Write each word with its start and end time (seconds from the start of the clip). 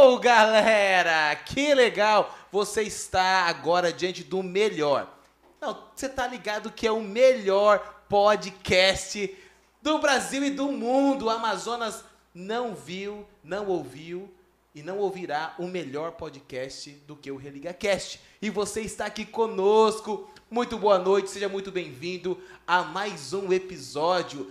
Ô 0.00 0.16
galera, 0.16 1.34
que 1.34 1.74
legal! 1.74 2.32
Você 2.52 2.82
está 2.82 3.46
agora 3.48 3.92
diante 3.92 4.22
do 4.22 4.44
melhor. 4.44 5.12
Não, 5.60 5.76
você 5.92 6.08
tá 6.08 6.24
ligado 6.24 6.70
que 6.70 6.86
é 6.86 6.92
o 6.92 7.00
melhor 7.00 8.04
podcast 8.08 9.36
do 9.82 9.98
Brasil 9.98 10.44
e 10.44 10.50
do 10.50 10.70
mundo. 10.70 11.24
O 11.24 11.30
Amazonas 11.30 12.04
não 12.32 12.76
viu, 12.76 13.26
não 13.42 13.66
ouviu 13.66 14.32
e 14.72 14.84
não 14.84 14.98
ouvirá 14.98 15.56
o 15.58 15.66
melhor 15.66 16.12
podcast 16.12 16.90
do 17.04 17.16
que 17.16 17.32
o 17.32 17.36
Religa 17.36 17.74
Cast. 17.74 18.20
E 18.40 18.50
você 18.50 18.82
está 18.82 19.06
aqui 19.06 19.26
conosco. 19.26 20.30
Muito 20.48 20.78
boa 20.78 21.00
noite, 21.00 21.28
seja 21.28 21.48
muito 21.48 21.72
bem-vindo 21.72 22.40
a 22.64 22.84
mais 22.84 23.32
um 23.32 23.52
episódio 23.52 24.48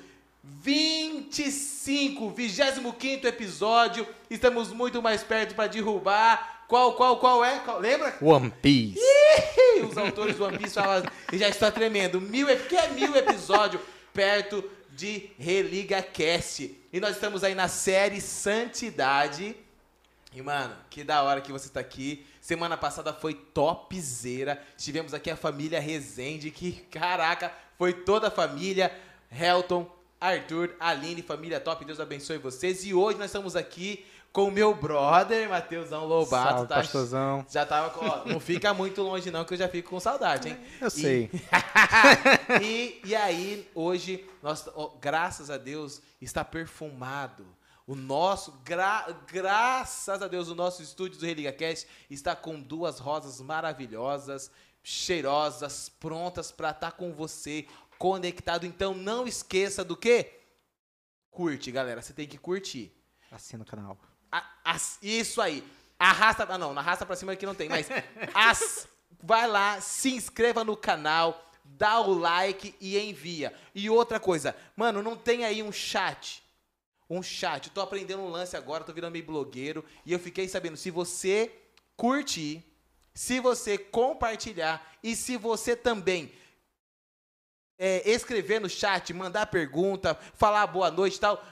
25, 0.62 2.30
25 2.32 3.28
episódio. 3.28 4.08
Estamos 4.30 4.70
muito 4.72 5.02
mais 5.02 5.24
perto 5.24 5.56
para 5.56 5.68
derrubar. 5.68 6.66
Qual, 6.68 6.94
qual, 6.94 7.18
qual 7.20 7.44
é? 7.46 7.60
Qual- 7.60 7.80
lembra? 7.80 8.16
One 8.22 8.50
Piece. 8.62 9.00
Ih, 9.00 9.82
Os 9.82 9.98
autores 9.98 10.36
do 10.36 10.46
One 10.46 10.58
Piece 10.58 10.74
falam, 10.76 11.04
e 11.32 11.38
já 11.38 11.48
está 11.50 11.72
tremendo. 11.72 12.20
Mil, 12.20 12.48
que 12.68 12.76
é 12.76 12.90
mil 12.90 13.16
episódio 13.16 13.80
perto 14.14 14.64
de 14.92 15.30
Religa 15.38 16.02
Cast. 16.02 16.76
E 16.92 17.00
nós 17.00 17.12
estamos 17.16 17.44
aí 17.44 17.54
na 17.56 17.68
série 17.68 18.20
Santidade. 18.20 19.56
E, 20.34 20.42
mano, 20.42 20.76
que 20.90 21.04
da 21.04 21.24
hora 21.24 21.40
que 21.42 21.52
você 21.52 21.70
tá 21.70 21.80
aqui. 21.80 22.26
Semana 22.42 22.76
passada 22.78 23.14
foi 23.14 23.34
topzera. 23.34 24.62
Tivemos 24.78 25.14
aqui 25.14 25.30
a 25.30 25.36
família 25.38 25.80
Rezende, 25.80 26.52
que, 26.52 26.72
caraca, 26.92 27.52
foi 27.78 27.94
toda 27.94 28.28
a 28.28 28.32
família. 28.32 28.92
Helton, 29.30 29.86
Arthur, 30.20 30.76
Aline, 30.80 31.22
família 31.22 31.60
top. 31.60 31.86
Deus 31.86 32.00
abençoe 32.00 32.38
vocês. 32.38 32.84
E 32.86 32.94
hoje 32.94 33.18
nós 33.18 33.28
estamos 33.28 33.56
aqui 33.56 34.06
com 34.34 34.46
o 34.50 34.52
meu 34.52 34.74
brother, 34.76 35.50
Matheusão 35.50 36.06
Lobato. 36.06 36.50
Salve, 36.50 36.68
tá? 36.68 36.76
pastorzão. 36.76 37.46
Já 37.50 37.66
tava 37.66 37.90
com. 37.92 38.06
ó, 38.06 38.26
não 38.26 38.40
fica 38.40 38.74
muito 38.74 39.02
longe, 39.02 39.32
não, 39.32 39.44
que 39.46 39.54
eu 39.54 39.58
já 39.58 39.68
fico 39.68 39.90
com 39.90 40.00
saudade, 40.00 40.50
hein? 40.50 40.58
Eu 40.82 40.88
E- 40.88 40.92
sei. 40.92 41.32
e, 42.62 43.02
e 43.06 43.16
aí, 43.16 43.68
hoje, 43.74 44.26
nós, 44.44 44.68
ó, 44.76 44.92
graças 45.00 45.50
a 45.50 45.58
Deus, 45.58 46.02
está 46.22 46.44
perfumado. 46.46 47.46
O 47.86 47.96
nosso, 47.96 48.52
gra- 48.66 49.08
graças 49.32 50.22
a 50.22 50.28
Deus, 50.28 50.50
o 50.50 50.56
nosso 50.56 50.84
estúdio 50.84 51.18
do 51.20 51.26
Religa 51.26 51.54
Cast 51.54 51.88
está 52.10 52.36
com 52.36 52.60
duas 52.60 53.00
rosas 53.00 53.40
maravilhosas, 53.40 54.52
cheirosas, 54.84 55.90
prontas 56.00 56.52
para 56.52 56.72
estar 56.72 56.92
com 56.92 57.14
você, 57.14 57.66
conectado. 57.98 58.66
Então, 58.66 58.94
não 58.94 59.28
esqueça 59.28 59.84
do 59.84 59.96
quê? 59.96 60.40
Curte, 61.32 61.72
galera. 61.72 62.02
Você 62.02 62.14
tem 62.14 62.28
que 62.28 62.38
curtir. 62.38 62.92
Assina 63.32 63.64
o 63.64 63.66
canal. 63.66 63.98
A- 64.32 64.50
as- 64.64 64.98
isso 65.02 65.42
aí. 65.42 65.64
Arrasta. 66.00 66.46
Ah, 66.50 66.58
não, 66.58 66.78
arrasta 66.78 67.06
pra 67.06 67.16
cima 67.16 67.36
que 67.36 67.46
não 67.46 67.56
tem, 67.56 67.70
mas. 67.70 67.88
as- 68.34 68.88
vai 69.22 69.48
lá, 69.48 69.82
se 69.82 70.12
inscreva 70.14 70.64
no 70.64 70.76
canal, 70.78 71.44
dá 71.64 72.00
o 72.00 72.14
like 72.14 72.76
e 72.80 72.98
envia. 72.98 73.54
E 73.74 73.90
outra 73.90 74.20
coisa, 74.20 74.56
mano, 74.76 75.02
não 75.02 75.16
tem 75.16 75.44
aí 75.46 75.62
um 75.62 75.72
chat. 75.72 76.44
Um 77.10 77.24
chat. 77.24 77.68
Eu 77.68 77.74
tô 77.74 77.82
aprendendo 77.82 78.22
um 78.22 78.30
lance 78.30 78.56
agora, 78.58 78.84
tô 78.84 78.94
virando 78.94 79.14
meio 79.14 79.26
blogueiro. 79.26 79.84
E 80.06 80.12
eu 80.12 80.20
fiquei 80.20 80.48
sabendo, 80.48 80.76
se 80.78 80.92
você 80.92 81.52
curtir, 81.96 82.64
se 83.14 83.40
você 83.40 83.78
compartilhar 83.78 84.96
e 85.02 85.16
se 85.16 85.38
você 85.38 85.76
também 85.76 86.32
é, 87.78 88.10
escrever 88.10 88.60
no 88.60 88.70
chat, 88.70 89.14
mandar 89.14 89.48
pergunta, 89.48 90.18
falar 90.34 90.66
boa 90.68 90.90
noite 90.90 91.18
e 91.18 91.20
tal, 91.20 91.44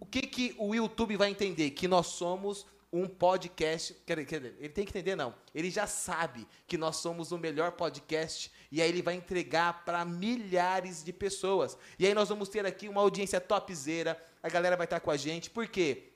o 0.00 0.06
que, 0.06 0.22
que 0.22 0.54
o 0.58 0.74
YouTube 0.74 1.16
vai 1.16 1.30
entender? 1.30 1.70
Que 1.70 1.88
nós 1.88 2.08
somos 2.08 2.66
um 2.92 3.08
podcast. 3.08 3.94
Quer, 4.06 4.24
dizer, 4.24 4.56
ele 4.58 4.68
tem 4.68 4.84
que 4.84 4.90
entender, 4.90 5.16
não. 5.16 5.34
Ele 5.52 5.68
já 5.68 5.86
sabe 5.86 6.46
que 6.66 6.78
nós 6.78 6.96
somos 6.96 7.32
o 7.32 7.38
melhor 7.38 7.72
podcast. 7.72 8.52
E 8.70 8.80
aí 8.80 8.88
ele 8.88 9.02
vai 9.02 9.14
entregar 9.14 9.84
para 9.84 10.04
milhares 10.04 11.02
de 11.02 11.12
pessoas. 11.12 11.76
E 11.98 12.06
aí 12.06 12.14
nós 12.14 12.28
vamos 12.28 12.48
ter 12.48 12.64
aqui 12.64 12.88
uma 12.88 13.00
audiência 13.00 13.40
topzera. 13.40 14.20
A 14.42 14.48
galera 14.48 14.76
vai 14.76 14.84
estar 14.84 15.00
com 15.00 15.10
a 15.10 15.16
gente. 15.16 15.50
Por 15.50 15.66
quê? 15.66 16.12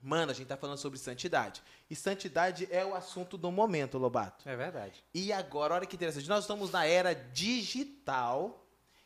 Mano, 0.00 0.30
a 0.30 0.34
gente 0.34 0.46
tá 0.46 0.56
falando 0.56 0.78
sobre 0.78 0.98
santidade. 0.98 1.62
E 1.90 1.96
santidade 1.96 2.68
é 2.70 2.84
o 2.84 2.94
assunto 2.94 3.36
do 3.36 3.50
momento, 3.50 3.98
Lobato. 3.98 4.48
É 4.48 4.54
verdade. 4.54 5.04
E 5.12 5.32
agora, 5.32 5.74
olha 5.74 5.86
que 5.86 5.96
interessante. 5.96 6.28
Nós 6.28 6.44
estamos 6.44 6.70
na 6.70 6.84
era 6.86 7.14
digital. 7.14 8.61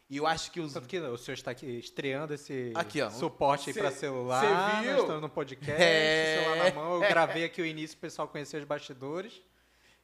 E 0.08 0.18
eu 0.18 0.26
acho 0.26 0.52
que 0.52 0.60
os 0.60 0.72
Tanto 0.72 0.86
que 0.86 0.98
o 1.00 1.16
senhor 1.18 1.34
está 1.34 1.50
aqui 1.50 1.66
estreando 1.78 2.32
esse 2.32 2.70
Aqui, 2.76 3.02
ó. 3.02 3.10
suporte 3.10 3.72
para 3.72 3.90
celular. 3.90 4.40
cê 4.40 4.46
viu? 4.82 4.92
Nós 4.92 5.00
estamos 5.02 5.22
no 5.22 5.28
podcast, 5.28 5.82
É. 5.82 6.42
celular 6.44 6.64
na 6.64 6.80
mão. 6.80 6.94
Eu 6.94 7.00
gravei 7.10 7.44
aqui 7.44 7.60
o 7.60 7.66
início, 7.66 7.96
o 7.96 8.00
pessoal 8.00 8.28
conheceu 8.28 8.60
os 8.60 8.66
bastidores. 8.66 9.32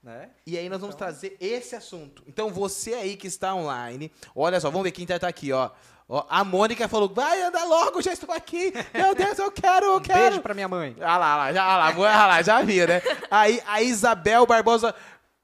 Né? 0.03 0.31
E 0.45 0.59
aí 0.59 0.69
nós 0.69 0.81
vamos 0.81 0.97
Então- 0.97 1.07
trazer 1.07 1.37
esse 1.41 1.77
assunto. 1.77 2.25
Então 2.27 2.51
você 2.51 2.95
aí 2.95 3.17
que 3.17 3.29
está 3.29 3.55
online, 3.55 4.11
olha 4.35 4.59
só, 4.59 4.69
vamos 4.69 4.83
ver 4.83 4.91
quem 4.91 5.07
tá, 5.07 5.17
tá 5.17 5.29
aqui, 5.29 5.53
ó. 5.53 5.71
Ó, 6.09 6.27
A 6.29 6.43
Mônica 6.43 6.89
falou, 6.89 7.09
vai 7.09 7.41
andar 7.41 7.63
logo, 7.65 8.03
já 8.03 8.13
estou 8.13 8.35
aqui. 8.35 8.73
Meu 8.93 9.15
Deus, 9.15 9.39
eu 9.39 9.53
quero, 9.53 9.87
eu 9.87 9.97
Um 9.99 10.01
quero. 10.01 10.19
beijo 10.19 10.41
pra 10.43 10.53
minha 10.53 10.67
mãe. 10.67 10.97
Ah 11.01 11.17
lá, 11.17 11.37
lá, 11.37 11.53
já, 11.53 11.63
ah 11.63 11.77
lá, 11.77 11.87
ah 12.13 12.27
lá, 12.27 12.43
já 12.43 12.61
vi, 12.63 12.85
né? 12.85 13.01
Aí 13.31 13.63
a 13.65 13.81
Isabel 13.81 14.45
Barbosa 14.45 14.93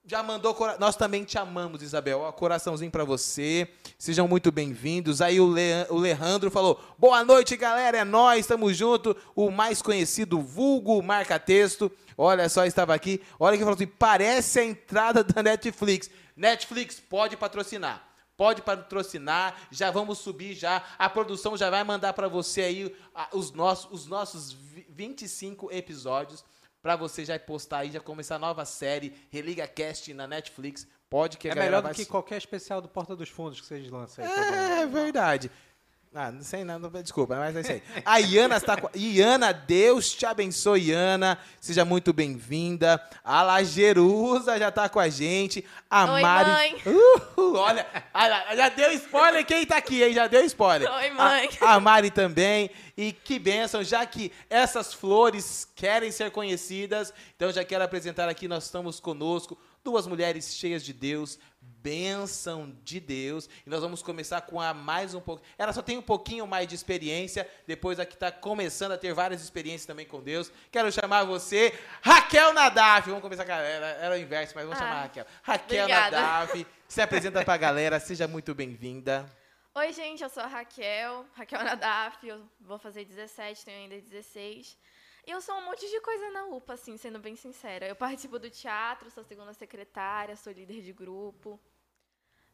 já 0.08 0.22
mandou. 0.22 0.56
Nós 0.80 0.96
também 0.96 1.22
te 1.22 1.36
amamos, 1.38 1.82
Isabel. 1.82 2.20
Ó, 2.20 2.32
coraçãozinho 2.32 2.90
pra 2.90 3.04
você. 3.04 3.68
Sejam 3.98 4.26
muito 4.26 4.50
bem-vindos. 4.50 5.20
Aí 5.20 5.38
o, 5.38 5.46
Le, 5.52 5.86
o 5.90 5.98
Leandro 5.98 6.50
falou: 6.50 6.80
boa 6.98 7.22
noite, 7.22 7.54
galera. 7.58 7.98
É 7.98 8.04
nós, 8.04 8.40
estamos 8.40 8.74
junto. 8.74 9.14
O 9.36 9.50
mais 9.50 9.82
conhecido 9.82 10.40
vulgo 10.40 11.02
marca-texto. 11.02 11.92
Olha 12.16 12.48
só, 12.48 12.64
estava 12.64 12.94
aqui. 12.94 13.20
Olha 13.38 13.56
que 13.58 13.62
falou 13.62 13.74
assim: 13.74 13.86
parece 13.86 14.60
a 14.60 14.64
entrada 14.64 15.22
da 15.22 15.42
Netflix. 15.42 16.10
Netflix 16.34 16.98
pode 16.98 17.36
patrocinar. 17.36 18.02
Pode 18.34 18.62
patrocinar, 18.62 19.56
já 19.68 19.90
vamos 19.90 20.18
subir 20.18 20.54
já. 20.54 20.82
A 20.96 21.10
produção 21.10 21.56
já 21.56 21.68
vai 21.70 21.82
mandar 21.82 22.12
para 22.12 22.28
você 22.28 22.60
aí 22.62 22.96
os 23.32 23.50
nossos, 23.50 23.88
os 23.90 24.06
nossos 24.06 24.52
vi- 24.52 24.86
25 24.88 25.68
episódios 25.72 26.44
para 26.88 26.96
você 26.96 27.22
já 27.22 27.38
postar 27.38 27.80
aí, 27.80 27.90
já 27.90 28.00
começar 28.00 28.36
a 28.36 28.38
nova 28.38 28.64
série 28.64 29.12
Religa 29.28 29.68
Cast 29.68 30.14
na 30.14 30.26
Netflix. 30.26 30.86
Pode 31.10 31.36
que 31.36 31.46
É 31.46 31.54
melhor 31.54 31.82
do 31.82 31.90
que 31.90 32.04
se- 32.04 32.08
qualquer 32.08 32.38
especial 32.38 32.80
do 32.80 32.88
Porta 32.88 33.14
dos 33.14 33.28
Fundos 33.28 33.60
que 33.60 33.66
vocês 33.66 33.90
lançam 33.90 34.24
aí. 34.24 34.30
É 34.80 34.86
verdade. 34.86 35.50
Ah, 36.14 36.32
não 36.32 36.42
sei 36.42 36.64
nada, 36.64 36.88
desculpa, 37.02 37.36
mas 37.36 37.54
é 37.54 37.60
isso 37.60 37.70
aí. 37.72 37.82
A 38.04 38.18
Iana 38.18 38.56
está 38.56 38.76
com. 38.80 38.88
Iana, 38.96 39.52
Deus 39.52 40.10
te 40.12 40.24
abençoe, 40.24 40.88
Iana. 40.88 41.38
Seja 41.60 41.84
muito 41.84 42.14
bem-vinda. 42.14 43.00
A 43.22 43.42
Lagerusa 43.42 44.58
já 44.58 44.68
está 44.70 44.88
com 44.88 44.98
a 44.98 45.08
gente. 45.10 45.64
A 45.88 46.10
Oi, 46.14 46.22
Mari. 46.22 46.50
mãe. 46.50 46.82
Uhul, 46.86 47.56
olha, 47.56 47.86
já 48.56 48.68
deu 48.70 48.90
spoiler 48.92 49.44
quem 49.44 49.66
tá 49.66 49.76
aqui, 49.76 50.02
hein? 50.02 50.14
Já 50.14 50.26
deu 50.26 50.42
spoiler. 50.46 50.90
Oi, 50.90 51.10
mãe. 51.10 51.50
A, 51.60 51.74
a 51.74 51.80
Mari 51.80 52.10
também. 52.10 52.70
E 52.96 53.12
que 53.12 53.38
bênção, 53.38 53.84
já 53.84 54.04
que 54.06 54.32
essas 54.48 54.94
flores 54.94 55.68
querem 55.76 56.10
ser 56.10 56.30
conhecidas, 56.30 57.12
então 57.36 57.52
já 57.52 57.64
quero 57.64 57.84
apresentar 57.84 58.28
aqui, 58.28 58.48
nós 58.48 58.64
estamos 58.64 58.98
conosco, 58.98 59.56
duas 59.84 60.06
mulheres 60.06 60.56
cheias 60.56 60.82
de 60.84 60.92
Deus, 60.92 61.38
bênção 61.60 62.76
de 62.84 63.00
Deus. 63.00 63.48
E 63.66 63.70
nós 63.70 63.80
vamos 63.80 64.02
começar 64.02 64.40
com 64.42 64.60
a 64.60 64.74
mais 64.74 65.14
um 65.14 65.20
pouco. 65.20 65.42
Ela 65.56 65.72
só 65.72 65.80
tem 65.82 65.96
um 65.96 66.02
pouquinho 66.02 66.46
mais 66.46 66.66
de 66.68 66.74
experiência, 66.74 67.48
depois 67.66 67.98
a 67.98 68.06
que 68.06 68.14
está 68.14 68.30
começando 68.30 68.92
a 68.92 68.98
ter 68.98 69.12
várias 69.14 69.42
experiências 69.42 69.86
também 69.86 70.06
com 70.06 70.22
Deus. 70.22 70.50
Quero 70.70 70.90
chamar 70.92 71.24
você, 71.24 71.72
Raquel 72.02 72.52
Nadaf. 72.52 73.06
Vamos 73.08 73.22
começar 73.22 73.44
com 73.44 73.52
ela, 73.52 73.62
ela 73.66 73.86
era 73.86 74.14
o 74.14 74.18
inverso, 74.18 74.52
mas 74.54 74.64
vamos 74.64 74.78
Ah, 74.78 74.82
chamar 74.84 74.96
a 74.96 75.02
Raquel. 75.02 75.26
Raquel 75.42 75.84
obrigada. 75.84 76.20
Nadaf, 76.20 76.66
se 76.88 77.00
apresenta 77.00 77.44
pra 77.44 77.56
galera, 77.56 77.98
seja 78.00 78.28
muito 78.28 78.54
bem-vinda. 78.54 79.24
Oi, 79.74 79.92
gente, 79.92 80.22
eu 80.24 80.28
sou 80.28 80.42
a 80.42 80.46
Raquel, 80.46 81.24
Raquel 81.34 81.62
Nadaf, 81.62 82.26
eu 82.26 82.42
vou 82.60 82.78
fazer 82.78 83.04
17, 83.04 83.64
tenho 83.64 83.78
ainda 83.78 84.00
16. 84.00 84.76
Eu 85.28 85.42
sou 85.42 85.54
um 85.56 85.64
monte 85.66 85.86
de 85.86 86.00
coisa 86.00 86.30
na 86.30 86.46
UPA, 86.46 86.72
assim, 86.72 86.96
sendo 86.96 87.18
bem 87.18 87.36
sincera. 87.36 87.86
Eu 87.86 87.94
participo 87.94 88.38
do 88.38 88.48
teatro, 88.48 89.10
sou 89.10 89.22
segunda 89.22 89.52
secretária, 89.52 90.34
sou 90.34 90.50
líder 90.50 90.80
de 90.80 90.90
grupo. 90.90 91.60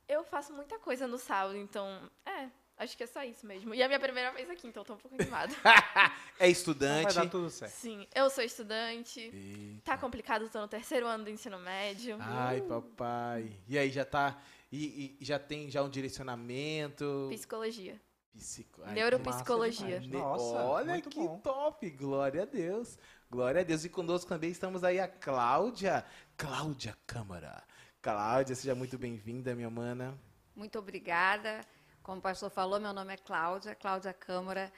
Eu 0.08 0.25
faço 0.25 0.52
muita 0.52 0.76
coisa 0.76 1.06
no 1.06 1.16
sábado, 1.16 1.56
então, 1.56 2.10
é, 2.26 2.48
acho 2.76 2.96
que 2.96 3.04
é 3.04 3.06
só 3.06 3.22
isso 3.22 3.46
mesmo. 3.46 3.72
E 3.76 3.81
é 3.81 3.84
a 3.84 3.88
minha 3.88 4.00
primeira 4.00 4.32
vez 4.32 4.50
aqui, 4.50 4.66
então 4.66 4.82
tô 4.82 4.94
um 4.94 4.96
pouco 4.96 5.14
animada. 5.14 5.54
é 6.37 6.40
Vai 6.40 6.50
estudante. 6.50 7.14
dar 7.14 7.31
tudo 7.31 7.48
certo. 7.48 7.70
Sim, 7.72 8.08
eu 8.12 8.28
sou 8.28 8.43
estudante. 8.43 9.20
Eita. 9.20 9.82
Tá 9.84 9.96
complicado, 9.96 10.48
tô 10.48 10.60
no 10.60 10.66
terceiro 10.66 11.06
ano 11.06 11.22
do 11.22 11.31
ensino 11.31 11.60
médio. 11.60 12.19
Ai, 12.20 12.60
papai. 12.60 13.52
E 13.69 13.78
aí, 13.78 13.88
já 13.88 14.04
tá. 14.04 14.37
E, 14.72 15.16
e 15.20 15.25
já 15.25 15.38
tem 15.38 15.70
já 15.70 15.81
um 15.81 15.88
direcionamento. 15.88 17.28
Psicologia. 17.31 18.00
Psico... 18.36 18.82
ai, 18.84 18.94
Neuropsicologia. 18.94 19.96
Massa 19.96 20.00
demais. 20.00 20.22
Nossa, 20.25 20.64
Olha 20.64 20.92
muito 20.92 21.08
que 21.08 21.20
bom. 21.20 21.38
top. 21.38 21.88
Glória 21.90 22.42
a 22.42 22.46
Deus. 22.46 22.98
Glória 23.31 23.60
a 23.60 23.64
Deus. 23.64 23.84
E 23.84 23.88
conosco 23.88 24.28
também 24.28 24.50
estamos 24.50 24.82
aí 24.82 24.98
a 24.98 25.08
Cláudia. 25.08 26.04
Cláudia 26.36 26.96
Câmara. 27.06 27.62
Cláudia, 28.02 28.54
seja 28.54 28.75
muito 28.75 28.98
bem-vinda, 28.98 29.54
minha 29.54 29.70
mana. 29.70 30.19
Muito 30.54 30.78
obrigada. 30.78 31.60
Como 32.02 32.19
o 32.19 32.22
pastor 32.22 32.50
falou, 32.50 32.78
meu 32.78 32.92
nome 32.92 33.14
é 33.14 33.16
Cláudia, 33.16 33.75
Cláudia 33.75 34.12
Câmara. 34.12 34.70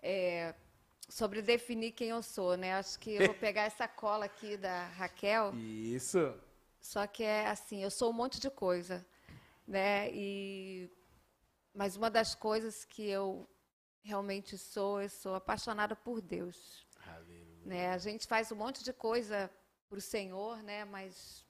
É, 0.00 0.54
sobre 1.08 1.42
definir 1.42 1.92
quem 1.92 2.08
eu 2.08 2.22
sou, 2.22 2.56
né? 2.56 2.74
Acho 2.74 2.98
que 2.98 3.14
eu 3.16 3.26
vou 3.26 3.34
pegar 3.38 3.62
essa 3.62 3.86
cola 3.86 4.24
aqui 4.24 4.56
da 4.56 4.86
Raquel. 4.88 5.52
Isso. 5.54 6.34
Só 6.80 7.06
que 7.06 7.22
é 7.24 7.48
assim, 7.48 7.82
eu 7.82 7.90
sou 7.90 8.10
um 8.10 8.12
monte 8.12 8.40
de 8.40 8.48
coisa, 8.48 9.04
né? 9.66 10.08
E 10.12 10.88
mas 11.76 11.94
uma 11.94 12.10
das 12.10 12.34
coisas 12.34 12.84
que 12.84 13.06
eu 13.06 13.46
realmente 14.02 14.56
sou, 14.56 15.02
eu 15.02 15.10
sou 15.10 15.34
apaixonada 15.34 15.94
por 15.94 16.22
Deus. 16.22 16.86
Né? 17.66 17.90
A 17.90 17.98
gente 17.98 18.26
faz 18.26 18.50
um 18.50 18.56
monte 18.56 18.82
de 18.82 18.94
coisa 18.94 19.50
para 19.86 19.98
o 19.98 20.00
Senhor, 20.00 20.62
né? 20.62 20.86
Mas 20.86 21.44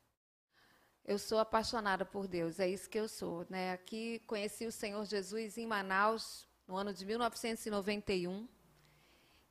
eu 1.05 1.17
sou 1.17 1.39
apaixonada 1.39 2.05
por 2.05 2.27
Deus, 2.27 2.59
é 2.59 2.69
isso 2.69 2.91
que 2.91 2.99
eu 2.99 3.09
sou. 3.09 3.47
Né? 3.49 3.73
Aqui 3.73 4.19
conheci 4.27 4.67
o 4.67 4.73
Senhor 4.73 5.05
Jesus 5.05 5.57
em 5.57 5.67
Manaus 5.67 6.49
no 6.67 6.77
ano 6.77 6.93
de 6.93 7.07
1991 7.07 8.49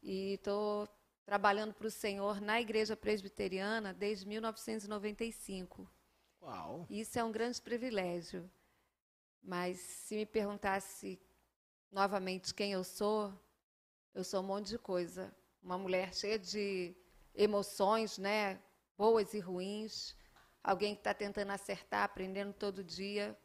e 0.03 0.33
estou 0.33 0.89
trabalhando 1.25 1.73
para 1.73 1.87
o 1.87 1.91
Senhor 1.91 2.41
na 2.41 2.59
Igreja 2.59 2.97
Presbiteriana 2.97 3.93
desde 3.93 4.27
1995. 4.27 5.89
Uau. 6.41 6.85
Isso 6.89 7.17
é 7.17 7.23
um 7.23 7.31
grande 7.31 7.61
privilégio. 7.61 8.51
Mas 9.45 9.77
se 9.77 10.15
me 10.15 10.25
perguntasse 10.25 11.21
novamente 11.91 12.51
quem 12.51 12.71
eu 12.71 12.83
sou, 12.83 13.31
eu 14.13 14.23
sou 14.23 14.41
um 14.41 14.47
monte 14.47 14.69
de 14.69 14.79
coisa. 14.79 15.31
Uma 15.61 15.77
mulher 15.77 16.15
cheia 16.15 16.39
de 16.39 16.95
emoções, 17.35 18.17
né? 18.17 18.59
Boas 18.97 19.35
e 19.35 19.39
ruins. 19.39 20.15
Alguém 20.63 20.95
que 20.95 21.01
está 21.01 21.13
tentando 21.13 21.51
acertar, 21.51 22.03
aprendendo 22.03 22.53
todo 22.53 22.83
dia. 22.83 23.37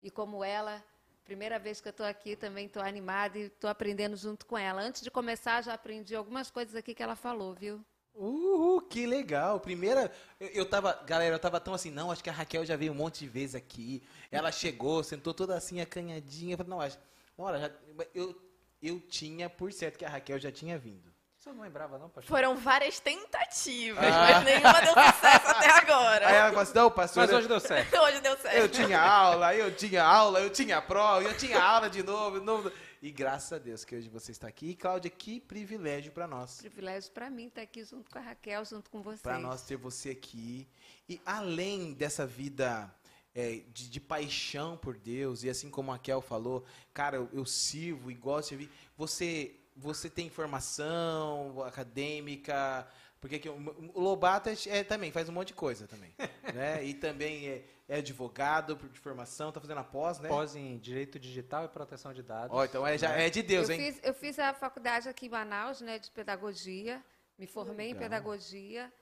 E 0.00 0.12
como 0.12 0.44
ela, 0.44 0.84
primeira 1.24 1.58
vez 1.58 1.80
que 1.80 1.88
eu 1.88 1.90
estou 1.90 2.06
aqui, 2.06 2.36
também 2.36 2.66
estou 2.66 2.80
animada 2.80 3.36
e 3.36 3.46
estou 3.46 3.68
aprendendo 3.68 4.16
junto 4.16 4.46
com 4.46 4.56
ela. 4.56 4.80
Antes 4.80 5.02
de 5.02 5.10
começar, 5.10 5.60
já 5.62 5.74
aprendi 5.74 6.14
algumas 6.14 6.52
coisas 6.52 6.76
aqui 6.76 6.94
que 6.94 7.02
ela 7.02 7.16
falou, 7.16 7.52
viu? 7.52 7.84
Uhul, 8.14 8.82
que 8.82 9.06
legal. 9.06 9.60
Primeira, 9.60 10.12
eu, 10.40 10.48
eu 10.48 10.66
tava, 10.66 10.92
galera, 11.06 11.34
eu 11.34 11.38
tava 11.38 11.60
tão 11.60 11.72
assim, 11.74 11.90
não, 11.90 12.10
acho 12.10 12.22
que 12.22 12.30
a 12.30 12.32
Raquel 12.32 12.64
já 12.64 12.76
veio 12.76 12.92
um 12.92 12.94
monte 12.94 13.20
de 13.20 13.28
vezes 13.28 13.54
aqui. 13.54 14.02
Ela 14.30 14.50
chegou, 14.50 15.02
sentou 15.04 15.32
toda 15.32 15.56
assim, 15.56 15.80
acanhadinha. 15.80 16.54
Eu 16.54 16.58
falei, 16.58 16.70
não, 16.70 16.80
acho, 16.80 16.98
não, 17.36 17.46
já, 17.58 17.70
eu, 18.14 18.40
eu 18.82 19.00
tinha 19.00 19.48
por 19.48 19.72
certo 19.72 19.98
que 19.98 20.04
a 20.04 20.08
Raquel 20.08 20.38
já 20.38 20.50
tinha 20.50 20.78
vindo. 20.78 21.07
Você 21.48 21.54
não 21.54 21.62
lembrava, 21.62 21.98
não, 21.98 22.10
pastor? 22.10 22.24
Foram 22.36 22.56
várias 22.56 23.00
tentativas, 23.00 24.04
Ah. 24.04 24.20
mas 24.34 24.44
nenhuma 24.44 24.80
deu 24.80 24.88
sucesso 24.92 25.46
até 25.48 25.70
agora. 25.70 26.28
Aí 26.28 26.34
ela 26.34 26.48
falou 26.48 26.60
assim, 26.62 26.74
não, 26.74 26.90
pastor, 26.90 27.22
Mas 27.22 27.30
eu- 27.30 27.38
hoje 27.38 27.48
deu 27.48 27.60
certo. 27.60 27.96
Hoje 27.98 28.20
deu 28.20 28.36
certo. 28.36 28.56
eu 28.56 28.68
tinha 28.68 29.00
aula, 29.00 29.54
eu 29.54 29.74
tinha 29.74 30.04
aula, 30.04 30.40
eu 30.40 30.50
tinha 30.50 30.82
prova, 30.82 31.22
eu 31.22 31.34
tinha 31.38 31.58
aula 31.62 31.88
de 31.88 32.02
novo, 32.02 32.38
de 32.38 32.44
novo. 32.44 32.70
E 33.00 33.10
graças 33.10 33.52
a 33.54 33.58
Deus 33.58 33.82
que 33.82 33.96
hoje 33.96 34.08
você 34.10 34.30
está 34.32 34.46
aqui. 34.46 34.70
E, 34.70 34.74
Cláudia, 34.74 35.10
que 35.10 35.40
privilégio 35.40 36.12
para 36.12 36.26
nós. 36.26 36.58
Privilégio 36.58 37.10
para 37.12 37.30
mim 37.30 37.46
estar 37.46 37.62
aqui 37.62 37.82
junto 37.82 38.10
com 38.10 38.18
a 38.18 38.22
Raquel, 38.22 38.62
junto 38.66 38.90
com 38.90 39.00
vocês. 39.00 39.22
Para 39.22 39.38
nós 39.38 39.62
ter 39.62 39.76
você 39.76 40.10
aqui. 40.10 40.68
E 41.08 41.18
além 41.24 41.94
dessa 41.94 42.26
vida 42.26 42.92
é, 43.34 43.62
de, 43.72 43.88
de 43.88 44.00
paixão 44.00 44.76
por 44.76 44.98
Deus, 44.98 45.44
e 45.44 45.48
assim 45.48 45.70
como 45.70 45.92
a 45.92 45.98
Kel 45.98 46.20
falou, 46.20 46.64
cara, 46.92 47.16
eu, 47.16 47.28
eu 47.32 47.46
sirvo 47.46 48.10
e 48.10 48.14
gosto 48.14 48.42
de 48.42 48.48
servir. 48.48 48.70
Você, 48.96 49.57
você 49.78 50.10
tem 50.10 50.28
formação 50.28 51.62
acadêmica. 51.64 52.86
Porque 53.20 53.38
que, 53.38 53.48
o 53.48 54.00
Lobato 54.00 54.48
é, 54.48 54.54
é 54.68 54.84
também 54.84 55.10
faz 55.10 55.28
um 55.28 55.32
monte 55.32 55.48
de 55.48 55.54
coisa 55.54 55.88
também. 55.88 56.14
né? 56.54 56.84
E 56.84 56.94
também 56.94 57.48
é, 57.48 57.64
é 57.88 57.96
advogado 57.96 58.76
de 58.76 59.00
formação, 59.00 59.50
tá 59.50 59.60
fazendo 59.60 59.78
a 59.78 59.84
pós, 59.84 60.20
né? 60.20 60.28
Pós 60.28 60.54
em 60.54 60.78
Direito 60.78 61.18
Digital 61.18 61.64
e 61.64 61.68
Proteção 61.68 62.12
de 62.12 62.22
Dados. 62.22 62.56
Ó, 62.56 62.64
então 62.64 62.86
é, 62.86 62.96
já, 62.96 63.10
é 63.12 63.28
de 63.28 63.42
Deus, 63.42 63.68
eu, 63.68 63.74
hein? 63.74 63.92
fiz, 63.92 64.00
eu 64.04 64.14
fiz 64.14 64.38
a 64.38 64.54
faculdade 64.54 65.08
aqui 65.08 65.26
em 65.26 65.30
Manaus, 65.30 65.80
né, 65.80 65.98
de 65.98 66.10
pedagogia. 66.10 67.04
Me 67.36 67.46
formei 67.46 67.90
em 67.90 67.92
Legal. 67.94 68.08
pedagogia. 68.08 68.92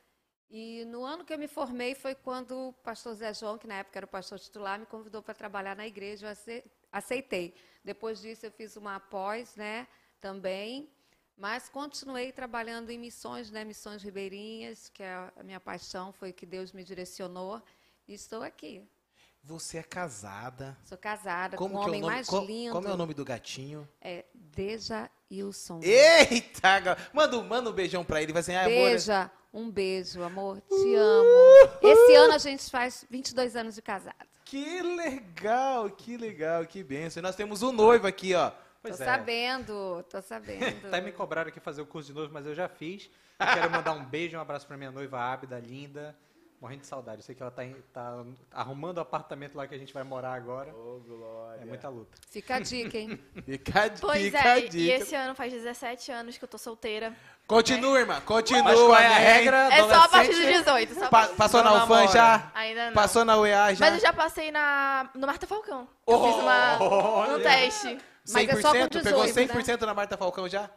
E 0.48 0.84
no 0.86 1.04
ano 1.04 1.24
que 1.24 1.34
eu 1.34 1.38
me 1.38 1.48
formei 1.48 1.94
foi 1.94 2.14
quando 2.14 2.68
o 2.68 2.72
pastor 2.72 3.14
Zé 3.14 3.34
João, 3.34 3.58
que 3.58 3.66
na 3.66 3.78
época 3.78 3.98
era 3.98 4.06
o 4.06 4.08
pastor 4.08 4.38
titular, 4.38 4.78
me 4.78 4.86
convidou 4.86 5.22
para 5.22 5.34
trabalhar 5.34 5.74
na 5.74 5.86
igreja. 5.86 6.26
Eu 6.26 6.30
ace- 6.30 6.64
aceitei. 6.92 7.54
Depois 7.84 8.20
disso, 8.20 8.46
eu 8.46 8.52
fiz 8.52 8.76
uma 8.76 9.00
pós, 9.00 9.56
né, 9.56 9.86
também. 10.26 10.88
Mas 11.38 11.68
continuei 11.68 12.32
trabalhando 12.32 12.90
em 12.90 12.98
missões, 12.98 13.50
né, 13.50 13.62
missões 13.64 14.02
ribeirinhas, 14.02 14.88
que 14.88 15.02
é 15.02 15.30
a 15.36 15.42
minha 15.44 15.60
paixão, 15.60 16.12
foi 16.12 16.32
que 16.32 16.44
Deus 16.46 16.72
me 16.72 16.82
direcionou. 16.82 17.62
E 18.08 18.14
estou 18.14 18.42
aqui. 18.42 18.82
Você 19.44 19.78
é 19.78 19.82
casada. 19.82 20.76
Sou 20.84 20.98
casada 20.98 21.56
Como 21.56 21.74
com 21.74 21.80
o 21.80 21.84
que 21.84 21.84
é 21.84 21.86
o 21.86 21.90
homem 21.90 22.00
nome? 22.00 22.14
mais 22.14 22.28
lindo. 22.28 22.72
Como 22.72 22.88
é 22.88 22.92
o 22.92 22.96
nome 22.96 23.14
do 23.14 23.24
gatinho? 23.24 23.88
É 24.00 24.24
Deja 24.34 25.08
Wilson. 25.30 25.78
Eita! 25.82 26.96
Manda, 27.12 27.36
um- 27.38 27.44
manda 27.46 27.70
um 27.70 27.72
beijão 27.72 28.04
pra 28.04 28.20
ele. 28.20 28.32
Vai 28.32 28.40
assim, 28.40 28.54
ah, 28.56 28.62
amor. 28.64 28.70
Beija, 28.70 29.30
um 29.52 29.70
beijo, 29.70 30.22
amor, 30.24 30.60
te 30.62 30.94
amo. 30.96 31.68
Esse 31.82 32.14
ano 32.16 32.32
a 32.34 32.38
gente 32.38 32.68
faz 32.68 33.04
22 33.08 33.54
anos 33.54 33.76
de 33.76 33.82
casado. 33.82 34.16
Que 34.44 34.82
legal, 34.82 35.90
que 35.90 36.16
legal, 36.16 36.66
que 36.66 36.82
benção. 36.82 37.20
E 37.20 37.22
nós 37.22 37.36
temos 37.36 37.62
um 37.62 37.70
noivo 37.70 38.06
aqui, 38.08 38.34
ó. 38.34 38.50
Pois 38.88 38.96
tô 38.98 39.02
é. 39.02 39.06
sabendo, 39.06 40.02
tô 40.10 40.20
sabendo. 40.22 40.86
Até 40.88 41.00
me 41.00 41.12
cobraram 41.12 41.48
aqui 41.48 41.60
fazer 41.60 41.82
o 41.82 41.86
curso 41.86 42.08
de 42.08 42.14
noivo, 42.14 42.32
mas 42.32 42.46
eu 42.46 42.54
já 42.54 42.68
fiz. 42.68 43.10
Eu 43.38 43.46
quero 43.46 43.70
mandar 43.70 43.92
um 43.92 44.04
beijo, 44.04 44.36
um 44.36 44.40
abraço 44.40 44.66
pra 44.66 44.76
minha 44.76 44.90
noiva 44.90 45.18
Ábida, 45.20 45.58
linda. 45.58 46.16
Morrendo 46.58 46.80
de 46.80 46.86
saudade. 46.86 47.18
Eu 47.18 47.22
sei 47.22 47.34
que 47.34 47.42
ela 47.42 47.50
tá, 47.50 47.62
tá 47.92 48.14
arrumando 48.50 48.96
o 48.96 49.00
apartamento 49.02 49.54
lá 49.56 49.66
que 49.66 49.74
a 49.74 49.78
gente 49.78 49.92
vai 49.92 50.02
morar 50.02 50.32
agora. 50.32 50.72
Ô, 50.74 51.02
glória. 51.06 51.60
É 51.60 51.64
muita 51.66 51.86
luta. 51.90 52.16
Fica 52.30 52.54
a 52.56 52.60
dica, 52.60 52.96
hein? 52.96 53.20
Fica, 53.44 53.84
a- 53.84 53.90
Pois 54.00 54.22
fica 54.22 54.38
é, 54.38 54.52
a 54.52 54.58
e- 54.58 54.64
e 54.64 54.68
dica. 54.70 54.94
esse 54.94 55.14
ano 55.14 55.34
faz 55.34 55.52
17 55.52 56.10
anos 56.10 56.38
que 56.38 56.44
eu 56.44 56.48
tô 56.48 56.56
solteira. 56.56 57.14
Continua, 57.46 58.00
irmã, 58.00 58.22
continua. 58.22 58.62
Mas 58.64 58.80
qual 58.80 58.96
é 58.96 59.06
a 59.06 59.18
regra? 59.18 59.56
É 59.70 59.82
só 59.82 60.00
a 60.04 60.08
partir 60.08 60.28
dos 60.30 60.38
Adolescente- 60.38 60.64
18. 60.64 60.94
Só 60.94 61.08
Pa- 61.10 61.28
passou 61.28 61.62
na 61.62 61.84
UFAM 61.84 62.08
já? 62.08 62.50
Ainda 62.54 62.86
não. 62.86 62.92
Passou 62.94 63.24
na 63.26 63.36
UEA 63.38 63.74
já? 63.74 63.84
Mas 63.84 63.94
eu 63.96 64.00
já 64.00 64.12
passei 64.14 64.50
na, 64.50 65.10
no 65.14 65.26
Marta 65.26 65.46
Falcão. 65.46 65.86
Eu 66.06 66.14
Oh, 66.14 66.26
fiz 66.26 66.42
uma, 66.42 66.78
olha. 66.82 67.36
um 67.36 67.42
teste. 67.42 67.98
Mas 68.30 68.48
é 68.48 68.60
só 68.60 68.72
com 68.72 68.78
100%? 68.78 69.02
Pegou 69.02 69.24
18, 69.24 69.52
100% 69.54 69.80
na 69.82 69.94
Marta 69.94 70.16
Falcão 70.16 70.48
já? 70.48 70.70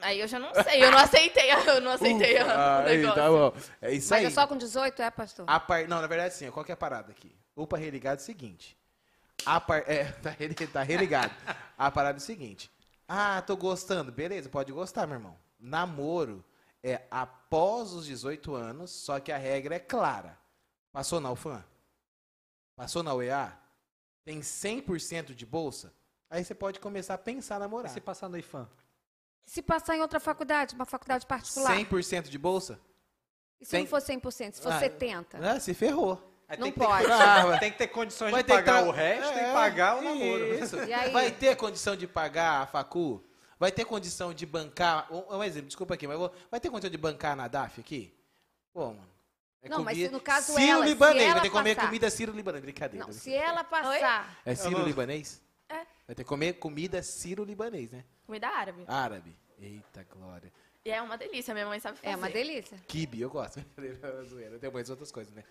Aí 0.00 0.18
eu 0.20 0.26
já 0.26 0.38
não 0.38 0.52
sei, 0.52 0.82
eu 0.82 0.90
não 0.90 0.98
aceitei, 0.98 1.50
eu 1.68 1.80
não 1.80 1.92
aceitei 1.92 2.36
o 2.42 2.50
Ah, 2.50 2.80
aí, 2.80 2.98
negócio. 2.98 3.22
tá 3.22 3.28
bom. 3.28 3.54
É 3.80 3.92
isso 3.92 4.10
Mas 4.10 4.20
aí. 4.20 4.26
é 4.26 4.30
só 4.30 4.46
com 4.46 4.56
18, 4.56 5.00
é, 5.00 5.10
pastor? 5.10 5.44
A 5.48 5.60
par... 5.60 5.86
Não, 5.86 6.00
na 6.00 6.06
verdade, 6.08 6.34
sim. 6.34 6.50
Qual 6.50 6.64
que 6.64 6.72
é 6.72 6.74
a 6.74 6.76
parada 6.76 7.12
aqui? 7.12 7.32
Upa 7.56 7.76
religado 7.76 8.20
é 8.20 8.22
o 8.22 8.24
seguinte. 8.24 8.76
A 9.46 9.60
par... 9.60 9.84
É, 9.88 10.04
tá, 10.22 10.34
tá 10.72 10.82
religado. 10.82 11.32
a 11.78 11.90
parada 11.90 12.18
é 12.18 12.20
o 12.20 12.22
seguinte. 12.22 12.70
Ah, 13.06 13.42
tô 13.42 13.56
gostando. 13.56 14.10
Beleza, 14.10 14.48
pode 14.48 14.72
gostar, 14.72 15.06
meu 15.06 15.16
irmão. 15.16 15.38
Namoro 15.60 16.44
é 16.82 17.02
após 17.08 17.92
os 17.92 18.06
18 18.06 18.54
anos, 18.56 18.90
só 18.90 19.20
que 19.20 19.30
a 19.30 19.38
regra 19.38 19.76
é 19.76 19.78
clara. 19.78 20.36
Passou 20.92 21.20
na 21.20 21.30
UFAM? 21.30 21.62
Passou 22.74 23.02
na 23.04 23.14
UEA? 23.14 23.56
Tem 24.24 24.40
100% 24.40 25.34
de 25.34 25.46
bolsa? 25.46 25.92
Aí 26.32 26.42
você 26.42 26.54
pode 26.54 26.80
começar 26.80 27.12
a 27.12 27.18
pensar 27.18 27.56
em 27.56 27.58
E 27.58 27.60
namorar. 27.60 27.90
se 27.92 28.00
passar 28.00 28.26
no 28.26 28.38
IFAM? 28.38 28.66
Se 29.44 29.60
passar 29.60 29.94
em 29.96 30.00
outra 30.00 30.18
faculdade, 30.18 30.74
uma 30.74 30.86
faculdade 30.86 31.26
particular, 31.26 31.76
100% 31.76 32.30
de 32.30 32.38
bolsa? 32.38 32.80
e 33.60 33.66
se 33.66 33.72
Tem- 33.72 33.80
não 33.82 33.86
for 33.90 34.00
100%, 34.00 34.54
se 34.56 34.62
for 34.62 34.72
Ah, 34.72 34.80
70%? 34.80 35.44
Ah, 35.44 35.60
se 35.60 35.74
ferrou. 35.74 36.14
Aí 36.48 36.56
Não 36.56 36.64
tem 36.64 36.72
que 36.72 36.78
pode. 36.80 37.04
Ter, 37.06 37.12
Ah, 37.12 37.46
vai- 37.46 37.58
tem 37.60 37.70
que 37.70 37.76
ter 37.78 37.88
condições 37.88 38.30
Vai 38.30 38.42
de 38.42 38.46
ter 38.46 38.52
que 38.56 38.64
pagar 38.64 38.80
tra- 38.80 38.88
o 38.88 38.92
resto 38.92 39.38
É, 39.38 39.50
e 39.50 39.52
pagar 39.52 39.98
o 39.98 40.02
namoro. 40.02 40.54
Isso. 40.54 40.76
E 40.84 40.92
aí? 40.92 41.10
Vai 41.12 41.30
ter 41.30 41.54
condição 41.56 41.94
de 41.94 42.06
pagar 42.06 42.62
a 42.62 42.66
facu? 42.66 43.22
Vai 43.58 43.70
ter 43.70 43.84
condição 43.84 44.32
de 44.34 44.44
bancar. 44.46 45.06
Um, 45.12 45.36
um 45.36 45.44
exemplo, 45.44 45.68
desculpa 45.68 45.94
aqui, 45.94 46.06
mas 46.06 46.18
vou- 46.18 46.32
vai 46.50 46.58
ter 46.58 46.68
condição 46.70 46.90
de 46.90 46.98
bancar 46.98 47.36
na 47.36 47.46
DAF 47.46 47.80
aqui? 47.80 48.12
Pô, 48.72 48.86
mano. 48.88 49.08
é 49.62 49.68
Não, 49.68 49.84
mas 49.84 49.96
se 49.96 50.08
no 50.08 50.20
caso 50.20 50.52
Ciro 50.54 50.60
ela- 50.72 50.82
se 50.84 50.88
libanês, 50.88 51.22
ela 51.22 51.32
vai 51.34 51.42
ter 51.42 51.48
que 51.48 51.54
comer 51.56 51.74
passar- 51.76 51.86
comida 51.88 52.10
Ciro 52.10 52.32
libanês. 52.32 52.62
Brincadeira. 52.64 53.06
Não, 53.06 53.12
se 53.12 53.32
ela 53.32 53.62
passar, 53.62 54.38
É 54.44 54.54
Ciro 54.56 54.78
não- 54.78 54.84
libanês? 54.84 55.40
É. 55.72 55.86
Vai 56.06 56.14
ter 56.14 56.22
que 56.24 56.28
comer 56.28 56.54
comida 56.54 57.02
Ciro 57.02 57.44
libanês, 57.44 57.90
né? 57.90 58.04
Comida 58.26 58.48
árabe. 58.48 58.84
Árabe. 58.86 59.36
Eita, 59.58 60.04
glória. 60.10 60.52
E 60.84 60.90
é 60.90 61.00
uma 61.00 61.16
delícia, 61.16 61.54
minha 61.54 61.66
mãe 61.66 61.78
sabe 61.78 61.96
fazer. 61.98 62.12
é 62.12 62.16
uma 62.16 62.28
delícia. 62.28 62.76
Kibe, 62.88 63.20
eu 63.20 63.30
gosto. 63.30 63.64
Zoeira. 64.28 64.58
Tem 64.58 64.70
mais 64.70 64.90
outras 64.90 65.12
coisas, 65.12 65.32
né? 65.32 65.44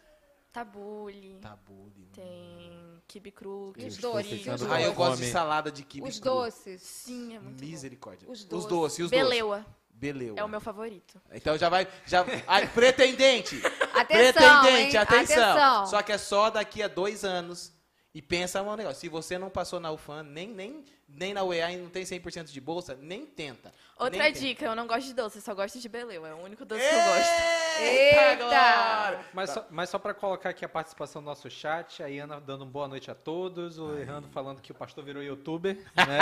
Tabule, 0.51 1.39
Tabule. 1.41 2.09
tem 2.13 3.01
kibe 3.07 3.31
cru, 3.31 3.69
os 3.69 3.73
kibe 3.75 4.01
doces, 4.01 4.47
os 4.47 4.63
Ah, 4.69 4.81
eu 4.81 4.93
gosto 4.93 5.21
de 5.21 5.31
salada 5.31 5.71
de 5.71 5.81
kibe 5.83 6.05
Os 6.07 6.19
cru. 6.19 6.29
doces. 6.29 6.81
Sim, 6.81 7.35
é 7.37 7.39
muito 7.39 7.61
bom. 7.61 7.65
Misericórdia. 7.65 8.29
Os 8.29 8.39
Os 8.41 8.45
doces. 8.45 8.67
doces, 8.69 8.99
e 8.99 9.03
os 9.03 9.11
doces? 9.11 9.27
Beleua 9.29 9.65
Beleu. 9.89 10.35
é 10.37 10.43
o 10.43 10.49
meu 10.49 10.59
favorito. 10.59 11.21
Então 11.31 11.57
já 11.57 11.69
vai. 11.69 11.87
Já, 12.05 12.25
Ai, 12.47 12.67
pretendente! 12.67 13.61
Atenção, 13.95 14.61
pretendente, 14.61 14.95
hein? 14.97 15.01
atenção. 15.01 15.43
Atenção. 15.51 15.85
Só 15.85 16.01
que 16.01 16.11
é 16.11 16.17
só 16.17 16.49
daqui 16.49 16.83
a 16.83 16.87
dois 16.89 17.23
anos. 17.23 17.71
E 18.13 18.21
pensa 18.21 18.61
um 18.61 18.75
negócio. 18.75 18.99
Se 18.99 19.07
você 19.07 19.37
não 19.37 19.49
passou 19.49 19.79
na 19.79 19.89
UFAM, 19.89 20.23
nem, 20.23 20.49
nem, 20.49 20.83
nem 21.07 21.33
na 21.33 21.45
UEA 21.45 21.71
e 21.71 21.77
não 21.77 21.89
tem 21.89 22.03
100% 22.03 22.51
de 22.51 22.59
bolsa, 22.59 22.93
nem 23.01 23.25
tenta. 23.25 23.71
Outra 23.97 24.19
Nem 24.19 24.33
tenta. 24.33 24.39
dica, 24.45 24.65
eu 24.65 24.75
não 24.75 24.85
gosto 24.85 25.07
de 25.07 25.13
doce, 25.13 25.37
eu 25.37 25.41
só 25.41 25.55
gosto 25.55 25.79
de 25.79 25.87
beleua. 25.87 26.27
É 26.27 26.33
o 26.33 26.43
único 26.43 26.65
doce 26.65 26.81
que 26.81 26.93
eu 26.93 26.99
gosto. 26.99 27.31
Eita! 27.79 28.19
Eita! 28.19 28.35
Glória! 28.43 29.25
Mas 29.33 29.49
só, 29.51 29.65
mas 29.69 29.89
só 29.89 29.97
para 29.97 30.13
colocar 30.13 30.49
aqui 30.49 30.65
a 30.65 30.67
participação 30.67 31.21
do 31.21 31.25
nosso 31.25 31.49
chat, 31.49 32.03
a 32.03 32.07
Iana 32.07 32.41
dando 32.41 32.65
um 32.65 32.69
boa 32.69 32.85
noite 32.89 33.09
a 33.09 33.15
todos, 33.15 33.79
o 33.79 33.97
Errando 33.97 34.27
falando 34.27 34.59
que 34.61 34.73
o 34.73 34.75
pastor 34.75 35.05
virou 35.05 35.23
youtuber, 35.23 35.77
né? 35.95 36.19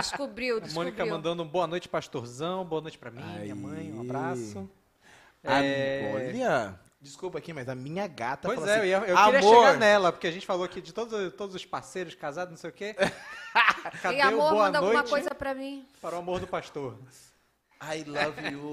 Descobriu, 0.00 0.56
a 0.56 0.60
descobriu. 0.60 0.74
Mônica 0.92 1.06
mandando 1.06 1.42
um 1.44 1.46
boa 1.46 1.66
noite, 1.68 1.88
pastorzão, 1.88 2.64
boa 2.64 2.82
noite 2.82 2.98
para 2.98 3.10
mim, 3.12 3.22
minha 3.40 3.54
mãe, 3.54 3.92
um 3.92 4.00
Aí. 4.00 4.06
abraço. 4.08 4.70
A- 5.44 5.62
É, 5.62 6.12
Olha, 6.14 6.80
desculpa 7.00 7.38
aqui, 7.38 7.52
mas 7.52 7.68
a 7.68 7.74
minha 7.74 8.06
gata 8.06 8.48
Pois 8.48 8.58
falou 8.58 8.70
é, 8.72 8.78
assim, 8.78 8.86
eu, 8.88 9.00
ia- 9.02 9.08
eu 9.08 9.16
amor, 9.16 9.32
queria 9.32 9.48
chegar 9.48 9.76
nela, 9.78 10.12
porque 10.12 10.26
a 10.26 10.30
gente 10.30 10.46
falou 10.46 10.64
aqui 10.64 10.80
de 10.80 10.92
todos, 10.92 11.32
todos 11.34 11.54
os 11.56 11.64
parceiros 11.64 12.14
casados, 12.14 12.50
não 12.50 12.58
sei 12.58 12.70
o 12.70 12.72
quê. 12.72 12.94
Cadê 14.02 14.18
E 14.18 14.20
o 14.20 14.28
amor, 14.28 14.50
boa 14.50 14.54
manda 14.64 14.80
noite 14.80 14.96
alguma 14.96 15.10
coisa 15.10 15.34
pra 15.34 15.54
mim. 15.54 15.86
para 16.00 16.16
o 16.16 16.18
amor 16.18 16.40
do 16.40 16.46
pastor? 16.46 16.96
I 17.82 18.04
love 18.04 18.46
you, 18.52 18.72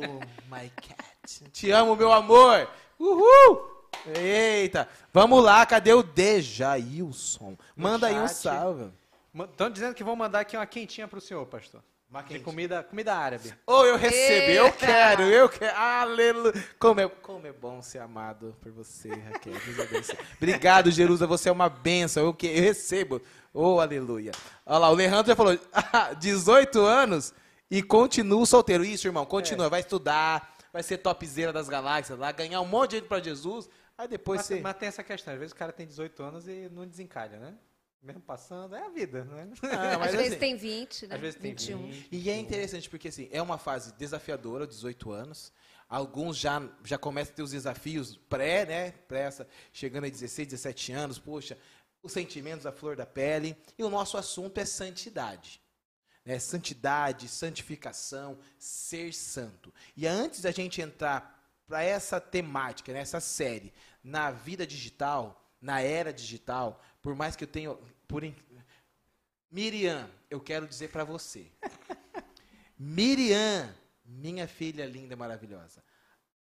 my 0.51 0.69
cat. 0.69 1.49
Te 1.51 1.71
amo, 1.71 1.95
meu 1.95 2.11
amor. 2.11 2.69
Uhul! 2.99 3.77
Eita, 4.15 4.87
vamos 5.13 5.43
lá, 5.43 5.65
cadê 5.65 5.93
o 5.93 6.03
Dejailson? 6.03 7.57
Manda 7.75 8.07
aí 8.07 8.19
um 8.19 8.27
salve. 8.27 8.91
Estão 9.49 9.69
dizendo 9.69 9.93
que 9.95 10.03
vão 10.03 10.15
mandar 10.15 10.41
aqui 10.41 10.57
uma 10.57 10.65
quentinha 10.65 11.07
para 11.07 11.19
o 11.19 11.21
senhor, 11.21 11.45
pastor. 11.45 11.81
Quentinha. 12.09 12.39
comida, 12.41 12.83
comida 12.83 13.13
árabe. 13.13 13.53
Ou 13.65 13.85
eu 13.85 13.97
recebo, 13.97 14.51
eu 14.51 14.65
Eita! 14.65 14.77
quero, 14.77 15.23
eu 15.23 15.49
quero. 15.49 15.77
Aleluia. 15.77 16.53
Como 16.79 17.01
é, 17.01 17.07
como 17.07 17.45
é 17.47 17.51
bom 17.51 17.81
ser 17.81 17.99
amado 17.99 18.55
por 18.61 18.71
você, 18.71 19.09
Raquel. 19.09 19.53
Deus 19.53 19.79
abençoe. 19.79 20.17
Obrigado, 20.37 20.89
Jerusa, 20.89 21.27
você 21.27 21.49
é 21.49 21.51
uma 21.51 21.67
benção. 21.67 22.23
Eu, 22.23 22.33
que, 22.33 22.47
eu 22.47 22.61
recebo. 22.63 23.21
Oh, 23.53 23.79
aleluia. 23.79 24.31
Olha 24.65 24.77
lá, 24.79 24.89
o 24.89 24.93
Alejandro 24.93 25.27
já 25.27 25.35
falou, 25.35 25.59
ah, 25.73 26.13
18 26.13 26.79
anos 26.79 27.33
e 27.69 27.83
continuo 27.83 28.45
solteiro. 28.45 28.85
Isso, 28.85 29.07
irmão, 29.07 29.25
continua. 29.25 29.69
Vai 29.69 29.81
estudar, 29.81 30.55
vai 30.71 30.83
ser 30.83 30.99
topzera 30.99 31.51
das 31.51 31.67
galáxias 31.67 32.17
lá, 32.17 32.31
ganhar 32.31 32.61
um 32.61 32.65
monte 32.65 32.91
de 32.91 32.97
gente 32.97 33.07
pra 33.07 33.19
Jesus. 33.19 33.69
Aí 33.97 34.07
depois 34.07 34.39
Mas, 34.39 34.45
você... 34.47 34.61
mas 34.61 34.77
tem 34.77 34.87
essa 34.87 35.03
questão, 35.03 35.33
às 35.33 35.39
vezes 35.39 35.53
o 35.53 35.55
cara 35.55 35.73
tem 35.73 35.87
18 35.87 36.21
anos 36.23 36.47
e 36.47 36.69
não 36.71 36.85
desencalha, 36.85 37.39
né? 37.39 37.53
Mesmo 38.01 38.21
passando, 38.21 38.75
é 38.75 38.85
a 38.85 38.89
vida, 38.89 39.25
né? 39.25 39.49
Ah, 39.63 39.97
mas 39.97 40.09
Às 40.09 40.15
vezes 40.15 40.31
assim, 40.31 40.39
tem 40.39 40.55
20, 40.55 41.07
né? 41.07 41.15
Às 41.15 41.21
vezes 41.21 41.39
tem 41.39 41.51
21. 41.51 41.87
20. 41.91 42.07
E 42.11 42.29
é 42.29 42.37
interessante 42.37 42.89
porque 42.89 43.07
assim, 43.07 43.27
é 43.31 43.41
uma 43.41 43.57
fase 43.57 43.93
desafiadora, 43.93 44.67
18 44.67 45.11
anos. 45.11 45.51
Alguns 45.89 46.37
já, 46.37 46.61
já 46.83 46.97
começam 46.97 47.33
a 47.33 47.35
ter 47.35 47.43
os 47.43 47.51
desafios 47.51 48.17
pré, 48.29 48.65
né? 48.65 48.91
Pré 48.91 49.21
essa, 49.21 49.47
chegando 49.71 50.05
a 50.05 50.09
16, 50.09 50.47
17 50.47 50.91
anos, 50.91 51.17
poxa, 51.17 51.57
os 52.03 52.11
sentimentos 52.11 52.65
à 52.65 52.71
flor 52.71 52.95
da 52.95 53.05
pele. 53.05 53.57
E 53.77 53.83
o 53.83 53.89
nosso 53.89 54.17
assunto 54.17 54.57
é 54.59 54.65
santidade. 54.65 55.61
Né? 56.25 56.39
Santidade, 56.39 57.27
santificação, 57.27 58.37
ser 58.59 59.13
santo. 59.13 59.73
E 59.95 60.05
antes 60.05 60.41
da 60.41 60.51
gente 60.51 60.81
entrar 60.81 61.37
para 61.65 61.83
essa 61.83 62.19
temática, 62.19 62.93
nessa 62.93 63.19
série, 63.19 63.73
na 64.03 64.31
vida 64.31 64.67
digital, 64.67 65.43
na 65.61 65.81
era 65.81 66.13
digital, 66.13 66.81
por 67.07 67.15
mais 67.15 67.37
que 67.37 67.45
eu 67.45 67.47
tenha. 67.47 67.73
Por, 68.05 68.21
in- 68.25 68.35
Miriam, 69.49 70.09
eu 70.29 70.41
quero 70.41 70.67
dizer 70.67 70.89
para 70.89 71.05
você. 71.05 71.45
Miriam, 72.77 73.73
minha 74.03 74.45
filha 74.45 74.85
linda 74.85 75.13
e 75.13 75.15
maravilhosa. 75.15 75.81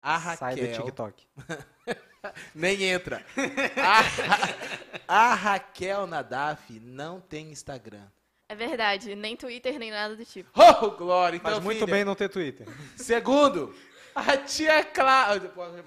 A 0.03 0.17
Raquel. 0.19 0.39
Sai 0.39 0.57
do 0.57 0.73
TikTok. 0.73 1.25
Nem 2.53 2.83
entra. 2.83 3.25
A, 5.07 5.31
a 5.31 5.35
Raquel 5.37 6.05
Nadaf 6.09 6.81
não 6.81 7.21
tem 7.21 7.53
Instagram. 7.53 8.09
É 8.49 8.57
verdade, 8.57 9.15
nem 9.15 9.37
Twitter, 9.37 9.79
nem 9.79 9.93
nada 9.93 10.17
do 10.17 10.25
tipo. 10.25 10.51
Oh, 10.61 10.91
glória! 10.91 11.37
Então, 11.37 11.53
Faz 11.53 11.63
muito 11.63 11.79
filha, 11.79 11.93
bem 11.93 12.05
não 12.05 12.17
ter 12.17 12.29
Twitter. 12.29 12.67
Segundo, 12.97 13.73
a 14.17 14.37
tia 14.39 14.83
Cláudia. 14.85 15.51
Pode 15.51 15.79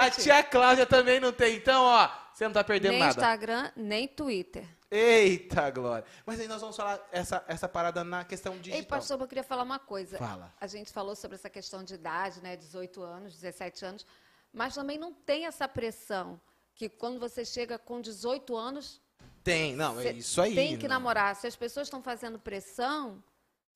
a 0.00 0.10
tia 0.10 0.42
Cláudia. 0.42 0.86
Também 0.86 1.20
não 1.20 1.32
tem. 1.32 1.56
Então, 1.56 1.84
ó, 1.84 2.08
você 2.32 2.44
não 2.44 2.52
tá 2.52 2.64
perdendo 2.64 2.92
Nem 2.92 3.00
nada. 3.00 3.10
Instagram, 3.12 3.70
nem 3.76 4.08
Twitter. 4.08 4.66
Eita, 4.90 5.68
glória. 5.70 6.04
Mas 6.24 6.40
aí 6.40 6.48
nós 6.48 6.62
vamos 6.62 6.74
falar 6.74 7.06
essa, 7.12 7.44
essa 7.46 7.68
parada 7.68 8.02
na 8.02 8.24
questão 8.24 8.56
digital. 8.56 8.78
Ei, 8.78 8.86
pastor, 8.86 9.20
eu 9.20 9.28
queria 9.28 9.44
falar 9.44 9.62
uma 9.62 9.78
coisa. 9.78 10.16
Fala. 10.16 10.54
A 10.58 10.66
gente 10.66 10.90
falou 10.90 11.14
sobre 11.14 11.34
essa 11.34 11.50
questão 11.50 11.84
de 11.84 11.94
idade, 11.94 12.40
né? 12.40 12.56
18 12.56 13.02
anos, 13.02 13.34
17 13.34 13.84
anos. 13.84 14.06
Mas 14.50 14.74
também 14.74 14.96
não 14.96 15.12
tem 15.12 15.44
essa 15.44 15.68
pressão 15.68 16.40
que 16.74 16.88
quando 16.88 17.20
você 17.20 17.44
chega 17.44 17.78
com 17.78 18.00
18 18.00 18.56
anos, 18.56 19.02
Tem, 19.44 19.76
não, 19.76 20.00
é 20.00 20.12
isso 20.12 20.40
aí. 20.40 20.54
tem 20.54 20.78
que 20.78 20.88
não. 20.88 20.94
namorar. 20.94 21.36
Se 21.36 21.46
as 21.46 21.56
pessoas 21.56 21.88
estão 21.88 22.02
fazendo 22.02 22.38
pressão, 22.38 23.22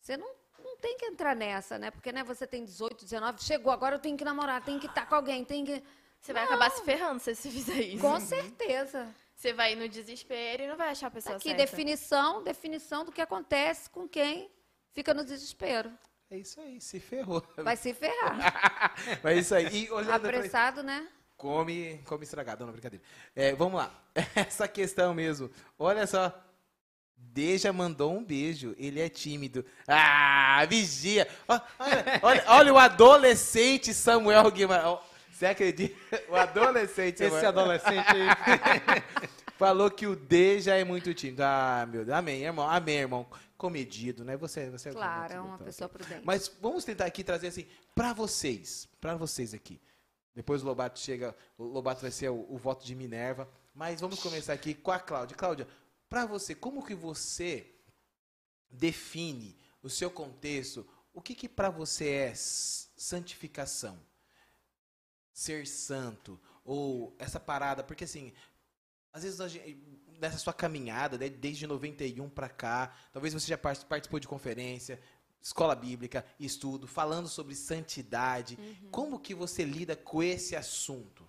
você 0.00 0.16
não, 0.16 0.28
não 0.28 0.41
tem 0.82 0.98
que 0.98 1.06
entrar 1.06 1.34
nessa, 1.34 1.78
né? 1.78 1.90
Porque 1.90 2.12
né, 2.12 2.24
você 2.24 2.46
tem 2.46 2.64
18, 2.64 3.04
19, 3.04 3.42
chegou, 3.42 3.72
agora 3.72 3.94
eu 3.94 4.00
tenho 4.00 4.16
que 4.16 4.24
namorar, 4.24 4.62
tenho 4.62 4.80
que 4.80 4.86
estar 4.86 5.06
com 5.06 5.14
alguém, 5.14 5.44
tem 5.44 5.64
que. 5.64 5.82
Você 6.20 6.32
vai 6.32 6.44
acabar 6.44 6.70
se 6.70 6.82
ferrando 6.84 7.20
se 7.20 7.34
você 7.34 7.50
fizer 7.50 7.80
isso. 7.80 8.00
Com 8.02 8.20
certeza. 8.20 9.08
Você 9.34 9.52
vai 9.52 9.74
no 9.74 9.88
desespero 9.88 10.62
e 10.62 10.66
não 10.68 10.76
vai 10.76 10.90
achar 10.90 11.06
a 11.06 11.10
pessoa 11.10 11.36
Aqui, 11.36 11.48
certa. 11.48 11.64
definição, 11.64 12.42
definição 12.44 13.04
do 13.04 13.10
que 13.10 13.20
acontece 13.20 13.88
com 13.90 14.08
quem 14.08 14.50
fica 14.92 15.14
no 15.14 15.24
desespero. 15.24 15.90
É 16.30 16.36
isso 16.38 16.60
aí, 16.60 16.80
se 16.80 17.00
ferrou. 17.00 17.44
Vai 17.56 17.76
se 17.76 17.92
ferrar. 17.92 18.94
Mas 19.22 19.36
é 19.36 19.38
isso 19.40 19.54
aí. 19.54 19.66
E 19.66 19.86
pra- 19.88 20.14
Apressado, 20.16 20.82
né? 20.82 21.08
Come, 21.36 22.00
come 22.06 22.22
estragado, 22.24 22.64
não, 22.64 22.72
brincadeira. 22.72 23.04
É, 23.34 23.52
vamos 23.52 23.80
lá. 23.80 23.92
Essa 24.36 24.68
questão 24.68 25.12
mesmo. 25.12 25.50
Olha 25.78 26.06
só. 26.06 26.32
Deja 27.32 27.72
mandou 27.72 28.12
um 28.16 28.24
beijo. 28.24 28.74
Ele 28.78 29.00
é 29.00 29.08
tímido. 29.08 29.64
Ah, 29.86 30.64
vigia. 30.68 31.26
Olha, 31.48 31.62
olha, 32.22 32.44
olha 32.48 32.74
o 32.74 32.78
adolescente 32.78 33.94
Samuel 33.94 34.50
Guimarães. 34.50 34.98
Você 35.32 35.46
acredita? 35.46 35.96
O 36.28 36.36
adolescente 36.36 37.22
Esse 37.22 37.30
Samuel 37.40 37.48
adolescente 37.48 38.06
aí. 38.08 39.02
falou 39.58 39.90
que 39.90 40.06
o 40.06 40.16
Deja 40.16 40.74
é 40.74 40.84
muito 40.84 41.14
tímido. 41.14 41.42
Ah, 41.44 41.86
meu 41.88 42.04
Deus. 42.04 42.16
Amém, 42.16 42.42
irmão. 42.42 42.68
Amém, 42.68 42.96
irmão. 42.96 43.26
Comedido, 43.56 44.24
né? 44.24 44.36
Você, 44.36 44.68
você 44.70 44.88
é 44.88 44.92
Claro, 44.92 45.32
é 45.32 45.40
uma 45.40 45.56
bom, 45.56 45.64
pessoa 45.64 45.88
prudente. 45.88 46.22
mas 46.24 46.50
vamos 46.60 46.84
tentar 46.84 47.04
aqui 47.06 47.22
trazer 47.22 47.46
assim, 47.46 47.64
para 47.94 48.12
vocês, 48.12 48.88
para 49.00 49.14
vocês 49.14 49.54
aqui. 49.54 49.80
Depois 50.34 50.62
o 50.62 50.66
Lobato 50.66 50.98
chega, 50.98 51.34
o 51.56 51.62
Lobato 51.64 52.00
vai 52.02 52.10
ser 52.10 52.28
o, 52.28 52.44
o 52.48 52.58
voto 52.58 52.84
de 52.84 52.94
Minerva, 52.94 53.48
mas 53.72 54.00
vamos 54.00 54.18
começar 54.20 54.52
aqui 54.52 54.74
com 54.74 54.90
a 54.90 54.98
Cláudia. 54.98 55.36
Cláudia, 55.36 55.68
para 56.12 56.26
você, 56.26 56.54
como 56.54 56.84
que 56.84 56.94
você 56.94 57.74
define 58.68 59.56
o 59.82 59.88
seu 59.88 60.10
contexto? 60.10 60.86
O 61.10 61.22
que 61.22 61.34
que 61.34 61.48
para 61.48 61.70
você 61.70 62.10
é 62.10 62.34
santificação? 62.34 63.98
Ser 65.32 65.66
santo 65.66 66.38
ou 66.66 67.16
essa 67.18 67.40
parada, 67.40 67.82
porque 67.82 68.04
assim, 68.04 68.30
às 69.10 69.22
vezes 69.22 69.38
nessa 70.20 70.36
sua 70.36 70.52
caminhada, 70.52 71.16
né, 71.16 71.30
desde 71.30 71.66
91 71.66 72.28
para 72.28 72.50
cá, 72.50 72.94
talvez 73.10 73.32
você 73.32 73.46
já 73.46 73.56
par- 73.56 73.82
participou 73.86 74.20
de 74.20 74.28
conferência, 74.28 75.00
escola 75.40 75.74
bíblica, 75.74 76.26
estudo, 76.38 76.86
falando 76.86 77.26
sobre 77.26 77.54
santidade. 77.54 78.58
Como 78.90 79.18
que 79.18 79.34
você 79.34 79.64
lida 79.64 79.96
com 79.96 80.22
esse 80.22 80.54
assunto? 80.54 81.26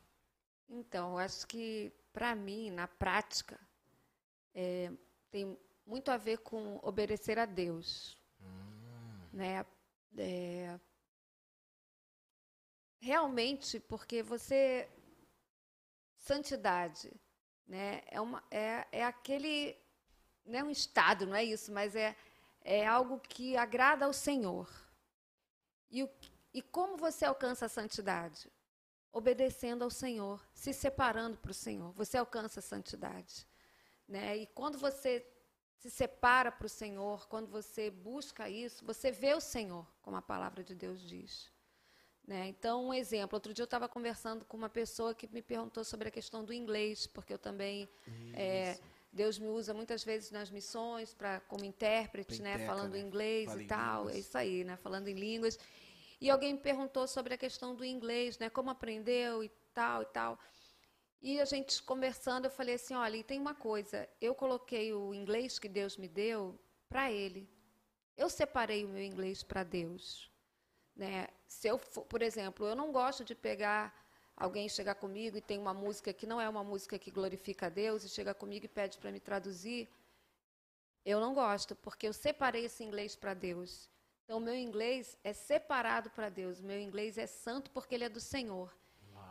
Então, 0.67 1.11
eu 1.11 1.19
acho 1.19 1.47
que, 1.47 1.89
para 2.11 2.35
mim, 2.35 2.69
na 2.69 2.85
prática, 2.85 3.57
é, 4.53 4.91
tem 5.31 5.57
muito 5.85 6.11
a 6.11 6.17
ver 6.17 6.39
com 6.39 6.79
obedecer 6.81 7.39
a 7.39 7.45
Deus. 7.45 8.17
Né? 9.31 9.65
É, 10.17 10.79
realmente, 12.99 13.79
porque 13.79 14.21
você. 14.21 14.89
Santidade 16.17 17.11
né? 17.67 18.01
é, 18.05 18.21
uma, 18.21 18.43
é, 18.49 18.87
é 18.91 19.03
aquele. 19.03 19.77
Não 20.45 20.59
é 20.59 20.63
um 20.63 20.69
estado, 20.69 21.25
não 21.25 21.35
é 21.35 21.43
isso, 21.43 21.71
mas 21.71 21.95
é, 21.95 22.15
é 22.61 22.85
algo 22.85 23.19
que 23.19 23.57
agrada 23.57 24.05
ao 24.05 24.13
Senhor. 24.13 24.69
E, 25.89 26.03
o, 26.03 26.09
e 26.53 26.61
como 26.61 26.97
você 26.97 27.25
alcança 27.25 27.65
a 27.65 27.69
santidade? 27.69 28.51
obedecendo 29.13 29.83
ao 29.83 29.91
Senhor, 29.91 30.43
se 30.55 30.73
separando 30.73 31.37
para 31.37 31.51
o 31.51 31.53
Senhor. 31.53 31.93
Você 31.93 32.17
alcança 32.17 32.59
a 32.59 32.63
santidade. 32.63 33.47
Né? 34.13 34.37
E 34.37 34.45
quando 34.45 34.77
você 34.77 35.25
se 35.75 35.89
separa 35.89 36.51
para 36.51 36.67
o 36.67 36.69
Senhor, 36.69 37.27
quando 37.27 37.49
você 37.49 37.89
busca 37.89 38.47
isso, 38.47 38.85
você 38.85 39.11
vê 39.11 39.33
o 39.33 39.41
Senhor, 39.41 39.87
como 40.03 40.15
a 40.15 40.21
palavra 40.21 40.63
de 40.63 40.75
Deus 40.75 41.01
diz. 41.01 41.51
Né? 42.27 42.47
Então, 42.47 42.89
um 42.89 42.93
exemplo. 42.93 43.35
Outro 43.35 43.51
dia 43.55 43.63
eu 43.63 43.65
estava 43.65 43.89
conversando 43.89 44.45
com 44.45 44.55
uma 44.55 44.69
pessoa 44.69 45.15
que 45.15 45.27
me 45.33 45.41
perguntou 45.41 45.83
sobre 45.83 46.09
a 46.09 46.11
questão 46.11 46.45
do 46.45 46.53
inglês, 46.53 47.07
porque 47.07 47.33
eu 47.33 47.39
também. 47.39 47.89
é, 48.35 48.77
Deus 49.11 49.39
me 49.39 49.47
usa 49.47 49.73
muitas 49.73 50.03
vezes 50.03 50.29
nas 50.29 50.51
missões 50.51 51.11
para 51.15 51.39
como 51.41 51.65
intérprete, 51.65 52.39
né? 52.39 52.53
Penteca, 52.53 52.71
falando 52.71 52.93
né? 52.93 52.99
inglês 52.99 53.49
Fala 53.49 53.63
e 53.63 53.67
tal. 53.67 53.97
línguas. 53.97 54.15
É 54.15 54.19
isso 54.19 54.37
aí, 54.37 54.63
né? 54.63 54.77
Falando 54.77 55.07
em 55.07 55.15
línguas. 55.15 55.57
E 56.21 56.29
alguém 56.29 56.53
me 56.53 56.59
perguntou 56.59 57.07
sobre 57.07 57.33
a 57.33 57.37
questão 57.37 57.73
do 57.73 57.83
inglês, 57.83 58.37
né? 58.37 58.47
Como 58.47 58.69
aprendeu 58.69 59.43
e 59.43 59.49
tal 59.73 60.03
e 60.03 60.05
tal. 60.05 60.39
E 61.23 61.39
a 61.39 61.45
gente 61.45 61.81
conversando, 61.83 62.45
eu 62.45 62.51
falei 62.51 62.75
assim, 62.75 62.93
olha, 62.95 63.15
e 63.15 63.23
tem 63.23 63.39
uma 63.39 63.55
coisa, 63.55 64.09
eu 64.19 64.35
coloquei 64.35 64.93
o 64.93 65.13
inglês 65.13 65.57
que 65.57 65.69
Deus 65.69 65.95
me 65.95 66.09
deu 66.09 66.59
para 66.89 67.09
ele. 67.09 67.49
Eu 68.17 68.29
separei 68.29 68.83
o 68.83 68.89
meu 68.89 69.01
inglês 69.01 69.41
para 69.41 69.63
Deus. 69.63 70.29
Né? 70.93 71.29
Se 71.47 71.69
eu, 71.69 71.77
for, 71.77 72.03
por 72.03 72.21
exemplo, 72.21 72.67
eu 72.67 72.75
não 72.75 72.91
gosto 72.91 73.23
de 73.23 73.33
pegar 73.33 73.97
alguém 74.35 74.67
chegar 74.67 74.95
comigo 74.95 75.37
e 75.37 75.41
tem 75.41 75.57
uma 75.57 75.73
música 75.73 76.11
que 76.11 76.27
não 76.27 76.41
é 76.41 76.49
uma 76.49 76.61
música 76.61 76.99
que 76.99 77.09
glorifica 77.09 77.67
a 77.67 77.69
Deus 77.69 78.03
e 78.03 78.09
chega 78.09 78.33
comigo 78.33 78.65
e 78.65 78.67
pede 78.67 78.97
para 78.97 79.09
me 79.09 79.21
traduzir. 79.21 79.89
Eu 81.05 81.21
não 81.21 81.33
gosto, 81.33 81.73
porque 81.73 82.05
eu 82.05 82.11
separei 82.11 82.65
esse 82.65 82.83
inglês 82.83 83.15
para 83.15 83.33
Deus. 83.33 83.89
Então, 84.25 84.39
o 84.39 84.41
meu 84.41 84.55
inglês 84.55 85.17
é 85.23 85.31
separado 85.31 86.09
para 86.09 86.27
Deus. 86.27 86.59
O 86.59 86.65
meu 86.65 86.81
inglês 86.81 87.17
é 87.17 87.27
santo 87.27 87.71
porque 87.71 87.95
ele 87.95 88.03
é 88.03 88.09
do 88.09 88.19
Senhor. 88.19 88.75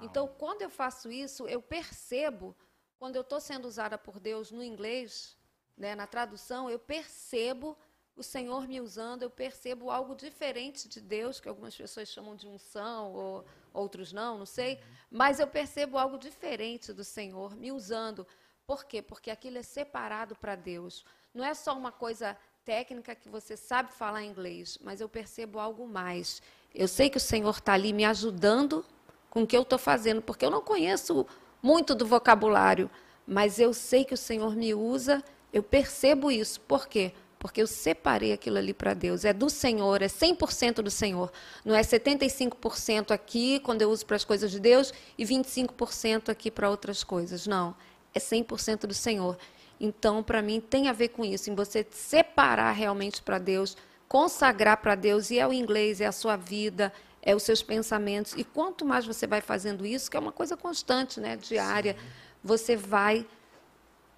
Então, 0.02 0.26
quando 0.26 0.62
eu 0.62 0.70
faço 0.70 1.10
isso, 1.10 1.46
eu 1.46 1.62
percebo, 1.62 2.56
quando 2.98 3.16
eu 3.16 3.22
estou 3.22 3.40
sendo 3.40 3.66
usada 3.66 3.96
por 3.96 4.18
Deus 4.18 4.50
no 4.50 4.62
inglês, 4.62 5.36
né, 5.76 5.94
na 5.94 6.06
tradução, 6.06 6.68
eu 6.68 6.78
percebo 6.78 7.76
o 8.14 8.22
Senhor 8.22 8.68
me 8.68 8.80
usando, 8.80 9.22
eu 9.22 9.30
percebo 9.30 9.90
algo 9.90 10.14
diferente 10.14 10.88
de 10.88 11.00
Deus, 11.00 11.40
que 11.40 11.48
algumas 11.48 11.74
pessoas 11.74 12.08
chamam 12.08 12.36
de 12.36 12.46
unção, 12.46 13.12
ou 13.12 13.44
outros 13.72 14.12
não, 14.12 14.38
não 14.38 14.46
sei, 14.46 14.80
mas 15.10 15.40
eu 15.40 15.46
percebo 15.46 15.96
algo 15.96 16.18
diferente 16.18 16.92
do 16.92 17.04
Senhor 17.04 17.56
me 17.56 17.72
usando. 17.72 18.26
Por 18.66 18.84
quê? 18.84 19.00
Porque 19.00 19.30
aquilo 19.30 19.58
é 19.58 19.62
separado 19.62 20.36
para 20.36 20.54
Deus. 20.54 21.04
Não 21.32 21.44
é 21.44 21.54
só 21.54 21.76
uma 21.76 21.90
coisa 21.90 22.36
técnica 22.64 23.14
que 23.14 23.28
você 23.28 23.56
sabe 23.56 23.92
falar 23.92 24.22
inglês, 24.22 24.78
mas 24.80 25.00
eu 25.00 25.08
percebo 25.08 25.58
algo 25.58 25.86
mais. 25.88 26.42
Eu 26.74 26.86
sei 26.86 27.08
que 27.08 27.16
o 27.16 27.20
Senhor 27.20 27.50
está 27.50 27.72
ali 27.72 27.92
me 27.92 28.04
ajudando 28.04 28.84
com 29.32 29.44
o 29.44 29.46
que 29.46 29.56
eu 29.56 29.62
estou 29.62 29.78
fazendo, 29.78 30.20
porque 30.20 30.44
eu 30.44 30.50
não 30.50 30.60
conheço 30.60 31.26
muito 31.62 31.94
do 31.94 32.04
vocabulário, 32.04 32.90
mas 33.26 33.58
eu 33.58 33.72
sei 33.72 34.04
que 34.04 34.12
o 34.12 34.16
Senhor 34.16 34.54
me 34.54 34.74
usa, 34.74 35.24
eu 35.50 35.62
percebo 35.62 36.30
isso. 36.30 36.60
Por 36.60 36.86
quê? 36.86 37.14
porque 37.38 37.60
eu 37.60 37.66
separei 37.66 38.32
aquilo 38.32 38.56
ali 38.56 38.72
para 38.72 38.94
Deus. 38.94 39.24
É 39.24 39.32
do 39.32 39.50
Senhor, 39.50 40.00
é 40.00 40.06
100% 40.06 40.74
do 40.74 40.90
Senhor. 40.92 41.32
Não 41.64 41.74
é 41.74 41.80
75% 41.80 43.10
aqui, 43.10 43.58
quando 43.58 43.82
eu 43.82 43.90
uso 43.90 44.06
para 44.06 44.14
as 44.14 44.22
coisas 44.22 44.48
de 44.48 44.60
Deus, 44.60 44.94
e 45.18 45.24
25% 45.24 46.28
aqui 46.28 46.52
para 46.52 46.70
outras 46.70 47.02
coisas. 47.02 47.44
Não. 47.44 47.74
É 48.14 48.20
100% 48.20 48.86
do 48.86 48.94
Senhor. 48.94 49.36
Então, 49.80 50.22
para 50.22 50.40
mim, 50.40 50.60
tem 50.60 50.86
a 50.86 50.92
ver 50.92 51.08
com 51.08 51.24
isso, 51.24 51.50
em 51.50 51.54
você 51.56 51.84
separar 51.90 52.70
realmente 52.70 53.20
para 53.20 53.40
Deus, 53.40 53.76
consagrar 54.06 54.76
para 54.76 54.94
Deus, 54.94 55.32
e 55.32 55.40
é 55.40 55.44
o 55.44 55.52
inglês, 55.52 56.00
é 56.00 56.06
a 56.06 56.12
sua 56.12 56.36
vida, 56.36 56.92
é 57.22 57.34
os 57.34 57.44
seus 57.44 57.62
pensamentos. 57.62 58.34
E 58.36 58.44
quanto 58.44 58.84
mais 58.84 59.06
você 59.06 59.26
vai 59.26 59.40
fazendo 59.40 59.86
isso, 59.86 60.10
que 60.10 60.16
é 60.16 60.20
uma 60.20 60.32
coisa 60.32 60.56
constante, 60.56 61.20
né, 61.20 61.36
diária, 61.36 61.94
Sim. 61.94 62.06
você 62.42 62.76
vai 62.76 63.26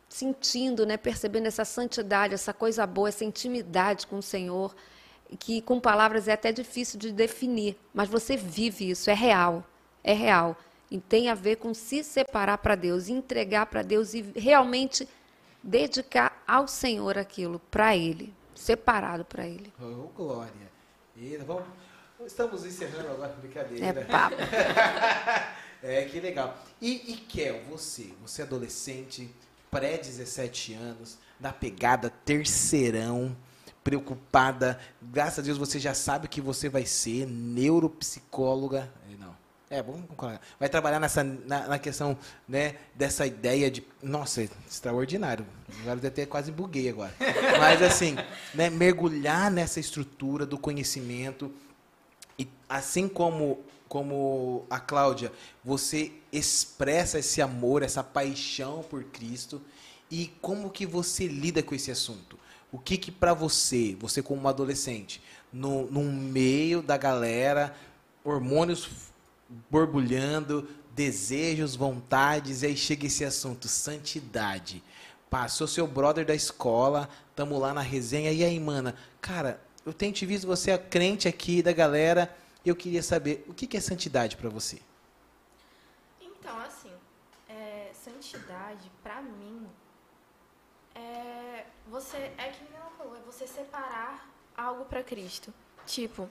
sentindo, 0.09 0.87
né, 0.87 0.97
percebendo 0.97 1.47
essa 1.47 1.65
santidade, 1.65 2.35
essa 2.35 2.53
coisa 2.53 2.87
boa, 2.87 3.09
essa 3.09 3.25
intimidade 3.25 4.07
com 4.07 4.19
o 4.19 4.23
Senhor, 4.23 4.75
que 5.39 5.61
com 5.61 5.81
palavras 5.81 6.29
é 6.29 6.33
até 6.33 6.53
difícil 6.53 6.99
de 6.99 7.13
definir, 7.13 7.77
mas 7.93 8.09
você 8.09 8.37
vive 8.37 8.91
isso, 8.91 9.11
é 9.11 9.15
real, 9.15 9.65
é 10.03 10.13
real. 10.13 10.57
E 10.91 11.01
tem 11.01 11.29
a 11.29 11.35
ver 11.35 11.57
com 11.57 11.75
se 11.75 12.05
separar 12.05 12.59
para 12.59 12.75
Deus, 12.75 13.09
entregar 13.09 13.67
para 13.67 13.83
Deus 13.83 14.15
e 14.15 14.21
realmente 14.37 15.09
dedicar 15.63 16.43
ao 16.47 16.69
Senhor 16.69 17.19
aquilo, 17.19 17.59
para 17.71 17.97
Ele, 17.97 18.33
separado 18.55 19.25
para 19.25 19.47
Ele. 19.47 19.73
Oh, 19.81 20.09
glória. 20.15 20.73
E, 21.17 21.37
vamos, 21.39 21.65
estamos 22.27 22.65
encerrando 22.65 23.09
agora 23.09 23.33
a 23.33 23.37
brincadeira. 23.37 24.01
É 24.01 24.05
papo. 24.05 24.37
é, 25.83 26.05
que 26.05 26.21
legal. 26.21 26.59
E, 26.81 27.13
e 27.13 27.17
Kel, 27.17 27.63
você, 27.69 28.13
você 28.23 28.43
é 28.43 28.45
adolescente, 28.45 29.31
pré-17 29.71 30.77
anos, 30.77 31.19
na 31.39 31.53
pegada 31.53 32.11
terceirão, 32.25 33.37
preocupada. 33.83 34.79
Graças 35.01 35.41
a 35.41 35.43
Deus 35.43 35.59
você 35.59 35.79
já 35.79 35.95
sabe 35.95 36.27
o 36.27 36.29
que 36.29 36.41
você 36.41 36.69
vai 36.69 36.87
ser, 36.87 37.27
neuropsicóloga. 37.27 38.91
É, 39.11 39.17
não. 39.17 39.37
É, 39.71 39.83
vamos 39.83 40.07
concordar. 40.07 40.41
Vai 40.59 40.69
trabalhar 40.69 41.01
nessa, 41.01 41.23
na, 41.25 41.69
na, 41.69 41.79
questão 41.79 42.17
né, 42.49 42.77
dessa 42.95 43.27
ideia 43.27 43.71
de. 43.71 43.85
Nossa, 44.03 44.43
é 44.43 44.49
extraordinário. 44.69 45.47
Agora 45.83 46.07
até 46.07 46.25
quase 46.25 46.53
buguei 46.53 46.89
agora. 46.89 47.13
Mas 47.59 47.83
assim, 47.83 48.17
né, 48.55 48.71
mergulhar 48.71 49.51
nessa 49.51 49.81
estrutura 49.81 50.47
do 50.47 50.57
conhecimento. 50.57 51.53
Assim 52.75 53.09
como 53.09 53.65
como 53.89 54.67
a 54.69 54.81
Cláudia, 54.81 55.31
você 55.65 56.11
expressa 56.33 57.21
esse 57.21 57.41
amor, 57.41 57.85
essa 57.85 58.03
paixão 58.03 58.83
por 58.83 59.05
Cristo 59.05 59.63
e 60.11 60.33
como 60.41 60.69
que 60.69 60.85
você 60.85 61.29
lida 61.29 61.63
com 61.63 61.77
esse 61.77 61.93
assunto? 61.93 62.37
O 62.73 62.79
que 62.79 62.97
que 62.97 63.13
para 63.13 63.33
você, 63.33 63.97
você 64.01 64.21
como 64.21 64.41
uma 64.41 64.51
adolescente, 64.51 65.23
no, 65.53 65.89
no 65.89 66.03
meio 66.03 66.83
da 66.83 66.97
galera, 66.97 67.73
hormônios 68.25 68.91
borbulhando, 69.71 70.69
desejos, 70.93 71.77
vontades, 71.77 72.63
e 72.63 72.67
aí 72.67 72.77
chega 72.77 73.07
esse 73.07 73.25
assunto, 73.25 73.69
santidade. 73.69 74.83
Passou 75.31 75.69
seu 75.69 75.87
brother 75.87 76.27
da 76.27 76.35
escola, 76.35 77.09
tamo 77.37 77.61
lá 77.61 77.73
na 77.73 77.81
resenha, 77.81 78.33
e 78.33 78.43
aí, 78.43 78.59
mana, 78.59 78.97
cara, 79.21 79.61
eu 79.87 79.93
tenho 79.93 80.13
te 80.13 80.27
visto, 80.27 80.49
você 80.49 80.73
é 80.73 80.79
crente 80.79 81.29
aqui 81.29 81.63
da 81.63 81.73
galera, 81.73 82.35
eu 82.71 82.77
queria 82.77 83.03
saber, 83.03 83.45
o 83.49 83.55
que 83.55 83.77
é 83.77 83.81
santidade 83.81 84.37
para 84.37 84.49
você? 84.49 84.81
Então, 86.21 86.59
assim, 86.61 86.93
é, 87.49 87.91
santidade, 87.93 88.91
para 89.03 89.21
mim, 89.21 89.67
é 90.95 91.67
você, 91.87 92.17
é 92.17 92.51
que 92.51 92.65
ela 92.75 92.91
falou, 92.97 93.17
é 93.17 93.21
você 93.21 93.47
separar 93.47 94.29
algo 94.57 94.85
para 94.85 95.03
Cristo. 95.03 95.53
Tipo, 95.87 96.29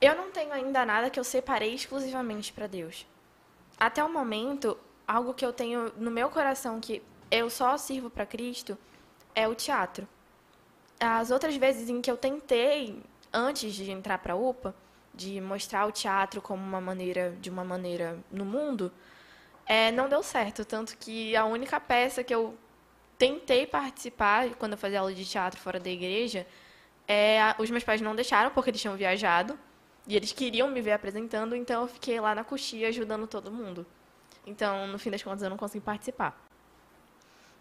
eu 0.00 0.14
não 0.14 0.30
tenho 0.30 0.52
ainda 0.52 0.84
nada 0.84 1.10
que 1.10 1.18
eu 1.18 1.24
separei 1.24 1.74
exclusivamente 1.74 2.52
para 2.52 2.66
Deus. 2.66 3.06
Até 3.78 4.02
o 4.04 4.12
momento, 4.12 4.78
algo 5.06 5.34
que 5.34 5.44
eu 5.44 5.52
tenho 5.52 5.92
no 5.96 6.10
meu 6.10 6.28
coração 6.28 6.80
que 6.80 7.02
eu 7.30 7.50
só 7.50 7.76
sirvo 7.76 8.08
para 8.08 8.24
Cristo 8.24 8.78
é 9.34 9.48
o 9.48 9.54
teatro. 9.54 10.06
As 10.98 11.30
outras 11.30 11.56
vezes 11.56 11.88
em 11.88 12.00
que 12.00 12.10
eu 12.10 12.16
tentei 12.16 13.02
antes 13.36 13.74
de 13.74 13.90
entrar 13.90 14.18
para 14.18 14.32
a 14.32 14.36
UPA, 14.36 14.74
de 15.14 15.40
mostrar 15.40 15.86
o 15.86 15.92
teatro 15.92 16.40
como 16.40 16.62
uma 16.62 16.80
maneira, 16.80 17.36
de 17.40 17.50
uma 17.50 17.62
maneira 17.62 18.18
no 18.32 18.44
mundo, 18.44 18.90
é, 19.66 19.92
não 19.92 20.08
deu 20.08 20.22
certo. 20.22 20.64
Tanto 20.64 20.96
que 20.96 21.36
a 21.36 21.44
única 21.44 21.78
peça 21.78 22.24
que 22.24 22.34
eu 22.34 22.56
tentei 23.18 23.66
participar 23.66 24.54
quando 24.54 24.72
eu 24.72 24.78
fazia 24.78 25.00
aula 25.00 25.12
de 25.12 25.24
teatro 25.24 25.60
fora 25.60 25.78
da 25.78 25.90
igreja, 25.90 26.46
é, 27.06 27.54
os 27.58 27.70
meus 27.70 27.84
pais 27.84 28.00
não 28.00 28.14
deixaram 28.14 28.50
porque 28.50 28.70
eles 28.70 28.80
tinham 28.80 28.96
viajado 28.96 29.58
e 30.06 30.16
eles 30.16 30.32
queriam 30.32 30.68
me 30.68 30.80
ver 30.80 30.92
apresentando, 30.92 31.54
então 31.54 31.82
eu 31.82 31.88
fiquei 31.88 32.18
lá 32.20 32.34
na 32.34 32.44
coxia 32.44 32.88
ajudando 32.88 33.26
todo 33.26 33.50
mundo. 33.50 33.86
Então, 34.46 34.86
no 34.86 34.98
fim 34.98 35.10
das 35.10 35.22
contas, 35.22 35.42
eu 35.42 35.50
não 35.50 35.56
consegui 35.56 35.84
participar. 35.84 36.38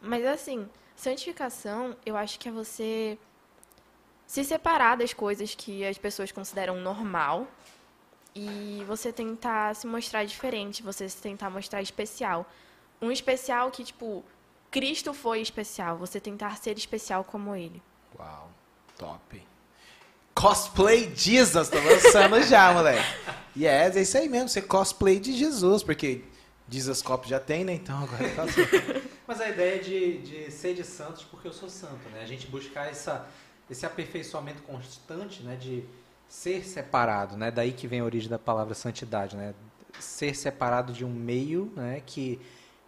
Mas 0.01 0.23
assim, 0.25 0.69
santificação, 0.95 1.95
eu 2.05 2.15
acho 2.15 2.39
que 2.39 2.47
é 2.47 2.51
você 2.51 3.17
se 4.27 4.43
separar 4.43 4.97
das 4.97 5.13
coisas 5.13 5.55
que 5.55 5.85
as 5.85 5.97
pessoas 5.97 6.31
consideram 6.31 6.77
normal 6.77 7.47
e 8.33 8.83
você 8.87 9.11
tentar 9.13 9.75
se 9.75 9.87
mostrar 9.87 10.25
diferente, 10.25 10.83
você 10.83 11.07
se 11.07 11.17
tentar 11.17 11.49
mostrar 11.49 11.81
especial. 11.81 12.49
Um 13.01 13.11
especial 13.11 13.71
que, 13.71 13.83
tipo, 13.83 14.23
Cristo 14.71 15.13
foi 15.13 15.41
especial, 15.41 15.97
você 15.97 16.19
tentar 16.19 16.57
ser 16.57 16.77
especial 16.77 17.23
como 17.23 17.55
ele. 17.55 17.81
Uau, 18.17 18.49
top. 18.97 19.41
Cosplay 20.33 21.13
Jesus, 21.15 21.69
tô 21.69 21.77
lançando 21.79 22.41
já, 22.43 22.71
moleque. 22.73 23.07
Yes, 23.55 23.95
é 23.95 24.01
isso 24.01 24.17
aí 24.17 24.27
mesmo, 24.27 24.49
você 24.49 24.61
cosplay 24.61 25.17
de 25.17 25.31
Jesus, 25.31 25.81
porque 25.81 26.25
Jesus 26.69 27.01
Cop 27.01 27.27
já 27.27 27.39
tem, 27.39 27.63
né? 27.63 27.73
Então 27.73 28.03
agora 28.03 28.27
tá 28.35 28.43
assim. 28.43 28.61
Mas 29.27 29.39
a 29.39 29.49
ideia 29.49 29.81
de, 29.81 30.17
de 30.17 30.51
ser 30.51 30.73
de 30.73 30.83
santos 30.83 31.23
porque 31.23 31.47
eu 31.47 31.53
sou 31.53 31.69
santo, 31.69 32.09
né? 32.09 32.21
A 32.21 32.25
gente 32.25 32.47
buscar 32.47 32.89
essa 32.89 33.27
esse 33.69 33.85
aperfeiçoamento 33.85 34.61
constante, 34.63 35.41
né, 35.43 35.55
de 35.55 35.83
ser 36.27 36.63
separado, 36.65 37.37
né? 37.37 37.51
Daí 37.51 37.71
que 37.71 37.87
vem 37.87 37.99
a 37.99 38.03
origem 38.03 38.29
da 38.29 38.39
palavra 38.39 38.73
santidade, 38.73 39.35
né? 39.35 39.53
Ser 39.99 40.35
separado 40.35 40.91
de 40.91 41.05
um 41.05 41.13
meio, 41.13 41.71
né, 41.75 42.01
que 42.05 42.39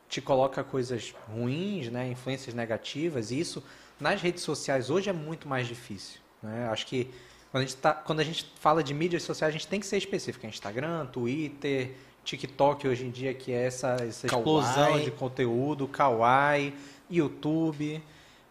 te 0.09 0.21
coloca 0.21 0.63
coisas 0.63 1.13
ruins, 1.29 1.89
né, 1.89 2.09
influências 2.09 2.53
negativas. 2.53 3.31
E 3.31 3.39
isso 3.39 3.63
nas 3.99 4.21
redes 4.21 4.43
sociais 4.43 4.89
hoje 4.89 5.09
é 5.09 5.13
muito 5.13 5.47
mais 5.47 5.67
difícil, 5.67 6.19
né? 6.41 6.67
Acho 6.69 6.85
que 6.85 7.09
quando 7.51 7.63
a 7.63 7.65
gente, 7.65 7.75
tá, 7.77 7.93
quando 7.93 8.19
a 8.19 8.23
gente 8.23 8.51
fala 8.59 8.83
de 8.83 8.93
mídias 8.93 9.23
sociais, 9.23 9.53
a 9.53 9.57
gente 9.57 9.67
tem 9.67 9.79
que 9.79 9.85
ser 9.85 9.97
específico. 9.97 10.45
Instagram, 10.45 11.05
Twitter, 11.07 11.95
TikTok 12.23 12.87
hoje 12.87 13.05
em 13.05 13.09
dia, 13.09 13.33
que 13.33 13.51
é 13.51 13.65
essa, 13.65 13.95
essa 14.01 14.27
explosão 14.27 14.99
de 14.99 15.11
conteúdo, 15.11 15.87
Kawaii, 15.87 16.73
YouTube. 17.09 18.03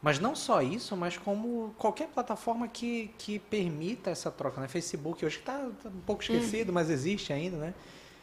Mas 0.03 0.19
não 0.19 0.35
só 0.37 0.63
isso, 0.63 0.97
mas 0.97 1.17
como 1.17 1.75
qualquer 1.79 2.09
plataforma 2.09 2.69
que, 2.69 3.11
que 3.19 3.39
permita 3.39 4.11
essa 4.11 4.31
troca. 4.31 4.61
Né? 4.61 4.69
Facebook 4.69 5.25
hoje 5.25 5.39
está 5.39 5.59
tá 5.83 5.89
um 5.89 6.01
pouco 6.05 6.23
esquecido, 6.23 6.71
hum. 6.71 6.75
mas 6.75 6.91
existe 6.91 7.33
ainda, 7.33 7.57
né? 7.57 7.75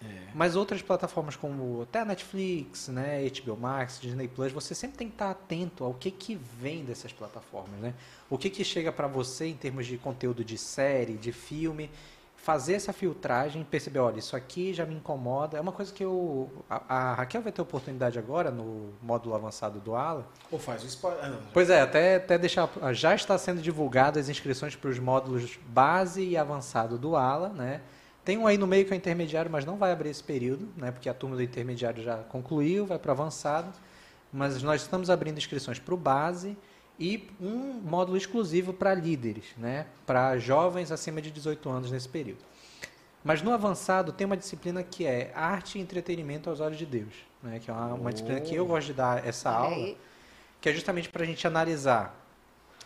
É. 0.03 0.31
Mas 0.33 0.55
outras 0.55 0.81
plataformas 0.81 1.36
como 1.36 1.81
até 1.83 1.99
a 1.99 2.05
Netflix, 2.05 2.89
né, 2.89 3.25
HBO 3.29 3.55
Max, 3.55 3.99
Disney 4.01 4.27
Plus, 4.27 4.51
você 4.51 4.75
sempre 4.75 4.97
tem 4.97 5.07
que 5.07 5.15
estar 5.15 5.31
atento 5.31 5.83
ao 5.83 5.93
que, 5.93 6.12
que 6.12 6.36
vem 6.36 6.83
dessas 6.83 7.13
plataformas, 7.13 7.79
né? 7.79 7.93
O 8.29 8.38
que, 8.38 8.49
que 8.49 8.63
chega 8.63 8.91
para 8.91 9.07
você 9.07 9.47
em 9.47 9.55
termos 9.55 9.86
de 9.86 9.97
conteúdo 9.97 10.43
de 10.43 10.57
série, 10.57 11.13
de 11.13 11.31
filme, 11.31 11.89
fazer 12.43 12.73
essa 12.73 12.91
filtragem, 12.91 13.63
perceber, 13.63 13.99
olha, 13.99 14.19
isso 14.19 14.36
aqui 14.36 14.73
já 14.73 14.86
me 14.86 14.93
incomoda. 14.93 15.58
É 15.58 15.62
uma 15.62 15.71
coisa 15.71 15.93
que 15.93 16.03
eu. 16.03 16.51
A, 16.69 16.95
a 16.95 17.13
Raquel 17.15 17.41
vai 17.41 17.53
ter 17.53 17.62
oportunidade 17.62 18.19
agora 18.19 18.51
no 18.51 18.93
módulo 19.01 19.34
avançado 19.34 19.79
do 19.79 19.95
ALA. 19.95 20.27
Ou 20.51 20.60
faz 20.60 20.84
o 20.84 20.86
spoiler. 20.86 21.23
Ah, 21.23 21.39
pois 21.53 21.69
é, 21.69 21.79
até, 21.79 22.17
até 22.17 22.38
deixar. 22.38 22.69
Já 22.91 23.15
está 23.15 23.38
sendo 23.38 23.62
divulgadas 23.62 24.25
as 24.25 24.29
inscrições 24.29 24.75
para 24.75 24.89
os 24.89 24.99
módulos 24.99 25.58
base 25.67 26.21
e 26.21 26.36
avançado 26.36 26.97
do 26.97 27.15
ALA, 27.15 27.47
né? 27.47 27.79
Tem 28.25 28.38
um 28.38 28.45
aí 28.45 28.58
no 28.58 28.67
meio 28.67 28.86
que 28.86 28.93
é 28.93 28.97
intermediário, 28.97 29.49
mas 29.49 29.63
não 29.63 29.77
vai 29.77 29.93
abrir 29.93 30.10
esse 30.10 30.23
período, 30.23 30.67
né? 30.75 30.91
Porque 30.91 31.08
a 31.08 31.13
turma 31.13 31.38
do 31.38 31.41
intermediário 31.41 32.03
já 32.03 32.17
concluiu, 32.17 32.86
vai 32.86 32.99
para 32.99 33.10
o 33.10 33.12
avançado. 33.13 33.71
Mas 34.34 34.62
nós 34.62 34.82
estamos 34.82 35.10
abrindo 35.10 35.38
inscrições 35.38 35.79
para 35.79 35.93
o 35.93 35.97
base 35.97 36.58
e 36.99 37.27
um 37.41 37.82
módulo 37.84 38.17
exclusivo 38.17 38.73
para 38.73 38.93
líderes, 38.93 39.45
né? 39.58 39.88
para 40.06 40.38
jovens 40.38 40.91
acima 40.91 41.21
de 41.21 41.32
18 41.32 41.69
anos 41.69 41.91
nesse 41.91 42.08
período. 42.08 42.43
Mas 43.23 43.41
no 43.41 43.51
avançado 43.51 44.12
tem 44.12 44.25
uma 44.25 44.38
disciplina 44.38 44.84
que 44.84 45.06
é 45.06 45.32
arte 45.34 45.77
e 45.77 45.82
entretenimento 45.82 46.49
aos 46.49 46.60
olhos 46.60 46.77
de 46.77 46.86
Deus, 46.86 47.13
né? 47.41 47.60
que 47.60 47.69
é 47.69 47.73
uma, 47.73 47.93
uma 47.93 48.12
disciplina 48.12 48.41
que 48.41 48.53
eu 48.53 48.65
gosto 48.65 48.88
de 48.88 48.93
dar 48.93 49.25
essa 49.25 49.49
aula, 49.49 49.95
que 50.62 50.69
é 50.69 50.73
justamente 50.73 51.10
para 51.10 51.23
a 51.23 51.25
gente 51.25 51.45
analisar 51.47 52.19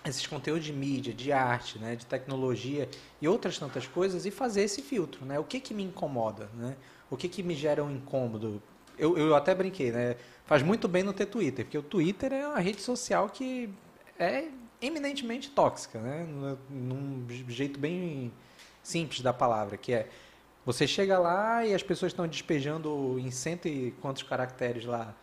esses 0.06 0.26
conteúdos 0.26 0.63
de 0.63 0.72
mídia, 0.72 1.13
de 1.13 1.32
arte, 1.32 1.78
né? 1.80 1.96
de 1.96 2.06
tecnologia 2.06 2.88
e 3.22 3.28
outras 3.28 3.58
tantas 3.58 3.88
coisas 3.88 4.26
e 4.26 4.32
fazer 4.32 4.62
esse 4.62 4.82
filtro. 4.82 5.26
Né? 5.26 5.38
O 5.38 5.43
que, 5.43 5.60
que 5.60 5.74
me 5.74 5.84
incomoda? 5.84 6.50
Né? 6.54 6.76
O 7.10 7.17
que, 7.17 7.28
que 7.28 7.43
me 7.43 7.56
gera 7.56 7.84
um 7.84 7.91
incômodo? 7.91 8.62
Eu, 8.98 9.17
eu 9.17 9.36
até 9.36 9.54
brinquei, 9.54 9.91
né? 9.91 10.15
faz 10.46 10.63
muito 10.63 10.88
bem 10.88 11.04
não 11.04 11.13
ter 11.13 11.26
Twitter, 11.26 11.65
porque 11.65 11.78
o 11.78 11.84
Twitter 11.84 12.32
é 12.32 12.48
uma 12.48 12.60
rede 12.60 12.82
social 12.82 13.30
que 13.30 13.70
é 14.19 14.47
eminentemente 14.82 15.49
tóxica, 15.49 15.99
né? 15.99 16.25
Num 16.69 17.25
jeito 17.47 17.80
bem 17.80 18.32
simples 18.84 19.21
da 19.21 19.34
palavra, 19.34 19.77
que 19.77 19.93
é 19.93 20.10
você 20.65 20.86
chega 20.86 21.17
lá 21.17 21.65
e 21.65 21.73
as 21.73 21.82
pessoas 21.82 22.12
estão 22.12 22.27
despejando 22.27 23.17
em 23.19 23.32
cento 23.32 23.67
e 23.67 23.91
quantos 24.01 24.23
caracteres 24.23 24.86
lá 24.86 25.15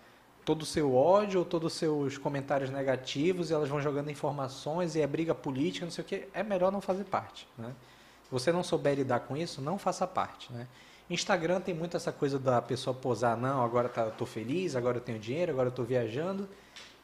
todo 0.44 0.62
o 0.62 0.66
seu 0.66 0.94
ódio 0.94 1.40
ou 1.40 1.44
todos 1.44 1.72
os 1.72 1.78
seus 1.78 2.18
comentários 2.18 2.70
negativos 2.70 3.50
e 3.50 3.54
elas 3.54 3.68
vão 3.68 3.80
jogando 3.80 4.10
informações 4.10 4.94
e 4.94 5.00
é 5.00 5.06
briga 5.06 5.34
política, 5.34 5.84
não 5.86 5.92
sei 5.92 6.04
o 6.04 6.06
que, 6.06 6.28
é 6.32 6.42
melhor 6.42 6.70
não 6.70 6.80
fazer 6.80 7.04
parte, 7.04 7.48
né? 7.56 7.74
Se 8.22 8.30
você 8.30 8.52
não 8.52 8.62
souber 8.62 8.94
lidar 8.94 9.20
com 9.20 9.36
isso, 9.36 9.60
não 9.60 9.78
faça 9.78 10.06
parte, 10.06 10.52
né? 10.52 10.66
Instagram 11.08 11.60
tem 11.60 11.74
muito 11.74 11.96
essa 11.96 12.10
coisa 12.10 12.38
da 12.38 12.62
pessoa 12.62 12.94
posar, 12.94 13.36
não, 13.36 13.62
agora 13.62 13.88
tá, 13.88 14.06
tô 14.10 14.24
feliz, 14.24 14.74
agora 14.74 14.96
eu 14.96 15.00
tenho 15.02 15.18
dinheiro, 15.18 15.52
agora 15.52 15.68
eu 15.68 15.72
tô 15.72 15.82
viajando. 15.82 16.48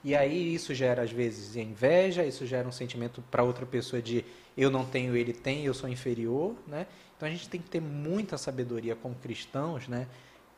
E 0.03 0.17
aí 0.17 0.55
isso 0.55 0.75
gera, 0.75 1.03
às 1.03 1.13
vezes, 1.13 1.57
inveja, 1.57 2.25
isso 2.25 2.47
gera 2.47 2.67
um 2.67 2.73
sentimento 2.73 3.23
para 3.31 3.43
outra 3.43 3.67
pessoa 3.67 4.01
de 4.01 4.25
eu 4.57 4.71
não 4.71 4.85
tenho, 4.85 5.15
ele 5.15 5.33
tem, 5.33 5.65
eu 5.65 5.75
sou 5.75 5.89
inferior, 5.89 6.55
né? 6.67 6.87
Então 7.17 7.29
a 7.29 7.31
gente 7.31 7.49
tem 7.49 7.61
que 7.61 7.69
ter 7.69 7.81
muita 7.81 8.39
sabedoria 8.39 8.97
como 8.97 9.15
cristãos, 9.15 9.87
né? 9.87 10.09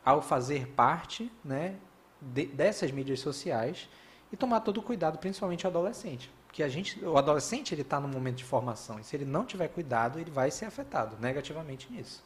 Ao 0.05 0.23
fazer 0.23 0.69
parte, 0.69 1.31
né? 1.45 1.75
De, 2.21 2.47
dessas 2.47 2.93
mídias 2.93 3.19
sociais 3.19 3.89
e 4.33 4.37
tomar 4.37 4.61
todo 4.61 4.79
o 4.79 4.83
cuidado, 4.83 5.19
principalmente 5.19 5.67
o 5.67 5.69
adolescente. 5.69 6.31
Porque 6.47 6.63
a 6.63 6.69
gente, 6.69 7.05
o 7.05 7.17
adolescente 7.17 7.75
ele 7.75 7.83
está 7.83 7.99
no 7.99 8.07
momento 8.07 8.37
de 8.37 8.45
formação 8.45 9.01
e 9.01 9.05
se 9.05 9.17
ele 9.17 9.25
não 9.25 9.45
tiver 9.45 9.69
cuidado, 9.69 10.21
ele 10.21 10.31
vai 10.31 10.51
ser 10.51 10.67
afetado 10.67 11.17
negativamente 11.21 11.91
nisso. 11.91 12.23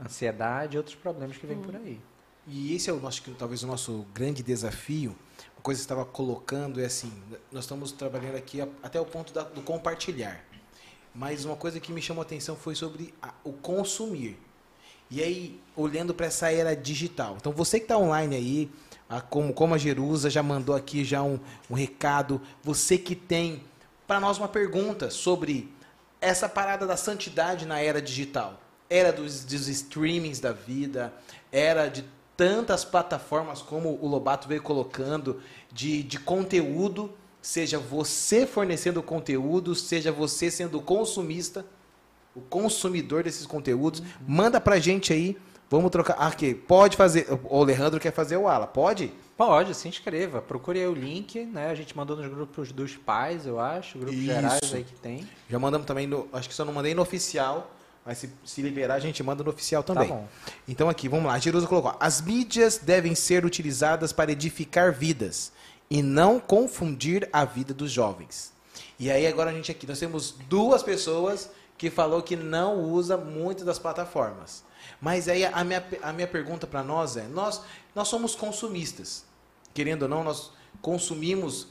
Ansiedade 0.00 0.74
e 0.74 0.78
outros 0.78 0.96
problemas 0.96 1.36
que 1.36 1.46
vêm 1.46 1.58
hum. 1.58 1.62
por 1.62 1.76
aí. 1.76 2.00
E 2.46 2.74
esse 2.74 2.88
é 2.88 2.92
o 2.92 2.98
nosso, 2.98 3.22
talvez 3.34 3.62
o 3.62 3.66
nosso 3.66 4.06
grande 4.14 4.42
desafio 4.42 5.14
coisa 5.62 5.78
que 5.78 5.84
estava 5.84 6.04
colocando 6.04 6.80
é 6.80 6.86
assim, 6.86 7.12
nós 7.50 7.64
estamos 7.64 7.92
trabalhando 7.92 8.36
aqui 8.36 8.60
até 8.82 9.00
o 9.00 9.04
ponto 9.04 9.32
da, 9.32 9.42
do 9.42 9.62
compartilhar. 9.62 10.44
Mas 11.14 11.44
uma 11.44 11.56
coisa 11.56 11.80
que 11.80 11.92
me 11.92 12.00
chamou 12.00 12.22
a 12.22 12.24
atenção 12.24 12.56
foi 12.56 12.74
sobre 12.74 13.12
a, 13.20 13.32
o 13.44 13.52
consumir. 13.52 14.38
E 15.10 15.22
aí, 15.22 15.60
olhando 15.74 16.12
para 16.12 16.26
essa 16.26 16.52
era 16.52 16.76
digital. 16.76 17.36
Então, 17.40 17.50
você 17.50 17.78
que 17.78 17.86
está 17.86 17.96
online 17.96 18.36
aí, 18.36 18.70
a, 19.08 19.20
como, 19.20 19.54
como 19.54 19.74
a 19.74 19.78
Jerusa 19.78 20.28
já 20.28 20.42
mandou 20.42 20.74
aqui 20.74 21.02
já 21.02 21.22
um, 21.22 21.40
um 21.70 21.74
recado, 21.74 22.40
você 22.62 22.98
que 22.98 23.14
tem 23.14 23.62
para 24.06 24.20
nós 24.20 24.38
uma 24.38 24.48
pergunta 24.48 25.10
sobre 25.10 25.72
essa 26.20 26.48
parada 26.48 26.86
da 26.86 26.96
santidade 26.96 27.66
na 27.66 27.80
era 27.80 28.02
digital. 28.02 28.60
Era 28.90 29.12
dos, 29.12 29.44
dos 29.44 29.68
streamings 29.68 30.40
da 30.40 30.52
vida, 30.52 31.12
era 31.50 31.88
de 31.88 32.04
tantas 32.38 32.84
plataformas 32.84 33.60
como 33.60 33.98
o 34.00 34.06
Lobato 34.06 34.46
veio 34.46 34.62
colocando 34.62 35.42
de, 35.72 36.04
de 36.04 36.20
conteúdo, 36.20 37.12
seja 37.42 37.80
você 37.80 38.46
fornecendo 38.46 39.02
conteúdo, 39.02 39.74
seja 39.74 40.12
você 40.12 40.48
sendo 40.48 40.80
consumista, 40.80 41.66
o 42.36 42.40
consumidor 42.40 43.24
desses 43.24 43.44
conteúdos. 43.44 43.98
Uhum. 43.98 44.06
Manda 44.28 44.60
pra 44.60 44.78
gente 44.78 45.12
aí. 45.12 45.36
Vamos 45.68 45.90
trocar. 45.90 46.14
Ah, 46.16 46.28
aqui, 46.28 46.54
pode 46.54 46.96
fazer. 46.96 47.26
O 47.42 47.60
Alejandro 47.60 47.98
quer 47.98 48.12
fazer 48.12 48.36
o 48.36 48.46
ala, 48.46 48.68
pode? 48.68 49.12
Pode, 49.36 49.74
se 49.74 49.88
inscreva. 49.88 50.40
Procure 50.40 50.78
aí 50.78 50.86
o 50.86 50.94
link, 50.94 51.44
né? 51.44 51.70
A 51.70 51.74
gente 51.74 51.94
mandou 51.96 52.16
nos 52.16 52.28
grupos 52.28 52.70
dos 52.70 52.96
pais, 52.96 53.46
eu 53.46 53.58
acho, 53.58 53.98
grupos 53.98 54.16
Isso. 54.16 54.26
gerais 54.26 54.74
aí 54.74 54.84
que 54.84 54.94
tem. 54.94 55.28
Já 55.50 55.58
mandamos 55.58 55.86
também 55.88 56.06
no. 56.06 56.28
Acho 56.32 56.48
que 56.48 56.54
só 56.54 56.64
não 56.64 56.72
mandei 56.72 56.94
no 56.94 57.02
oficial. 57.02 57.74
Mas 58.04 58.18
se, 58.18 58.30
se 58.44 58.62
liberar, 58.62 58.94
a 58.94 59.00
gente 59.00 59.22
manda 59.22 59.44
no 59.44 59.50
oficial 59.50 59.82
tá 59.82 59.94
também. 59.94 60.08
Tá 60.08 60.24
então 60.66 60.88
aqui, 60.88 61.08
vamos 61.08 61.26
lá. 61.26 61.38
Jerusa 61.38 61.66
colocou: 61.66 61.94
as 62.00 62.20
mídias 62.20 62.78
devem 62.78 63.14
ser 63.14 63.44
utilizadas 63.44 64.12
para 64.12 64.32
edificar 64.32 64.92
vidas 64.92 65.52
e 65.90 66.02
não 66.02 66.40
confundir 66.40 67.28
a 67.32 67.44
vida 67.44 67.74
dos 67.74 67.90
jovens. 67.90 68.52
E 68.98 69.10
aí 69.10 69.26
agora 69.26 69.50
a 69.50 69.52
gente 69.52 69.70
aqui, 69.70 69.86
nós 69.86 69.98
temos 69.98 70.32
duas 70.48 70.82
pessoas 70.82 71.50
que 71.76 71.88
falou 71.88 72.22
que 72.22 72.34
não 72.34 72.82
usa 72.82 73.16
muito 73.16 73.64
das 73.64 73.78
plataformas. 73.78 74.64
Mas 75.00 75.28
aí 75.28 75.44
a 75.44 75.62
minha, 75.62 75.86
a 76.02 76.12
minha 76.12 76.26
pergunta 76.26 76.66
para 76.66 76.82
nós 76.82 77.16
é: 77.16 77.24
nós, 77.28 77.62
nós 77.94 78.08
somos 78.08 78.34
consumistas. 78.34 79.24
Querendo 79.72 80.02
ou 80.02 80.08
não, 80.08 80.24
nós 80.24 80.50
consumimos, 80.82 81.68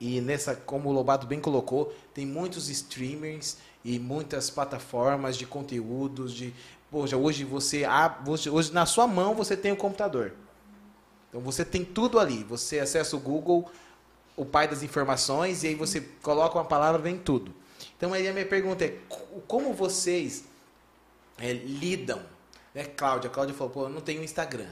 e 0.00 0.20
nessa, 0.20 0.56
como 0.56 0.88
o 0.88 0.92
Lobato 0.92 1.26
bem 1.26 1.40
colocou, 1.40 1.94
tem 2.12 2.26
muitos 2.26 2.68
streamers 2.68 3.58
e 3.86 4.00
muitas 4.00 4.50
plataformas 4.50 5.36
de 5.36 5.46
conteúdos 5.46 6.32
de 6.32 6.52
poxa, 6.90 7.16
hoje 7.16 7.44
você 7.44 7.84
hoje, 8.26 8.50
hoje 8.50 8.72
na 8.72 8.84
sua 8.84 9.06
mão 9.06 9.32
você 9.32 9.56
tem 9.56 9.70
o 9.70 9.76
computador. 9.76 10.32
Então 11.28 11.40
você 11.40 11.64
tem 11.64 11.84
tudo 11.84 12.18
ali, 12.18 12.42
você 12.42 12.80
acessa 12.80 13.14
o 13.14 13.20
Google, 13.20 13.70
o 14.36 14.44
pai 14.44 14.66
das 14.66 14.82
informações 14.82 15.62
e 15.62 15.68
aí 15.68 15.76
você 15.76 16.00
coloca 16.20 16.58
uma 16.58 16.64
palavra 16.64 17.00
vem 17.00 17.16
tudo. 17.16 17.54
Então 17.96 18.12
aí 18.12 18.26
a 18.26 18.32
minha 18.32 18.44
pergunta 18.44 18.84
é 18.84 18.98
como 19.46 19.72
vocês 19.72 20.44
é, 21.38 21.52
lidam, 21.52 22.20
né, 22.74 22.82
Cláudia? 22.86 23.30
Cláudia 23.30 23.54
falou, 23.54 23.72
pô, 23.72 23.82
eu 23.84 23.88
não 23.88 24.00
tenho 24.00 24.20
Instagram. 24.20 24.70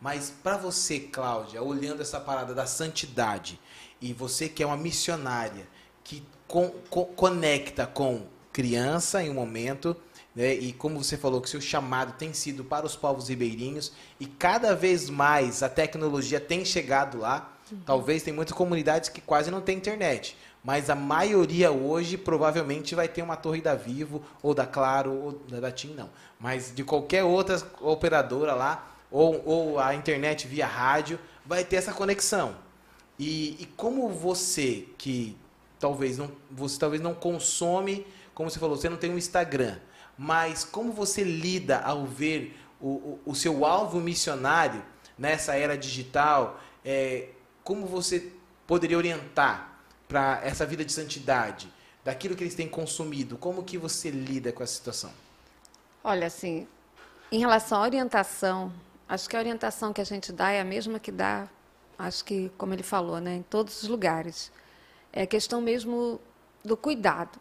Mas 0.00 0.28
para 0.42 0.56
você, 0.56 0.98
Cláudia, 0.98 1.62
olhando 1.62 2.02
essa 2.02 2.18
parada 2.18 2.52
da 2.52 2.66
santidade, 2.66 3.60
e 4.00 4.12
você 4.12 4.48
que 4.48 4.60
é 4.60 4.66
uma 4.66 4.76
missionária, 4.76 5.68
que 6.02 6.24
con 6.48 6.70
conecta 7.14 7.86
com 7.86 8.26
criança 8.60 9.22
em 9.22 9.30
um 9.30 9.34
momento, 9.34 9.96
né? 10.36 10.52
e 10.52 10.70
como 10.74 11.02
você 11.02 11.16
falou, 11.16 11.40
que 11.40 11.48
seu 11.48 11.62
chamado 11.62 12.12
tem 12.18 12.34
sido 12.34 12.62
para 12.62 12.84
os 12.84 12.94
povos 12.94 13.30
ribeirinhos, 13.30 13.90
e 14.20 14.26
cada 14.26 14.76
vez 14.76 15.08
mais 15.08 15.62
a 15.62 15.68
tecnologia 15.68 16.38
tem 16.38 16.62
chegado 16.62 17.18
lá. 17.18 17.56
Uhum. 17.72 17.78
Talvez 17.86 18.22
tem 18.22 18.34
muitas 18.34 18.54
comunidades 18.54 19.08
que 19.08 19.22
quase 19.22 19.50
não 19.50 19.62
tem 19.62 19.78
internet, 19.78 20.36
mas 20.62 20.90
a 20.90 20.94
maioria 20.94 21.72
hoje 21.72 22.18
provavelmente 22.18 22.94
vai 22.94 23.08
ter 23.08 23.22
uma 23.22 23.34
torre 23.34 23.62
da 23.62 23.74
Vivo, 23.74 24.22
ou 24.42 24.52
da 24.52 24.66
Claro, 24.66 25.10
ou 25.10 25.32
da 25.58 25.72
TIM, 25.72 25.94
não. 25.94 26.10
Mas 26.38 26.70
de 26.74 26.84
qualquer 26.84 27.24
outra 27.24 27.62
operadora 27.80 28.52
lá, 28.54 28.94
ou, 29.10 29.42
ou 29.46 29.78
a 29.78 29.94
internet 29.94 30.46
via 30.46 30.66
rádio, 30.66 31.18
vai 31.46 31.64
ter 31.64 31.76
essa 31.76 31.94
conexão. 31.94 32.56
E, 33.18 33.56
e 33.58 33.66
como 33.74 34.06
você 34.10 34.86
que 34.98 35.34
talvez 35.78 36.18
não, 36.18 36.30
você 36.50 36.78
talvez 36.78 37.00
não 37.00 37.14
consome 37.14 38.06
como 38.34 38.50
você 38.50 38.58
falou, 38.58 38.76
você 38.76 38.88
não 38.88 38.96
tem 38.96 39.10
um 39.10 39.18
Instagram, 39.18 39.78
mas 40.16 40.64
como 40.64 40.92
você 40.92 41.22
lida 41.22 41.80
ao 41.80 42.06
ver 42.06 42.58
o, 42.80 42.88
o, 42.88 43.20
o 43.26 43.34
seu 43.34 43.64
alvo 43.64 44.00
missionário 44.00 44.82
nessa 45.18 45.54
era 45.54 45.76
digital, 45.76 46.60
é, 46.84 47.28
como 47.62 47.86
você 47.86 48.32
poderia 48.66 48.96
orientar 48.96 49.78
para 50.08 50.40
essa 50.42 50.64
vida 50.66 50.84
de 50.84 50.92
santidade, 50.92 51.72
daquilo 52.04 52.34
que 52.34 52.42
eles 52.42 52.54
têm 52.54 52.68
consumido, 52.68 53.36
como 53.36 53.62
que 53.62 53.76
você 53.76 54.10
lida 54.10 54.52
com 54.52 54.62
essa 54.62 54.74
situação? 54.74 55.12
Olha, 56.02 56.26
assim, 56.26 56.66
em 57.30 57.38
relação 57.38 57.78
à 57.78 57.82
orientação, 57.82 58.72
acho 59.08 59.28
que 59.28 59.36
a 59.36 59.38
orientação 59.38 59.92
que 59.92 60.00
a 60.00 60.04
gente 60.04 60.32
dá 60.32 60.50
é 60.50 60.60
a 60.60 60.64
mesma 60.64 60.98
que 60.98 61.12
dá, 61.12 61.46
acho 61.98 62.24
que, 62.24 62.50
como 62.56 62.72
ele 62.72 62.82
falou, 62.82 63.20
né, 63.20 63.36
em 63.36 63.42
todos 63.42 63.82
os 63.82 63.88
lugares. 63.88 64.50
É 65.12 65.22
a 65.22 65.26
questão 65.26 65.60
mesmo 65.60 66.20
do 66.64 66.76
cuidado. 66.76 67.38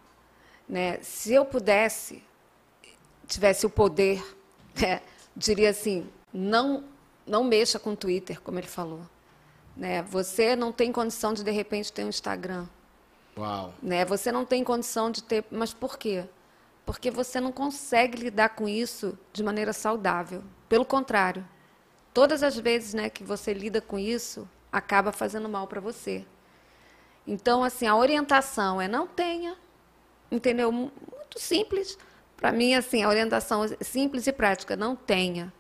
Né? 0.70 1.00
Se 1.02 1.34
eu 1.34 1.44
pudesse, 1.44 2.24
tivesse 3.28 3.66
o 3.66 3.70
poder, 3.70 4.24
né, 4.80 5.02
diria 5.36 5.72
assim, 5.72 6.08
não, 6.32 6.84
não 7.26 7.44
mexa 7.44 7.80
com 7.80 7.92
o 7.92 7.98
Twitter, 7.98 8.40
como 8.40 8.60
ele 8.60 8.68
falou. 8.68 9.02
Né? 9.76 10.04
Você 10.04 10.56
não 10.56 10.72
tem 10.72 10.92
condição 10.92 11.34
de, 11.34 11.44
de 11.44 11.52
repente, 11.52 11.92
ter 11.92 12.06
um 12.06 12.10
Instagram. 12.10 12.68
Uau. 13.36 13.74
Né? 13.82 14.06
Você 14.06 14.32
não 14.32 14.46
tem 14.46 14.64
condição 14.64 15.10
de 15.10 15.24
ter... 15.24 15.44
Mas 15.50 15.74
por 15.74 15.98
quê? 15.98 16.26
porque 16.90 17.12
você 17.12 17.40
não 17.40 17.52
consegue 17.52 18.20
lidar 18.20 18.50
com 18.56 18.68
isso 18.68 19.16
de 19.32 19.44
maneira 19.44 19.72
saudável. 19.72 20.42
Pelo 20.68 20.84
contrário, 20.84 21.48
todas 22.12 22.42
as 22.42 22.58
vezes 22.58 22.96
né, 22.96 23.12
que 23.12 23.24
você 23.24 23.54
lida 23.54 23.80
com 23.80 24.00
isso, 24.00 24.50
acaba 24.72 25.12
fazendo 25.12 25.48
mal 25.48 25.68
para 25.68 25.80
você. 25.80 26.26
Então, 27.28 27.64
assim, 27.64 27.86
a 27.86 27.96
orientação 27.96 28.82
é 28.82 28.88
não 28.88 29.06
tenha, 29.06 29.56
entendeu? 30.32 30.72
Muito 30.72 30.92
simples. 31.38 31.98
Para 32.36 32.52
mim, 32.52 32.74
assim, 32.74 33.04
a 33.04 33.10
orientação 33.10 33.64
é 33.64 33.84
simples 33.84 34.26
e 34.28 34.32
prática, 34.32 34.76
não 34.76 34.96
tenha. 34.96 35.52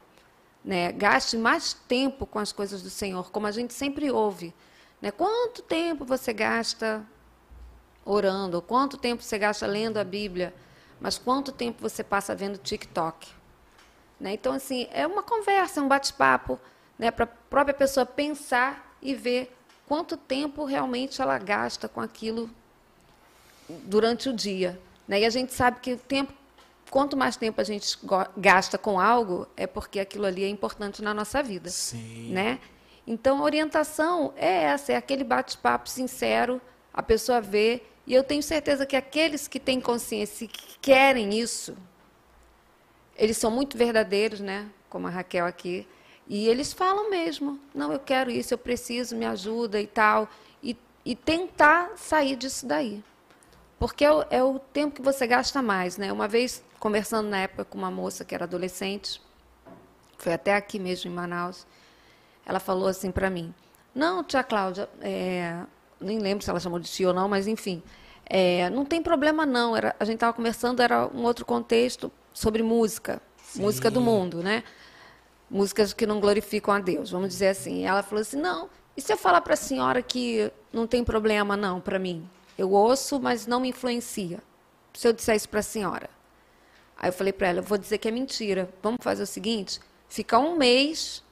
Né? 0.63 0.91
Gaste 0.91 1.37
mais 1.37 1.73
tempo 1.73 2.25
com 2.25 2.39
as 2.39 2.51
coisas 2.51 2.81
do 2.81 2.89
Senhor, 2.89 3.31
como 3.31 3.47
a 3.47 3.51
gente 3.51 3.73
sempre 3.73 4.09
ouve. 4.11 4.53
Né? 5.01 5.11
Quanto 5.11 5.61
tempo 5.61 6.05
você 6.05 6.31
gasta 6.33 7.05
orando? 8.05 8.61
Quanto 8.61 8.97
tempo 8.97 9.21
você 9.21 9.37
gasta 9.37 9.65
lendo 9.65 9.97
a 9.97 10.03
Bíblia? 10.03 10.53
Mas 10.99 11.17
quanto 11.17 11.51
tempo 11.51 11.81
você 11.81 12.03
passa 12.03 12.35
vendo 12.35 12.57
TikTok? 12.57 13.27
Né? 14.19 14.33
Então, 14.33 14.53
assim, 14.53 14.87
é 14.91 15.07
uma 15.07 15.23
conversa, 15.23 15.81
um 15.81 15.87
bate-papo, 15.87 16.59
né? 16.97 17.09
para 17.09 17.23
a 17.23 17.27
própria 17.27 17.73
pessoa 17.73 18.05
pensar 18.05 18.95
e 19.01 19.15
ver 19.15 19.55
quanto 19.87 20.17
tempo 20.17 20.65
realmente 20.65 21.21
ela 21.21 21.37
gasta 21.37 21.87
com 21.87 22.01
aquilo 22.01 22.49
durante 23.85 24.29
o 24.29 24.33
dia. 24.33 24.79
Né? 25.07 25.21
E 25.21 25.25
a 25.25 25.29
gente 25.29 25.53
sabe 25.53 25.79
que 25.79 25.93
o 25.93 25.97
tempo 25.97 26.33
quanto 26.89 27.15
mais 27.15 27.37
tempo 27.37 27.61
a 27.61 27.63
gente 27.63 27.97
gasta 28.35 28.77
com 28.77 28.99
algo, 28.99 29.47
é 29.55 29.67
porque 29.67 29.99
aquilo 29.99 30.25
ali 30.25 30.43
é 30.43 30.49
importante 30.49 31.01
na 31.01 31.13
nossa 31.13 31.41
vida. 31.41 31.69
Sim. 31.69 32.31
Né? 32.31 32.59
Então, 33.05 33.39
a 33.39 33.43
orientação 33.43 34.33
é 34.35 34.63
essa, 34.63 34.93
é 34.93 34.95
aquele 34.95 35.23
bate-papo 35.23 35.89
sincero, 35.89 36.61
a 36.93 37.01
pessoa 37.01 37.39
vê, 37.39 37.81
e 38.05 38.13
eu 38.13 38.23
tenho 38.23 38.43
certeza 38.43 38.85
que 38.85 38.95
aqueles 38.95 39.47
que 39.47 39.59
têm 39.59 39.79
consciência 39.79 40.45
e 40.45 40.47
que 40.47 40.79
querem 40.79 41.39
isso, 41.39 41.77
eles 43.15 43.37
são 43.37 43.51
muito 43.51 43.77
verdadeiros, 43.77 44.39
né? 44.39 44.67
Como 44.89 45.07
a 45.07 45.09
Raquel 45.09 45.45
aqui, 45.45 45.87
e 46.27 46.47
eles 46.47 46.73
falam 46.73 47.09
mesmo, 47.09 47.59
não, 47.73 47.91
eu 47.91 47.99
quero 47.99 48.29
isso, 48.29 48.53
eu 48.53 48.57
preciso, 48.57 49.15
me 49.15 49.25
ajuda 49.25 49.81
e 49.81 49.87
tal, 49.87 50.29
e, 50.61 50.77
e 51.03 51.15
tentar 51.15 51.91
sair 51.95 52.35
disso 52.35 52.65
daí. 52.65 53.03
Porque 53.79 54.03
é 54.03 54.11
o, 54.11 54.25
é 54.29 54.43
o 54.43 54.59
tempo 54.59 54.95
que 54.95 55.01
você 55.01 55.25
gasta 55.25 55.61
mais, 55.61 55.97
né? 55.97 56.11
Uma 56.11 56.27
vez 56.27 56.63
conversando 56.79 57.29
na 57.29 57.39
época 57.39 57.63
com 57.63 57.77
uma 57.77 57.89
moça 57.89 58.25
que 58.25 58.35
era 58.35 58.43
adolescente, 58.43 59.21
foi 60.17 60.33
até 60.33 60.53
aqui 60.53 60.77
mesmo 60.77 61.09
em 61.09 61.13
Manaus, 61.13 61.65
ela 62.45 62.59
falou 62.59 62.87
assim 62.87 63.09
para 63.09 63.29
mim: 63.29 63.53
Não, 63.95 64.23
tia 64.23 64.43
Cláudia, 64.43 64.89
é, 65.01 65.61
nem 65.99 66.19
lembro 66.19 66.43
se 66.43 66.49
ela 66.49 66.59
chamou 66.59 66.77
de 66.77 66.89
tia 66.89 67.07
ou 67.07 67.13
não, 67.13 67.29
mas 67.29 67.47
enfim, 67.47 67.81
é, 68.25 68.69
não 68.69 68.83
tem 68.83 69.01
problema 69.01 69.45
não. 69.45 69.75
Era, 69.75 69.95
a 69.97 70.03
gente 70.03 70.15
estava 70.15 70.33
conversando, 70.33 70.81
era 70.81 71.07
um 71.07 71.23
outro 71.23 71.45
contexto 71.45 72.11
sobre 72.33 72.61
música, 72.61 73.21
Sim. 73.41 73.61
música 73.61 73.89
do 73.89 74.01
mundo, 74.01 74.43
né? 74.43 74.63
Músicas 75.49 75.93
que 75.93 76.05
não 76.05 76.19
glorificam 76.19 76.73
a 76.73 76.79
Deus, 76.79 77.11
vamos 77.11 77.29
dizer 77.29 77.47
assim. 77.47 77.81
E 77.81 77.83
ela 77.85 78.03
falou 78.03 78.21
assim: 78.21 78.37
Não, 78.37 78.69
e 78.97 79.01
se 79.01 79.13
eu 79.13 79.17
falar 79.17 79.39
para 79.39 79.53
a 79.53 79.57
senhora 79.57 80.01
que 80.01 80.51
não 80.73 80.85
tem 80.85 81.01
problema 81.01 81.55
não 81.55 81.79
para 81.79 81.97
mim? 81.97 82.29
Eu 82.59 82.71
ouço, 82.71 83.19
mas 83.19 83.47
não 83.47 83.59
me 83.59 83.69
influencia. 83.69 84.39
Se 84.93 85.07
eu 85.07 85.13
disser 85.13 85.35
isso 85.35 85.47
para 85.49 85.61
a 85.61 85.63
senhora, 85.63 86.09
Aí 86.99 87.07
eu 87.07 87.13
falei 87.13 87.31
para 87.31 87.47
ela, 87.47 87.59
eu 87.59 87.63
vou 87.63 87.77
dizer 87.77 87.97
que 87.97 88.09
é 88.09 88.11
mentira. 88.11 88.69
Vamos 88.83 88.99
fazer 89.01 89.23
o 89.23 89.27
seguinte, 89.27 89.79
ficar 90.09 90.39
um 90.39 90.57
mês 90.57 91.23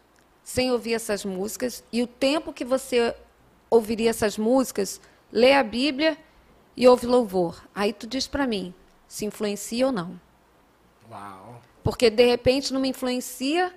sem 0.41 0.71
ouvir 0.71 0.93
essas 0.93 1.25
músicas 1.25 1.83
e 1.91 2.01
o 2.01 2.07
tempo 2.07 2.53
que 2.53 2.63
você 2.63 3.13
ouviria 3.69 4.09
essas 4.09 4.37
músicas, 4.37 5.01
lê 5.29 5.53
a 5.53 5.61
Bíblia 5.61 6.17
e 6.75 6.87
ouve 6.87 7.05
louvor. 7.05 7.61
Aí 7.75 7.91
tu 7.91 8.07
diz 8.07 8.27
para 8.27 8.47
mim 8.47 8.73
se 9.09 9.25
influencia 9.25 9.87
ou 9.87 9.91
não. 9.91 10.17
Uau. 11.11 11.61
Porque 11.83 12.09
de 12.09 12.25
repente 12.25 12.73
não 12.73 12.79
me 12.79 12.87
influencia 12.87 13.73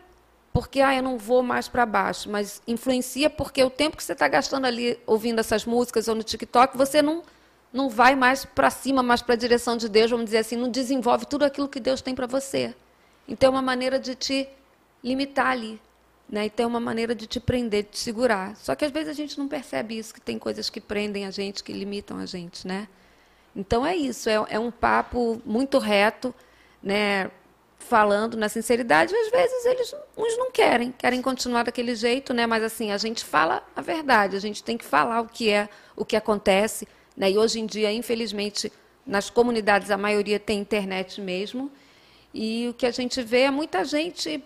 porque 0.52 0.80
ah, 0.80 0.94
eu 0.94 1.02
não 1.02 1.18
vou 1.18 1.42
mais 1.42 1.66
para 1.66 1.84
baixo, 1.84 2.30
mas 2.30 2.62
influencia 2.68 3.28
porque 3.28 3.64
o 3.64 3.70
tempo 3.70 3.96
que 3.96 4.04
você 4.04 4.12
está 4.12 4.28
gastando 4.28 4.64
ali 4.64 4.96
ouvindo 5.06 5.40
essas 5.40 5.64
músicas 5.64 6.06
ou 6.06 6.14
no 6.14 6.22
TikTok, 6.22 6.76
você 6.76 7.02
não 7.02 7.24
não 7.72 7.88
vai 7.88 8.14
mais 8.14 8.44
para 8.44 8.70
cima, 8.70 9.02
mais 9.02 9.22
para 9.22 9.34
a 9.34 9.38
direção 9.38 9.76
de 9.76 9.88
Deus, 9.88 10.10
vamos 10.10 10.26
dizer 10.26 10.38
assim, 10.38 10.56
não 10.56 10.68
desenvolve 10.68 11.26
tudo 11.26 11.44
aquilo 11.44 11.68
que 11.68 11.80
Deus 11.80 12.00
tem 12.02 12.14
para 12.14 12.26
você. 12.26 12.74
Então 13.28 13.48
é 13.48 13.50
uma 13.50 13.62
maneira 13.62 13.98
de 13.98 14.14
te 14.14 14.48
limitar 15.02 15.48
ali. 15.48 15.80
Né? 16.28 16.46
Então 16.46 16.64
é 16.64 16.66
uma 16.66 16.80
maneira 16.80 17.14
de 17.14 17.26
te 17.26 17.40
prender, 17.40 17.84
de 17.84 17.90
te 17.90 17.98
segurar. 17.98 18.56
Só 18.56 18.74
que 18.74 18.84
às 18.84 18.90
vezes 18.90 19.08
a 19.08 19.12
gente 19.12 19.38
não 19.38 19.48
percebe 19.48 19.98
isso, 19.98 20.14
que 20.14 20.20
tem 20.20 20.38
coisas 20.38 20.70
que 20.70 20.80
prendem 20.80 21.26
a 21.26 21.30
gente, 21.30 21.62
que 21.62 21.72
limitam 21.72 22.18
a 22.18 22.26
gente. 22.26 22.66
Né? 22.66 22.88
Então 23.54 23.86
é 23.86 23.96
isso, 23.96 24.28
é, 24.28 24.34
é 24.48 24.58
um 24.58 24.70
papo 24.70 25.40
muito 25.44 25.78
reto, 25.78 26.34
né? 26.82 27.30
falando 27.80 28.36
na 28.36 28.48
sinceridade, 28.48 29.14
às 29.14 29.30
vezes 29.30 29.64
eles 29.64 29.94
uns 30.16 30.36
não 30.36 30.50
querem, 30.50 30.92
querem 30.92 31.20
continuar 31.22 31.64
daquele 31.64 31.94
jeito, 31.94 32.32
né? 32.34 32.46
Mas 32.46 32.62
assim, 32.62 32.92
a 32.92 32.98
gente 32.98 33.24
fala 33.24 33.66
a 33.74 33.80
verdade, 33.80 34.36
a 34.36 34.40
gente 34.40 34.62
tem 34.62 34.76
que 34.76 34.84
falar 34.84 35.22
o 35.22 35.26
que 35.26 35.50
é, 35.50 35.68
o 35.96 36.04
que 36.04 36.14
acontece, 36.14 36.86
né? 37.20 37.30
E 37.30 37.36
hoje 37.36 37.60
em 37.60 37.66
dia, 37.66 37.92
infelizmente, 37.92 38.72
nas 39.06 39.28
comunidades 39.28 39.90
a 39.90 39.98
maioria 39.98 40.40
tem 40.40 40.58
internet 40.58 41.20
mesmo. 41.20 41.70
E 42.32 42.68
o 42.70 42.72
que 42.72 42.86
a 42.86 42.90
gente 42.90 43.22
vê 43.22 43.40
é 43.40 43.50
muita 43.50 43.84
gente 43.84 44.42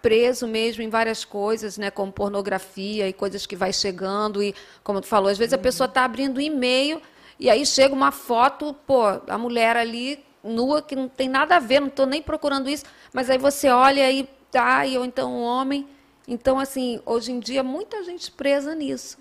preso 0.00 0.46
mesmo 0.46 0.82
em 0.82 0.88
várias 0.88 1.26
coisas, 1.26 1.76
né, 1.76 1.90
como 1.90 2.10
pornografia 2.10 3.06
e 3.06 3.12
coisas 3.12 3.44
que 3.44 3.54
vai 3.54 3.70
chegando 3.70 4.42
e 4.42 4.54
como 4.82 4.98
tu 4.98 5.06
falou, 5.06 5.28
às 5.28 5.36
vezes 5.36 5.52
a 5.52 5.58
pessoa 5.58 5.86
está 5.86 6.02
abrindo 6.02 6.40
e-mail 6.40 7.02
e 7.38 7.50
aí 7.50 7.66
chega 7.66 7.94
uma 7.94 8.10
foto, 8.10 8.74
pô, 8.86 9.02
a 9.28 9.36
mulher 9.36 9.76
ali 9.76 10.24
nua 10.42 10.80
que 10.80 10.96
não 10.96 11.06
tem 11.06 11.28
nada 11.28 11.56
a 11.56 11.58
ver, 11.58 11.80
não 11.80 11.88
estou 11.88 12.06
nem 12.06 12.22
procurando 12.22 12.70
isso, 12.70 12.86
mas 13.12 13.28
aí 13.28 13.36
você 13.36 13.68
olha 13.68 14.10
e 14.10 14.26
tá, 14.50 14.86
e 14.86 14.96
ou 14.96 15.04
então 15.04 15.30
um 15.30 15.42
homem, 15.42 15.86
então 16.26 16.58
assim, 16.58 16.98
hoje 17.04 17.30
em 17.30 17.38
dia 17.38 17.62
muita 17.62 18.02
gente 18.02 18.30
presa 18.32 18.74
nisso, 18.74 19.18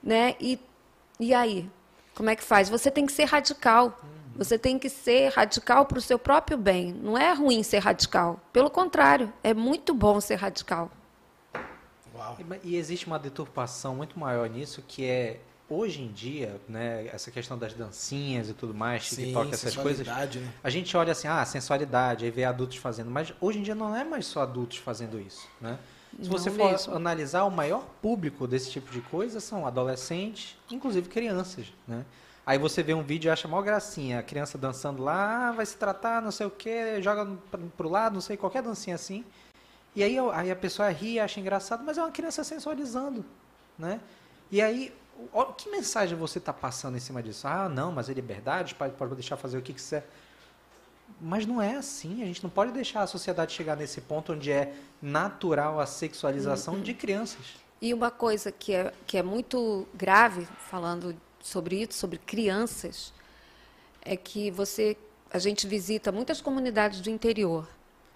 né? 0.00 0.36
E 0.38 0.56
e 1.22 1.32
aí, 1.32 1.68
como 2.14 2.30
é 2.30 2.36
que 2.36 2.42
faz? 2.42 2.68
Você 2.68 2.90
tem 2.90 3.06
que 3.06 3.12
ser 3.12 3.24
radical. 3.24 3.98
Você 4.34 4.58
tem 4.58 4.78
que 4.78 4.88
ser 4.88 5.30
radical 5.30 5.84
para 5.84 5.98
o 5.98 6.00
seu 6.00 6.18
próprio 6.18 6.56
bem. 6.56 6.92
Não 6.92 7.18
é 7.18 7.32
ruim 7.34 7.62
ser 7.62 7.78
radical. 7.78 8.40
Pelo 8.52 8.70
contrário, 8.70 9.32
é 9.42 9.52
muito 9.52 9.92
bom 9.92 10.20
ser 10.20 10.36
radical. 10.36 10.90
Uau. 12.14 12.38
E, 12.64 12.70
e 12.70 12.76
existe 12.76 13.06
uma 13.06 13.18
deturpação 13.18 13.94
muito 13.94 14.18
maior 14.18 14.48
nisso, 14.48 14.82
que 14.86 15.04
é 15.04 15.40
hoje 15.68 16.02
em 16.02 16.12
dia, 16.12 16.60
né, 16.68 17.06
essa 17.12 17.30
questão 17.30 17.56
das 17.56 17.72
dancinhas 17.72 18.48
e 18.48 18.54
tudo 18.54 18.74
mais, 18.74 19.08
TikTok, 19.08 19.46
Sim, 19.46 19.52
essas 19.54 19.76
coisas, 19.76 20.06
né? 20.06 20.52
a 20.62 20.70
gente 20.70 20.94
olha 20.96 21.12
assim, 21.12 21.26
ah, 21.26 21.44
sensualidade, 21.46 22.26
aí 22.26 22.30
vê 22.30 22.44
adultos 22.44 22.76
fazendo, 22.76 23.10
mas 23.10 23.32
hoje 23.40 23.58
em 23.58 23.62
dia 23.62 23.74
não 23.74 23.96
é 23.96 24.04
mais 24.04 24.26
só 24.26 24.42
adultos 24.42 24.76
fazendo 24.78 25.18
isso, 25.18 25.48
né? 25.60 25.78
Se 26.20 26.28
você 26.28 26.50
for 26.50 26.70
mesmo. 26.70 26.94
analisar, 26.94 27.44
o 27.44 27.50
maior 27.50 27.84
público 28.00 28.46
desse 28.46 28.70
tipo 28.70 28.90
de 28.90 29.00
coisa 29.00 29.40
são 29.40 29.66
adolescentes, 29.66 30.56
inclusive 30.70 31.08
crianças, 31.08 31.72
né? 31.86 32.04
Aí 32.44 32.58
você 32.58 32.82
vê 32.82 32.92
um 32.92 33.02
vídeo 33.02 33.28
e 33.28 33.30
acha 33.30 33.46
mó 33.46 33.62
gracinha, 33.62 34.18
a 34.18 34.22
criança 34.22 34.58
dançando 34.58 35.02
lá, 35.02 35.48
ah, 35.48 35.52
vai 35.52 35.64
se 35.64 35.76
tratar, 35.76 36.20
não 36.20 36.32
sei 36.32 36.46
o 36.46 36.50
que, 36.50 37.00
joga 37.00 37.26
pro 37.76 37.88
lado, 37.88 38.14
não 38.14 38.20
sei, 38.20 38.36
qualquer 38.36 38.62
dancinha 38.62 38.96
assim. 38.96 39.24
E 39.94 40.02
aí, 40.02 40.16
aí 40.18 40.50
a 40.50 40.56
pessoa 40.56 40.88
ri, 40.88 41.20
acha 41.20 41.38
engraçado, 41.38 41.84
mas 41.84 41.98
é 41.98 42.02
uma 42.02 42.10
criança 42.10 42.42
sensualizando, 42.42 43.24
né? 43.78 44.00
E 44.50 44.60
aí, 44.60 44.92
que 45.56 45.70
mensagem 45.70 46.18
você 46.18 46.38
está 46.38 46.52
passando 46.52 46.96
em 46.96 47.00
cima 47.00 47.22
disso? 47.22 47.46
Ah, 47.46 47.68
não, 47.68 47.92
mas 47.92 48.08
é 48.08 48.12
liberdade, 48.12 48.74
pode, 48.74 48.94
pode 48.94 49.14
deixar 49.14 49.36
fazer 49.36 49.58
o 49.58 49.62
que 49.62 49.72
quiser. 49.72 50.08
Mas 51.20 51.46
não 51.46 51.60
é 51.60 51.76
assim. 51.76 52.22
A 52.22 52.26
gente 52.26 52.42
não 52.42 52.50
pode 52.50 52.72
deixar 52.72 53.02
a 53.02 53.06
sociedade 53.06 53.52
chegar 53.52 53.76
nesse 53.76 54.00
ponto 54.00 54.32
onde 54.32 54.50
é 54.50 54.74
natural 55.00 55.80
a 55.80 55.86
sexualização 55.86 56.74
uhum. 56.74 56.82
de 56.82 56.94
crianças. 56.94 57.62
E 57.80 57.92
uma 57.92 58.10
coisa 58.10 58.52
que 58.52 58.72
é, 58.72 58.92
que 59.06 59.18
é 59.18 59.22
muito 59.22 59.86
grave, 59.94 60.46
falando 60.68 61.16
sobre 61.40 61.82
isso, 61.82 61.94
sobre 61.94 62.18
crianças, 62.18 63.12
é 64.00 64.16
que 64.16 64.50
você, 64.50 64.96
a 65.30 65.38
gente 65.38 65.66
visita 65.66 66.12
muitas 66.12 66.40
comunidades 66.40 67.00
do 67.00 67.10
interior. 67.10 67.68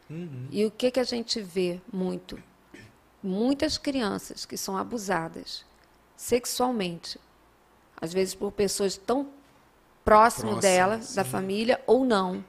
Uhum. 0.08 0.46
E 0.50 0.64
o 0.64 0.70
que, 0.70 0.90
que 0.90 1.00
a 1.00 1.04
gente 1.04 1.40
vê 1.40 1.80
muito? 1.92 2.40
Muitas 3.22 3.76
crianças 3.76 4.44
que 4.44 4.56
são 4.56 4.76
abusadas 4.76 5.64
sexualmente, 6.16 7.20
às 8.00 8.12
vezes 8.12 8.34
por 8.34 8.52
pessoas 8.52 8.96
tão 8.96 9.28
próximo 10.04 10.60
dela, 10.60 11.02
sim. 11.02 11.16
da 11.16 11.24
família, 11.24 11.80
ou 11.86 12.04
não. 12.04 12.44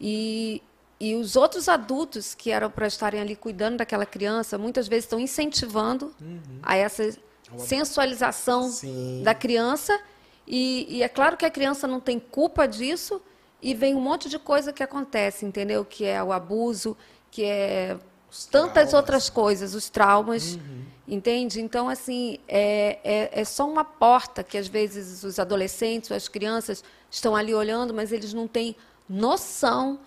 E, 0.00 0.62
e 0.98 1.14
os 1.14 1.36
outros 1.36 1.68
adultos 1.68 2.34
que 2.34 2.50
eram 2.50 2.70
para 2.70 2.86
estarem 2.86 3.20
ali 3.20 3.36
cuidando 3.36 3.76
daquela 3.76 4.06
criança, 4.06 4.56
muitas 4.56 4.88
vezes 4.88 5.04
estão 5.04 5.20
incentivando 5.20 6.14
uhum. 6.20 6.40
a 6.62 6.76
essa 6.76 7.16
sensualização 7.58 8.68
Sim. 8.70 9.22
da 9.22 9.34
criança. 9.34 9.98
E, 10.46 10.86
e, 10.88 11.02
é 11.02 11.08
claro 11.08 11.36
que 11.36 11.44
a 11.44 11.50
criança 11.50 11.86
não 11.86 12.00
tem 12.00 12.18
culpa 12.18 12.66
disso, 12.66 13.20
e 13.62 13.74
vem 13.74 13.94
um 13.94 14.00
monte 14.00 14.28
de 14.28 14.38
coisa 14.38 14.72
que 14.72 14.82
acontece, 14.82 15.44
entendeu? 15.44 15.84
Que 15.84 16.04
é 16.04 16.22
o 16.22 16.32
abuso, 16.32 16.96
que 17.30 17.44
é 17.44 17.96
os 18.30 18.46
tantas 18.46 18.72
traumas. 18.72 18.94
outras 18.94 19.30
coisas, 19.30 19.74
os 19.74 19.90
traumas, 19.90 20.54
uhum. 20.54 20.84
entende? 21.06 21.60
Então, 21.60 21.88
assim, 21.88 22.38
é, 22.48 22.98
é, 23.04 23.40
é 23.40 23.44
só 23.44 23.68
uma 23.68 23.84
porta 23.84 24.42
que 24.42 24.56
às 24.56 24.68
vezes 24.68 25.24
os 25.24 25.38
adolescentes, 25.38 26.10
as 26.10 26.28
crianças 26.28 26.82
estão 27.10 27.36
ali 27.36 27.52
olhando, 27.52 27.92
mas 27.92 28.12
eles 28.12 28.32
não 28.32 28.48
têm 28.48 28.74
noção 29.10 29.98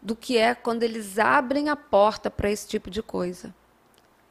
do 0.00 0.14
que 0.14 0.38
é 0.38 0.54
quando 0.54 0.84
eles 0.84 1.18
abrem 1.18 1.68
a 1.68 1.74
porta 1.74 2.30
para 2.30 2.48
esse 2.48 2.68
tipo 2.68 2.88
de 2.88 3.02
coisa. 3.02 3.52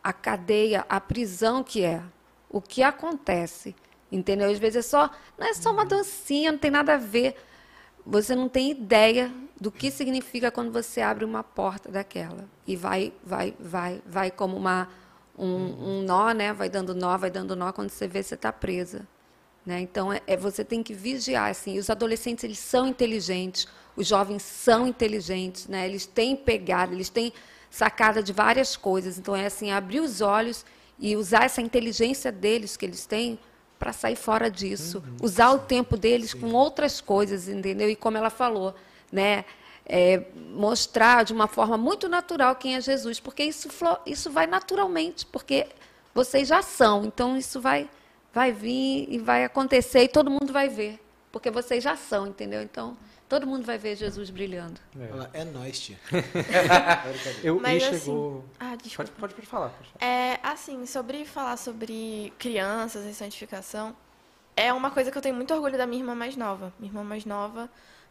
A 0.01 0.13
cadeia, 0.13 0.85
a 0.87 1.01
prisão 1.01 1.61
que 1.63 1.83
é, 1.83 2.01
o 2.49 2.61
que 2.61 2.81
acontece, 2.81 3.75
entendeu? 4.09 4.49
Às 4.49 4.57
vezes 4.57 4.85
é 4.85 4.89
só, 4.89 5.09
não 5.37 5.47
é 5.47 5.53
só 5.53 5.71
uma 5.71 5.85
dancinha, 5.85 6.51
não 6.51 6.59
tem 6.59 6.71
nada 6.71 6.93
a 6.93 6.97
ver. 6.97 7.35
Você 8.05 8.33
não 8.33 8.47
tem 8.47 8.71
ideia 8.71 9.31
do 9.59 9.71
que 9.71 9.91
significa 9.91 10.49
quando 10.49 10.71
você 10.71 11.01
abre 11.01 11.25
uma 11.25 11.43
porta 11.43 11.91
daquela 11.91 12.45
e 12.65 12.75
vai, 12.75 13.13
vai, 13.23 13.53
vai, 13.59 14.01
vai 14.05 14.31
como 14.31 14.57
uma 14.57 14.89
um, 15.37 15.45
um 15.45 16.01
nó, 16.03 16.31
né? 16.31 16.53
Vai 16.53 16.69
dando 16.69 16.95
nó, 16.95 17.17
vai 17.17 17.29
dando 17.29 17.55
nó 17.55 17.71
quando 17.71 17.89
você 17.89 18.07
vê 18.07 18.23
você 18.23 18.35
está 18.35 18.51
presa. 18.51 19.07
Né? 19.65 19.81
Então, 19.81 20.11
é, 20.11 20.21
é, 20.25 20.35
você 20.35 20.63
tem 20.63 20.81
que 20.81 20.93
vigiar. 20.93 21.49
Assim, 21.49 21.77
os 21.77 21.89
adolescentes 21.89 22.43
eles 22.43 22.59
são 22.59 22.87
inteligentes, 22.87 23.67
os 23.95 24.07
jovens 24.07 24.41
são 24.41 24.87
inteligentes, 24.87 25.67
né? 25.67 25.87
eles 25.87 26.05
têm 26.05 26.35
pegada, 26.35 26.93
eles 26.93 27.09
têm 27.09 27.31
sacada 27.69 28.23
de 28.23 28.33
várias 28.33 28.75
coisas. 28.75 29.17
Então, 29.17 29.35
é 29.35 29.45
assim, 29.45 29.71
abrir 29.71 29.99
os 29.99 30.21
olhos 30.21 30.65
e 30.99 31.15
usar 31.15 31.45
essa 31.45 31.61
inteligência 31.61 32.31
deles 32.31 32.75
que 32.75 32.85
eles 32.85 33.05
têm 33.05 33.39
para 33.79 33.93
sair 33.93 34.15
fora 34.15 34.49
disso. 34.49 34.99
Uhum, 34.99 35.17
usar 35.23 35.49
sim, 35.49 35.55
o 35.55 35.59
tempo 35.59 35.97
deles 35.97 36.31
sim. 36.31 36.39
com 36.39 36.53
outras 36.53 37.01
coisas, 37.01 37.47
entendeu? 37.47 37.89
E 37.89 37.95
como 37.95 38.17
ela 38.17 38.29
falou, 38.29 38.75
né? 39.11 39.45
É, 39.83 40.23
mostrar 40.53 41.25
de 41.25 41.33
uma 41.33 41.47
forma 41.47 41.75
muito 41.75 42.07
natural 42.07 42.55
quem 42.55 42.75
é 42.75 42.81
Jesus, 42.81 43.19
porque 43.19 43.43
isso, 43.43 43.67
isso 44.05 44.29
vai 44.29 44.45
naturalmente, 44.45 45.25
porque 45.25 45.67
vocês 46.13 46.47
já 46.47 46.61
são, 46.61 47.03
então 47.03 47.35
isso 47.35 47.59
vai 47.59 47.89
vai 48.33 48.51
vir 48.51 49.07
e 49.09 49.17
vai 49.17 49.43
acontecer 49.43 50.03
e 50.03 50.07
todo 50.07 50.29
mundo 50.29 50.51
vai 50.51 50.69
ver. 50.69 50.99
Porque 51.31 51.49
vocês 51.49 51.83
já 51.83 51.95
são, 51.95 52.27
entendeu? 52.27 52.61
Então, 52.61 52.97
todo 53.29 53.47
mundo 53.47 53.65
vai 53.65 53.77
ver 53.77 53.95
Jesus 53.95 54.29
brilhando. 54.29 54.79
É, 55.33 55.41
é 55.41 55.45
nóis, 55.45 55.79
tia. 55.79 55.97
Eu, 57.41 57.59
Mas, 57.59 57.81
assim, 57.83 57.99
chegou... 57.99 58.45
Ah, 58.59 58.75
pode, 58.95 59.11
pode, 59.11 59.33
pode 59.33 59.47
falar. 59.47 59.69
Pode 59.69 59.89
falar. 59.89 60.05
É, 60.05 60.39
assim, 60.43 60.85
sobre 60.85 61.23
falar 61.23 61.57
sobre 61.57 62.33
crianças 62.37 63.05
e 63.05 63.13
santificação, 63.13 63.95
é 64.55 64.73
uma 64.73 64.91
coisa 64.91 65.09
que 65.09 65.17
eu 65.17 65.21
tenho 65.21 65.35
muito 65.35 65.53
orgulho 65.53 65.77
da 65.77 65.87
minha 65.87 66.01
irmã 66.01 66.13
mais 66.13 66.35
nova. 66.35 66.73
Minha 66.77 66.91
irmã 66.91 67.03
mais 67.03 67.23
nova 67.23 67.69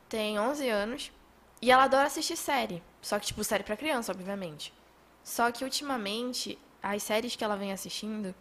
tem 0.09 0.39
11 0.41 0.69
anos 0.69 1.13
e 1.61 1.71
ela 1.71 1.85
adora 1.85 2.07
assistir 2.07 2.37
série. 2.37 2.83
Só 3.03 3.19
que, 3.19 3.27
tipo, 3.27 3.45
série 3.45 3.63
pra 3.63 3.77
criança, 3.77 4.13
obviamente. 4.13 4.73
Só 5.23 5.53
que, 5.53 5.65
ultimamente, 5.65 6.59
as 6.83 7.03
séries 7.03 7.37
que 7.37 7.45
ela 7.45 7.57
vem 7.57 7.73
assistindo 7.73 8.35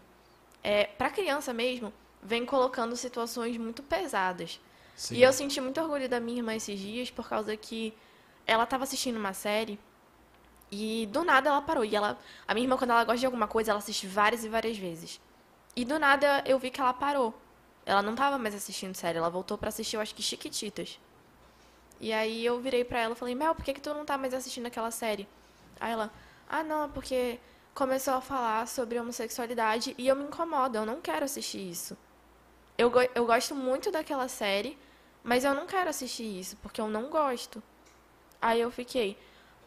é, 0.63 0.86
para 0.86 1.10
criança 1.10 1.54
mesmo, 1.54 1.93
vem 2.22 2.45
colocando 2.45 2.95
situações 2.95 3.58
muito 3.58 3.82
pesadas. 3.84 4.60
Sim. 4.95 5.15
E 5.15 5.24
eu 5.24 5.32
senti 5.32 5.62
muito 5.62 5.80
orgulho 5.80 6.10
da 6.10 6.19
minha 6.19 6.39
irmã 6.39 6.56
esses 6.56 6.78
dias 6.80 7.10
por 7.10 7.28
causa 7.30 7.56
que 7.56 7.93
ela 8.45 8.63
estava 8.63 8.84
assistindo 8.84 9.17
uma 9.17 9.34
série 9.34 9.80
e 10.72 11.08
do 11.12 11.24
nada 11.24 11.50
ela 11.50 11.62
parou. 11.62 11.86
E 11.86 11.95
ela, 11.95 12.17
a 12.48 12.54
minha 12.54 12.65
irmã 12.65 12.78
quando 12.78 12.91
ela 12.91 13.04
gosta 13.04 13.19
de 13.19 13.26
alguma 13.26 13.48
coisa, 13.48 13.72
ela 13.72 13.80
assiste 13.80 14.06
várias 14.08 14.43
e 14.43 14.50
várias 14.50 14.78
vezes. 14.78 15.19
E 15.76 15.86
do 15.86 15.98
nada 15.98 16.43
eu 16.45 16.60
vi 16.60 16.69
que 16.69 16.82
ela 16.82 16.93
parou. 16.93 17.34
Ela 17.86 18.02
não 18.02 18.12
estava 18.12 18.38
mais 18.38 18.54
assistindo 18.54 18.93
série, 18.95 19.17
ela 19.17 19.30
voltou 19.30 19.58
para 19.58 19.69
assistir, 19.69 19.95
eu 19.95 20.02
acho 20.02 20.13
que 20.13 20.22
Chiquititas. 20.22 21.00
E 22.00 22.13
aí 22.13 22.45
eu 22.45 22.60
virei 22.60 22.84
para 22.84 23.00
ela 23.00 23.13
e 23.13 23.17
falei: 23.17 23.36
"Mel, 23.36 23.56
por 23.56 23.63
que 23.63 23.74
que 23.74 23.82
tu 23.82 23.93
não 23.93 24.06
tá 24.06 24.17
mais 24.17 24.34
assistindo 24.34 24.65
aquela 24.67 24.91
série?" 24.91 25.28
Aí 25.80 25.91
ela: 25.91 26.12
"Ah, 26.48 26.63
não, 26.63 26.86
é 26.86 26.88
porque 26.89 27.39
começou 27.73 28.15
a 28.15 28.21
falar 28.21 28.67
sobre 28.67 28.99
homossexualidade 28.99 29.95
e 29.97 30.08
eu 30.08 30.15
me 30.15 30.23
incomodo, 30.23 30.77
eu 30.77 30.86
não 30.86 30.99
quero 31.01 31.25
assistir 31.25 31.69
isso. 31.69 31.97
Eu, 32.77 32.89
go 32.89 32.99
eu 33.13 33.25
gosto 33.25 33.55
muito 33.55 33.91
daquela 33.91 34.27
série, 34.27 34.77
mas 35.23 35.43
eu 35.43 35.53
não 35.53 35.65
quero 35.65 35.89
assistir 35.89 36.39
isso, 36.39 36.58
porque 36.58 36.79
eu 36.79 36.88
não 36.88 37.10
gosto. 37.10 37.62
Aí 38.41 38.60
eu 38.60 38.71
fiquei, 38.71 39.17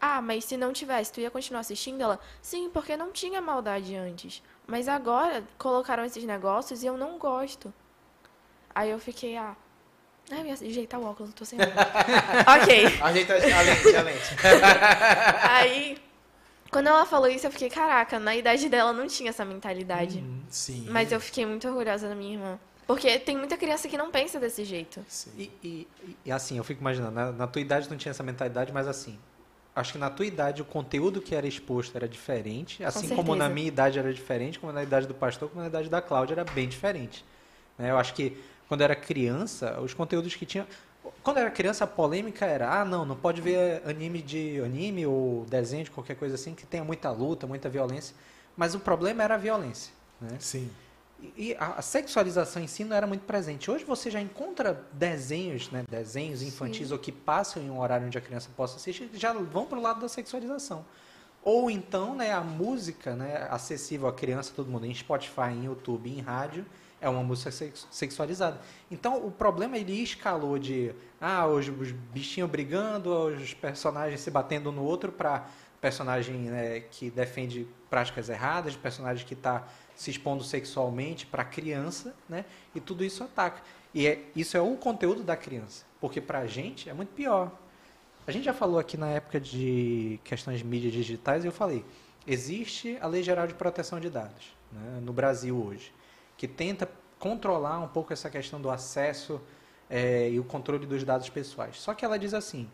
ah, 0.01 0.21
mas 0.21 0.45
se 0.45 0.57
não 0.57 0.73
tivesse, 0.73 1.13
tu 1.13 1.21
ia 1.21 1.31
continuar 1.31 1.61
assistindo? 1.61 2.01
Ela, 2.01 2.19
sim, 2.41 2.71
porque 2.71 2.97
não 2.97 3.13
tinha 3.13 3.41
maldade 3.41 3.95
antes. 3.95 4.43
Mas 4.67 4.89
agora 4.89 5.45
colocaram 5.59 6.05
esses 6.05 6.25
negócios 6.25 6.83
e 6.83 6.87
eu 6.87 6.97
não 6.97 7.19
gosto. 7.19 7.73
Aí 8.75 8.91
eu 8.91 8.99
fiquei, 8.99 9.37
ah. 9.37 9.55
Ai, 10.31 10.43
me 10.43 10.53
ajeitar 10.53 10.99
o 10.99 11.05
óculos, 11.05 11.31
eu 11.31 11.37
tô 11.37 11.45
sem 11.45 11.59
óculos. 11.61 11.77
ok. 12.63 13.01
Ajeita 13.03 13.35
a 13.35 13.63
lente, 13.63 13.97
a 13.97 14.03
lente. 14.03 14.37
Aí 15.51 16.12
quando 16.73 16.87
ela 16.87 17.05
falou 17.05 17.29
isso, 17.29 17.47
eu 17.47 17.51
fiquei, 17.51 17.69
caraca, 17.69 18.19
na 18.19 18.35
idade 18.35 18.67
dela 18.71 18.95
não 18.95 19.07
tinha 19.07 19.29
essa 19.29 19.45
mentalidade. 19.45 20.19
Uhum, 20.19 20.41
sim. 20.49 20.87
Mas 20.89 21.13
eu 21.13 21.21
fiquei 21.21 21.45
muito 21.45 21.69
orgulhosa 21.69 22.09
da 22.09 22.15
minha 22.15 22.33
irmã. 22.33 22.59
Porque 22.87 23.19
tem 23.19 23.37
muita 23.37 23.59
criança 23.59 23.89
que 23.89 23.97
não 23.97 24.11
pensa 24.11 24.41
desse 24.41 24.65
jeito. 24.65 25.05
E, 25.37 25.51
e, 25.63 25.89
e, 26.25 26.33
assim, 26.33 26.57
eu 26.57 26.65
fico 26.65 26.81
imaginando, 26.81 27.13
na, 27.13 27.31
na, 27.31 27.47
tua 27.47 27.61
idade 27.61 27.91
não 27.91 27.97
tinha 27.99 28.11
essa 28.11 28.23
mentalidade, 28.23 28.73
mas 28.73 28.89
assim, 28.89 29.19
acho 29.77 29.93
que 29.93 29.99
na 29.99 30.09
tua 30.09 30.25
idade 30.25 30.63
o 30.63 30.65
conteúdo 30.65 31.21
que 31.21 31.35
era 31.35 31.47
exposto 31.47 31.95
era 31.95 32.09
diferente, 32.09 32.83
assim 32.83 33.07
Com 33.07 33.17
como 33.17 33.37
na 33.37 33.51
minha 33.51 33.69
idade 33.69 33.99
era 33.99 34.13
diferente, 34.13 34.59
como 34.59 34.73
na 34.73 34.83
idade 34.83 35.07
do 35.07 35.15
pastor, 35.15 35.51
como 35.51 35.61
na 35.61 35.69
idade 35.69 35.91
da 35.91 36.01
Cláudia 36.01 36.33
era 36.33 36.45
bem 36.45 36.67
diferente. 36.67 37.23
Né? 37.79 37.91
Eu 37.91 37.99
acho 37.99 38.15
que 38.15 38.43
quando 38.67 38.81
era 38.81 38.97
criança, 38.97 39.79
os 39.79 39.93
conteúdos 39.93 40.35
que 40.35 40.47
tinha 40.47 40.67
quando 41.23 41.39
era 41.39 41.51
criança, 41.51 41.85
a 41.85 41.87
polêmica 41.87 42.45
era, 42.45 42.81
ah, 42.81 42.85
não, 42.85 43.05
não 43.05 43.17
pode 43.17 43.41
ver 43.41 43.83
anime 43.87 44.23
de 44.23 44.61
anime 44.61 45.07
ou 45.07 45.45
desenho 45.47 45.85
de 45.85 45.91
qualquer 45.91 46.15
coisa 46.17 46.35
assim 46.35 46.55
que 46.55 46.67
tenha 46.67 46.85
muita 46.85 47.11
luta, 47.11 47.47
muita 47.47 47.69
violência. 47.69 48.15
Mas 48.57 48.75
o 48.75 48.81
problema 48.81 49.23
era 49.23 49.35
a 49.35 49.39
violência. 49.39 49.93
Né? 50.21 50.37
Sim. 50.39 50.71
E 51.37 51.55
a, 51.59 51.81
sexualização 51.81 52.63
em 52.63 52.67
si 52.67 52.85
não 52.85 52.97
era 52.97 53.07
muito 53.07 53.25
presente. 53.25 53.71
Hoje 53.71 53.85
você 53.85 54.11
já 54.11 54.21
encontra 54.21 54.85
desenhos, 54.93 55.71
né, 55.71 55.85
desenhos 55.89 56.43
infantis 56.43 56.89
Sim. 56.89 56.93
ou 56.93 56.99
que 56.99 57.13
passam 57.13 57.63
em 57.63 57.71
um 57.71 57.81
horário 57.81 58.07
onde 58.07 58.19
a 58.19 58.21
criança 58.21 58.51
possa 58.57 58.77
assistir, 58.77 59.09
já 59.15 59.33
vão 59.33 59.65
para 59.65 59.79
o 59.79 59.83
lado 59.83 60.01
da 60.01 60.09
sexualização. 60.09 60.85
Ou 61.45 61.71
então, 61.71 62.15
né, 62.15 62.33
a 62.33 62.41
música, 62.41 63.15
né, 63.15 63.47
acessível 63.51 64.09
à 64.09 64.13
criança, 64.13 64.53
todo 64.55 64.71
mundo, 64.71 64.87
em 64.87 64.95
Spotify, 64.95 65.51
em 65.53 65.65
YouTube, 65.65 66.11
em 66.11 66.21
rádio, 66.21 66.67
é 67.03 67.09
uma 67.09 67.23
música 67.23 67.51
sexualizada. 67.91 68.61
Então, 68.89 69.27
o 69.27 69.31
problema 69.31 69.77
ele 69.77 70.01
escalou 70.01 70.57
de 70.57 70.95
ah, 71.21 71.47
os, 71.49 71.67
os 71.69 71.91
bichinhos 71.91 72.49
brigando, 72.49 73.13
os 73.27 73.53
personagens 73.53 74.21
se 74.21 74.31
batendo 74.31 74.71
no 74.71 74.85
outro 74.85 75.11
para 75.11 75.47
personagem 75.81 76.37
né, 76.37 76.81
que 76.93 77.11
defende 77.11 77.67
práticas 77.91 78.29
erradas, 78.29 78.77
personagem 78.77 79.27
que 79.27 79.35
está 79.35 79.67
se 79.97 80.13
expondo 80.13 80.45
sexualmente 80.45 81.27
para 81.27 81.45
criança, 81.45 82.15
né? 82.29 82.45
E 82.73 82.81
tudo 82.81 83.05
isso 83.05 83.25
ataca. 83.25 83.61
E 83.93 84.07
é, 84.07 84.23
isso 84.35 84.57
é 84.57 84.61
o 84.61 84.77
conteúdo 84.77 85.25
da 85.25 85.37
criança, 85.37 85.85
porque 86.01 86.21
para 86.21 86.39
a 86.39 86.47
gente 86.47 86.89
é 86.89 86.95
muito 86.95 87.13
pior. 87.13 87.51
A 88.25 88.31
gente 88.31 88.45
já 88.45 88.55
falou 88.55 88.79
aqui 88.79 88.97
na 88.97 89.09
época 89.09 89.41
de 89.41 90.21
questões 90.23 90.59
de 90.59 90.65
mídias 90.65 90.93
digitais 90.93 91.45
eu 91.45 91.51
falei, 91.51 91.85
existe 92.25 92.97
a 93.01 93.09
Lei 93.09 93.25
Geral 93.25 93.49
de 93.49 93.55
Proteção 93.55 93.99
de 93.99 94.09
Dados 94.09 94.55
né, 94.71 95.01
no 95.03 95.13
Brasil 95.13 95.61
hoje 95.61 95.93
que 96.43 96.49
tenta 96.49 96.91
controlar 97.21 97.79
um 97.79 97.87
pouco 97.87 98.13
essa 98.13 98.29
questão 98.29 98.61
do 98.61 98.69
acesso 98.69 99.41
é, 99.89 100.29
e 100.29 100.41
o 100.41 100.45
controle 100.45 100.87
dos 100.87 101.05
dados 101.05 101.29
pessoais. 101.29 101.81
Só 101.81 101.95
que 101.95 102.05
ela 102.05 102.19
diz 102.19 102.35
assim, 102.35 102.69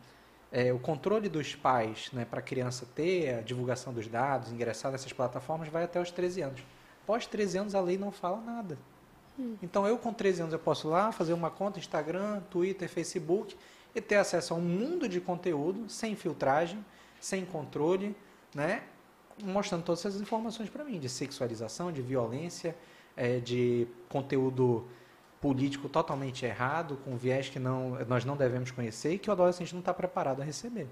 é, 0.51 0.73
o 0.73 0.79
controle 0.79 1.29
dos 1.29 1.55
pais 1.55 2.09
né, 2.15 2.25
para 2.25 2.39
a 2.39 2.43
criança 2.43 2.89
ter 2.95 3.35
a 3.35 3.41
divulgação 3.43 3.93
dos 3.93 4.09
dados, 4.09 4.51
ingressar 4.51 4.91
nessas 4.91 5.13
plataformas, 5.13 5.69
vai 5.69 5.85
até 5.85 6.01
os 6.01 6.11
13 6.11 6.41
anos. 6.41 6.63
Após 7.05 7.27
13 7.27 7.59
anos, 7.59 7.75
a 7.75 7.81
lei 7.83 7.99
não 7.99 8.11
fala 8.11 8.41
nada. 8.41 8.79
Hum. 9.39 9.57
Então, 9.63 9.87
eu 9.87 9.99
com 9.99 10.15
13 10.15 10.41
anos, 10.41 10.55
eu 10.55 10.59
posso 10.59 10.89
lá 10.89 11.13
fazer 11.13 11.35
uma 11.35 11.51
conta 11.51 11.79
Instagram, 11.79 12.41
Twitter, 12.49 12.89
Facebook 12.89 13.55
e 13.95 14.01
ter 14.01 14.17
acesso 14.17 14.55
a 14.55 14.57
um 14.57 14.63
mundo 14.63 15.07
de 15.07 15.21
conteúdo 15.21 15.91
sem 15.91 16.17
filtragem, 16.17 16.83
sem 17.21 17.45
controle, 17.45 18.17
né, 18.55 18.83
mostrando 19.45 19.83
todas 19.85 20.07
essas 20.07 20.23
informações 20.23 20.71
para 20.71 20.85
mim, 20.85 20.99
de 20.99 21.11
sexualização, 21.11 21.93
de 21.93 22.01
violência, 22.01 22.75
é, 23.19 23.41
de 23.41 23.87
conteúdo 24.09 24.87
político 25.41 25.89
totalmente 25.89 26.45
errado, 26.47 26.99
com 27.05 27.17
viés 27.17 27.49
que 27.49 27.59
não, 27.59 27.91
nós 28.07 28.25
não 28.25 28.37
devemos 28.37 28.71
conhecer 28.71 29.15
e 29.15 29.19
que 29.19 29.29
o 29.29 29.33
adolescente 29.33 29.73
não 29.73 29.81
está 29.81 29.93
preparado 29.93 30.41
a 30.41 30.45
receber. 30.45 30.87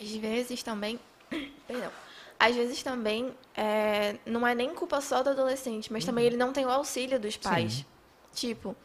Às 0.00 0.10
vezes 0.12 0.62
também, 0.62 1.00
perdão, 1.66 1.90
às 2.38 2.54
vezes 2.54 2.82
também 2.82 3.34
é, 3.56 4.16
não 4.26 4.46
é 4.46 4.54
nem 4.54 4.74
culpa 4.74 5.00
só 5.00 5.22
do 5.22 5.30
adolescente, 5.30 5.92
mas 5.92 6.04
uhum. 6.04 6.10
também 6.10 6.26
ele 6.26 6.36
não 6.36 6.52
tem 6.52 6.66
o 6.66 6.70
auxílio 6.70 7.18
dos 7.18 7.36
pais. 7.36 7.72
Sim. 7.72 7.84
Tipo, 8.34 8.76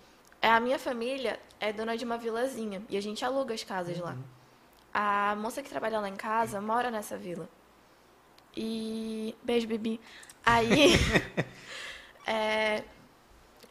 é, 0.42 0.50
a 0.50 0.60
minha 0.60 0.80
família 0.80 1.40
é 1.60 1.74
dona 1.74 1.98
de 1.98 2.06
uma 2.06 2.18
vilazinha 2.18 2.82
e 2.90 2.98
a 2.98 3.02
gente 3.02 3.24
aluga 3.26 3.54
as 3.54 3.64
casas 3.64 3.98
uhum. 3.98 4.06
lá. 4.06 4.18
A 4.94 5.36
moça 5.36 5.62
que 5.62 5.70
trabalha 5.70 6.00
lá 6.00 6.10
em 6.10 6.16
casa 6.16 6.62
mora 6.62 6.90
nessa 6.90 7.18
vila. 7.18 7.48
E. 8.56 9.36
Beijo, 9.44 9.68
Bibi. 9.68 10.00
Aí. 10.46 10.94
É, 12.28 12.84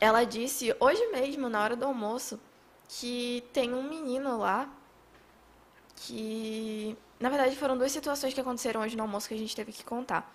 ela 0.00 0.24
disse 0.24 0.74
hoje 0.80 1.07
mesmo, 1.12 1.48
na 1.48 1.62
hora 1.62 1.76
do 1.76 1.84
almoço, 1.84 2.40
que 2.88 3.44
tem 3.52 3.74
um 3.74 3.82
menino 3.82 4.38
lá 4.38 4.68
que. 5.96 6.96
Na 7.20 7.28
verdade, 7.28 7.57
foram 7.57 7.78
duas 7.78 7.92
situações 7.92 8.34
que 8.34 8.40
aconteceram 8.40 8.80
hoje 8.80 8.96
no 8.96 9.02
almoço 9.02 9.28
que 9.28 9.34
a 9.34 9.38
gente 9.38 9.54
teve 9.54 9.72
que 9.72 9.84
contar. 9.84 10.30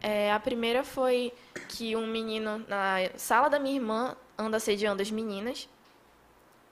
É, 0.00 0.32
a 0.32 0.40
primeira 0.40 0.84
foi 0.84 1.32
que 1.68 1.96
um 1.96 2.06
menino 2.06 2.58
na 2.68 2.96
sala 3.16 3.48
da 3.48 3.58
minha 3.58 3.76
irmã 3.76 4.16
anda 4.38 4.56
assediando 4.56 5.02
as 5.02 5.10
meninas. 5.10 5.68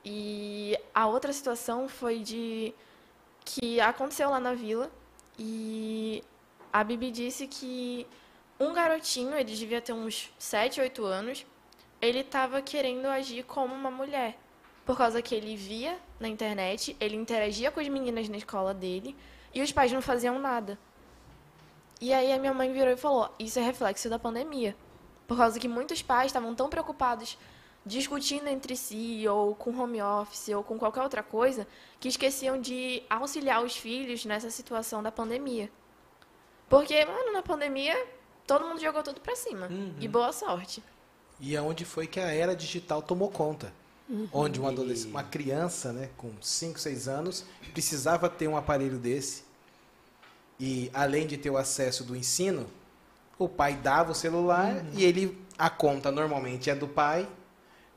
E 0.04 0.76
a 0.94 1.06
outra 1.06 1.32
situação 1.32 1.88
foi 1.88 2.18
de 2.18 2.74
que 3.44 3.80
aconteceu 3.80 4.30
lá 4.30 4.40
na 4.40 4.54
vila 4.54 4.90
e 5.38 6.22
a 6.72 6.82
Bibi 6.84 7.10
disse 7.10 7.46
que 7.46 8.06
um 8.58 8.72
garotinho, 8.72 9.34
ele 9.34 9.54
devia 9.54 9.80
ter 9.80 9.92
uns 9.92 10.32
7, 10.38 10.80
8 10.80 11.04
anos, 11.04 11.46
ele 12.00 12.20
estava 12.20 12.62
querendo 12.62 13.06
agir 13.06 13.42
como 13.44 13.74
uma 13.74 13.90
mulher. 13.90 14.38
Por 14.84 14.96
causa 14.96 15.22
que 15.22 15.34
ele 15.34 15.56
via 15.56 15.98
na 16.20 16.28
internet, 16.28 16.96
ele 17.00 17.16
interagia 17.16 17.70
com 17.70 17.80
as 17.80 17.88
meninas 17.88 18.28
na 18.28 18.36
escola 18.36 18.74
dele 18.74 19.16
e 19.52 19.62
os 19.62 19.72
pais 19.72 19.90
não 19.90 20.02
faziam 20.02 20.38
nada. 20.38 20.78
E 22.00 22.12
aí 22.12 22.32
a 22.32 22.38
minha 22.38 22.52
mãe 22.52 22.72
virou 22.72 22.92
e 22.92 22.96
falou: 22.96 23.34
Isso 23.38 23.58
é 23.58 23.62
reflexo 23.62 24.10
da 24.10 24.18
pandemia. 24.18 24.76
Por 25.26 25.38
causa 25.38 25.58
que 25.58 25.66
muitos 25.66 26.02
pais 26.02 26.26
estavam 26.26 26.54
tão 26.54 26.68
preocupados 26.68 27.38
discutindo 27.86 28.48
entre 28.48 28.76
si, 28.76 29.26
ou 29.28 29.54
com 29.54 29.76
home 29.78 30.00
office, 30.00 30.48
ou 30.50 30.62
com 30.62 30.78
qualquer 30.78 31.02
outra 31.02 31.22
coisa, 31.22 31.66
que 32.00 32.08
esqueciam 32.08 32.60
de 32.60 33.02
auxiliar 33.08 33.62
os 33.62 33.76
filhos 33.76 34.24
nessa 34.24 34.50
situação 34.50 35.02
da 35.02 35.12
pandemia. 35.12 35.70
Porque, 36.68 37.04
mano, 37.04 37.32
na 37.32 37.42
pandemia, 37.42 37.94
todo 38.46 38.66
mundo 38.66 38.80
jogou 38.80 39.02
tudo 39.02 39.20
pra 39.20 39.36
cima. 39.36 39.66
Uhum. 39.66 39.94
E 40.00 40.08
boa 40.08 40.32
sorte. 40.32 40.82
E 41.40 41.56
aonde 41.56 41.84
foi 41.84 42.06
que 42.06 42.20
a 42.20 42.32
era 42.32 42.54
digital 42.54 43.02
tomou 43.02 43.30
conta. 43.30 43.72
Onde 44.32 44.60
um 44.60 44.66
adolescente, 44.66 45.10
uma 45.10 45.24
criança, 45.24 45.90
né, 45.90 46.10
com 46.16 46.30
5, 46.40 46.78
6 46.78 47.08
anos, 47.08 47.44
precisava 47.72 48.28
ter 48.28 48.46
um 48.46 48.56
aparelho 48.56 48.98
desse. 48.98 49.44
E 50.60 50.90
além 50.92 51.26
de 51.26 51.38
ter 51.38 51.48
o 51.48 51.56
acesso 51.56 52.04
do 52.04 52.14
ensino, 52.14 52.66
o 53.38 53.48
pai 53.48 53.74
dava 53.74 54.12
o 54.12 54.14
celular 54.14 54.84
e 54.92 55.04
ele 55.04 55.42
a 55.56 55.70
conta 55.70 56.10
normalmente 56.12 56.68
é 56.68 56.74
do 56.74 56.86
pai, 56.86 57.26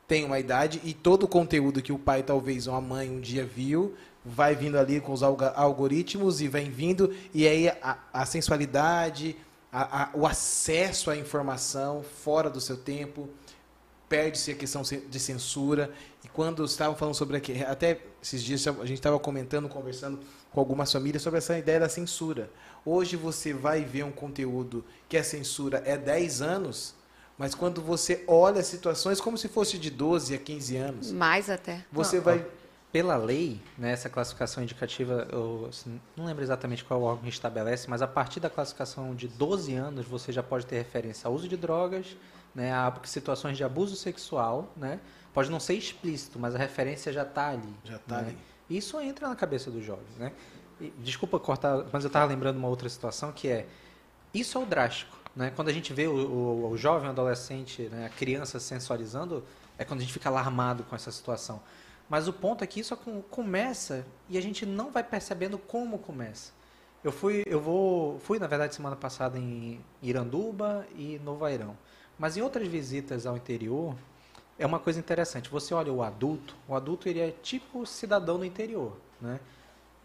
tem 0.06 0.24
uma 0.24 0.38
idade 0.38 0.80
e 0.82 0.94
todo 0.94 1.24
o 1.24 1.28
conteúdo 1.28 1.82
que 1.82 1.92
o 1.92 1.98
pai 1.98 2.22
talvez 2.22 2.66
ou 2.66 2.74
a 2.74 2.80
mãe 2.80 3.10
um 3.10 3.20
dia 3.20 3.44
viu 3.44 3.94
vai 4.24 4.54
vindo 4.54 4.78
ali 4.78 5.00
com 5.00 5.12
os 5.12 5.22
algoritmos 5.22 6.40
e 6.40 6.48
vem 6.48 6.70
vindo 6.70 7.14
e 7.32 7.46
aí 7.46 7.68
a, 7.68 7.98
a 8.12 8.26
sensualidade, 8.26 9.36
a- 9.72 10.02
a- 10.04 10.10
o 10.14 10.26
acesso 10.26 11.10
à 11.10 11.16
informação 11.16 12.02
fora 12.02 12.48
do 12.48 12.60
seu 12.60 12.76
tempo 12.76 13.28
perde-se 14.08 14.50
a 14.50 14.54
questão 14.54 14.80
de 14.82 15.20
censura 15.20 15.92
e 16.24 16.28
quando 16.28 16.64
estavam 16.64 16.96
falando 16.96 17.14
sobre 17.14 17.36
aqui, 17.36 17.62
até 17.62 18.00
esses 18.22 18.42
dias 18.42 18.66
a 18.66 18.72
gente 18.86 18.94
estava 18.94 19.18
comentando, 19.18 19.68
conversando 19.68 20.18
com 20.50 20.60
algumas 20.60 20.90
famílias 20.90 21.22
sobre 21.22 21.38
essa 21.38 21.58
ideia 21.58 21.78
da 21.80 21.88
censura. 21.90 22.50
Hoje 22.86 23.16
você 23.16 23.52
vai 23.52 23.84
ver 23.84 24.04
um 24.04 24.10
conteúdo 24.10 24.82
que 25.10 25.16
a 25.18 25.22
censura 25.22 25.82
é 25.84 25.98
10 25.98 26.40
anos, 26.40 26.94
mas 27.36 27.54
quando 27.54 27.82
você 27.82 28.24
olha 28.26 28.62
situações 28.62 29.20
como 29.20 29.36
se 29.36 29.46
fosse 29.46 29.76
de 29.78 29.90
12 29.90 30.34
a 30.34 30.38
15 30.38 30.74
anos, 30.76 31.12
Mais 31.12 31.50
até. 31.50 31.84
você 31.92 32.16
Não, 32.16 32.22
vai 32.24 32.46
Pela 32.90 33.16
lei, 33.16 33.60
né, 33.76 33.92
essa 33.92 34.08
classificação 34.08 34.62
indicativa, 34.62 35.28
eu 35.30 35.66
assim, 35.68 36.00
não 36.16 36.24
lembro 36.24 36.42
exatamente 36.42 36.82
qual 36.84 37.02
órgão 37.02 37.24
que 37.24 37.28
estabelece, 37.28 37.88
mas 37.88 38.00
a 38.00 38.06
partir 38.06 38.40
da 38.40 38.48
classificação 38.48 39.14
de 39.14 39.28
12 39.28 39.74
anos 39.74 40.06
você 40.06 40.32
já 40.32 40.42
pode 40.42 40.64
ter 40.64 40.76
referência 40.76 41.28
ao 41.28 41.34
uso 41.34 41.46
de 41.46 41.56
drogas, 41.56 42.16
né, 42.54 42.72
a 42.72 42.92
situações 43.04 43.58
de 43.58 43.64
abuso 43.64 43.94
sexual, 43.94 44.72
né, 44.74 45.00
pode 45.34 45.50
não 45.50 45.60
ser 45.60 45.74
explícito, 45.74 46.38
mas 46.38 46.54
a 46.54 46.58
referência 46.58 47.12
já 47.12 47.22
está 47.22 47.50
ali. 47.50 47.74
já 47.84 47.96
está 47.96 48.22
né? 48.22 48.28
ali. 48.28 48.38
Isso 48.78 49.00
entra 49.00 49.28
na 49.28 49.36
cabeça 49.36 49.70
do 49.70 49.82
jovem, 49.82 50.04
né? 50.18 50.32
E, 50.80 50.92
desculpa 50.98 51.38
cortar, 51.38 51.84
mas 51.92 52.04
eu 52.04 52.08
estava 52.08 52.26
lembrando 52.26 52.56
uma 52.56 52.68
outra 52.68 52.88
situação 52.88 53.32
que 53.32 53.48
é 53.48 53.66
isso 54.32 54.58
é 54.58 54.60
o 54.60 54.66
drástico, 54.66 55.16
né? 55.34 55.52
Quando 55.54 55.68
a 55.68 55.72
gente 55.72 55.92
vê 55.92 56.06
o, 56.06 56.12
o, 56.12 56.70
o 56.70 56.76
jovem, 56.76 57.08
o 57.08 57.10
adolescente, 57.10 57.82
né, 57.82 58.06
a 58.06 58.08
criança 58.08 58.60
sensualizando, 58.60 59.44
é 59.78 59.84
quando 59.84 60.00
a 60.00 60.02
gente 60.02 60.12
fica 60.12 60.28
alarmado 60.28 60.82
com 60.84 60.94
essa 60.94 61.10
situação. 61.10 61.62
Mas 62.08 62.26
o 62.26 62.32
ponto 62.32 62.64
é 62.64 62.66
que 62.66 62.80
isso 62.80 62.96
com- 62.96 63.22
começa 63.22 64.06
e 64.28 64.38
a 64.38 64.40
gente 64.40 64.64
não 64.64 64.90
vai 64.90 65.02
percebendo 65.04 65.58
como 65.58 65.98
começa. 65.98 66.52
Eu 67.04 67.12
fui, 67.12 67.44
eu 67.46 67.60
vou, 67.60 68.18
fui 68.20 68.38
na 68.38 68.46
verdade 68.46 68.74
semana 68.74 68.96
passada 68.96 69.38
em 69.38 69.80
Iranduba 70.02 70.86
e 70.96 71.18
Novo 71.20 71.44
Airão. 71.44 71.76
Mas 72.18 72.36
em 72.36 72.42
outras 72.42 72.66
visitas 72.66 73.26
ao 73.26 73.36
interior, 73.36 73.94
é 74.58 74.66
uma 74.66 74.80
coisa 74.80 74.98
interessante. 74.98 75.48
Você 75.50 75.72
olha 75.72 75.92
o 75.92 76.02
adulto, 76.02 76.56
o 76.66 76.74
adulto 76.74 77.08
ele 77.08 77.20
é 77.20 77.30
tipo 77.30 77.86
cidadão 77.86 78.38
do 78.38 78.44
interior, 78.44 78.96
né? 79.20 79.38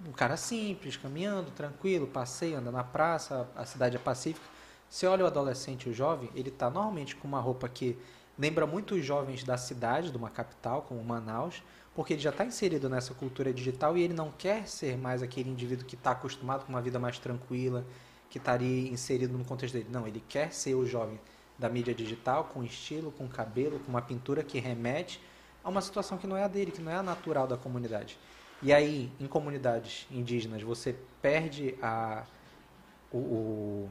Um 0.06 0.12
cara 0.12 0.36
simples, 0.38 0.98
caminhando, 0.98 1.50
tranquilo, 1.52 2.06
passeia, 2.06 2.60
anda 2.60 2.72
na 2.72 2.84
praça, 2.84 3.48
a 3.56 3.66
cidade 3.66 3.96
é 3.96 4.00
pacífica. 4.00 4.46
Você 4.90 5.08
olha 5.08 5.24
o 5.24 5.28
adolescente 5.28 5.90
o 5.90 5.94
jovem, 5.94 6.30
ele 6.36 6.50
está 6.50 6.70
normalmente 6.70 7.16
com 7.16 7.28
uma 7.28 7.40
roupa 7.40 7.68
que 7.70 7.98
lembra 8.38 8.68
muito 8.68 8.96
os 8.96 9.06
jovens 9.06 9.44
da 9.44 9.58
cidade, 9.58 10.12
de 10.12 10.18
uma 10.18 10.30
capital, 10.30 10.84
como 10.84 11.04
Manaus, 11.04 11.64
porque 11.96 12.14
ele 12.14 12.22
já 12.22 12.32
está 12.32 12.44
inserido 12.44 12.90
nessa 12.90 13.14
cultura 13.14 13.54
digital 13.54 13.98
e 13.98 14.02
ele 14.02 14.14
não 14.14 14.32
quer 14.32 14.68
ser 14.68 14.98
mais 14.98 15.22
aquele 15.22 15.50
indivíduo 15.50 15.86
que 15.86 15.96
está 15.96 16.12
acostumado 16.12 16.66
com 16.66 16.70
uma 16.70 16.82
vida 16.82 16.98
mais 16.98 17.20
tranquila, 17.20 17.86
que 18.30 18.40
estaria 18.40 18.90
inserido 18.92 19.38
no 19.38 19.46
contexto 19.46 19.76
dele. 19.76 19.88
Não, 19.92 20.08
ele 20.08 20.24
quer 20.28 20.52
ser 20.52 20.74
o 20.74 20.86
jovem 20.86 21.20
da 21.58 21.70
mídia 21.70 21.94
digital, 21.94 22.46
com 22.46 22.64
estilo, 22.64 23.12
com 23.12 23.28
cabelo, 23.28 23.80
com 23.80 23.90
uma 23.90 24.02
pintura 24.02 24.44
que 24.44 24.60
remete 24.60 25.22
a 25.64 25.70
uma 25.70 25.82
situação 25.82 26.18
que 26.18 26.26
não 26.26 26.36
é 26.36 26.44
a 26.44 26.48
dele, 26.48 26.72
que 26.72 26.82
não 26.82 26.92
é 26.92 26.96
a 26.96 27.04
natural 27.04 27.46
da 27.46 27.58
comunidade. 27.58 28.18
E 28.62 28.74
aí, 28.74 29.12
em 29.20 29.28
comunidades 29.28 30.08
indígenas, 30.10 30.62
você 30.64 30.96
perde 31.22 31.76
a, 31.82 32.24
o, 33.12 33.18
o, 33.18 33.90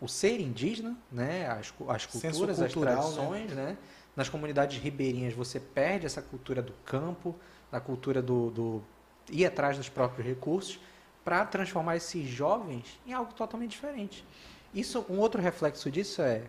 o 0.00 0.08
ser 0.08 0.40
indígena, 0.40 0.96
né? 1.10 1.46
as, 1.46 1.72
as 1.88 2.06
culturas, 2.06 2.60
as 2.60 2.72
cultural, 2.72 3.12
tradições. 3.12 3.52
Né? 3.52 3.76
Nas 4.18 4.28
comunidades 4.28 4.82
ribeirinhas, 4.82 5.32
você 5.32 5.60
perde 5.60 6.04
essa 6.04 6.20
cultura 6.20 6.60
do 6.60 6.72
campo, 6.84 7.36
da 7.70 7.78
cultura 7.78 8.20
do, 8.20 8.50
do 8.50 8.82
ir 9.30 9.46
atrás 9.46 9.76
dos 9.76 9.88
próprios 9.88 10.26
recursos, 10.26 10.80
para 11.24 11.46
transformar 11.46 11.98
esses 11.98 12.28
jovens 12.28 12.98
em 13.06 13.12
algo 13.12 13.32
totalmente 13.32 13.70
diferente. 13.70 14.24
Isso, 14.74 15.06
um 15.08 15.20
outro 15.20 15.40
reflexo 15.40 15.88
disso 15.88 16.20
é 16.20 16.42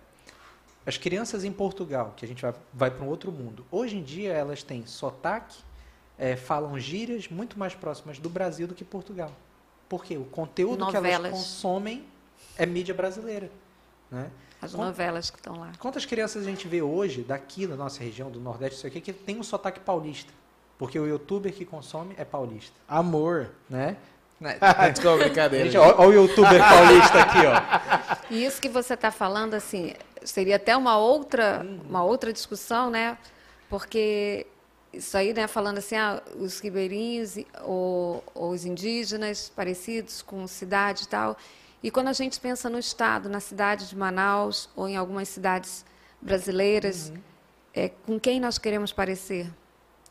as 0.84 0.98
crianças 0.98 1.44
em 1.44 1.52
Portugal, 1.52 2.16
que 2.18 2.26
a 2.26 2.28
gente 2.28 2.42
vai, 2.42 2.56
vai 2.74 2.90
para 2.90 3.06
um 3.06 3.08
outro 3.08 3.32
mundo. 3.32 3.64
Hoje 3.70 3.98
em 3.98 4.02
dia 4.02 4.34
elas 4.34 4.64
têm 4.64 4.88
sotaque, 4.88 5.60
eh, 6.18 6.36
falam 6.36 6.80
gírias 6.80 7.28
muito 7.28 7.60
mais 7.60 7.76
próximas 7.76 8.18
do 8.18 8.32
Brasil 8.32 8.66
do 8.66 8.74
que 8.74 8.84
Portugal. 8.84 9.32
Porque 9.88 10.18
o 10.18 10.26
conteúdo 10.26 10.88
que 10.88 10.98
elas 10.98 11.12
Novelas. 11.12 11.32
consomem 11.34 12.04
é 12.58 12.66
mídia 12.66 12.96
brasileira. 12.96 13.52
Né? 14.10 14.32
As 14.62 14.72
Quant- 14.74 14.86
novelas 14.86 15.30
que 15.30 15.38
estão 15.38 15.60
lá. 15.60 15.72
Quantas 15.80 16.06
crianças 16.06 16.44
a 16.44 16.50
gente 16.50 16.68
vê 16.68 16.82
hoje, 16.82 17.22
daqui 17.22 17.66
da 17.66 17.76
nossa 17.76 18.04
região, 18.04 18.30
do 18.30 18.40
Nordeste, 18.40 18.78
isso 18.78 18.88
aqui, 18.88 19.00
que 19.00 19.14
tem 19.14 19.38
um 19.40 19.44
sotaque 19.44 19.80
paulista? 19.80 20.34
Porque 20.78 21.00
o 21.00 21.06
youtuber 21.08 21.54
que 21.54 21.66
consome 21.66 22.14
é 22.18 22.26
paulista. 22.26 22.76
Amor. 22.88 23.50
Né? 23.70 23.96
Né? 24.40 24.58
Desculpa, 24.94 25.18
brincadeira. 25.24 25.66
Gente, 25.66 25.78
olha 25.78 26.00
o 26.10 26.14
youtuber 26.14 26.60
paulista 26.60 27.22
aqui, 27.22 27.38
ó. 27.46 28.34
E 28.34 28.46
isso 28.46 28.62
que 28.62 28.70
você 28.70 28.94
está 28.94 29.12
falando, 29.12 29.54
assim, 29.54 29.94
seria 30.24 30.56
até 30.56 30.76
uma 30.76 30.98
outra, 30.98 31.66
uma 31.88 32.04
outra 32.04 32.32
discussão, 32.32 32.90
né? 32.90 33.18
Porque 33.70 34.48
isso 34.94 35.16
aí, 35.18 35.34
né, 35.34 35.48
falando 35.48 35.78
assim, 35.78 35.96
ah, 35.96 36.22
os 36.38 36.60
ribeirinhos 36.60 37.36
ou, 37.64 38.24
ou 38.34 38.52
os 38.52 38.66
indígenas 38.66 39.52
parecidos 39.56 40.22
com 40.22 40.48
cidade 40.48 41.04
e 41.04 41.08
tal. 41.08 41.38
E 41.82 41.90
quando 41.90 42.10
a 42.10 42.14
gente 42.14 42.40
pensa 42.40 42.70
no 42.70 42.78
estado, 42.78 43.30
na 43.30 43.40
cidade 43.40 43.88
de 43.88 43.96
Manaus 43.96 44.70
ou 44.76 44.88
em 44.88 44.98
algumas 44.98 45.30
cidades 45.30 45.86
brasileiras, 46.22 47.12
é, 47.74 47.90
com 48.06 48.20
quem 48.20 48.40
nós 48.40 48.58
queremos 48.58 48.92
parecer? 48.92 49.50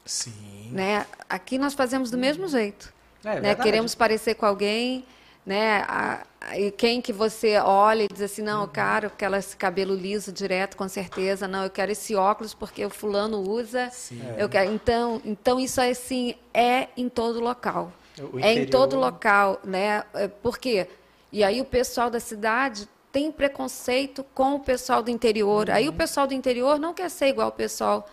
Sim. 0.05 0.71
Né? 0.73 1.07
Aqui 1.29 1.59
nós 1.59 1.75
fazemos 1.75 2.11
do 2.11 2.17
mesmo 2.19 2.49
jeito 2.49 2.93
É, 3.25 3.41
né? 3.41 3.55
Queremos 3.55 3.95
parecer 3.95 4.35
com 4.37 4.47
alguém, 4.47 5.05
né? 5.45 5.83
A- 5.89 6.23
a- 6.41 6.59
e 6.59 6.71
quem 6.71 7.03
que 7.03 7.13
você 7.13 7.59
olha 7.59 8.05
e 8.05 8.09
diz 8.09 8.23
assim, 8.23 8.43
não, 8.43 8.63
eu 8.63 8.69
quero 8.69 9.11
esse 9.37 9.57
cabelo 9.57 9.95
liso 9.95 10.33
direto, 10.33 10.77
com 10.77 10.89
certeza, 10.89 11.47
não, 11.49 11.65
eu 11.65 11.71
quero 11.71 11.91
esse 11.93 12.15
óculos 12.15 12.55
porque 12.55 12.83
o 12.85 12.89
fulano 12.91 13.39
usa. 13.41 13.91
Sim. 13.91 14.23
Eu 14.39 14.49
quero, 14.49 14.73
então, 14.73 15.21
então 15.25 15.59
isso 15.61 15.81
é 15.81 15.91
assim, 15.91 16.35
é 16.55 16.89
em 16.97 17.09
todo 17.09 17.41
local. 17.41 17.93
O 18.33 18.39
é 18.39 18.53
em 18.53 18.63
interior- 18.63 18.71
todo 18.71 18.97
local, 18.97 19.61
né? 19.65 20.05
É, 20.15 20.29
Por 20.29 20.59
quê? 20.59 20.89
E 21.31 21.45
aí 21.45 21.61
o 21.61 21.65
pessoal 21.65 22.09
da 22.11 22.21
cidade 22.21 22.89
tem 23.13 23.31
preconceito 23.31 24.25
com 24.35 24.55
o 24.55 24.61
pessoal 24.61 25.03
do 25.03 25.11
interior. 25.11 25.71
Aí 25.71 25.89
o 25.89 25.93
pessoal 25.93 26.27
do 26.27 26.35
interior 26.35 26.79
não 26.79 26.95
quer 26.95 27.11
ser 27.11 27.29
igual 27.29 27.47
ao 27.47 27.53
pessoal 27.53 28.09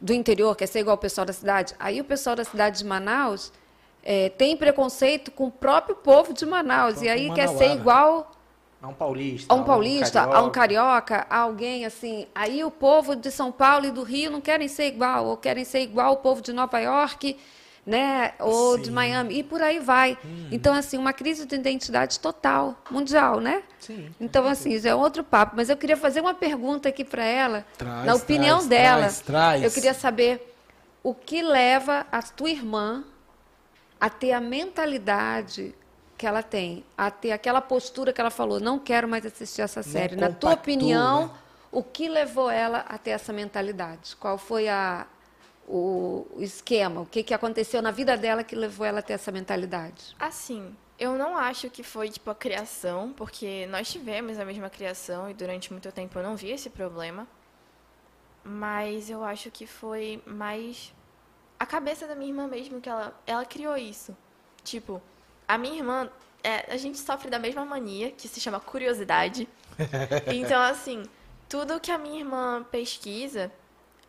do 0.00 0.12
interior, 0.12 0.54
quer 0.56 0.66
ser 0.66 0.80
igual 0.80 0.94
ao 0.94 0.98
pessoal 0.98 1.24
da 1.24 1.32
cidade. 1.32 1.74
Aí 1.78 2.00
o 2.00 2.04
pessoal 2.04 2.36
da 2.36 2.44
cidade 2.44 2.78
de 2.78 2.84
Manaus 2.84 3.52
eh, 4.04 4.28
tem 4.30 4.56
preconceito 4.56 5.30
com 5.30 5.46
o 5.46 5.50
próprio 5.50 5.96
povo 5.96 6.32
de 6.32 6.44
Manaus. 6.46 7.02
e 7.02 7.06
Próprio 7.06 7.12
aí 7.12 7.34
quer 7.34 7.48
ser 7.48 7.72
igual 7.72 8.30
A 8.80 8.88
um 8.88 8.94
paulista. 8.94 9.52
a 9.52 9.56
um 9.56 9.64
paulista, 9.64 10.22
a 10.22 10.42
um 10.42 10.50
carioca, 10.50 11.26
a 11.28 11.38
alguém 11.38 11.84
assim. 11.84 12.26
Aí 12.34 12.62
o 12.62 12.70
povo 12.70 13.16
de 13.16 13.30
São 13.30 13.50
Paulo 13.50 13.86
e 13.86 13.90
do 13.90 14.02
Rio 14.02 14.30
não 14.30 14.40
querem 14.40 14.68
ser 14.68 14.86
igual, 14.86 15.26
ou 15.26 15.36
querem 15.36 15.64
ser 15.64 15.80
igual 15.80 16.12
o 16.12 16.16
povo 16.18 16.42
de 16.42 16.52
Nova 16.52 16.78
York, 16.78 17.36
né, 17.86 18.32
ou 18.40 18.76
de 18.76 18.86
Sim. 18.86 18.90
Miami, 18.90 19.38
e 19.38 19.42
por 19.44 19.62
aí 19.62 19.78
vai. 19.78 20.18
Então, 20.50 20.74
assim, 20.74 20.98
uma 20.98 21.12
crise 21.12 21.46
de 21.46 21.54
identidade 21.54 22.18
total, 22.18 22.74
mundial, 22.90 23.38
né? 23.38 23.62
Sim. 23.78 24.10
Então, 24.20 24.44
assim, 24.46 24.72
isso 24.72 24.88
é 24.88 24.94
outro 24.94 25.22
papo. 25.22 25.54
Mas 25.54 25.70
eu 25.70 25.76
queria 25.76 25.96
fazer 25.96 26.20
uma 26.20 26.34
pergunta 26.34 26.88
aqui 26.88 27.04
para 27.04 27.24
ela, 27.24 27.64
Traz, 27.78 28.04
na 28.04 28.14
opinião 28.14 28.56
traz, 28.58 28.68
dela. 28.68 29.00
traz, 29.02 29.20
traz. 29.20 29.62
Eu 29.62 29.70
queria 29.70 29.94
saber 29.94 30.54
o 31.02 31.14
que 31.14 31.40
leva 31.40 32.04
a 32.10 32.20
tua 32.20 32.50
irmã 32.50 33.04
a 34.00 34.10
ter 34.10 34.32
a 34.32 34.40
mentalidade 34.40 35.72
que 36.18 36.26
ela 36.26 36.42
tem, 36.42 36.84
a 36.96 37.10
ter 37.10 37.30
aquela 37.30 37.60
postura 37.60 38.12
que 38.12 38.20
ela 38.20 38.30
falou, 38.30 38.58
não 38.58 38.78
quero 38.78 39.06
mais 39.06 39.24
assistir 39.24 39.62
essa 39.62 39.82
série. 39.82 40.16
Na 40.16 40.30
tua 40.30 40.54
opinião, 40.54 41.26
né? 41.26 41.30
o 41.70 41.82
que 41.82 42.08
levou 42.08 42.50
ela 42.50 42.84
a 42.88 42.98
ter 42.98 43.10
essa 43.10 43.32
mentalidade? 43.32 44.16
Qual 44.16 44.38
foi 44.38 44.68
a, 44.68 45.06
o, 45.66 46.26
o 46.34 46.42
esquema? 46.42 47.00
O 47.00 47.06
que, 47.06 47.22
que 47.22 47.34
aconteceu 47.34 47.82
na 47.82 47.90
vida 47.90 48.16
dela 48.16 48.44
que 48.44 48.54
levou 48.54 48.86
ela 48.86 49.00
a 49.00 49.02
ter 49.02 49.14
essa 49.14 49.32
mentalidade? 49.32 50.14
Assim, 50.18 50.74
eu 50.98 51.16
não 51.18 51.36
acho 51.36 51.68
que 51.68 51.82
foi 51.82 52.08
tipo 52.08 52.30
a 52.30 52.34
criação, 52.34 53.12
porque 53.12 53.66
nós 53.66 53.90
tivemos 53.90 54.38
a 54.38 54.44
mesma 54.44 54.70
criação 54.70 55.28
e 55.30 55.34
durante 55.34 55.72
muito 55.72 55.90
tempo 55.92 56.18
eu 56.18 56.22
não 56.22 56.36
vi 56.36 56.50
esse 56.50 56.70
problema. 56.70 57.26
Mas 58.44 59.10
eu 59.10 59.24
acho 59.24 59.50
que 59.50 59.66
foi 59.66 60.22
mais 60.24 60.94
a 61.58 61.66
cabeça 61.66 62.06
da 62.06 62.14
minha 62.14 62.30
irmã 62.30 62.46
mesmo 62.46 62.80
que 62.80 62.88
ela, 62.88 63.18
ela 63.26 63.44
criou 63.44 63.76
isso. 63.76 64.16
Tipo, 64.62 65.02
a 65.48 65.58
minha 65.58 65.76
irmã, 65.76 66.08
é, 66.42 66.72
a 66.72 66.76
gente 66.76 66.98
sofre 66.98 67.28
da 67.28 67.38
mesma 67.38 67.64
mania, 67.64 68.10
que 68.10 68.28
se 68.28 68.40
chama 68.40 68.60
curiosidade. 68.60 69.48
Então, 70.32 70.60
assim, 70.62 71.02
tudo 71.48 71.78
que 71.78 71.90
a 71.90 71.98
minha 71.98 72.20
irmã 72.20 72.64
pesquisa, 72.70 73.52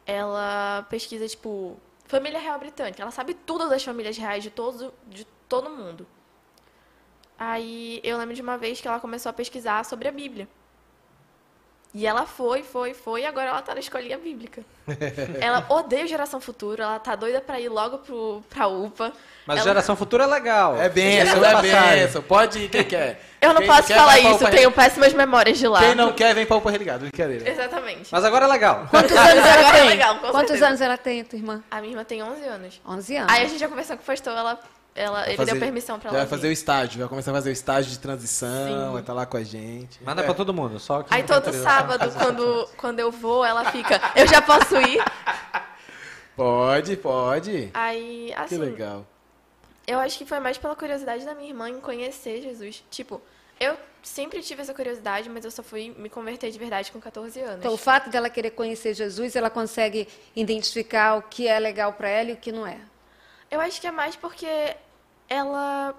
ela 0.07 0.87
pesquisa, 0.89 1.27
tipo, 1.27 1.77
família 2.05 2.39
real 2.39 2.57
britânica. 2.57 3.01
Ela 3.01 3.11
sabe 3.11 3.33
tudo 3.33 3.69
das 3.69 3.83
famílias 3.83 4.17
reais 4.17 4.41
de 4.41 4.49
todo, 4.49 4.93
de 5.05 5.25
todo 5.49 5.69
mundo. 5.69 6.07
Aí 7.37 7.99
eu 8.03 8.17
lembro 8.17 8.33
de 8.33 8.41
uma 8.41 8.57
vez 8.57 8.81
que 8.81 8.87
ela 8.87 8.99
começou 8.99 9.29
a 9.29 9.33
pesquisar 9.33 9.83
sobre 9.85 10.07
a 10.07 10.11
Bíblia. 10.11 10.47
E 11.93 12.05
ela 12.05 12.25
foi, 12.27 12.61
foi, 12.63 12.93
foi, 12.93 13.21
e 13.21 13.25
agora 13.25 13.47
ela 13.47 13.61
tá 13.61 13.73
na 13.73 13.79
escolinha 13.79 14.17
bíblica. 14.17 14.61
ela 15.41 15.65
odeia 15.69 16.03
o 16.05 16.07
Geração 16.07 16.39
Futura, 16.39 16.83
ela 16.83 16.99
tá 16.99 17.15
doida 17.15 17.41
pra 17.41 17.59
ir 17.59 17.69
logo 17.69 17.97
pro, 17.99 18.43
pra 18.49 18.67
UPA. 18.67 19.11
Mas 19.45 19.59
Ela- 19.59 19.67
geração 19.69 19.95
futura 19.95 20.25
é 20.25 20.27
legal. 20.27 20.75
É 20.79 20.89
benção, 20.89 21.43
é 21.43 21.61
benção. 21.61 22.21
Pode 22.21 22.59
ir, 22.59 22.69
quem 22.69 22.83
quer. 22.83 23.21
Eu 23.39 23.53
não 23.53 23.61
Quem 23.61 23.69
posso 23.69 23.87
quer, 23.87 23.95
falar 23.95 24.19
isso, 24.19 24.35
UPA 24.35 24.49
tenho 24.51 24.71
péssimas 24.71 25.13
memórias 25.13 25.57
de 25.57 25.65
lá. 25.67 25.79
Quem 25.79 25.95
não 25.95 26.11
quer, 26.11 26.35
vem 26.35 26.45
pra 26.45 26.57
UPA 26.57 26.69
Religado. 26.69 26.99
Brincadeira. 27.07 27.49
Exatamente. 27.49 28.09
Mas 28.11 28.25
agora 28.25 28.43
é 28.45 28.47
legal. 28.49 28.87
Quantos 28.91 29.11
anos 29.15 29.31
ela 29.45 29.53
Agora 29.59 29.77
é 29.77 29.79
tem? 29.79 29.89
legal, 29.89 30.15
com 30.15 30.19
Quantos 30.27 30.39
certeza. 30.49 30.67
anos 30.67 30.81
ela 30.81 30.97
tem, 30.97 31.23
tua 31.23 31.37
irmã? 31.39 31.63
A 31.71 31.79
minha 31.79 31.93
irmã 31.93 32.03
tem 32.03 32.21
11 32.21 32.43
anos. 32.43 32.81
11 32.85 33.15
anos. 33.15 33.33
Aí 33.33 33.45
a 33.45 33.47
gente 33.47 33.57
já 33.59 33.69
conversou 33.69 33.95
com 33.95 34.03
o 34.03 34.05
pastor, 34.05 34.33
ela, 34.37 34.59
ela, 34.97 35.27
ele 35.27 35.37
Fazer- 35.37 35.51
deu 35.51 35.59
permissão 35.61 35.99
pra 35.99 36.09
já 36.11 36.17
ela 36.17 36.25
vai 36.25 36.37
fazer 36.37 36.47
o 36.47 36.51
estágio, 36.51 36.99
vai 36.99 37.07
começar 37.07 37.31
a 37.31 37.33
fazer 37.35 37.49
o 37.49 37.53
estágio 37.53 37.91
de 37.91 37.99
transição, 37.99 38.87
Sim. 38.87 38.91
vai 38.93 39.01
estar 39.01 39.13
lá 39.13 39.25
com 39.25 39.37
a 39.37 39.43
gente. 39.43 40.03
Manda 40.03 40.23
pra 40.23 40.33
todo 40.33 40.53
mundo, 40.53 40.79
só 40.79 41.03
que 41.03 41.13
Aí 41.13 41.23
todo 41.23 41.53
sábado, 41.53 42.11
quando, 42.17 42.69
quando 42.77 42.99
eu 42.99 43.11
vou, 43.11 43.45
ela 43.45 43.71
fica, 43.71 44.01
eu 44.15 44.27
já 44.27 44.41
posso 44.41 44.75
ir? 44.77 44.99
Pode, 46.35 46.95
pode. 46.97 47.69
Aí, 47.73 48.27
Que 48.27 48.33
assim, 48.33 48.57
legal. 48.57 49.05
eu 49.87 49.99
acho 49.99 50.17
que 50.19 50.25
foi 50.25 50.39
mais 50.39 50.57
pela 50.57 50.75
curiosidade 50.75 51.25
da 51.25 51.33
minha 51.33 51.49
irmã 51.49 51.69
em 51.69 51.79
conhecer 51.79 52.41
Jesus. 52.43 52.83
Tipo, 52.91 53.19
eu 53.59 53.75
sempre 54.03 54.41
tive 54.43 54.61
essa 54.61 54.71
curiosidade, 54.73 55.27
mas 55.29 55.43
eu 55.43 55.49
só 55.49 55.63
fui 55.63 55.95
me 55.97 56.09
converter 56.09 56.51
de 56.51 56.59
verdade 56.59 56.91
com 56.91 56.99
14 56.99 57.39
anos. 57.39 57.57
Então, 57.59 57.73
o 57.73 57.77
fato 57.77 58.09
dela 58.11 58.29
querer 58.29 58.51
conhecer 58.51 58.93
Jesus, 58.93 59.35
ela 59.35 59.49
consegue 59.49 60.07
identificar 60.35 61.15
o 61.17 61.23
que 61.23 61.47
é 61.47 61.59
legal 61.59 61.93
para 61.93 62.07
ela 62.07 62.29
e 62.29 62.33
o 62.33 62.37
que 62.37 62.51
não 62.51 62.67
é. 62.67 62.77
Eu 63.49 63.59
acho 63.59 63.81
que 63.81 63.87
é 63.87 63.91
mais 63.91 64.15
porque 64.15 64.45
ela 65.29 65.95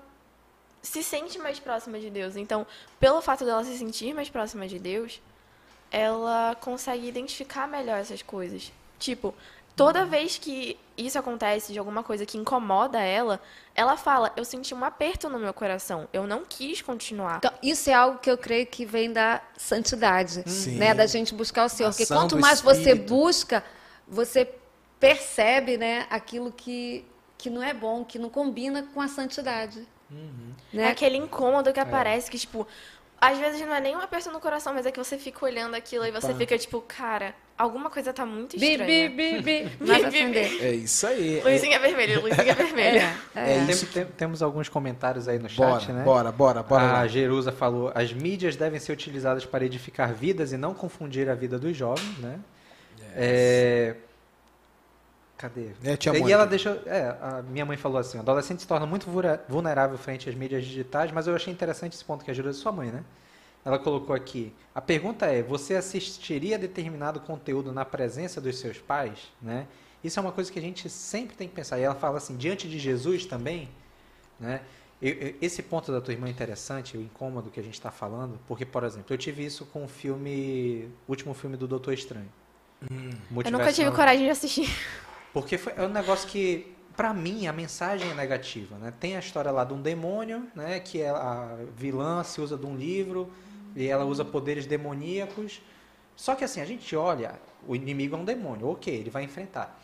se 0.82 1.02
sente 1.02 1.38
mais 1.38 1.58
próxima 1.58 1.98
de 1.98 2.10
Deus. 2.10 2.36
Então, 2.36 2.66
pelo 2.98 3.20
fato 3.20 3.44
dela 3.44 3.64
se 3.64 3.76
sentir 3.76 4.14
mais 4.14 4.28
próxima 4.28 4.66
de 4.66 4.78
Deus, 4.78 5.20
ela 5.90 6.56
consegue 6.60 7.08
identificar 7.08 7.66
melhor 7.66 7.98
essas 7.98 8.22
coisas. 8.22 8.72
Tipo, 8.98 9.34
toda 9.76 10.04
vez 10.04 10.38
que 10.38 10.78
isso 10.96 11.18
acontece 11.18 11.72
de 11.72 11.78
alguma 11.78 12.02
coisa 12.02 12.26
que 12.26 12.36
incomoda 12.36 13.00
ela, 13.00 13.40
ela 13.74 13.96
fala: 13.96 14.32
Eu 14.36 14.44
senti 14.44 14.74
um 14.74 14.84
aperto 14.84 15.28
no 15.28 15.38
meu 15.38 15.54
coração. 15.54 16.08
Eu 16.12 16.26
não 16.26 16.44
quis 16.44 16.82
continuar. 16.82 17.36
Então, 17.38 17.52
isso 17.62 17.88
é 17.88 17.94
algo 17.94 18.18
que 18.18 18.30
eu 18.30 18.36
creio 18.36 18.66
que 18.66 18.84
vem 18.84 19.12
da 19.12 19.40
santidade, 19.56 20.42
Sim. 20.50 20.76
né? 20.76 20.94
Da 20.94 21.06
gente 21.06 21.34
buscar 21.34 21.64
o 21.64 21.68
Senhor. 21.68 21.90
Porque 21.90 22.06
quanto 22.06 22.38
mais 22.38 22.60
você 22.60 22.94
busca, 22.94 23.64
você 24.06 24.52
percebe, 24.98 25.76
né, 25.76 26.06
aquilo 26.10 26.50
que, 26.50 27.04
que 27.38 27.48
não 27.48 27.62
é 27.62 27.72
bom, 27.72 28.04
que 28.04 28.18
não 28.18 28.28
combina 28.28 28.82
com 28.92 29.00
a 29.00 29.08
santidade. 29.08 29.86
É 30.72 30.76
Né? 30.76 30.88
aquele 30.90 31.16
incômodo 31.16 31.72
que 31.72 31.78
aparece, 31.80 32.30
que, 32.30 32.38
tipo, 32.38 32.66
às 33.20 33.38
vezes 33.38 33.60
não 33.60 33.74
é 33.74 33.80
nem 33.80 33.96
um 33.96 34.00
aperto 34.00 34.30
no 34.30 34.40
coração, 34.40 34.74
mas 34.74 34.84
é 34.86 34.90
que 34.92 34.98
você 34.98 35.16
fica 35.16 35.44
olhando 35.44 35.74
aquilo 35.74 36.04
e 36.04 36.10
você 36.10 36.34
fica, 36.34 36.56
tipo, 36.58 36.80
cara, 36.80 37.34
alguma 37.56 37.90
coisa 37.90 38.12
tá 38.12 38.24
muito 38.24 38.56
estranha. 38.56 38.86
bi, 38.86 39.08
bi, 39.08 39.42
bi. 39.42 39.62
Bi, 39.78 39.84
bi, 39.84 39.90
acender. 40.04 40.62
É 40.64 40.70
isso 40.72 41.06
aí. 41.06 41.40
É, 41.40 41.42
Luzinha 41.52 41.78
vermelha, 41.78 42.20
luzinha 42.20 42.54
vermelha. 42.54 43.12
É, 43.34 43.40
É 43.40 43.58
Tem- 43.58 43.70
isso 43.70 43.86
tem- 43.86 44.04
temos 44.06 44.42
alguns 44.42 44.68
comentários 44.68 45.28
aí 45.28 45.38
no 45.38 45.48
chat, 45.48 45.58
bora, 45.86 45.92
né? 45.92 46.04
bora, 46.04 46.32
bora, 46.32 46.62
bora. 46.62 46.98
a. 47.00 47.06
Jerusa 47.08 47.52
falou: 47.52 47.92
as 47.94 48.12
mídias 48.12 48.56
devem 48.56 48.78
ser 48.80 48.92
utilizadas 48.92 49.44
para 49.44 49.64
edificar 49.64 50.12
vidas 50.14 50.52
e 50.52 50.56
não 50.56 50.72
confundir 50.72 51.28
a 51.28 51.34
vida 51.34 51.58
dos 51.58 51.76
jovens, 51.76 52.18
né? 52.18 52.38
É, 53.14 53.96
Cadê? 55.38 55.68
É, 55.84 55.96
tia 55.96 56.10
e 56.10 56.18
Mônica. 56.18 56.34
ela 56.34 56.46
deixou. 56.46 56.72
É, 56.84 57.16
a 57.22 57.42
minha 57.48 57.64
mãe 57.64 57.76
falou 57.76 57.98
assim: 57.98 58.18
o 58.18 58.20
adolescente 58.20 58.60
se 58.60 58.66
torna 58.66 58.84
muito 58.84 59.06
vulnerável 59.48 59.96
frente 59.96 60.28
às 60.28 60.34
mídias 60.34 60.64
digitais, 60.64 61.12
mas 61.12 61.26
eu 61.28 61.34
achei 61.36 61.52
interessante 61.52 61.94
esse 61.94 62.04
ponto 62.04 62.24
que 62.24 62.30
a 62.30 62.34
Jerusa, 62.34 62.58
sua 62.58 62.72
mãe, 62.72 62.90
né? 62.90 63.04
Ela 63.64 63.78
colocou 63.78 64.14
aqui: 64.16 64.52
a 64.74 64.80
pergunta 64.80 65.26
é: 65.26 65.40
você 65.40 65.76
assistiria 65.76 66.58
determinado 66.58 67.20
conteúdo 67.20 67.72
na 67.72 67.84
presença 67.84 68.40
dos 68.40 68.58
seus 68.58 68.78
pais, 68.78 69.32
né? 69.40 69.66
Isso 70.02 70.18
é 70.18 70.22
uma 70.22 70.32
coisa 70.32 70.50
que 70.50 70.58
a 70.58 70.62
gente 70.62 70.90
sempre 70.90 71.36
tem 71.36 71.48
que 71.48 71.54
pensar. 71.54 71.78
E 71.78 71.82
ela 71.82 71.94
fala 71.94 72.18
assim: 72.18 72.36
diante 72.36 72.68
de 72.68 72.78
Jesus 72.78 73.24
também, 73.24 73.68
né? 74.40 74.60
Eu- 75.00 75.14
eu- 75.14 75.34
esse 75.40 75.62
ponto 75.62 75.92
da 75.92 76.00
tua 76.00 76.12
irmã 76.12 76.26
é 76.26 76.30
interessante, 76.30 76.96
o 76.96 77.00
incômodo 77.00 77.48
que 77.50 77.60
a 77.60 77.62
gente 77.62 77.74
está 77.74 77.92
falando, 77.92 78.40
porque, 78.48 78.66
por 78.66 78.82
exemplo, 78.82 79.06
eu 79.14 79.18
tive 79.18 79.44
isso 79.44 79.64
com 79.66 79.84
o 79.84 79.88
filme, 79.88 80.90
o 81.06 81.12
último 81.12 81.32
filme 81.32 81.56
do 81.56 81.68
Doutor 81.68 81.94
Estranho. 81.94 82.28
Eu 82.90 83.52
nunca 83.52 83.72
tive 83.72 83.90
coragem 83.92 84.24
de 84.24 84.30
assistir. 84.30 84.68
Porque 85.32 85.58
foi, 85.58 85.72
é 85.76 85.82
um 85.82 85.88
negócio 85.88 86.28
que, 86.28 86.74
pra 86.96 87.12
mim, 87.12 87.46
a 87.46 87.52
mensagem 87.52 88.10
é 88.10 88.14
negativa, 88.14 88.76
né? 88.78 88.92
Tem 88.98 89.16
a 89.16 89.20
história 89.20 89.50
lá 89.50 89.64
de 89.64 89.74
um 89.74 89.80
demônio, 89.80 90.46
né? 90.54 90.80
Que 90.80 91.02
é 91.02 91.10
a 91.10 91.56
vilã 91.76 92.24
se 92.24 92.40
usa 92.40 92.56
de 92.56 92.66
um 92.66 92.76
livro 92.76 93.30
e 93.76 93.86
ela 93.86 94.04
usa 94.04 94.24
poderes 94.24 94.66
demoníacos. 94.66 95.60
Só 96.16 96.34
que 96.34 96.44
assim, 96.44 96.60
a 96.60 96.64
gente 96.64 96.96
olha, 96.96 97.38
o 97.66 97.76
inimigo 97.76 98.16
é 98.16 98.18
um 98.18 98.24
demônio, 98.24 98.68
ok, 98.68 98.92
ele 98.92 99.10
vai 99.10 99.22
enfrentar. 99.22 99.80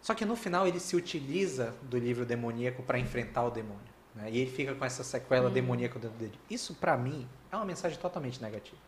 Só 0.00 0.14
que 0.14 0.24
no 0.24 0.36
final 0.36 0.66
ele 0.66 0.80
se 0.80 0.96
utiliza 0.96 1.74
do 1.82 1.98
livro 1.98 2.24
demoníaco 2.24 2.82
para 2.82 2.98
enfrentar 2.98 3.44
o 3.44 3.50
demônio. 3.50 3.96
Né? 4.14 4.30
E 4.32 4.38
ele 4.38 4.50
fica 4.50 4.74
com 4.74 4.84
essa 4.84 5.04
sequela 5.04 5.50
demoníaca 5.50 5.98
dentro 5.98 6.16
dele. 6.16 6.38
Isso, 6.48 6.74
pra 6.74 6.96
mim, 6.96 7.28
é 7.52 7.56
uma 7.56 7.64
mensagem 7.64 7.98
totalmente 7.98 8.40
negativa. 8.40 8.80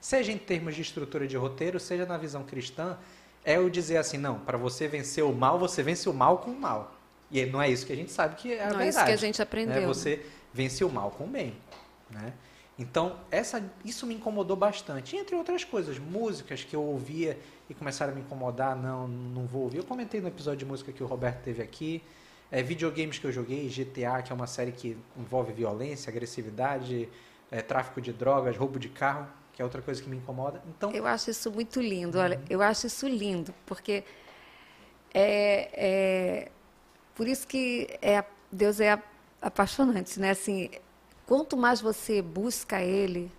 Seja 0.00 0.32
em 0.32 0.38
termos 0.38 0.74
de 0.74 0.82
estrutura 0.82 1.26
de 1.26 1.36
roteiro, 1.36 1.78
seja 1.78 2.04
na 2.04 2.18
visão 2.18 2.42
cristã, 2.42 2.98
é 3.44 3.58
o 3.58 3.68
dizer 3.68 3.96
assim, 3.96 4.18
não, 4.18 4.38
para 4.38 4.56
você 4.56 4.86
vencer 4.86 5.24
o 5.24 5.32
mal, 5.32 5.58
você 5.58 5.82
vence 5.82 6.08
o 6.08 6.14
mal 6.14 6.38
com 6.38 6.50
o 6.50 6.60
mal. 6.60 6.94
E 7.30 7.44
não 7.46 7.60
é 7.60 7.70
isso 7.70 7.86
que 7.86 7.92
a 7.92 7.96
gente 7.96 8.12
sabe 8.12 8.36
que 8.36 8.52
é 8.52 8.62
a 8.62 8.70
Não 8.70 8.80
é 8.80 8.84
verdade. 8.84 8.88
isso 8.90 9.04
que 9.04 9.10
a 9.10 9.16
gente 9.16 9.38
né? 9.38 9.42
aprendeu. 9.42 9.88
Você 9.88 10.24
vence 10.52 10.84
o 10.84 10.90
mal 10.90 11.10
com 11.10 11.24
o 11.24 11.26
bem. 11.26 11.54
Né? 12.10 12.32
Então, 12.78 13.16
essa, 13.30 13.62
isso 13.84 14.06
me 14.06 14.14
incomodou 14.14 14.56
bastante. 14.56 15.16
Entre 15.16 15.34
outras 15.34 15.64
coisas, 15.64 15.98
músicas 15.98 16.62
que 16.62 16.76
eu 16.76 16.82
ouvia 16.82 17.38
e 17.68 17.74
começaram 17.74 18.12
a 18.12 18.14
me 18.14 18.20
incomodar, 18.20 18.76
não, 18.76 19.08
não 19.08 19.46
vou 19.46 19.62
ouvir. 19.62 19.78
Eu 19.78 19.84
comentei 19.84 20.20
no 20.20 20.28
episódio 20.28 20.60
de 20.60 20.64
música 20.66 20.92
que 20.92 21.02
o 21.02 21.06
Roberto 21.06 21.42
teve 21.42 21.62
aqui. 21.62 22.02
É, 22.50 22.62
videogames 22.62 23.18
que 23.18 23.26
eu 23.26 23.32
joguei, 23.32 23.66
GTA, 23.68 24.20
que 24.22 24.30
é 24.30 24.34
uma 24.34 24.46
série 24.46 24.72
que 24.72 24.96
envolve 25.16 25.52
violência, 25.52 26.10
agressividade, 26.10 27.08
é, 27.50 27.62
tráfico 27.62 28.00
de 28.00 28.12
drogas, 28.12 28.56
roubo 28.56 28.78
de 28.78 28.90
carro, 28.90 29.26
que 29.52 29.60
é 29.60 29.64
outra 29.64 29.82
coisa 29.82 30.02
que 30.02 30.08
me 30.08 30.16
incomoda. 30.16 30.62
Então, 30.66 30.90
Eu 30.92 31.06
acho 31.06 31.30
isso 31.30 31.50
muito 31.50 31.80
lindo, 31.80 32.18
olha, 32.18 32.40
eu 32.48 32.62
acho 32.62 32.86
isso 32.86 33.06
lindo, 33.06 33.54
porque 33.66 34.04
é, 35.12 35.70
é 35.74 36.52
por 37.14 37.28
isso 37.28 37.46
que 37.46 37.88
é, 38.00 38.24
Deus 38.50 38.80
é 38.80 39.00
apaixonante, 39.40 40.18
né? 40.18 40.30
Assim, 40.30 40.70
quanto 41.26 41.56
mais 41.56 41.80
você 41.80 42.22
busca 42.22 42.80
Ele, 42.80 43.30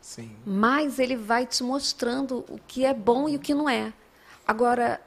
Sim. 0.00 0.36
mais 0.44 0.98
Ele 0.98 1.16
vai 1.16 1.46
te 1.46 1.62
mostrando 1.62 2.44
o 2.48 2.58
que 2.66 2.84
é 2.84 2.92
bom 2.92 3.28
e 3.28 3.36
o 3.36 3.38
que 3.38 3.54
não 3.54 3.68
é. 3.68 3.92
Agora, 4.46 5.00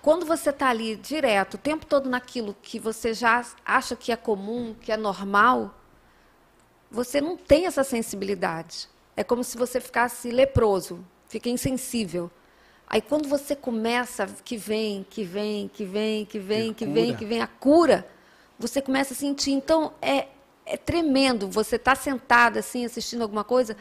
quando 0.00 0.24
você 0.24 0.50
está 0.50 0.68
ali 0.68 0.96
direto, 0.96 1.54
o 1.54 1.58
tempo 1.58 1.86
todo 1.86 2.08
naquilo 2.08 2.56
que 2.62 2.78
você 2.78 3.12
já 3.14 3.44
acha 3.64 3.94
que 3.94 4.10
é 4.10 4.16
comum, 4.16 4.74
que 4.80 4.90
é 4.90 4.96
normal, 4.96 5.74
você 6.90 7.20
não 7.20 7.36
tem 7.36 7.66
essa 7.66 7.84
sensibilidade. 7.84 8.88
É 9.16 9.22
como 9.22 9.44
se 9.44 9.56
você 9.56 9.80
ficasse 9.80 10.30
leproso, 10.30 11.04
fica 11.28 11.48
insensível. 11.48 12.30
Aí 12.86 13.00
quando 13.00 13.28
você 13.28 13.56
começa, 13.56 14.26
que 14.44 14.56
vem, 14.56 15.06
que 15.08 15.24
vem, 15.24 15.68
que 15.68 15.84
vem, 15.84 16.24
que 16.24 16.38
vem, 16.38 16.74
que 16.74 16.84
cura. 16.84 16.94
vem, 16.94 17.16
que 17.16 17.24
vem 17.24 17.40
a 17.40 17.46
cura, 17.46 18.06
você 18.58 18.82
começa 18.82 19.14
a 19.14 19.16
sentir. 19.16 19.52
Então 19.52 19.92
é, 20.00 20.28
é 20.66 20.76
tremendo. 20.76 21.48
Você 21.48 21.76
está 21.76 21.94
sentado 21.94 22.58
assim, 22.58 22.84
assistindo 22.84 23.22
alguma 23.22 23.44
coisa, 23.44 23.76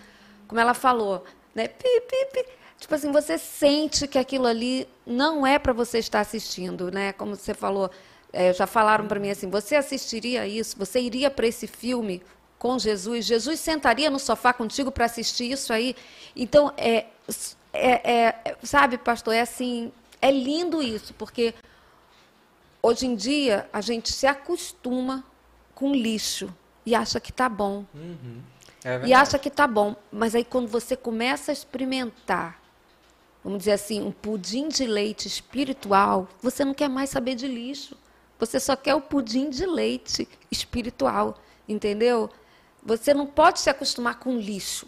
como 0.48 0.60
ela 0.60 0.74
falou, 0.74 1.24
né? 1.54 1.68
Pi, 1.68 2.02
pi, 2.02 2.26
pi. 2.34 2.46
Tipo 2.80 2.96
assim, 2.96 3.12
você 3.12 3.38
sente 3.38 4.08
que 4.08 4.18
aquilo 4.18 4.48
ali 4.48 4.88
não 5.06 5.46
é 5.46 5.60
para 5.60 5.72
você 5.72 6.00
estar 6.00 6.20
assistindo, 6.22 6.92
né? 6.92 7.14
Como 7.14 7.36
você 7.36 7.54
falou, 7.54 7.92
é, 8.34 8.54
já 8.54 8.66
falaram 8.66 9.08
para 9.08 9.20
mim 9.20 9.30
assim, 9.30 9.50
você 9.50 9.76
assistiria 9.76 10.48
isso? 10.48 10.76
Você 10.80 11.00
iria 11.00 11.30
para 11.30 11.46
esse 11.46 11.68
filme 11.68 12.24
com 12.62 12.78
Jesus? 12.78 13.26
Jesus 13.26 13.60
sentaria 13.60 14.08
no 14.12 14.20
sofá 14.20 14.54
contigo 14.54 14.92
para 14.92 15.06
assistir 15.06 15.52
isso 15.52 15.74
aí? 15.74 15.96
Então, 16.36 16.72
é, 16.78 17.08
é, 17.74 18.12
é, 18.14 18.56
sabe, 18.62 19.00
pastor, 19.00 19.34
é 19.34 19.42
assim, 19.42 19.92
é 20.22 20.30
lindo 20.30 20.80
isso, 20.80 21.12
porque 21.16 21.56
hoje 22.80 23.08
em 23.08 23.16
dia 23.16 23.68
a 23.74 23.82
gente 23.82 24.14
se 24.14 24.28
acostuma 24.28 25.26
com 25.74 25.92
lixo 25.92 26.56
e 26.86 26.94
acha 26.94 27.20
que 27.20 27.34
tá 27.34 27.50
bom. 27.50 27.84
Uhum. 27.96 28.44
É 28.86 29.08
e 29.08 29.12
acha 29.12 29.40
que 29.40 29.50
tá 29.50 29.66
bom. 29.66 29.96
Mas 30.12 30.36
aí 30.36 30.46
quando 30.46 30.68
você 30.68 30.96
começa 30.96 31.52
a 31.52 31.54
experimentar, 31.54 32.62
vamos 33.44 33.58
dizer 33.58 33.72
assim, 33.72 34.04
um 34.04 34.12
pudim 34.12 34.70
de 34.70 34.86
leite 34.86 35.28
espiritual, 35.28 36.28
você 36.40 36.64
não 36.64 36.76
quer 36.76 36.90
mais 36.90 37.10
saber 37.10 37.34
de 37.34 37.48
lixo. 37.48 37.98
Você 38.38 38.60
só 38.60 38.76
quer 38.76 38.94
o 38.94 39.02
pudim 39.02 39.50
de 39.50 39.66
leite 39.66 40.30
espiritual, 40.52 41.40
entendeu? 41.68 42.30
Você 42.84 43.14
não 43.14 43.26
pode 43.28 43.60
se 43.60 43.70
acostumar 43.70 44.20
com 44.20 44.38
lixo. 44.38 44.88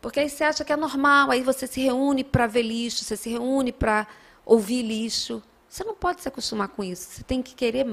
Porque 0.00 0.20
aí 0.20 0.28
você 0.28 0.44
acha 0.44 0.64
que 0.64 0.72
é 0.72 0.76
normal, 0.76 1.30
aí 1.30 1.42
você 1.42 1.66
se 1.66 1.80
reúne 1.80 2.22
para 2.22 2.46
ver 2.46 2.62
lixo, 2.62 3.04
você 3.04 3.16
se 3.16 3.28
reúne 3.30 3.72
para 3.72 4.06
ouvir 4.44 4.82
lixo. 4.82 5.42
Você 5.68 5.84
não 5.84 5.94
pode 5.94 6.22
se 6.22 6.28
acostumar 6.28 6.68
com 6.68 6.82
isso. 6.82 7.08
Você 7.10 7.22
tem 7.22 7.42
que 7.42 7.54
querer 7.54 7.86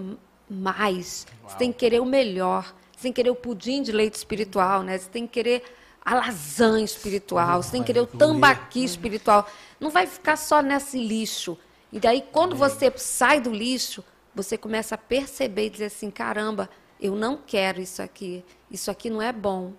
mais. 0.49 1.25
Você 1.47 1.57
tem 1.57 1.71
que 1.71 1.79
querer 1.79 2.01
o 2.01 2.05
melhor. 2.05 2.73
Você 2.91 3.03
tem 3.03 3.11
que 3.11 3.15
querer 3.17 3.31
o 3.31 3.35
pudim 3.35 3.81
de 3.81 3.91
leite 3.91 4.15
espiritual, 4.15 4.83
né? 4.83 4.97
Você 4.97 5.09
tem 5.09 5.25
que 5.25 5.33
querer 5.33 5.63
a 6.03 6.15
lasanha 6.15 6.85
espiritual. 6.85 7.63
Você 7.63 7.71
tem 7.71 7.81
que 7.81 7.87
querer 7.87 8.01
o 8.01 8.07
tambaqui 8.07 8.83
espiritual. 8.83 9.47
Não 9.79 9.89
vai 9.89 10.05
ficar 10.05 10.35
só 10.35 10.61
nesse 10.61 10.97
lixo. 10.97 11.57
E 11.91 11.99
daí, 11.99 12.23
quando 12.31 12.55
você 12.55 12.91
sai 12.95 13.39
do 13.39 13.51
lixo, 13.51 14.03
você 14.33 14.57
começa 14.57 14.95
a 14.95 14.97
perceber 14.97 15.67
e 15.67 15.69
dizer 15.69 15.85
assim: 15.85 16.09
caramba, 16.09 16.69
eu 16.99 17.15
não 17.15 17.37
quero 17.37 17.81
isso 17.81 18.01
aqui. 18.01 18.43
Isso 18.73 18.89
aqui 18.89 19.07
não 19.07 19.21
é 19.21 19.31
bom. 19.31 19.73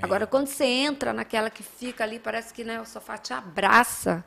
Agora, 0.00 0.24
quando 0.24 0.46
você 0.46 0.64
entra 0.64 1.12
naquela 1.12 1.50
que 1.50 1.62
fica 1.64 2.04
ali, 2.04 2.20
parece 2.20 2.54
que 2.54 2.62
né, 2.62 2.80
o 2.80 2.86
sofá 2.86 3.18
te 3.18 3.32
abraça, 3.32 4.24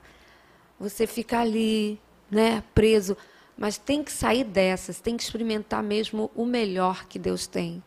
você 0.77 1.07
fica 1.07 1.39
ali, 1.39 1.97
né, 2.29 2.61
preso. 2.75 3.15
Mas 3.57 3.77
tem 3.77 4.03
que 4.03 4.11
sair 4.11 4.43
dessas, 4.43 4.99
tem 4.99 5.15
que 5.15 5.23
experimentar 5.23 5.81
mesmo 5.81 6.29
o 6.35 6.45
melhor 6.45 7.05
que 7.05 7.17
Deus 7.17 7.47
tem. 7.47 7.81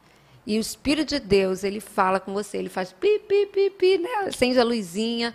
E 0.47 0.57
o 0.57 0.61
Espírito 0.61 1.11
de 1.11 1.21
Deus, 1.21 1.63
ele 1.63 1.81
fala 1.81 2.19
com 2.19 2.33
você, 2.33 2.57
ele 2.57 2.71
faz 2.71 2.91
pi, 2.93 3.19
pi, 3.19 3.47
pi, 3.47 3.71
pi, 3.71 3.99
né? 3.99 4.11
acende 4.27 4.59
a 4.59 4.65
luzinha, 4.65 5.35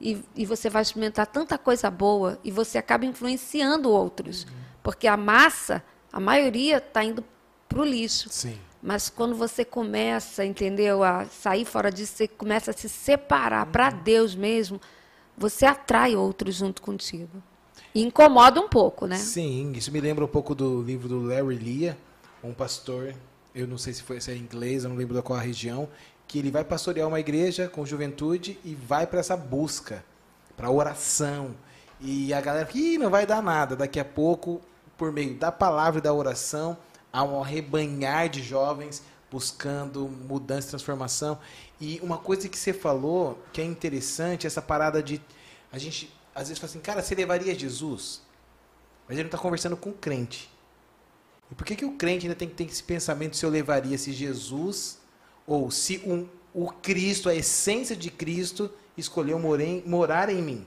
e, 0.00 0.22
e 0.36 0.46
você 0.46 0.70
vai 0.70 0.82
experimentar 0.82 1.26
tanta 1.26 1.58
coisa 1.58 1.90
boa, 1.90 2.38
e 2.44 2.52
você 2.52 2.78
acaba 2.78 3.04
influenciando 3.04 3.90
outros. 3.90 4.46
Porque 4.82 5.08
a 5.08 5.16
massa, 5.16 5.82
a 6.12 6.20
maioria 6.20 6.78
está 6.78 7.02
indo 7.02 7.24
para 7.68 7.80
o 7.80 7.84
lixo. 7.84 8.28
Sim. 8.30 8.58
Mas 8.82 9.10
quando 9.10 9.34
você 9.34 9.64
começa, 9.64 10.44
entendeu, 10.44 11.02
a 11.02 11.26
sair 11.26 11.64
fora 11.64 11.90
disso, 11.90 12.14
você 12.16 12.28
começa 12.28 12.70
a 12.70 12.74
se 12.74 12.88
separar 12.88 13.66
para 13.66 13.90
Deus 13.90 14.34
mesmo, 14.34 14.80
você 15.36 15.66
atrai 15.66 16.14
outros 16.14 16.54
junto 16.54 16.80
contigo. 16.80 17.42
E 17.94 18.02
incomoda 18.02 18.60
um 18.60 18.68
pouco, 18.68 19.06
né? 19.06 19.16
Sim, 19.16 19.72
isso 19.72 19.90
me 19.90 20.00
lembra 20.00 20.24
um 20.24 20.28
pouco 20.28 20.54
do 20.54 20.82
livro 20.82 21.08
do 21.08 21.22
Larry 21.22 21.56
Lia, 21.56 21.98
um 22.42 22.52
pastor, 22.52 23.14
eu 23.54 23.66
não 23.66 23.78
sei 23.78 23.92
se 23.92 24.02
foi 24.02 24.20
se 24.20 24.30
é 24.30 24.36
inglês, 24.36 24.84
eu 24.84 24.90
não 24.90 24.96
lembro 24.96 25.14
da 25.14 25.22
qual 25.22 25.38
região, 25.38 25.88
que 26.28 26.38
ele 26.38 26.50
vai 26.50 26.62
pastorear 26.62 27.08
uma 27.08 27.18
igreja 27.18 27.68
com 27.68 27.84
juventude 27.84 28.58
e 28.64 28.74
vai 28.74 29.06
para 29.06 29.18
essa 29.18 29.36
busca, 29.36 30.04
para 30.56 30.70
oração. 30.70 31.54
E 32.00 32.32
a 32.32 32.40
galera, 32.40 32.68
Ih, 32.72 32.98
não 32.98 33.10
vai 33.10 33.26
dar 33.26 33.42
nada. 33.42 33.74
Daqui 33.74 33.98
a 33.98 34.04
pouco, 34.04 34.60
por 34.96 35.10
meio 35.10 35.34
da 35.34 35.50
palavra 35.50 35.98
e 35.98 36.02
da 36.02 36.12
oração, 36.12 36.76
há 37.12 37.22
um 37.22 37.42
arrebanhar 37.42 38.28
de 38.28 38.42
jovens 38.42 39.02
buscando 39.30 40.08
mudança 40.08 40.68
e 40.68 40.70
transformação. 40.70 41.38
E 41.80 42.00
uma 42.02 42.18
coisa 42.18 42.48
que 42.48 42.58
você 42.58 42.72
falou 42.72 43.38
que 43.52 43.60
é 43.60 43.64
interessante, 43.64 44.46
essa 44.46 44.62
parada 44.62 45.02
de 45.02 45.20
a 45.70 45.78
gente 45.78 46.12
às 46.34 46.48
vezes 46.48 46.58
fala 46.58 46.70
assim, 46.70 46.80
cara, 46.80 47.02
você 47.02 47.14
levaria 47.14 47.58
Jesus? 47.58 48.22
Mas 49.06 49.16
ele 49.16 49.24
não 49.24 49.28
está 49.28 49.38
conversando 49.38 49.76
com 49.76 49.90
o 49.90 49.94
crente. 49.94 50.48
E 51.50 51.54
por 51.54 51.64
que, 51.64 51.74
que 51.74 51.84
o 51.84 51.92
crente 51.92 52.26
ainda 52.26 52.36
tem 52.36 52.48
que 52.48 52.54
ter 52.54 52.64
esse 52.64 52.82
pensamento 52.82 53.36
se 53.36 53.44
eu 53.44 53.50
levaria 53.50 53.96
se 53.98 54.12
Jesus 54.12 54.98
ou 55.46 55.70
se 55.70 55.98
um, 56.06 56.28
o 56.54 56.70
Cristo, 56.70 57.28
a 57.28 57.34
essência 57.34 57.96
de 57.96 58.10
Cristo, 58.10 58.70
escolheu 58.96 59.38
morem- 59.38 59.82
morar 59.86 60.28
em 60.28 60.42
mim? 60.42 60.66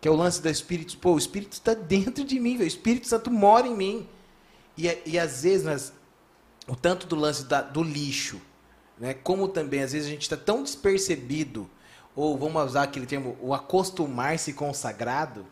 Que 0.00 0.08
é 0.08 0.10
o 0.10 0.16
lance 0.16 0.40
do 0.42 0.48
Espírito. 0.48 0.96
Pô, 0.98 1.12
o 1.12 1.18
Espírito 1.18 1.52
está 1.52 1.74
dentro 1.74 2.24
de 2.24 2.40
mim, 2.40 2.52
velho. 2.54 2.64
o 2.64 2.68
Espírito 2.68 3.06
Santo 3.06 3.30
mora 3.30 3.66
em 3.66 3.76
mim. 3.76 4.08
E, 4.78 4.96
e 5.04 5.18
às 5.18 5.42
vezes, 5.42 5.64
nós, 5.66 5.92
o 6.66 6.74
tanto 6.76 7.06
do 7.06 7.16
lance 7.16 7.44
da- 7.44 7.60
do 7.62 7.82
lixo, 7.82 8.40
né? 8.98 9.12
como 9.12 9.48
também 9.48 9.82
às 9.82 9.92
vezes 9.92 10.06
a 10.06 10.10
gente 10.10 10.22
está 10.22 10.36
tão 10.36 10.62
despercebido, 10.62 11.68
ou 12.16 12.38
vamos 12.38 12.64
usar 12.64 12.84
aquele 12.84 13.04
termo, 13.06 13.36
o 13.40 13.52
acostumar-se 13.52 14.52
com 14.52 14.70
o 14.70 14.74
sagrado, 14.74 15.44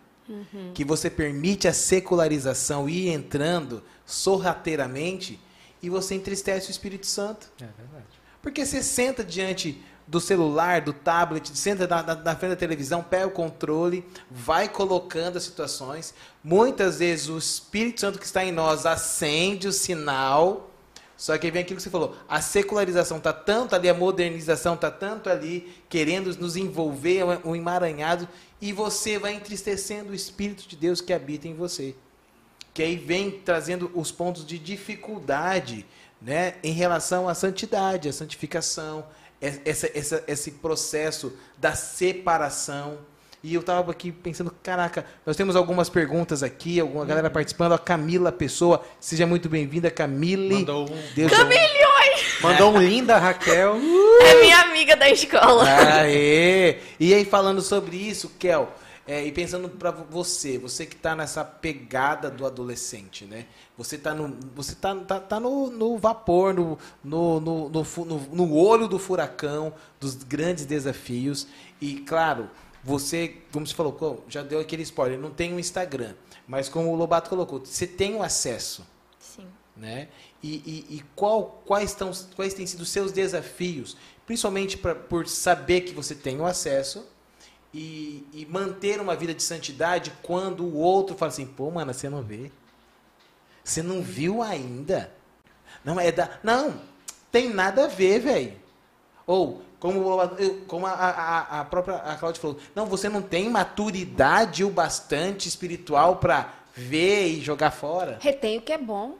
que 0.75 0.85
você 0.85 1.09
permite 1.09 1.69
a 1.69 1.73
secularização 1.73 2.89
ir 2.89 3.09
entrando 3.11 3.83
sorrateiramente 4.05 5.41
e 5.83 5.89
você 5.89 6.15
entristece 6.15 6.69
o 6.69 6.73
Espírito 6.73 7.07
Santo. 7.07 7.49
É 7.61 7.65
verdade. 7.67 8.07
Porque 8.43 8.65
você 8.67 8.83
senta 8.83 9.23
diante 9.25 9.81
do 10.07 10.21
celular, 10.21 10.81
do 10.81 10.93
tablet, 10.93 11.51
senta 11.57 11.87
na, 11.87 12.03
na- 12.03 12.15
na 12.15 12.37
frente 12.37 12.51
da 12.51 12.57
televisão, 12.57 13.03
pega 13.03 13.27
o 13.27 13.31
controle, 13.31 14.05
vai 14.31 14.69
colocando 14.69 15.37
as 15.37 15.43
situações. 15.45 16.15
Muitas 16.45 16.99
vezes 17.01 17.29
o 17.29 17.39
Espírito 17.39 18.01
Santo 18.01 18.19
que 18.19 18.25
está 18.25 18.45
em 18.45 18.53
nós 18.53 18.87
acende 18.87 19.67
o 19.69 19.73
sinal. 19.73 20.71
Só 21.17 21.37
que 21.39 21.51
vem 21.51 21.63
aquilo 21.63 21.79
que 21.79 21.83
você 21.83 21.89
falou, 21.89 22.15
a 22.29 22.43
secularização 22.43 23.17
está 23.17 23.33
tanto 23.33 23.75
ali, 23.75 23.89
a 23.89 23.95
modernização 23.95 24.75
está 24.75 24.91
tanto 24.91 25.31
ali, 25.31 25.75
querendo 25.89 26.37
nos 26.37 26.57
envolver, 26.57 27.23
o 27.43 27.57
emaranhado, 27.57 28.29
e 28.61 28.71
você 28.71 29.19
vai 29.19 29.33
entristecendo 29.33 30.13
o 30.13 30.15
Espírito 30.15 30.69
de 30.69 30.77
Deus 30.77 31.01
que 31.01 31.15
habita 31.15 31.49
em 31.49 31.55
você 31.55 31.95
que 32.75 32.83
aí 32.83 32.95
vem 32.95 33.31
trazendo 33.31 33.91
os 33.95 34.13
pontos 34.13 34.45
de 34.45 34.59
dificuldade 34.59 35.87
né, 36.21 36.57
em 36.63 36.73
relação 36.73 37.27
à 37.27 37.35
santidade, 37.35 38.07
à 38.07 38.13
santificação, 38.13 39.07
essa, 39.41 39.91
essa, 39.95 40.25
esse 40.27 40.51
processo 40.53 41.33
da 41.59 41.75
separação. 41.75 42.99
E 43.43 43.55
eu 43.55 43.61
estava 43.61 43.93
aqui 43.93 44.11
pensando, 44.11 44.53
caraca, 44.63 45.05
nós 45.25 45.37
temos 45.37 45.55
algumas 45.55 45.89
perguntas 45.89 46.43
aqui, 46.43 46.81
alguma 46.81 47.05
galera 47.05 47.31
participando. 47.31 47.73
A 47.73 47.79
Camila 47.79 48.33
Pessoa, 48.33 48.85
seja 48.99 49.27
muito 49.27 49.49
bem-vinda, 49.49 49.91
Camille. 49.91 50.55
Mandou 50.55 50.91
um, 50.91 51.03
Deus 51.15 51.31
mandou 52.43 52.73
um 52.73 52.79
linda 52.79 53.19
Raquel. 53.19 53.77
É 54.21 54.41
minha 54.41 54.61
amiga 54.63 54.97
da 54.97 55.09
escola. 55.11 55.65
Aê! 55.65 56.79
E 56.99 57.15
aí, 57.15 57.25
falando 57.25 57.63
sobre 57.63 57.97
isso, 57.97 58.33
Kel, 58.39 58.73
é, 59.07 59.25
e 59.25 59.31
pensando 59.31 59.69
para 59.69 59.91
você, 59.93 60.59
você 60.59 60.85
que 60.85 60.97
está 60.97 61.15
nessa 61.15 61.45
pegada 61.45 62.29
do 62.31 62.45
adolescente, 62.45 63.25
né? 63.25 63.47
Você 63.79 63.97
está 63.97 64.13
no, 64.13 64.37
você 64.55 64.75
tá, 64.75 64.95
tá, 64.97 65.21
tá 65.21 65.39
no, 65.41 65.71
no 65.71 65.97
vapor, 65.97 66.53
no, 66.53 66.77
no, 67.05 67.41
no, 67.41 67.69
no, 67.69 68.19
no- 68.33 68.55
olho 68.57 68.89
do 68.89 68.99
furacão, 68.99 69.73
dos 70.01 70.15
grandes 70.17 70.67
desafios. 70.67 71.47
E, 71.81 71.97
claro, 72.01 72.51
você, 72.83 73.37
como 73.53 73.67
você 73.67 73.75
falou, 73.75 74.25
já 74.29 74.43
deu 74.43 74.59
aquele 74.59 74.83
spoiler, 74.83 75.19
não 75.19 75.31
tem 75.31 75.53
um 75.55 75.59
Instagram. 75.59 76.15
Mas 76.47 76.69
como 76.69 76.91
o 76.93 76.97
Lobato 76.97 77.29
colocou, 77.31 77.61
você 77.65 77.87
tem 77.87 78.15
o 78.17 78.23
acesso 78.23 78.85
Sim. 79.19 79.47
né? 79.77 80.09
E, 80.43 80.57
e, 80.91 80.97
e 80.97 81.05
qual, 81.15 81.63
quais, 81.65 81.91
estão, 81.91 82.11
quais 82.35 82.55
têm 82.55 82.67
sido 82.67 82.81
os 82.81 82.89
seus 82.89 83.13
desafios, 83.13 83.97
principalmente 84.27 84.77
pra, 84.77 84.95
por 84.95 85.27
saber 85.29 85.83
que 85.83 85.93
você 85.95 86.15
tem 86.15 86.41
o 86.41 86.47
acesso 86.47 87.05
e, 87.77 88.27
e 88.33 88.47
manter 88.47 88.99
uma 89.01 89.15
vida 89.15 89.35
de 89.35 89.43
santidade 89.43 90.11
quando 90.23 90.65
o 90.65 90.77
outro 90.77 91.15
fala 91.15 91.31
assim, 91.31 91.45
pô, 91.45 91.71
mano, 91.71 91.93
você 91.93 92.09
não 92.09 92.23
vê? 92.23 92.51
Você 93.63 93.83
não 93.83 94.01
viu 94.01 94.43
ainda? 94.43 95.13
Não 95.85 96.01
é 96.01 96.11
da, 96.11 96.39
não, 96.43 96.81
tem 97.31 97.51
nada 97.51 97.85
a 97.85 97.89
ver, 97.89 98.21
velho. 98.21 98.55
Ou 99.27 99.61
como, 99.79 100.01
eu- 100.39 100.65
como 100.67 100.87
a, 100.87 100.93
a, 100.93 101.61
a 101.61 101.65
própria 101.67 101.97
a 101.97 102.17
Cláudia 102.17 102.41
falou, 102.41 102.59
não, 102.75 102.87
você 102.87 103.11
não 103.11 103.21
tem 103.21 103.51
maturidade 103.51 104.65
o 104.65 104.71
bastante 104.71 105.47
espiritual 105.47 106.17
para 106.17 106.55
ver 106.75 107.27
e 107.29 107.41
jogar 107.43 107.73
fora. 107.73 108.17
Retém 108.23 108.57
o 108.57 108.63
que 108.63 108.73
é 108.73 108.79
bom. 108.79 109.17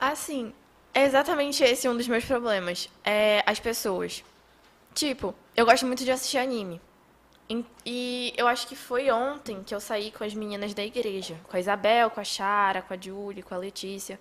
Assim, 0.00 0.52
é 0.92 1.04
exatamente 1.04 1.62
esse 1.62 1.88
um 1.88 1.96
dos 1.96 2.08
meus 2.08 2.24
problemas. 2.24 2.88
É 3.04 3.44
as 3.46 3.60
pessoas. 3.60 4.24
Tipo, 4.92 5.34
eu 5.56 5.64
gosto 5.64 5.86
muito 5.86 6.04
de 6.04 6.10
assistir 6.10 6.38
anime. 6.38 6.80
E 7.84 8.34
eu 8.36 8.48
acho 8.48 8.66
que 8.66 8.74
foi 8.74 9.10
ontem 9.10 9.62
que 9.62 9.74
eu 9.74 9.80
saí 9.80 10.10
com 10.10 10.24
as 10.24 10.34
meninas 10.34 10.74
da 10.74 10.84
igreja. 10.84 11.38
Com 11.48 11.56
a 11.56 11.60
Isabel, 11.60 12.10
com 12.10 12.20
a 12.20 12.24
Chara, 12.24 12.82
com 12.82 12.92
a 12.92 12.96
Julie, 13.00 13.42
com 13.42 13.54
a 13.54 13.58
Letícia. 13.58 14.18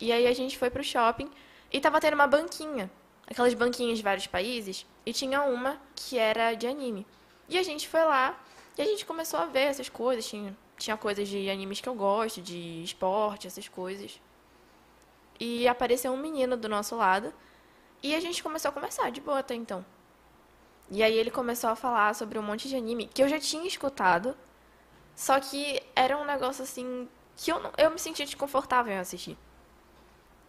E 0.00 0.12
aí 0.12 0.26
a 0.26 0.32
gente 0.32 0.58
foi 0.58 0.70
pro 0.70 0.82
shopping 0.82 1.30
e 1.72 1.80
tava 1.80 2.00
tendo 2.00 2.14
uma 2.14 2.26
banquinha. 2.26 2.90
aquelas 3.26 3.54
banquinhas 3.54 3.98
de 3.98 4.04
vários 4.04 4.26
países, 4.26 4.86
e 5.04 5.12
tinha 5.12 5.42
uma 5.42 5.80
que 5.94 6.18
era 6.18 6.54
de 6.54 6.66
anime. 6.66 7.06
E 7.48 7.58
a 7.58 7.62
gente 7.62 7.88
foi 7.88 8.02
lá 8.04 8.38
e 8.76 8.82
a 8.82 8.84
gente 8.84 9.04
começou 9.04 9.40
a 9.40 9.46
ver 9.46 9.60
essas 9.60 9.88
coisas. 9.88 10.26
Tinha, 10.26 10.56
tinha 10.76 10.96
coisas 10.96 11.28
de 11.28 11.50
animes 11.50 11.80
que 11.80 11.88
eu 11.88 11.94
gosto, 11.94 12.40
de 12.40 12.82
esporte, 12.82 13.46
essas 13.46 13.68
coisas. 13.68 14.20
E 15.38 15.68
apareceu 15.68 16.12
um 16.12 16.16
menino 16.16 16.56
do 16.56 16.68
nosso 16.68 16.96
lado. 16.96 17.32
E 18.02 18.14
a 18.14 18.20
gente 18.20 18.42
começou 18.42 18.70
a 18.70 18.72
conversar 18.72 19.10
de 19.10 19.20
boa 19.20 19.40
até 19.40 19.54
então. 19.54 19.84
E 20.90 21.02
aí 21.02 21.14
ele 21.16 21.30
começou 21.30 21.70
a 21.70 21.76
falar 21.76 22.14
sobre 22.14 22.38
um 22.38 22.42
monte 22.42 22.68
de 22.68 22.76
anime 22.76 23.06
que 23.08 23.22
eu 23.22 23.28
já 23.28 23.38
tinha 23.40 23.66
escutado. 23.66 24.36
Só 25.16 25.40
que 25.40 25.82
era 25.96 26.18
um 26.18 26.24
negócio 26.26 26.64
assim 26.64 27.08
que 27.36 27.52
eu, 27.52 27.60
não- 27.60 27.72
eu 27.78 27.90
me 27.90 27.98
sentia 27.98 28.26
desconfortável 28.26 28.92
em 28.94 28.98
assistir. 28.98 29.36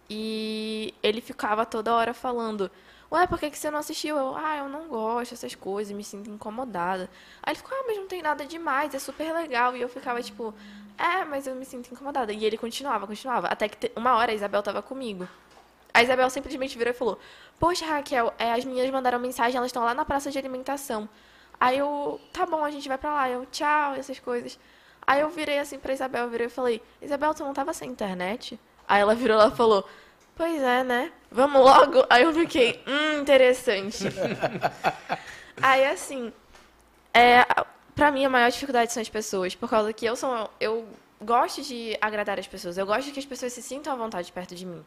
E 0.09 0.93
ele 1.03 1.21
ficava 1.21 1.65
toda 1.65 1.93
hora 1.93 2.13
falando: 2.13 2.69
Ué, 3.11 3.27
por 3.27 3.39
que, 3.39 3.49
que 3.49 3.57
você 3.57 3.69
não 3.69 3.79
assistiu? 3.79 4.17
Eu, 4.17 4.35
ah, 4.35 4.57
eu 4.57 4.69
não 4.69 4.87
gosto 4.87 5.31
dessas 5.31 5.53
coisas, 5.55 5.95
me 5.95 6.03
sinto 6.03 6.29
incomodada. 6.29 7.09
Aí 7.43 7.51
ele 7.53 7.57
ficou: 7.57 7.77
Ah, 7.77 7.83
mas 7.87 7.97
não 7.97 8.07
tem 8.07 8.21
nada 8.21 8.45
demais, 8.45 8.93
é 8.93 8.99
super 8.99 9.31
legal. 9.33 9.75
E 9.75 9.81
eu 9.81 9.89
ficava 9.89 10.21
tipo: 10.21 10.53
É, 10.97 11.23
mas 11.25 11.45
eu 11.47 11.55
me 11.55 11.65
sinto 11.65 11.91
incomodada. 11.91 12.33
E 12.33 12.43
ele 12.45 12.57
continuava, 12.57 13.05
continuava. 13.07 13.47
Até 13.47 13.69
que 13.69 13.91
uma 13.95 14.15
hora 14.15 14.31
a 14.31 14.35
Isabel 14.35 14.63
tava 14.63 14.81
comigo. 14.81 15.27
A 15.99 16.03
Isabel 16.03 16.29
simplesmente 16.29 16.77
virou 16.77 16.91
e 16.91 16.95
falou: 16.95 17.19
Poxa, 17.59 17.85
Raquel, 17.85 18.33
é, 18.39 18.53
as 18.53 18.63
meninas 18.63 18.89
mandaram 18.89 19.19
mensagem, 19.19 19.57
elas 19.57 19.67
estão 19.67 19.83
lá 19.83 19.93
na 19.93 20.05
praça 20.05 20.31
de 20.31 20.37
alimentação. 20.37 21.09
Aí 21.59 21.77
eu, 21.77 22.21
tá 22.31 22.45
bom, 22.45 22.63
a 22.63 22.71
gente 22.71 22.87
vai 22.87 22.97
pra 22.97 23.13
lá. 23.13 23.29
Eu, 23.29 23.45
tchau, 23.47 23.95
essas 23.95 24.17
coisas. 24.17 24.57
Aí 25.05 25.19
eu 25.19 25.29
virei 25.29 25.59
assim 25.59 25.77
pra 25.77 25.91
Isabel, 25.91 26.23
eu 26.23 26.29
virei 26.29 26.47
e 26.47 26.49
falei: 26.49 26.81
Isabel, 27.01 27.33
tu 27.33 27.43
não 27.43 27.53
tava 27.53 27.73
sem 27.73 27.89
internet? 27.89 28.57
Aí 28.87 29.01
ela 29.01 29.13
virou 29.13 29.37
lá 29.37 29.49
e 29.49 29.51
falou: 29.57 29.85
Pois 30.37 30.61
é, 30.61 30.85
né? 30.85 31.11
Vamos 31.29 31.61
logo. 31.61 32.05
Aí 32.09 32.23
eu 32.23 32.33
fiquei: 32.33 32.81
Hum, 32.87 33.19
interessante. 33.19 34.05
Aí 35.61 35.85
assim, 35.85 36.31
é, 37.13 37.45
pra 37.93 38.09
mim 38.09 38.23
a 38.23 38.29
maior 38.29 38.49
dificuldade 38.49 38.93
são 38.93 39.01
as 39.01 39.09
pessoas, 39.09 39.53
por 39.53 39.69
causa 39.69 39.91
que 39.91 40.05
eu 40.05 40.15
sou. 40.15 40.49
Eu 40.61 40.87
gosto 41.21 41.61
de 41.61 41.97
agradar 41.99 42.39
as 42.39 42.47
pessoas, 42.47 42.77
eu 42.77 42.85
gosto 42.85 43.11
que 43.11 43.19
as 43.19 43.25
pessoas 43.25 43.51
se 43.51 43.61
sintam 43.61 43.91
à 43.91 43.97
vontade 43.97 44.31
perto 44.31 44.55
de 44.55 44.65
mim. 44.65 44.85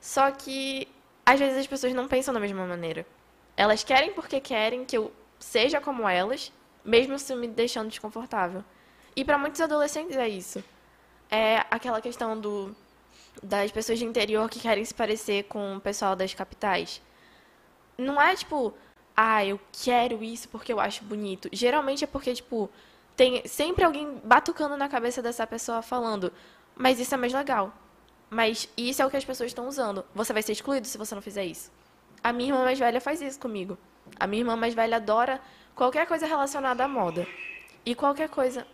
Só 0.00 0.30
que 0.30 0.88
às 1.24 1.38
vezes 1.38 1.58
as 1.58 1.66
pessoas 1.66 1.92
não 1.92 2.06
pensam 2.06 2.32
da 2.32 2.40
mesma 2.40 2.66
maneira. 2.66 3.06
Elas 3.56 3.82
querem 3.82 4.12
porque 4.12 4.40
querem 4.40 4.84
que 4.84 4.96
eu 4.96 5.12
seja 5.38 5.80
como 5.80 6.08
elas, 6.08 6.52
mesmo 6.84 7.18
se 7.18 7.34
me 7.34 7.48
deixando 7.48 7.88
desconfortável. 7.88 8.64
E 9.14 9.24
para 9.24 9.38
muitos 9.38 9.60
adolescentes 9.60 10.16
é 10.16 10.28
isso. 10.28 10.62
É 11.30 11.64
aquela 11.70 12.00
questão 12.00 12.38
do 12.38 12.74
das 13.42 13.70
pessoas 13.70 13.98
de 13.98 14.04
interior 14.04 14.48
que 14.48 14.58
querem 14.58 14.84
se 14.84 14.94
parecer 14.94 15.44
com 15.44 15.76
o 15.76 15.80
pessoal 15.80 16.16
das 16.16 16.32
capitais. 16.32 17.02
Não 17.98 18.20
é 18.20 18.34
tipo, 18.34 18.74
ah, 19.16 19.44
eu 19.44 19.58
quero 19.72 20.22
isso 20.22 20.48
porque 20.48 20.72
eu 20.72 20.80
acho 20.80 21.04
bonito. 21.04 21.48
Geralmente 21.52 22.04
é 22.04 22.06
porque, 22.06 22.34
tipo, 22.34 22.70
tem 23.16 23.46
sempre 23.46 23.84
alguém 23.84 24.20
batucando 24.22 24.76
na 24.76 24.88
cabeça 24.88 25.22
dessa 25.22 25.46
pessoa 25.46 25.82
falando, 25.82 26.32
mas 26.74 27.00
isso 27.00 27.14
é 27.14 27.16
mais 27.16 27.32
legal. 27.32 27.72
Mas 28.28 28.68
isso 28.76 29.00
é 29.02 29.06
o 29.06 29.10
que 29.10 29.16
as 29.16 29.24
pessoas 29.24 29.50
estão 29.50 29.68
usando. 29.68 30.04
Você 30.14 30.32
vai 30.32 30.42
ser 30.42 30.52
excluído 30.52 30.86
se 30.86 30.98
você 30.98 31.14
não 31.14 31.22
fizer 31.22 31.44
isso. 31.44 31.70
A 32.22 32.32
minha 32.32 32.50
irmã 32.50 32.64
mais 32.64 32.78
velha 32.78 33.00
faz 33.00 33.20
isso 33.20 33.38
comigo. 33.38 33.78
A 34.18 34.26
minha 34.26 34.42
irmã 34.42 34.56
mais 34.56 34.74
velha 34.74 34.96
adora 34.96 35.40
qualquer 35.74 36.06
coisa 36.06 36.26
relacionada 36.26 36.84
à 36.84 36.88
moda. 36.88 37.26
E 37.84 37.94
qualquer 37.94 38.28
coisa. 38.28 38.66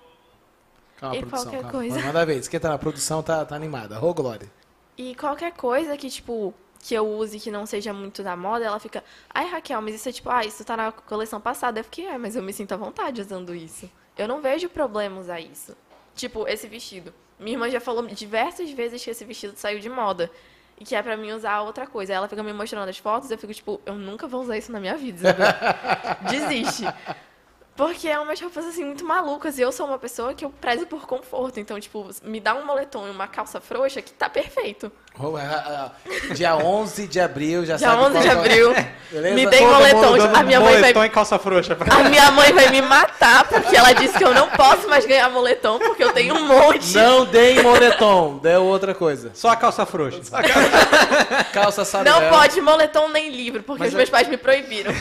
Calma, 0.97 1.17
E 1.17 1.21
produção, 1.21 1.43
qualquer 1.45 1.63
calma. 1.63 1.73
coisa. 1.73 2.01
Manda 2.01 2.25
vez. 2.27 2.49
Quem 2.49 2.61
tá 2.61 2.71
na 2.71 2.79
produção 2.79 3.23
tá, 3.23 3.45
tá 3.45 3.55
animada. 3.55 4.03
Ô, 4.03 4.15
Glória. 4.15 4.51
E 4.97 5.15
qualquer 5.15 5.53
coisa 5.53 5.97
que, 5.97 6.09
tipo, 6.09 6.55
que 6.79 6.95
eu 6.95 7.07
use 7.07 7.39
que 7.39 7.51
não 7.51 7.67
seja 7.67 7.93
muito 7.93 8.23
da 8.23 8.37
moda, 8.37 8.65
ela 8.65 8.79
fica, 8.79 9.03
ai 9.31 9.47
Raquel, 9.49 9.81
mas 9.83 9.95
isso 9.95 10.09
é 10.09 10.13
tipo, 10.13 10.29
ah, 10.31 10.45
isso 10.45 10.65
tá 10.65 10.77
na 10.77 10.93
coleção 10.93 11.41
passada. 11.41 11.81
Eu 11.81 11.85
fiquei, 11.85 12.07
é, 12.07 12.17
mas 12.17 12.37
eu 12.37 12.43
me 12.43 12.53
sinto 12.53 12.73
à 12.73 12.77
vontade 12.77 13.21
usando 13.21 13.55
isso. 13.55 13.91
Eu 14.17 14.29
não 14.29 14.41
vejo 14.41 14.69
problema 14.69 15.21
usar 15.21 15.41
isso. 15.41 15.77
Tipo, 16.15 16.47
esse 16.47 16.67
vestido. 16.69 17.13
Minha 17.43 17.57
irmã 17.57 17.71
já 17.71 17.81
falou 17.81 18.07
diversas 18.07 18.71
vezes 18.71 19.03
que 19.03 19.11
esse 19.11 19.25
vestido 19.25 19.55
saiu 19.57 19.81
de 19.81 19.89
moda. 19.89 20.31
E 20.79 20.85
que 20.85 20.95
é 20.95 21.03
pra 21.03 21.17
mim 21.17 21.33
usar 21.33 21.61
outra 21.61 21.87
coisa. 21.87 22.13
Ela 22.13 22.29
fica 22.29 22.43
me 22.43 22.53
mostrando 22.53 22.89
as 22.89 22.99
fotos 22.99 23.31
eu 23.31 23.39
fico, 23.39 23.53
tipo, 23.53 23.81
eu 23.85 23.95
nunca 23.95 24.27
vou 24.27 24.43
usar 24.43 24.57
isso 24.57 24.73
na 24.73 24.81
minha 24.81 24.97
vida. 24.97 25.19
Isabel. 25.19 25.47
Desiste. 26.31 26.85
Porque 27.75 28.07
é 28.07 28.19
umas 28.19 28.39
roupas 28.39 28.67
assim 28.67 28.85
muito 28.85 29.03
malucas. 29.05 29.59
E 29.59 29.63
eu 29.63 29.73
sou 29.73 29.87
uma 29.87 29.99
pessoa 29.99 30.35
que 30.35 30.45
eu 30.45 30.51
prezo 30.51 30.87
por 30.87 31.07
conforto. 31.07 31.59
Então, 31.59 31.81
tipo, 31.81 32.07
me 32.23 32.39
dá 32.39 32.55
um 32.55 32.67
moletom 32.67 33.07
e 33.07 33.11
uma 33.11 33.27
calça 33.27 33.63
frouxa 33.63 34.03
que 34.03 34.13
tá 34.13 34.29
perfeito. 34.29 34.93
É, 36.29 36.35
Dia 36.35 36.55
11 36.57 37.07
de 37.07 37.19
abril, 37.19 37.65
já 37.65 37.77
Dia 37.77 37.89
sabe 37.89 38.03
11 38.03 38.13
qual 38.13 38.23
de 38.23 38.29
é. 38.29 38.33
abril. 38.33 38.75
Beleza? 39.11 39.35
Me 39.35 39.47
dei 39.47 39.61
Todo 39.61 39.73
moletom. 39.73 40.11
mundo 40.13 40.37
A 40.37 40.43
minha 40.43 40.61
mãe 40.61 40.73
vai 40.73 40.81
moletom 40.81 41.05
e 41.05 41.09
calça 41.11 41.39
frouxa. 41.39 41.75
pra- 41.75 41.95
A 41.95 42.03
minha 42.11 42.31
mãe 42.31 42.53
vai 42.53 42.69
me 42.69 42.83
matar 42.83 43.49
porque 43.49 43.75
ela 43.75 43.93
disse 43.95 44.19
que 44.19 44.25
eu 44.25 44.35
não 44.35 44.51
posso 44.51 44.87
mais 44.89 45.07
ganhar 45.07 45.31
moletom 45.31 45.79
porque 45.79 46.05
eu 46.05 46.13
tenho 46.13 46.35
um 46.37 46.47
monte. 46.47 46.95
Não 46.95 47.25
deem 47.25 47.63
moletom, 47.63 48.37
deu 48.39 48.65
outra 48.65 48.95
coisa. 48.95 49.31
Só 49.35 49.49
a 49.49 49.57
calça 49.57 49.85
frouxa. 49.87 50.21
Calça 51.53 51.85
sabe 51.85 52.09
Não 52.09 52.29
pode 52.31 52.61
moletom 52.61 53.09
nem 53.09 53.31
livro, 53.31 53.63
porque 53.63 53.81
Mas 53.81 53.89
os 53.89 53.95
eu- 53.95 53.99
meus 53.99 54.11
pais 54.11 54.29
me 54.29 54.37
proibiram. 54.37 54.93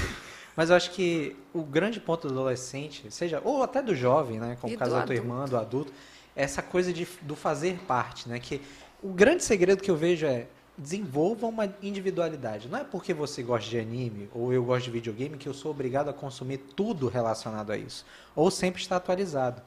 Mas 0.56 0.70
eu 0.70 0.76
acho 0.76 0.92
que 0.92 1.36
o 1.54 1.64
grande 1.64 2.00
ponto 2.00 2.28
do 2.28 2.34
adolescente, 2.34 3.10
seja, 3.12 3.42
ou 3.44 3.64
até 3.64 3.82
do 3.82 3.96
jovem, 3.96 4.40
né, 4.40 4.58
como 4.60 4.74
o 4.74 4.78
caso 4.78 4.92
da 4.92 4.98
tua 5.04 5.14
adulto. 5.14 5.22
irmã, 5.22 5.46
do 5.46 5.58
adulto, 5.58 5.94
é 6.36 6.44
essa 6.44 6.62
coisa 6.62 6.92
de, 6.92 7.08
do 7.22 7.36
fazer 7.36 7.78
parte, 7.88 8.28
né, 8.28 8.40
que 8.40 8.62
o 9.02 9.10
grande 9.10 9.44
segredo 9.44 9.82
que 9.82 9.90
eu 9.90 9.96
vejo 9.96 10.26
é 10.26 10.48
desenvolva 10.78 11.48
uma 11.48 11.74
individualidade. 11.82 12.68
Não 12.68 12.80
é 12.80 12.84
porque 12.84 13.14
você 13.14 13.44
gosta 13.44 13.70
de 13.70 13.78
anime 13.78 14.30
ou 14.34 14.52
eu 14.54 14.64
gosto 14.64 14.86
de 14.86 14.92
videogame 14.92 15.38
que 15.38 15.48
eu 15.48 15.54
sou 15.54 15.72
obrigado 15.72 16.10
a 16.10 16.14
consumir 16.14 16.58
tudo 16.58 17.08
relacionado 17.08 17.72
a 17.72 17.78
isso, 17.78 18.06
ou 18.36 18.50
sempre 18.50 18.82
estar 18.82 18.96
atualizado. 18.96 19.62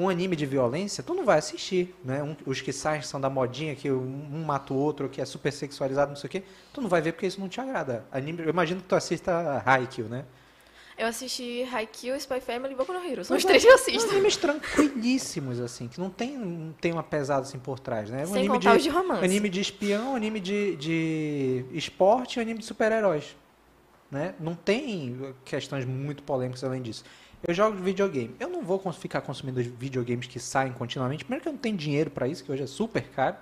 Um 0.00 0.08
anime 0.08 0.36
de 0.36 0.46
violência, 0.46 1.02
tu 1.02 1.12
não 1.12 1.24
vai 1.24 1.38
assistir, 1.38 1.92
né? 2.04 2.22
Um- 2.22 2.36
os 2.46 2.60
que 2.60 2.72
saem 2.72 3.02
são 3.02 3.20
da 3.20 3.28
modinha, 3.28 3.74
que 3.74 3.90
um, 3.90 4.44
mata 4.46 4.72
o 4.72 4.76
outro, 4.76 5.08
que 5.08 5.20
é 5.20 5.24
super 5.24 5.52
sexualizado, 5.52 6.10
não 6.10 6.16
sei 6.16 6.28
o 6.28 6.30
quê, 6.30 6.42
tu 6.72 6.80
não 6.80 6.88
vai 6.88 7.00
ver 7.02 7.12
porque 7.12 7.26
isso 7.26 7.40
não 7.40 7.48
te 7.48 7.60
agrada. 7.60 8.04
Anime, 8.12 8.42
eu 8.44 8.48
imagino 8.50 8.80
que 8.80 8.86
tu 8.86 8.94
assista 8.94 9.60
Haikyuu, 9.66 10.08
né? 10.08 10.24
Eu 10.96 11.06
assisti 11.08 11.62
Haikyuu, 11.72 12.16
Spy 12.16 12.40
Family 12.40 12.74
e 12.74 12.76
Boku 12.76 12.92
no 12.92 13.04
Hero. 13.04 13.24
São 13.24 13.36
os 13.36 13.44
três 13.44 13.64
que 13.64 13.68
eu 13.70 13.78
São 13.78 13.88
assisto. 13.88 14.10
animes 14.10 14.36
tranquilíssimos, 14.36 15.60
assim, 15.60 15.88
que 15.88 15.98
não 16.00 16.10
tem, 16.10 16.36
não 16.36 16.72
tem 16.72 16.92
uma 16.92 17.02
pesada 17.02 17.42
assim 17.42 17.58
por 17.58 17.78
trás, 17.80 18.10
né? 18.10 18.22
Um 18.22 18.26
Sem 18.26 18.36
anime 18.38 18.48
contar 18.54 18.76
os 18.76 18.82
de 18.82 18.88
romance. 18.88 19.24
Anime 19.24 19.48
de 19.48 19.60
espião, 19.60 20.14
anime 20.14 20.40
de, 20.40 20.76
de 20.76 21.64
esporte 21.72 22.38
e 22.38 22.40
anime 22.42 22.60
de 22.60 22.64
super-heróis. 22.66 23.36
Né? 24.10 24.34
Não 24.40 24.54
tem 24.54 25.34
questões 25.44 25.84
muito 25.84 26.22
polêmicas 26.22 26.64
além 26.64 26.80
disso. 26.80 27.04
Eu 27.46 27.54
jogo 27.54 27.76
videogame. 27.76 28.34
Eu 28.40 28.48
não 28.48 28.62
vou 28.62 28.80
ficar 28.92 29.20
consumindo 29.20 29.62
videogames 29.62 30.26
que 30.26 30.40
saem 30.40 30.72
continuamente. 30.72 31.24
Primeiro 31.24 31.42
que 31.42 31.48
eu 31.48 31.52
não 31.52 31.60
tenho 31.60 31.76
dinheiro 31.76 32.10
pra 32.10 32.26
isso, 32.26 32.42
que 32.44 32.50
hoje 32.50 32.64
é 32.64 32.66
super 32.66 33.02
caro. 33.10 33.36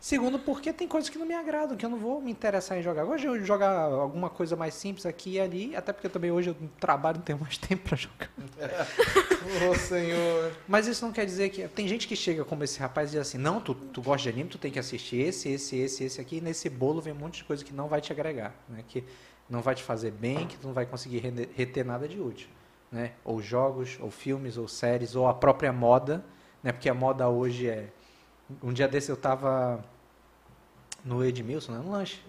Segundo, 0.00 0.38
porque 0.38 0.72
tem 0.72 0.88
coisas 0.88 1.10
que 1.10 1.18
não 1.18 1.26
me 1.26 1.34
agradam, 1.34 1.76
que 1.76 1.84
eu 1.84 1.90
não 1.90 1.98
vou 1.98 2.22
me 2.22 2.30
interessar 2.30 2.78
em 2.78 2.82
jogar. 2.82 3.04
Hoje 3.04 3.26
eu 3.26 3.44
jogar 3.44 3.70
alguma 3.70 4.30
coisa 4.30 4.56
mais 4.56 4.72
simples 4.72 5.04
aqui 5.04 5.32
e 5.32 5.40
ali, 5.40 5.76
até 5.76 5.92
porque 5.92 6.08
também 6.08 6.30
hoje 6.30 6.48
eu 6.48 6.56
trabalho, 6.80 7.18
não 7.18 7.24
tenho 7.24 7.38
mais 7.38 7.58
tempo 7.60 7.86
pra 7.86 7.98
jogar. 7.98 8.30
Ô, 9.70 9.74
senhor. 9.74 10.52
Mas 10.66 10.86
isso 10.86 11.04
não 11.04 11.12
quer 11.12 11.26
dizer 11.26 11.50
que. 11.50 11.68
Tem 11.68 11.86
gente 11.86 12.08
que 12.08 12.16
chega 12.16 12.46
como 12.46 12.64
esse 12.64 12.80
rapaz 12.80 13.10
e 13.10 13.12
diz 13.12 13.20
assim: 13.20 13.36
não, 13.36 13.60
tu, 13.60 13.74
tu 13.74 14.00
gosta 14.00 14.22
de 14.22 14.30
anime, 14.30 14.48
tu 14.48 14.56
tem 14.56 14.72
que 14.72 14.78
assistir 14.78 15.18
esse, 15.18 15.50
esse, 15.50 15.76
esse, 15.76 16.04
esse 16.04 16.18
aqui. 16.18 16.38
E 16.38 16.40
nesse 16.40 16.70
bolo 16.70 17.02
vem 17.02 17.12
um 17.12 17.16
monte 17.16 17.36
de 17.36 17.44
coisa 17.44 17.62
que 17.62 17.74
não 17.74 17.86
vai 17.86 18.00
te 18.00 18.10
agregar, 18.10 18.54
né? 18.70 18.82
Que 18.88 19.04
não 19.50 19.60
vai 19.60 19.74
te 19.74 19.82
fazer 19.82 20.12
bem, 20.12 20.46
que 20.46 20.56
tu 20.56 20.66
não 20.66 20.72
vai 20.72 20.86
conseguir 20.86 21.18
reter 21.54 21.84
nada 21.84 22.08
de 22.08 22.18
útil. 22.18 22.48
Né? 22.90 23.12
Ou 23.24 23.40
jogos, 23.40 23.98
ou 24.00 24.10
filmes, 24.10 24.56
ou 24.56 24.66
séries, 24.66 25.14
ou 25.14 25.28
a 25.28 25.34
própria 25.34 25.72
moda, 25.72 26.24
né? 26.62 26.72
Porque 26.72 26.88
a 26.88 26.94
moda 26.94 27.28
hoje 27.28 27.68
é. 27.68 27.88
Um 28.62 28.72
dia 28.72 28.88
desse 28.88 29.10
eu 29.10 29.16
tava 29.16 29.84
no 31.04 31.24
Edmilson, 31.24 31.72
né? 31.72 31.78
No 31.78 31.92
lanche. 31.92 32.20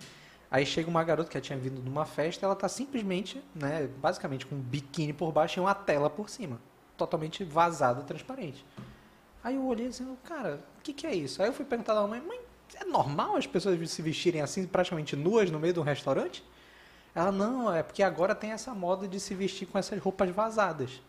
Aí 0.51 0.65
chega 0.65 0.89
uma 0.89 1.01
garota 1.01 1.29
que 1.29 1.39
tinha 1.39 1.57
vindo 1.57 1.81
de 1.81 1.89
uma 1.89 2.05
festa, 2.05 2.45
ela 2.45 2.55
tá 2.55 2.67
simplesmente, 2.67 3.41
né, 3.55 3.87
basicamente 4.01 4.45
com 4.45 4.55
um 4.55 4.59
biquíni 4.59 5.13
por 5.13 5.31
baixo 5.31 5.57
e 5.57 5.61
uma 5.61 5.73
tela 5.73 6.09
por 6.09 6.29
cima. 6.29 6.59
Totalmente 6.97 7.41
vazada, 7.45 8.01
transparente. 8.01 8.65
Aí 9.41 9.55
eu 9.55 9.65
olhei 9.65 9.87
assim, 9.87 10.05
cara, 10.25 10.59
o 10.77 10.81
que, 10.81 10.91
que 10.91 11.07
é 11.07 11.15
isso? 11.15 11.41
Aí 11.41 11.47
eu 11.47 11.53
fui 11.53 11.63
perguntar 11.63 11.93
da 11.93 12.05
mãe, 12.05 12.19
mãe, 12.19 12.37
é 12.75 12.83
normal 12.83 13.37
as 13.37 13.47
pessoas 13.47 13.89
se 13.89 14.01
vestirem 14.01 14.41
assim, 14.41 14.67
praticamente 14.67 15.15
nuas 15.15 15.49
no 15.49 15.57
meio 15.57 15.73
de 15.73 15.79
um 15.79 15.83
restaurante? 15.83 16.43
Ela, 17.13 17.31
não, 17.31 17.73
é 17.73 17.83
porque 17.83 18.01
agora 18.03 18.33
tem 18.33 18.51
essa 18.51 18.73
moda 18.73 19.07
de 19.07 19.19
se 19.19 19.33
vestir 19.35 19.67
com 19.67 19.77
essas 19.77 19.99
roupas 19.99 20.29
vazadas. 20.29 21.01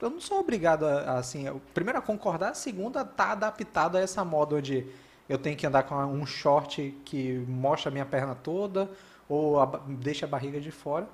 Eu 0.00 0.10
não 0.10 0.20
sou 0.20 0.40
obrigado 0.40 0.86
a, 0.86 1.00
a, 1.00 1.18
assim, 1.18 1.44
primeiro 1.74 1.98
a 1.98 2.02
concordar, 2.02 2.48
a 2.48 2.52
estar 2.52 3.32
adaptado 3.32 3.96
a 3.96 4.00
essa 4.00 4.24
moda 4.24 4.56
onde 4.56 4.86
eu 5.28 5.38
tenho 5.38 5.56
que 5.56 5.66
andar 5.66 5.84
com 5.84 5.94
um 5.94 6.26
short 6.26 6.94
que 7.04 7.38
mostra 7.46 7.90
a 7.90 7.92
minha 7.92 8.06
perna 8.06 8.34
toda 8.34 8.90
ou 9.28 9.60
a 9.60 9.66
deixa 9.86 10.26
a 10.26 10.28
barriga 10.28 10.60
de 10.60 10.70
fora. 10.70 11.08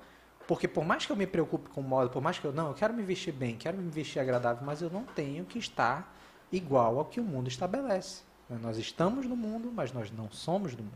Porque 0.47 0.67
por 0.67 0.85
mais 0.85 1.05
que 1.05 1.11
eu 1.11 1.15
me 1.15 1.27
preocupe 1.27 1.69
com 1.69 1.81
moda, 1.81 2.09
por 2.09 2.21
mais 2.21 2.39
que 2.39 2.45
eu 2.45 2.53
não, 2.53 2.69
eu 2.69 2.73
quero 2.73 2.93
me 2.93 3.03
vestir 3.03 3.33
bem, 3.33 3.57
quero 3.57 3.77
me 3.77 3.89
vestir 3.89 4.19
agradável, 4.19 4.65
mas 4.65 4.81
eu 4.81 4.89
não 4.89 5.03
tenho 5.03 5.43
que 5.43 5.59
estar 5.59 6.15
igual 6.51 6.97
ao 6.97 7.05
que 7.05 7.19
o 7.19 7.23
mundo 7.23 7.49
estabelece. 7.49 8.21
Nós 8.49 8.77
estamos 8.77 9.25
no 9.25 9.35
mundo, 9.35 9.69
mas 9.73 9.91
nós 9.91 10.09
não 10.09 10.31
somos 10.31 10.73
do 10.73 10.81
mundo. 10.81 10.95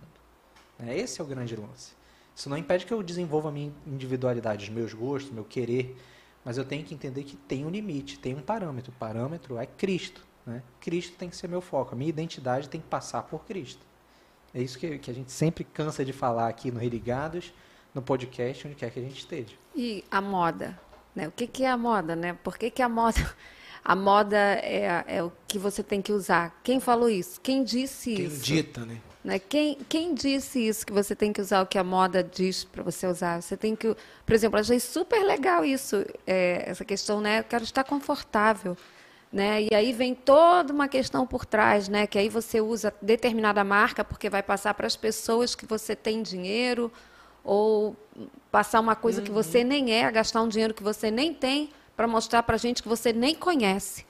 Né? 0.79 0.97
Esse 0.97 1.19
é 1.19 1.23
o 1.23 1.27
grande 1.27 1.55
lance. 1.55 1.91
Isso 2.35 2.49
não 2.49 2.57
impede 2.57 2.85
que 2.85 2.93
eu 2.93 3.03
desenvolva 3.03 3.49
a 3.49 3.51
minha 3.51 3.73
individualidade, 3.85 4.63
os 4.65 4.69
meus 4.69 4.93
gostos, 4.93 5.31
meu 5.31 5.43
querer, 5.43 5.95
mas 6.43 6.57
eu 6.57 6.65
tenho 6.65 6.83
que 6.83 6.93
entender 6.93 7.23
que 7.23 7.35
tem 7.35 7.65
um 7.65 7.69
limite, 7.69 8.17
tem 8.17 8.35
um 8.35 8.41
parâmetro. 8.41 8.91
O 8.91 8.95
parâmetro 8.95 9.57
é 9.57 9.65
Cristo. 9.65 10.25
Né? 10.45 10.63
Cristo 10.79 11.15
tem 11.17 11.29
que 11.29 11.35
ser 11.35 11.47
meu 11.47 11.61
foco, 11.61 11.93
a 11.93 11.97
minha 11.97 12.09
identidade 12.09 12.67
tem 12.67 12.81
que 12.81 12.87
passar 12.87 13.23
por 13.23 13.45
Cristo. 13.45 13.85
É 14.53 14.61
isso 14.61 14.77
que, 14.77 14.97
que 14.97 15.11
a 15.11 15.13
gente 15.13 15.31
sempre 15.31 15.63
cansa 15.63 16.03
de 16.03 16.11
falar 16.11 16.47
aqui 16.47 16.71
no 16.71 16.79
Religados, 16.79 17.53
no 17.93 18.01
podcast, 18.01 18.67
onde 18.67 18.75
quer 18.75 18.91
que 18.91 18.99
a 18.99 19.03
gente 19.03 19.19
esteja. 19.19 19.53
E 19.75 20.03
a 20.09 20.19
moda, 20.19 20.79
né? 21.15 21.27
O 21.27 21.31
que, 21.31 21.47
que 21.47 21.63
é 21.63 21.69
a 21.69 21.77
moda, 21.77 22.15
né? 22.15 22.33
Por 22.43 22.57
que, 22.57 22.69
que 22.69 22.81
a 22.81 22.89
moda... 22.89 23.19
A 23.83 23.95
moda 23.95 24.37
é, 24.37 25.03
é 25.07 25.23
o 25.23 25.31
que 25.47 25.57
você 25.57 25.81
tem 25.81 26.03
que 26.03 26.11
usar. 26.11 26.55
Quem 26.63 26.79
falou 26.79 27.09
isso? 27.09 27.41
Quem 27.41 27.63
disse 27.63 28.15
Quem 28.15 28.25
isso? 28.25 28.43
dita, 28.43 28.85
né? 28.85 29.01
Né? 29.23 29.37
Quem, 29.37 29.77
quem 29.87 30.13
disse 30.13 30.67
isso, 30.67 30.85
que 30.85 30.91
você 30.91 31.15
tem 31.15 31.31
que 31.31 31.39
usar 31.39 31.61
o 31.61 31.65
que 31.65 31.77
a 31.77 31.83
moda 31.83 32.23
diz 32.23 32.63
para 32.63 32.81
você 32.81 33.05
usar? 33.05 33.41
Você 33.41 33.55
tem 33.55 33.75
que. 33.75 33.95
Por 34.25 34.33
exemplo, 34.33 34.59
achei 34.59 34.79
super 34.79 35.23
legal 35.23 35.63
isso, 35.63 36.03
é, 36.25 36.63
essa 36.65 36.83
questão, 36.83 37.21
né? 37.21 37.39
Eu 37.39 37.43
quero 37.43 37.63
estar 37.63 37.83
confortável. 37.83 38.75
Né? 39.31 39.63
E 39.63 39.73
aí 39.73 39.93
vem 39.93 40.13
toda 40.13 40.73
uma 40.73 40.89
questão 40.89 41.25
por 41.25 41.45
trás, 41.45 41.87
né? 41.87 42.05
Que 42.05 42.19
aí 42.19 42.27
você 42.27 42.59
usa 42.59 42.93
determinada 43.01 43.63
marca 43.63 44.03
porque 44.03 44.29
vai 44.29 44.43
passar 44.43 44.73
para 44.73 44.85
as 44.85 44.97
pessoas 44.97 45.55
que 45.55 45.65
você 45.65 45.95
tem 45.95 46.21
dinheiro, 46.21 46.91
ou 47.43 47.95
passar 48.51 48.79
uma 48.79 48.95
coisa 48.95 49.21
que 49.21 49.31
você 49.31 49.63
nem 49.63 49.93
é, 49.93 50.11
gastar 50.11 50.41
um 50.41 50.47
dinheiro 50.47 50.73
que 50.73 50.83
você 50.83 51.09
nem 51.09 51.33
tem 51.33 51.69
para 51.95 52.07
mostrar 52.07 52.43
para 52.43 52.57
gente 52.57 52.83
que 52.83 52.89
você 52.89 53.13
nem 53.13 53.33
conhece. 53.33 54.05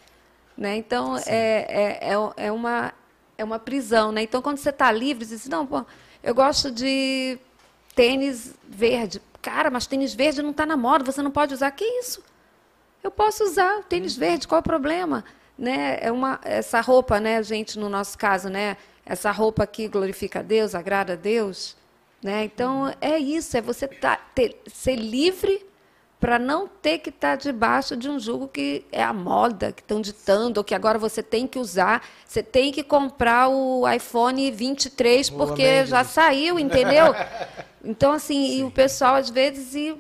Né? 0.58 0.76
Então, 0.78 1.18
é, 1.18 1.22
é, 1.28 2.14
é, 2.14 2.48
é 2.48 2.52
uma, 2.52 2.94
é 3.42 3.44
uma 3.44 3.60
prisão. 3.60 4.12
Né? 4.12 4.24
Então, 4.24 4.42
quando 4.42 4.58
você 4.58 4.70
está 4.70 4.92
livre, 4.92 5.26
você 5.26 5.36
diz, 5.36 5.48
não, 5.48 5.66
pô, 5.66 5.86
eu 6.24 6.34
gosto 6.34 6.72
de 6.72 7.38
tênis 7.96 8.54
verde. 8.68 9.22
Cara, 9.42 9.70
mas 9.70 9.88
tênis 9.88 10.14
verde 10.14 10.42
não 10.42 10.52
está 10.52 10.66
na 10.66 10.78
moda, 10.78 11.04
você 11.04 11.22
não 11.22 11.32
pode 11.32 11.54
usar. 11.54 11.72
Que 11.72 11.84
isso? 11.84 12.24
Eu 13.04 13.12
posso 13.12 13.44
usar 13.44 13.84
tênis 13.84 14.16
verde, 14.16 14.48
qual 14.48 14.62
o 14.62 14.64
problema? 14.64 15.26
Né? 15.58 15.98
É 16.02 16.12
uma, 16.12 16.40
essa 16.44 16.80
roupa, 16.80 17.20
né, 17.20 17.42
gente, 17.44 17.78
no 17.78 17.90
nosso 17.90 18.18
caso, 18.18 18.50
né? 18.50 18.78
Essa 19.04 19.32
roupa 19.32 19.64
aqui 19.64 19.88
glorifica 19.88 20.40
a 20.40 20.44
Deus, 20.44 20.76
agrada 20.76 21.14
a 21.14 21.16
Deus. 21.16 21.76
Né? 22.22 22.46
Então, 22.46 22.94
é 23.02 23.18
isso, 23.18 23.58
é 23.58 23.62
você 23.62 23.88
tá, 23.88 24.16
ter, 24.16 24.62
ser 24.68 24.96
livre 24.96 25.66
para 26.22 26.38
não 26.38 26.68
ter 26.68 27.00
que 27.00 27.10
estar 27.10 27.36
debaixo 27.36 27.98
de 27.98 28.08
um 28.08 28.20
jugo 28.20 28.48
que 28.48 28.86
é 28.92 29.02
a 29.02 29.12
moda, 29.12 29.72
que 29.72 29.82
estão 29.82 30.00
ditando, 30.00 30.60
ou 30.60 30.64
que 30.64 30.76
agora 30.76 31.00
você 31.00 31.24
tem 31.24 31.48
que 31.48 31.58
usar, 31.58 32.08
você 32.24 32.44
tem 32.44 32.72
que 32.72 32.84
comprar 32.84 33.50
o 33.50 33.90
iPhone 33.90 34.52
23 34.52 35.30
Boa, 35.32 35.48
porque 35.48 35.84
já 35.88 36.04
saiu, 36.06 36.58
entendeu? 36.58 37.14
Então, 37.84 38.12
assim, 38.12 38.60
e 38.60 38.64
o 38.64 38.70
pessoal, 38.70 39.16
às 39.16 39.32
vezes, 39.32 39.74
e 39.74 40.00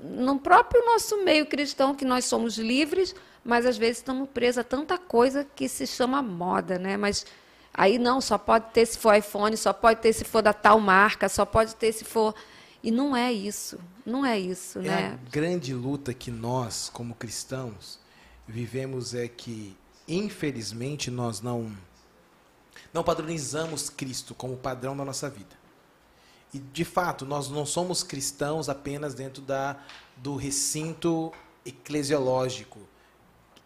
no 0.00 0.38
próprio 0.38 0.80
nosso 0.86 1.24
meio 1.24 1.44
cristão, 1.44 1.92
que 1.92 2.04
nós 2.04 2.24
somos 2.24 2.56
livres, 2.56 3.16
mas 3.44 3.66
às 3.66 3.76
vezes 3.76 3.96
estamos 3.96 4.28
presos 4.28 4.58
a 4.58 4.62
tanta 4.62 4.96
coisa 4.96 5.44
que 5.56 5.68
se 5.68 5.88
chama 5.88 6.22
moda, 6.22 6.78
né? 6.78 6.96
Mas 6.96 7.26
aí 7.74 7.98
não, 7.98 8.20
só 8.20 8.38
pode 8.38 8.66
ter 8.72 8.86
se 8.86 8.96
for 8.96 9.12
iPhone, 9.16 9.56
só 9.56 9.72
pode 9.72 9.98
ter 10.00 10.12
se 10.12 10.22
for 10.22 10.40
da 10.40 10.52
tal 10.52 10.78
marca, 10.78 11.28
só 11.28 11.44
pode 11.44 11.74
ter 11.74 11.90
se 11.90 12.04
for. 12.04 12.32
E 12.80 12.92
não 12.92 13.16
é 13.16 13.32
isso, 13.32 13.76
não 14.04 14.24
é 14.24 14.38
isso, 14.38 14.78
É 14.80 14.82
né? 14.82 15.06
a 15.22 15.30
grande 15.30 15.74
luta 15.74 16.12
que 16.12 16.30
nós, 16.30 16.90
como 16.92 17.14
cristãos, 17.14 17.98
vivemos 18.46 19.14
é 19.14 19.26
que, 19.28 19.76
infelizmente, 20.06 21.10
nós 21.10 21.40
não 21.40 21.72
não 22.92 23.02
padronizamos 23.02 23.90
Cristo 23.90 24.34
como 24.34 24.56
padrão 24.56 24.96
da 24.96 25.04
nossa 25.04 25.28
vida. 25.28 25.56
E, 26.52 26.60
de 26.60 26.84
fato, 26.84 27.26
nós 27.26 27.48
não 27.50 27.66
somos 27.66 28.04
cristãos 28.04 28.68
apenas 28.68 29.14
dentro 29.14 29.42
da, 29.42 29.76
do 30.16 30.36
recinto 30.36 31.32
eclesiológico, 31.66 32.78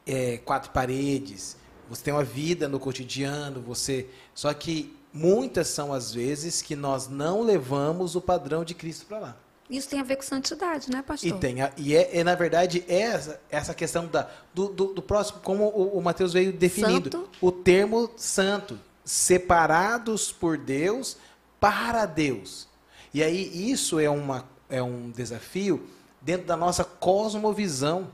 é, 0.06 0.38
quatro 0.38 0.70
paredes. 0.70 1.58
Você 1.90 2.02
tem 2.04 2.14
uma 2.14 2.24
vida 2.24 2.66
no 2.66 2.80
cotidiano, 2.80 3.60
você. 3.60 4.08
Só 4.34 4.52
que 4.54 4.96
muitas 5.12 5.68
são 5.68 5.92
as 5.92 6.14
vezes 6.14 6.62
que 6.62 6.74
nós 6.74 7.08
não 7.08 7.42
levamos 7.42 8.16
o 8.16 8.20
padrão 8.22 8.64
de 8.64 8.74
Cristo 8.74 9.04
para 9.04 9.18
lá. 9.18 9.36
Isso 9.70 9.88
tem 9.88 10.00
a 10.00 10.02
ver 10.02 10.16
com 10.16 10.22
santidade, 10.22 10.90
né, 10.90 11.02
pastor? 11.06 11.28
E 11.28 11.40
tem 11.40 11.60
a- 11.60 11.72
e 11.76 11.94
é, 11.94 12.18
é, 12.18 12.24
na 12.24 12.34
verdade 12.34 12.84
é 12.88 13.00
essa, 13.02 13.40
essa 13.50 13.74
questão 13.74 14.06
da, 14.06 14.30
do, 14.54 14.68
do, 14.68 14.94
do 14.94 15.02
próximo, 15.02 15.40
como 15.40 15.64
o, 15.64 15.98
o 15.98 16.02
Mateus 16.02 16.32
veio 16.32 16.52
definindo, 16.52 17.10
Santo. 17.10 17.28
o 17.40 17.52
termo 17.52 18.10
santo, 18.16 18.78
separados 19.04 20.32
por 20.32 20.56
Deus 20.56 21.16
para 21.60 22.06
Deus. 22.06 22.66
E 23.12 23.22
aí 23.22 23.70
isso 23.70 23.98
é, 23.98 24.08
uma, 24.08 24.48
é 24.70 24.82
um 24.82 25.10
desafio 25.10 25.86
dentro 26.20 26.46
da 26.46 26.56
nossa 26.56 26.84
cosmovisão 26.84 28.08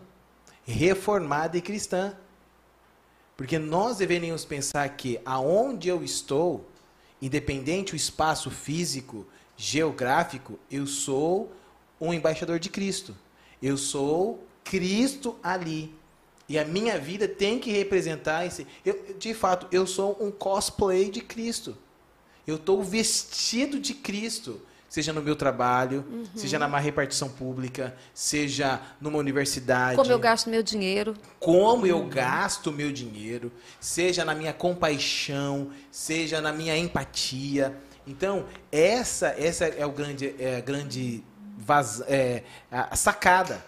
reformada 0.64 1.56
e 1.56 1.60
cristã. 1.62 2.14
Porque 3.36 3.58
nós 3.58 3.96
deveríamos 3.98 4.44
pensar 4.44 4.88
que 4.90 5.20
aonde 5.24 5.88
eu 5.88 6.02
estou, 6.04 6.68
independente 7.20 7.92
o 7.92 7.96
espaço 7.96 8.50
físico, 8.50 9.26
geográfico, 9.56 10.58
eu 10.70 10.86
sou 10.86 11.52
um 12.00 12.12
embaixador 12.12 12.58
de 12.58 12.68
Cristo. 12.68 13.16
Eu 13.62 13.76
sou 13.76 14.46
Cristo 14.62 15.36
ali. 15.42 15.94
E 16.48 16.58
a 16.58 16.64
minha 16.64 16.98
vida 16.98 17.26
tem 17.26 17.58
que 17.58 17.70
representar 17.70 18.44
esse. 18.46 18.66
Eu, 18.84 19.14
de 19.18 19.32
fato, 19.32 19.66
eu 19.72 19.86
sou 19.86 20.16
um 20.20 20.30
cosplay 20.30 21.10
de 21.10 21.20
Cristo. 21.20 21.76
Eu 22.46 22.56
estou 22.56 22.82
vestido 22.82 23.80
de 23.80 23.94
Cristo. 23.94 24.60
Seja 24.86 25.12
no 25.12 25.20
meu 25.20 25.34
trabalho, 25.34 26.04
seja 26.36 26.56
na 26.56 26.68
má 26.68 26.78
repartição 26.78 27.28
pública, 27.28 27.96
seja 28.12 28.80
numa 29.00 29.18
universidade 29.18 29.96
Como 29.96 30.12
eu 30.12 30.20
gasto 30.20 30.48
meu 30.48 30.62
dinheiro. 30.62 31.16
como 31.40 31.84
eu 31.84 32.06
gasto 32.06 32.68
o 32.68 32.72
meu 32.72 32.92
dinheiro, 32.92 33.50
seja 33.80 34.24
na 34.24 34.36
minha 34.36 34.52
compaixão, 34.52 35.72
seja 35.90 36.40
na 36.40 36.52
minha 36.52 36.78
empatia. 36.78 37.76
Então, 38.06 38.46
essa 38.70 39.28
essa 39.38 39.66
é 39.66 39.84
o 39.86 39.92
grande 39.92 40.34
é 40.38 40.56
a 40.56 40.60
grande 40.60 41.24
vaz, 41.56 42.02
é, 42.06 42.42
a 42.70 42.96
sacada. 42.96 43.64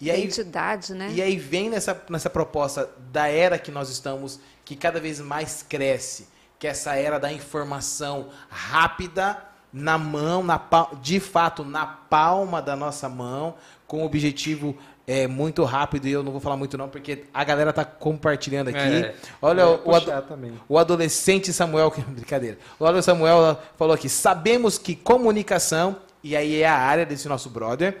E 0.00 0.10
aí, 0.10 0.24
identidade, 0.24 0.92
né? 0.92 1.10
e 1.12 1.22
aí 1.22 1.38
vem 1.38 1.70
nessa, 1.70 1.98
nessa 2.10 2.28
proposta 2.28 2.90
da 3.12 3.28
era 3.28 3.58
que 3.58 3.70
nós 3.70 3.88
estamos, 3.88 4.40
que 4.64 4.74
cada 4.76 5.00
vez 5.00 5.20
mais 5.20 5.62
cresce, 5.62 6.28
que 6.58 6.66
é 6.66 6.70
essa 6.70 6.94
era 6.94 7.18
da 7.18 7.32
informação 7.32 8.28
rápida, 8.50 9.42
na 9.72 9.98
mão, 9.98 10.42
na, 10.42 10.60
de 11.00 11.18
fato, 11.18 11.64
na 11.64 11.84
palma 11.84 12.62
da 12.62 12.76
nossa 12.76 13.08
mão, 13.08 13.56
com 13.86 14.02
um 14.02 14.04
objetivo 14.04 14.76
é, 15.06 15.26
muito 15.26 15.64
rápido, 15.64 16.08
e 16.08 16.12
eu 16.12 16.22
não 16.22 16.32
vou 16.32 16.40
falar 16.40 16.56
muito 16.56 16.78
não, 16.78 16.88
porque 16.88 17.24
a 17.32 17.44
galera 17.44 17.72
tá 17.72 17.84
compartilhando 17.84 18.68
aqui. 18.68 18.78
É, 18.78 19.14
Olha, 19.40 19.68
o, 19.68 19.90
o 19.90 20.22
também. 20.22 20.52
o 20.68 20.78
adolescente 20.78 21.52
Samuel, 21.52 21.90
que 21.90 22.00
brincadeira. 22.10 22.58
O 22.78 22.84
adolescente 22.84 23.16
Samuel 23.16 23.58
falou 23.76 23.94
aqui: 23.94 24.08
sabemos 24.08 24.78
que 24.78 24.94
comunicação, 24.94 25.96
e 26.22 26.34
aí 26.34 26.62
é 26.62 26.66
a 26.66 26.76
área 26.76 27.04
desse 27.04 27.28
nosso 27.28 27.50
brother, 27.50 27.98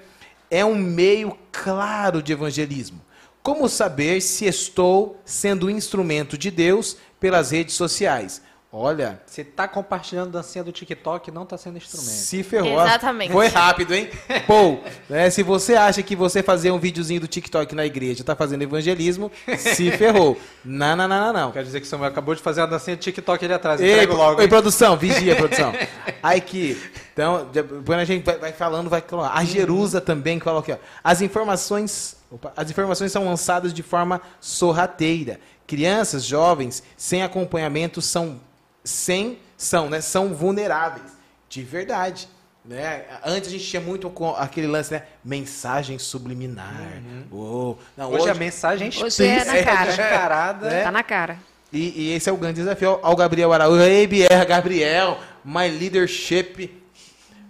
é 0.50 0.64
um 0.64 0.74
meio 0.74 1.36
claro 1.52 2.22
de 2.22 2.32
evangelismo. 2.32 3.00
Como 3.42 3.68
saber 3.68 4.22
se 4.22 4.46
estou 4.46 5.20
sendo 5.24 5.66
um 5.66 5.70
instrumento 5.70 6.38
de 6.38 6.50
Deus 6.50 6.96
pelas 7.20 7.50
redes 7.50 7.74
sociais? 7.74 8.40
Olha, 8.76 9.20
Você 9.24 9.42
está 9.42 9.68
compartilhando 9.68 10.32
dancinha 10.32 10.64
do 10.64 10.72
TikTok, 10.72 11.30
não 11.30 11.44
está 11.44 11.56
sendo 11.56 11.76
instrumento. 11.76 12.10
se 12.10 12.42
ferrou. 12.42 12.82
Exatamente. 12.82 13.30
Foi 13.30 13.46
rápido, 13.46 13.94
hein? 13.94 14.10
Pô, 14.48 14.78
né, 15.08 15.30
se 15.30 15.44
você 15.44 15.76
acha 15.76 16.02
que 16.02 16.16
você 16.16 16.42
fazer 16.42 16.72
um 16.72 16.78
videozinho 16.80 17.20
do 17.20 17.28
TikTok 17.28 17.72
na 17.72 17.86
igreja 17.86 18.22
está 18.22 18.34
fazendo 18.34 18.62
evangelismo, 18.62 19.30
se 19.56 19.92
ferrou. 19.96 20.36
Não, 20.64 20.96
não, 20.96 21.06
não, 21.06 21.26
não, 21.26 21.32
não. 21.32 21.52
Quero 21.52 21.64
dizer 21.64 21.78
que 21.78 21.86
o 21.86 21.88
Samuel 21.88 22.10
acabou 22.10 22.34
de 22.34 22.42
fazer 22.42 22.62
a 22.62 22.66
dancinha 22.66 22.96
do 22.96 23.00
TikTok 23.00 23.44
ali 23.44 23.54
atrás. 23.54 23.80
Ei, 23.80 23.92
Entrego 23.92 24.16
logo. 24.16 24.40
Ei, 24.40 24.46
hein? 24.46 24.48
produção, 24.50 24.96
vigia, 24.96 25.36
produção. 25.36 25.72
Aí 26.20 26.40
que. 26.40 26.76
Então, 27.12 27.48
depois 27.52 27.96
a 27.96 28.04
gente 28.04 28.24
vai, 28.24 28.52
falando, 28.52 28.90
vai 28.90 29.00
colocar. 29.00 29.38
A 29.38 29.44
Jerusa 29.44 30.00
também 30.00 30.40
que 30.40 30.44
falou 30.44 30.58
aqui, 30.58 30.72
ó. 30.72 30.78
As 31.04 31.22
informações. 31.22 32.16
opa, 32.28 32.52
as 32.56 32.68
informações 32.68 33.12
são 33.12 33.24
lançadas 33.24 33.72
de 33.72 33.84
forma 33.84 34.20
sorrateira. 34.40 35.38
Crianças, 35.64 36.24
jovens, 36.24 36.82
sem 36.96 37.22
acompanhamento 37.22 38.02
são. 38.02 38.40
Sem, 38.84 39.38
são, 39.56 39.88
né? 39.88 40.00
São 40.00 40.34
vulneráveis. 40.34 41.12
De 41.48 41.62
verdade. 41.62 42.28
Né? 42.64 43.04
Antes 43.24 43.48
a 43.48 43.52
gente 43.52 43.64
tinha 43.64 43.82
muito 43.82 44.08
com 44.08 44.34
aquele 44.34 44.66
lance, 44.66 44.92
né? 44.92 45.02
Mensagem 45.22 45.98
subliminar. 45.98 47.02
Oh, 47.30 47.76
não, 47.96 48.10
Hoje, 48.10 48.30
a 48.30 48.34
mensagem 48.34 48.88
Hoje 48.88 49.26
é 49.26 49.44
na 49.44 49.62
cara. 49.62 49.86
descarada. 49.86 50.68
É. 50.68 50.82
Tá 50.82 50.90
na 50.90 51.02
cara. 51.02 51.38
E, 51.70 51.92
e 52.02 52.12
esse 52.14 52.30
é 52.30 52.32
o 52.32 52.36
grande 52.36 52.60
desafio 52.60 53.00
ao 53.02 53.14
Gabriel 53.16 53.52
Araújo. 53.52 53.82
Ei, 53.82 54.06
BR, 54.06 54.46
Gabriel, 54.48 55.18
my 55.44 55.68
leadership, 55.68 56.72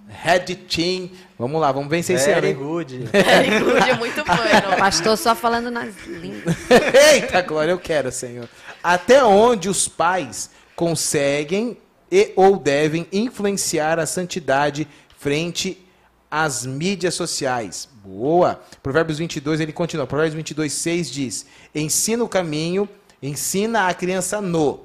head 0.08 0.56
team. 0.56 1.10
Vamos 1.38 1.60
lá, 1.60 1.70
vamos 1.70 1.90
vencer 1.90 2.16
esse 2.16 2.30
ano. 2.32 2.52
Good. 2.54 3.10
Very 3.12 3.60
good, 3.60 3.98
muito 3.98 4.24
bueno. 4.24 4.76
Pastor 4.78 5.16
só 5.16 5.34
falando 5.36 5.70
nas 5.70 5.94
línguas. 6.06 6.56
Eita, 7.12 7.40
glória, 7.42 7.70
eu 7.70 7.78
quero, 7.78 8.10
Senhor. 8.10 8.48
Até 8.82 9.22
onde 9.22 9.68
os 9.68 9.86
pais 9.86 10.50
conseguem 10.76 11.76
e 12.10 12.32
ou 12.36 12.56
devem 12.56 13.06
influenciar 13.12 13.98
a 13.98 14.06
santidade 14.06 14.86
frente 15.18 15.84
às 16.30 16.66
mídias 16.66 17.14
sociais. 17.14 17.88
Boa. 18.04 18.60
Provérbios 18.82 19.18
22, 19.18 19.60
ele 19.60 19.72
continua. 19.72 20.06
Provérbios 20.06 20.34
22, 20.34 20.72
6 20.72 21.10
diz: 21.10 21.46
Ensina 21.74 22.22
o 22.22 22.28
caminho, 22.28 22.88
ensina 23.22 23.88
a 23.88 23.94
criança 23.94 24.40
no 24.40 24.80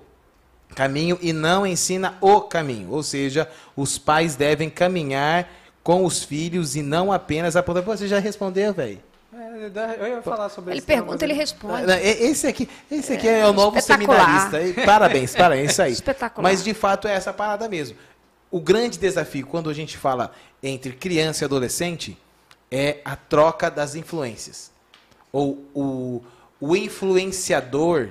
caminho 0.76 1.18
e 1.22 1.34
não 1.34 1.66
ensina 1.66 2.18
o 2.22 2.42
caminho. 2.42 2.92
Ou 2.92 3.04
seja, 3.04 3.50
os 3.76 3.98
pais 3.98 4.36
devem 4.36 4.70
caminhar 4.70 5.52
com 5.84 6.06
os 6.06 6.24
filhos 6.24 6.76
e 6.76 6.82
não 6.82 7.12
apenas 7.12 7.56
apontar. 7.56 7.84
Você 7.84 8.08
já 8.08 8.20
respondeu, 8.20 8.74
velho? 8.74 9.09
É, 9.60 9.98
eu 10.00 10.08
ia 10.08 10.22
falar 10.22 10.48
sobre 10.50 10.72
Ele 10.72 10.78
esse 10.80 10.88
tema, 10.88 11.04
pergunta, 11.04 11.26
ele 11.26 11.34
responde. 11.34 11.92
Esse 11.92 12.48
aqui, 12.48 12.70
esse 12.90 13.14
aqui 13.14 13.28
é, 13.28 13.46
o 13.46 13.52
novo 13.52 13.80
seminarista. 13.82 14.62
E 14.62 14.74
Parabéns, 14.74 15.36
parabéns, 15.36 15.68
é 15.68 15.72
isso 15.72 15.82
aí. 15.82 15.92
Espetacular. 15.92 16.44
Mas 16.44 16.64
de 16.64 16.74
fato 16.74 17.08
é 17.08 17.14
essa 17.14 17.34
parada 17.34 17.68
mesmo. 17.68 17.98
O 18.50 18.60
grande 18.60 18.98
desafio 18.98 19.46
quando 19.46 19.70
a 19.70 19.74
gente 19.74 19.98
fala 19.98 20.32
entre 20.64 20.94
criança 20.94 21.44
e 21.44 21.46
adolescente 21.46 22.18
é 22.72 23.00
a 23.04 23.16
troca 23.16 23.70
das 23.70 23.96
influências. 23.96 24.72
Ou 25.32 25.66
o, 25.74 26.24
o 26.60 26.76
influenciador, 26.76 28.10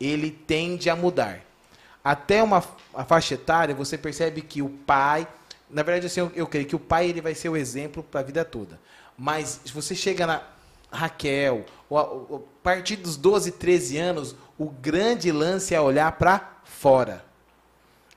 ele 0.00 0.30
tende 0.30 0.88
a 0.88 0.96
mudar. 0.96 1.40
Até 2.02 2.42
uma 2.42 2.62
a 2.94 3.04
faixa 3.04 3.34
etária, 3.34 3.74
você 3.74 3.98
percebe 3.98 4.40
que 4.40 4.62
o 4.62 4.68
pai, 4.68 5.26
na 5.68 5.82
verdade 5.82 6.06
assim, 6.06 6.20
eu, 6.20 6.32
eu 6.34 6.46
creio 6.46 6.66
que 6.66 6.76
o 6.76 6.78
pai 6.78 7.08
ele 7.08 7.20
vai 7.20 7.34
ser 7.34 7.48
o 7.48 7.56
exemplo 7.56 8.02
para 8.02 8.20
a 8.20 8.22
vida 8.22 8.44
toda. 8.44 8.78
Mas 9.18 9.60
se 9.64 9.72
você 9.72 9.94
chega 9.94 10.26
na 10.26 10.53
Raquel, 10.94 11.64
a, 11.90 11.94
ou 11.94 12.46
a 12.60 12.62
partir 12.62 12.96
dos 12.96 13.16
12, 13.16 13.52
13 13.52 13.98
anos, 13.98 14.34
o 14.58 14.66
grande 14.70 15.30
lance 15.32 15.74
é 15.74 15.80
olhar 15.80 16.12
para 16.12 16.58
fora. 16.64 17.24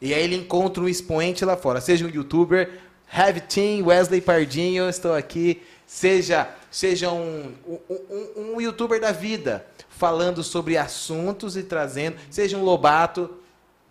E 0.01 0.13
aí 0.13 0.23
ele 0.23 0.36
encontra 0.36 0.84
um 0.84 0.88
expoente 0.88 1.43
lá 1.43 1.57
fora, 1.57 1.82
seja 1.82 2.05
um 2.05 2.09
youtuber, 2.09 2.80
Have 3.11 3.41
Team, 3.41 3.86
Wesley 3.86 4.21
Pardinho, 4.21 4.88
estou 4.89 5.13
aqui, 5.15 5.63
seja, 5.86 6.49
seja 6.69 7.09
um, 7.11 7.53
um, 7.67 7.80
um- 7.89 8.53
um 8.55 8.61
youtuber 8.61 8.99
da 9.01 9.11
vida, 9.11 9.65
falando 9.89 10.43
sobre 10.43 10.78
assuntos 10.78 11.57
e 11.57 11.63
trazendo, 11.63 12.17
seja 12.30 12.57
um 12.57 12.63
Lobato, 12.63 13.30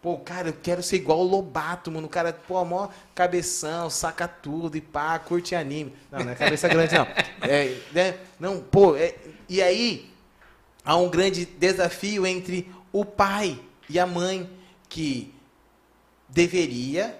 pô, 0.07 0.19
cara, 0.19 0.51
eu 0.51 0.53
quero 0.53 0.85
ser 0.85 0.99
igual 0.99 1.19
o 1.19 1.25
Lobato, 1.25 1.91
mano, 1.91 2.07
o 2.07 2.09
cara, 2.09 2.33
pô, 2.33 2.65
mó 2.65 2.91
cabeção, 3.13 3.91
saca 3.91 4.29
tudo 4.29 4.77
e 4.77 4.81
pá, 4.81 5.19
curte 5.19 5.53
anime. 5.53 5.93
Não, 6.13 6.21
não 6.21 6.31
é 6.31 6.37
cabeça 6.37 6.69
grande 6.69 6.95
não. 6.95 7.09
É, 7.43 7.77
né? 7.91 8.17
Não, 8.39 8.61
pô, 8.61 8.95
é- 8.95 9.17
e 9.49 9.61
aí 9.61 10.09
há 10.85 10.97
um 10.97 11.11
grande 11.11 11.45
desafio 11.45 12.25
entre 12.25 12.73
o 12.93 13.05
pai 13.05 13.61
e 13.91 13.99
a 13.99 14.07
mãe, 14.07 14.49
que 14.89 15.35
deveria 16.29 17.19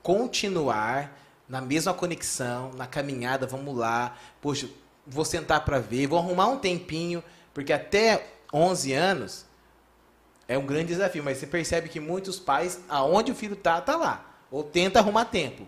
continuar 0.00 1.18
na 1.48 1.60
mesma 1.60 1.92
conexão, 1.92 2.70
na 2.74 2.86
caminhada, 2.86 3.44
vamos 3.44 3.76
lá, 3.76 4.16
poxa, 4.40 4.68
vou 5.04 5.24
sentar 5.24 5.64
para 5.64 5.80
ver, 5.80 6.06
vou 6.06 6.20
arrumar 6.20 6.46
um 6.46 6.60
tempinho, 6.60 7.24
porque 7.52 7.72
até 7.72 8.24
11 8.52 8.92
anos 8.92 9.46
é 10.48 10.56
um 10.58 10.66
grande 10.66 10.86
desafio, 10.88 11.22
mas 11.24 11.38
você 11.38 11.46
percebe 11.46 11.88
que 11.88 11.98
muitos 12.00 12.38
pais, 12.38 12.80
aonde 12.88 13.32
o 13.32 13.34
filho 13.34 13.56
tá, 13.56 13.80
tá 13.80 13.96
lá, 13.96 14.24
ou 14.50 14.62
tenta 14.62 14.98
arrumar 14.98 15.24
tempo. 15.26 15.66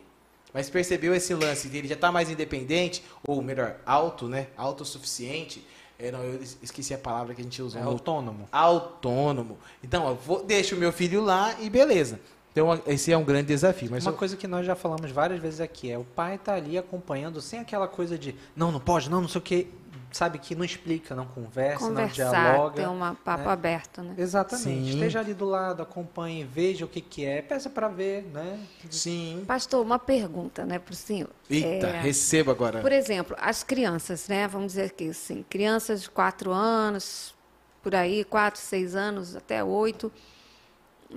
Mas 0.53 0.71
percebeu 0.71 1.15
esse 1.15 1.35
lance 1.35 1.69
dele 1.69 1.87
já 1.89 1.97
tá 1.97 2.11
mais 2.11 2.31
independente, 2.31 3.03
ou 3.27 3.43
melhor, 3.43 3.77
auto, 3.85 4.27
né? 4.29 4.47
Autossuficiente. 4.57 5.67
É, 5.99 6.11
não, 6.11 6.23
eu 6.23 6.41
esqueci 6.63 6.93
a 6.95 6.99
palavra 6.99 7.35
que 7.35 7.41
a 7.41 7.45
gente 7.45 7.61
usou. 7.61 7.81
É 7.81 7.85
no- 7.85 7.91
autônomo. 7.91 8.49
autônomo. 8.53 9.59
Então, 9.83 10.09
eu 10.09 10.15
vou, 10.15 10.43
deixo 10.45 10.75
o 10.75 10.79
meu 10.79 10.93
filho 10.93 11.23
lá 11.23 11.55
e 11.61 11.69
beleza. 11.71 12.21
Então, 12.53 12.81
esse 12.87 13.13
é 13.13 13.17
um 13.19 13.25
grande 13.25 13.49
desafio. 13.49 13.89
Mas 13.91 14.05
Uma 14.05 14.13
eu- 14.13 14.17
coisa 14.17 14.35
que 14.37 14.47
nós 14.47 14.65
já 14.65 14.75
falamos 14.75 15.11
várias 15.11 15.41
vezes 15.41 15.61
aqui 15.61 15.91
é 15.91 15.99
o 15.99 16.05
pai 16.05 16.39
tá 16.39 16.55
ali 16.55 16.79
acompanhando 16.79 17.41
sem 17.43 17.59
aquela 17.61 17.87
coisa 17.87 18.17
de 18.19 18.35
não, 18.55 18.73
não 18.73 18.81
pode, 18.81 19.11
não, 19.11 19.21
não 19.21 19.29
sei 19.29 19.39
o 19.39 19.43
que, 19.43 19.69
sabe 20.17 20.39
que 20.39 20.55
não 20.55 20.65
explica, 20.65 21.15
não 21.15 21.27
conversa, 21.27 21.85
não 21.85 21.91
Conversar, 21.91 22.31
dialoga. 22.31 22.75
ter 22.83 22.89
um 22.89 23.15
papo 23.17 23.45
né? 23.45 23.51
aberto, 23.53 24.03
né? 24.03 24.15
Exatamente. 24.17 24.65
Sim. 24.65 24.89
Esteja 24.95 25.21
ali 25.21 25.35
do 25.35 25.45
lado, 25.45 25.83
acompanhe, 25.83 26.43
veja 26.45 26.85
o 26.85 26.89
que 26.89 27.01
que 27.01 27.25
é, 27.25 27.43
peça 27.43 27.69
para 27.69 27.89
ver, 27.89 28.23
né? 28.33 28.59
Sim. 28.91 29.45
Pastor, 29.47 29.85
uma 29.85 29.99
pergunta, 29.99 30.65
né, 30.65 30.79
para 30.79 30.93
o 30.93 30.97
senhor. 30.97 31.31
Eita, 31.51 31.89
É, 31.89 32.01
receba 32.01 32.53
agora. 32.53 32.81
Por 32.81 32.93
exemplo, 32.93 33.37
as 33.39 33.63
crianças, 33.63 34.27
né? 34.29 34.49
Vamos 34.49 34.69
dizer 34.69 34.87
aqui 34.87 35.11
assim, 35.11 35.45
crianças 35.49 36.03
de 36.03 36.11
4 36.11 36.51
anos, 36.51 37.35
por 37.83 37.95
aí, 37.95 38.25
4, 38.25 38.61
6 38.61 38.97
anos, 38.97 39.37
até 39.37 39.63
8, 39.63 40.11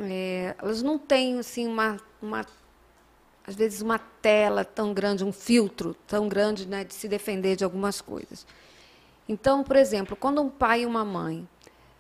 é, 0.02 0.56
elas 0.62 0.82
não 0.84 1.00
têm, 1.00 1.40
assim, 1.40 1.66
uma, 1.66 1.98
uma, 2.22 2.46
às 3.48 3.56
vezes, 3.56 3.82
uma 3.82 3.98
tela 3.98 4.64
tão 4.64 4.94
grande, 4.94 5.24
um 5.24 5.32
filtro 5.32 5.96
tão 6.06 6.28
grande 6.28 6.68
né, 6.68 6.84
de 6.84 6.94
se 6.94 7.08
defender 7.08 7.56
de 7.56 7.64
algumas 7.64 8.02
coisas. 8.02 8.46
Então, 9.30 9.64
por 9.64 9.76
exemplo, 9.76 10.16
quando 10.16 10.42
um 10.42 10.50
pai 10.50 10.82
e 10.82 10.86
uma 10.88 11.06
mãe 11.06 11.48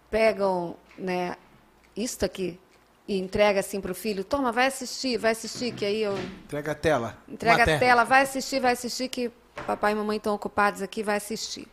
pegam 0.10 0.76
né, 0.98 1.36
isso 1.96 2.26
aqui 2.26 2.60
e 3.08 3.20
entrega 3.20 3.60
assim 3.60 3.80
para 3.80 3.92
o 3.92 3.96
filho, 3.96 4.24
toma, 4.24 4.52
vai 4.52 4.66
assistir, 4.66 5.16
vai 5.18 5.32
assistir, 5.32 5.72
que 5.72 5.86
aí 5.86 6.02
eu 6.02 6.18
Entrega 6.44 6.72
a 6.72 6.76
tela. 6.76 7.18
Entrega 7.28 7.58
Uma 7.58 7.64
a 7.64 7.66
te- 7.68 7.80
tela, 7.80 8.04
vai 8.04 8.24
assistir, 8.24 8.60
vai 8.60 8.74
assistir, 8.74 9.08
que 9.10 9.32
papai 9.68 9.92
e 9.92 9.96
mamãe 9.96 10.18
estão 10.18 10.34
ocupados 10.34 10.82
aqui, 10.82 11.04
vai 11.04 11.18
assistir. 11.18 11.68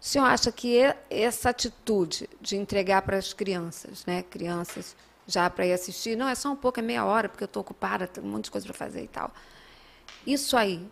O 0.00 0.04
senhor 0.04 0.24
acha 0.24 0.50
que 0.50 0.76
essa 1.08 1.50
atitude 1.50 2.28
de 2.40 2.56
entregar 2.56 3.02
para 3.02 3.16
as 3.16 3.32
crianças, 3.32 4.04
né, 4.04 4.24
crianças 4.28 4.96
já 5.24 5.48
para 5.48 5.64
ir 5.64 5.72
assistir, 5.72 6.16
não 6.16 6.28
é 6.28 6.34
só 6.34 6.50
um 6.50 6.56
pouco, 6.56 6.80
é 6.80 6.82
meia 6.82 7.04
hora, 7.04 7.28
porque 7.28 7.44
eu 7.44 7.46
estou 7.46 7.60
ocupada, 7.60 8.08
tem 8.08 8.24
um 8.24 8.26
monte 8.26 8.46
de 8.46 8.50
coisa 8.50 8.66
para 8.66 8.74
fazer 8.74 9.04
e 9.04 9.08
tal. 9.08 9.30
Isso 10.26 10.56
aí 10.56 10.84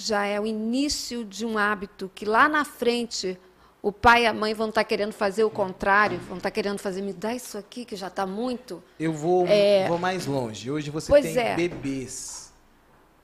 já 0.00 0.24
é 0.26 0.40
o 0.40 0.46
início 0.46 1.24
de 1.24 1.44
um 1.46 1.56
hábito 1.58 2.10
que 2.14 2.24
lá 2.24 2.48
na 2.48 2.64
frente 2.64 3.38
o 3.82 3.90
pai 3.90 4.24
e 4.24 4.26
a 4.26 4.32
mãe 4.34 4.52
vão 4.52 4.68
estar 4.68 4.84
querendo 4.84 5.12
fazer 5.12 5.42
o 5.44 5.48
contrário, 5.50 6.18
vão 6.28 6.36
estar 6.36 6.50
querendo 6.50 6.78
fazer, 6.78 7.00
me 7.00 7.12
dá 7.14 7.34
isso 7.34 7.56
aqui 7.56 7.84
que 7.84 7.96
já 7.96 8.08
está 8.08 8.26
muito. 8.26 8.82
Eu 8.98 9.12
vou, 9.12 9.46
vou 9.88 9.98
mais 9.98 10.26
longe. 10.26 10.70
Hoje 10.70 10.90
você 10.90 11.08
Pois 11.08 11.24
tem 11.24 11.38
é. 11.38 11.54
bebês. 11.56 12.52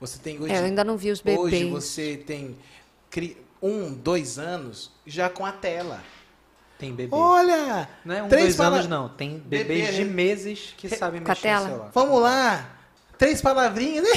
Você 0.00 0.18
tem 0.18 0.40
hoje. 0.40 0.52
É, 0.54 0.60
eu 0.60 0.64
ainda 0.64 0.82
não 0.84 0.96
vi 0.96 1.10
os 1.10 1.20
bebês. 1.20 1.40
Hoje 1.40 1.70
você 1.70 2.16
tem 2.16 2.56
cri- 3.10 3.36
um, 3.62 3.92
dois 3.92 4.38
anos 4.38 4.90
já 5.06 5.28
com 5.28 5.44
a 5.44 5.52
tela. 5.52 6.02
Tem 6.78 6.92
bebê. 6.94 7.14
Olha! 7.14 7.88
não 8.04 8.14
é 8.14 8.22
um, 8.22 8.28
três 8.28 8.44
dois 8.44 8.56
pala- 8.56 8.76
anos, 8.76 8.88
não. 8.88 9.08
Tem 9.10 9.38
bebês 9.38 9.86
Bebê, 9.86 9.92
de 9.96 10.04
né? 10.04 10.10
meses 10.12 10.74
que 10.76 10.88
sabem 10.90 11.20
Com 11.22 11.26
a 11.26 11.34
mexer 11.34 11.42
tela? 11.42 11.60
no 11.64 11.68
celular. 11.70 11.90
Vamos 11.94 12.20
lá! 12.22 12.70
Três 13.18 13.40
palavrinhas, 13.40 14.04
né? 14.04 14.10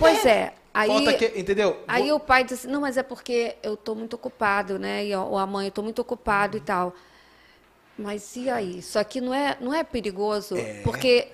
Pois 0.00 0.24
é. 0.26 0.52
Aí, 0.72 1.16
que, 1.16 1.32
entendeu? 1.40 1.82
Aí 1.88 2.08
Vou- 2.08 2.16
o 2.16 2.20
pai 2.20 2.44
diz 2.44 2.60
assim, 2.60 2.68
não, 2.68 2.80
mas 2.80 2.96
é 2.96 3.02
porque 3.02 3.56
eu 3.62 3.74
estou 3.74 3.94
muito 3.96 4.14
ocupado, 4.14 4.78
né? 4.78 5.04
E 5.04 5.14
ou 5.16 5.36
a 5.36 5.46
mãe, 5.46 5.66
eu 5.66 5.70
estou 5.70 5.82
muito 5.82 5.98
ocupado 6.00 6.56
e 6.56 6.60
tal. 6.60 6.94
Mas 7.98 8.34
e 8.36 8.48
aí? 8.48 8.78
Isso 8.78 8.98
aqui 8.98 9.20
não 9.20 9.34
é, 9.34 9.56
não 9.60 9.74
é 9.74 9.84
perigoso? 9.84 10.54
Porque 10.84 11.28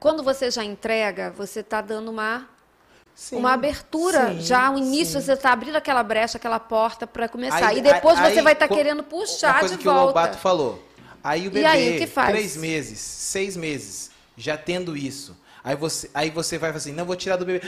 quando 0.00 0.22
você 0.22 0.50
já 0.50 0.64
entrega, 0.64 1.30
você 1.30 1.60
está 1.60 1.80
dando 1.80 2.10
uma, 2.10 2.48
Sim, 3.14 3.36
uma 3.36 3.52
abertura, 3.52 4.32
sim, 4.32 4.40
já 4.40 4.70
o 4.70 4.78
início, 4.78 5.20
sim. 5.20 5.26
você 5.26 5.34
está 5.34 5.52
abrindo 5.52 5.76
aquela 5.76 6.02
brecha, 6.02 6.36
aquela 6.36 6.58
porta 6.58 7.06
para 7.06 7.28
começar. 7.28 7.68
Aí- 7.68 7.78
e 7.78 7.82
depois 7.82 8.18
aí- 8.18 8.34
você 8.34 8.42
vai 8.42 8.54
estar 8.54 8.66
co- 8.66 8.74
querendo 8.74 9.04
puxar 9.04 9.60
coisa 9.60 9.76
de 9.76 9.82
que 9.82 9.88
o 9.88 9.92
volta. 9.92 10.06
Lobato 10.06 10.38
falou. 10.38 10.82
Aí 11.22 11.46
o 11.46 11.50
bebê, 11.50 11.64
aí, 11.64 12.04
o 12.04 12.26
três 12.26 12.56
meses, 12.56 12.98
seis 12.98 13.56
meses, 13.56 14.10
já 14.36 14.58
tendo 14.58 14.96
isso. 14.96 15.36
Aí 15.64 15.74
você, 15.74 16.10
aí 16.12 16.28
você 16.30 16.58
vai 16.58 16.70
assim, 16.70 16.92
não 16.92 17.06
vou 17.06 17.16
tirar 17.16 17.36
do 17.36 17.46
bebê. 17.46 17.66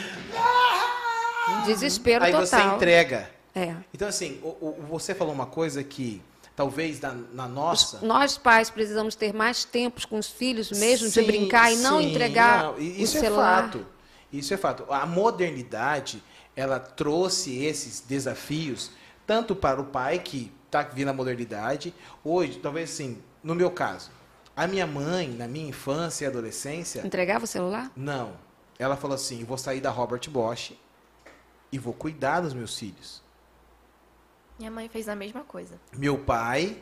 Desespero 1.65 2.25
aí 2.25 2.33
total. 2.33 2.47
você 2.47 2.61
entrega. 2.77 3.31
É. 3.55 3.75
Então 3.95 4.07
assim, 4.07 4.39
o- 4.43 4.49
o- 4.49 4.85
você 4.91 5.15
falou 5.15 5.33
uma 5.33 5.47
coisa 5.47 5.83
que 5.83 6.21
talvez 6.55 7.01
na, 7.01 7.15
na 7.33 7.49
nossa. 7.49 8.01
Nós 8.03 8.37
pais 8.37 8.69
precisamos 8.69 9.15
ter 9.15 9.33
mais 9.33 9.65
tempos 9.65 10.05
com 10.05 10.19
os 10.19 10.29
filhos 10.29 10.71
mesmo, 10.73 11.09
Sim, 11.09 11.21
de 11.21 11.27
brincar 11.27 11.73
e 11.73 11.77
não 11.77 12.01
sim, 12.01 12.11
entregar 12.11 12.65
não, 12.65 12.79
e 12.79 12.91
o 12.91 13.03
isso 13.03 13.17
é 13.17 13.21
celular. 13.21 13.63
fato. 13.63 13.87
Isso 14.33 14.53
é 14.53 14.57
fato. 14.57 14.85
A 14.93 15.07
modernidade, 15.07 16.23
ela 16.55 16.79
trouxe 16.79 17.65
esses 17.65 18.01
desafios 18.01 18.91
tanto 19.27 19.57
para 19.57 19.81
o 19.81 19.85
pai 19.85 20.19
que 20.19 20.53
está 20.67 20.83
vindo 20.83 21.09
a 21.09 21.13
modernidade, 21.13 21.95
hoje, 22.23 22.59
talvez 22.59 22.91
assim, 22.91 23.19
no 23.43 23.55
meu 23.55 23.71
caso, 23.71 24.11
a 24.57 24.67
minha 24.67 24.87
mãe, 24.87 25.29
na 25.29 25.47
minha 25.47 25.69
infância 25.69 26.25
e 26.25 26.29
adolescência, 26.29 27.07
Entregava 27.07 27.45
o 27.45 27.49
celular? 27.49 27.91
não. 27.95 28.45
Ela 28.79 28.95
falou 28.97 29.15
assim: 29.15 29.41
"Eu 29.41 29.47
vou 29.47 29.57
sair 29.57 29.81
da 29.81 29.91
Robert 29.91 30.29
Bosch 30.29 30.73
e 31.73 31.79
vou 31.79 31.95
cuidar 31.95 32.41
dos 32.41 32.53
meus 32.53 32.79
filhos. 32.79 33.23
Minha 34.59 34.71
mãe 34.71 34.89
fez 34.89 35.09
a 35.09 35.17
mesma 35.17 35.43
coisa. 35.45 35.79
Meu 35.97 36.19
pai 36.19 36.77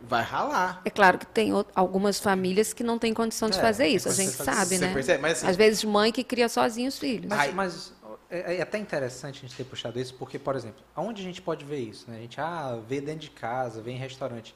vai 0.00 0.22
ralar. 0.22 0.80
É 0.84 0.90
claro 0.90 1.18
que 1.18 1.26
tem 1.26 1.50
algumas 1.74 2.18
famílias 2.18 2.72
que 2.72 2.82
não 2.82 2.98
têm 2.98 3.12
condição 3.12 3.50
de 3.50 3.58
É, 3.58 3.60
fazer 3.60 3.84
tem 3.84 3.94
isso, 3.96 4.08
a 4.08 4.12
gente 4.12 4.36
fazer 4.36 4.52
sabe, 4.52 4.76
Você 4.76 4.86
né? 4.86 4.92
percebe? 4.94 5.22
Mas 5.22 5.38
assim, 5.38 5.46
Às 5.48 5.56
vezes 5.56 5.84
mãe 5.84 6.12
que 6.12 6.22
cria 6.22 6.48
sozinho 6.48 6.88
os 6.88 6.98
filhos. 6.98 7.28
Mas, 7.28 7.52
mas 7.54 7.92
é, 8.30 8.56
é 8.56 8.62
até 8.62 8.78
interessante 8.78 9.38
a 9.38 9.40
gente 9.48 9.56
ter 9.56 9.64
puxado 9.64 9.98
isso, 9.98 10.14
porque, 10.14 10.38
por 10.38 10.54
exemplo, 10.54 10.82
aonde 10.94 11.20
a 11.20 11.24
gente 11.24 11.42
pode 11.42 11.64
ver 11.64 11.78
isso? 11.80 12.10
Né? 12.10 12.18
A 12.18 12.20
gente 12.20 12.40
ah, 12.40 12.78
vê 12.86 13.00
dentro 13.00 13.20
de 13.20 13.30
casa, 13.30 13.80
vê 13.82 13.90
em 13.92 13.98
restaurante. 13.98 14.54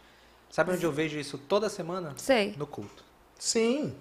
Sabe 0.52 0.70
onde 0.72 0.84
eu 0.84 0.92
vejo 0.92 1.18
isso 1.18 1.36
toda 1.38 1.68
semana? 1.68 2.12
Sei. 2.16 2.54
No 2.56 2.66
culto. 2.68 3.02
sim. 3.38 3.92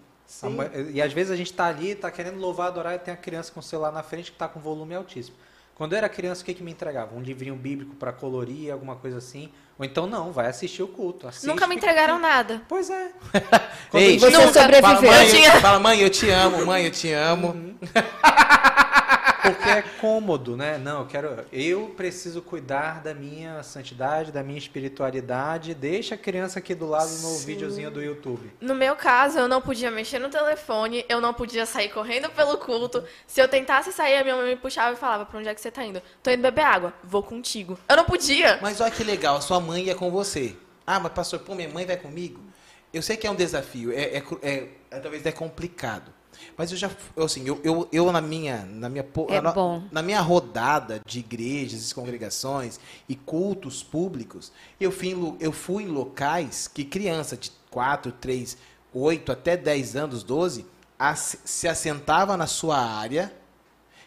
Mãe- 0.43 0.69
E 0.93 1.01
às 1.01 1.11
vezes 1.11 1.31
a 1.31 1.35
gente 1.35 1.51
tá 1.51 1.65
ali, 1.65 1.95
tá 1.95 2.09
querendo 2.11 2.37
louvar, 2.39 2.67
adorar, 2.67 2.93
e 2.95 2.99
tem 2.99 3.13
a 3.13 3.17
criança 3.17 3.51
com 3.51 3.59
o 3.59 3.63
celular 3.63 3.91
na 3.91 4.03
frente 4.03 4.31
que 4.31 4.37
tá 4.37 4.47
com 4.47 4.59
volume 4.61 4.93
altíssimo. 4.95 5.35
Quando 5.75 5.93
eu 5.93 5.97
era 5.97 6.07
criança, 6.07 6.41
o 6.41 6.45
que, 6.45 6.53
que 6.53 6.61
me 6.63 6.71
entregava? 6.71 7.15
Um 7.15 7.21
livrinho 7.21 7.55
bíblico 7.55 7.95
para 7.95 8.11
colorir, 8.13 8.71
alguma 8.71 8.95
coisa 8.95 9.17
assim. 9.17 9.49
Ou 9.79 9.83
então 9.85 10.05
não, 10.07 10.31
vai 10.31 10.47
assistir 10.47 10.83
o 10.83 10.87
culto. 10.87 11.27
Assiste, 11.27 11.47
Nunca 11.47 11.65
me 11.67 11.75
fica- 11.75 11.87
entregaram 11.87 12.19
nada. 12.19 12.61
Pois 12.69 12.89
é. 12.89 13.11
Ei, 13.93 14.19
Você 14.19 14.29
Nunca. 14.29 14.53
sobreviveu. 14.61 14.81
Fala 14.81 15.01
mãe, 15.01 15.23
Eu 15.25 15.29
tinha- 15.31 15.61
fala, 15.61 15.79
mãe, 15.79 15.99
eu 16.01 16.09
te 16.09 16.29
amo, 16.29 16.65
mãe, 16.65 16.85
eu 16.85 16.91
te 16.91 17.11
amo. 17.11 17.77
Porque 19.41 19.69
é 19.69 19.81
cômodo, 19.99 20.55
né? 20.55 20.77
Não, 20.77 20.99
eu 20.99 21.05
quero. 21.07 21.45
Eu 21.51 21.93
preciso 21.97 22.41
cuidar 22.41 23.01
da 23.01 23.13
minha 23.13 23.63
santidade, 23.63 24.31
da 24.31 24.43
minha 24.43 24.57
espiritualidade. 24.57 25.73
Deixa 25.73 26.15
a 26.15 26.17
criança 26.17 26.59
aqui 26.59 26.75
do 26.75 26.87
lado 26.87 27.09
no 27.21 27.37
videozinho 27.39 27.89
do 27.89 28.01
YouTube. 28.01 28.51
No 28.61 28.75
meu 28.75 28.95
caso, 28.95 29.39
eu 29.39 29.47
não 29.47 29.61
podia 29.61 29.89
mexer 29.89 30.19
no 30.19 30.29
telefone, 30.29 31.03
eu 31.09 31.19
não 31.19 31.33
podia 31.33 31.65
sair 31.65 31.89
correndo 31.89 32.29
pelo 32.29 32.57
culto. 32.57 33.03
Se 33.25 33.41
eu 33.41 33.47
tentasse 33.47 33.91
sair, 33.91 34.17
a 34.17 34.23
minha 34.23 34.35
mãe 34.35 34.45
me 34.49 34.55
puxava 34.55 34.93
e 34.93 34.99
falava: 34.99 35.25
Pra 35.25 35.39
onde 35.39 35.49
é 35.49 35.55
que 35.55 35.61
você 35.61 35.71
tá 35.71 35.83
indo? 35.83 36.01
Tô 36.21 36.29
indo 36.29 36.41
beber 36.41 36.63
água. 36.63 36.93
Vou 37.03 37.23
contigo. 37.23 37.79
Eu 37.89 37.95
não 37.95 38.05
podia. 38.05 38.59
Mas 38.61 38.79
olha 38.79 38.91
que 38.91 39.03
legal, 39.03 39.37
a 39.37 39.41
sua 39.41 39.59
mãe 39.59 39.85
ia 39.85 39.95
com 39.95 40.11
você. 40.11 40.55
Ah, 40.85 40.99
mas 40.99 41.13
pastor, 41.13 41.39
pô, 41.39 41.55
minha 41.55 41.69
mãe 41.69 41.85
vai 41.85 41.97
comigo? 41.97 42.39
Eu 42.93 43.01
sei 43.01 43.15
que 43.15 43.25
é 43.25 43.31
um 43.31 43.35
desafio, 43.35 43.91
é, 43.93 44.17
é 44.17 44.23
é- 44.41 44.67
é- 44.91 44.99
talvez 44.99 45.25
é 45.25 45.31
complicado. 45.31 46.11
Mas 46.57 46.71
eu 46.71 46.77
já, 46.77 46.89
assim, 47.17 47.47
eu, 47.47 47.59
eu, 47.63 47.87
eu 47.91 48.11
na 48.11 48.21
minha, 48.21 48.65
na 48.65 48.89
minha, 48.89 49.03
É 49.03 49.41
na, 49.41 49.51
na 49.91 50.01
minha 50.01 50.21
rodada 50.21 51.01
de 51.05 51.19
igrejas, 51.19 51.89
e 51.89 51.95
congregações 51.95 52.79
e 53.07 53.15
cultos 53.15 53.81
públicos, 53.83 54.51
eu 54.79 54.91
fui, 54.91 55.09
em, 55.09 55.37
eu 55.39 55.51
fui 55.51 55.83
em 55.83 55.87
locais 55.87 56.67
que 56.67 56.83
criança 56.83 57.35
de 57.37 57.51
4, 57.69 58.11
3, 58.13 58.57
8 58.93 59.31
até 59.31 59.55
10 59.55 59.95
anos, 59.95 60.23
12, 60.23 60.65
ass- 60.99 61.37
se 61.45 61.67
assentava 61.67 62.35
na 62.37 62.47
sua 62.47 62.77
área, 62.79 63.33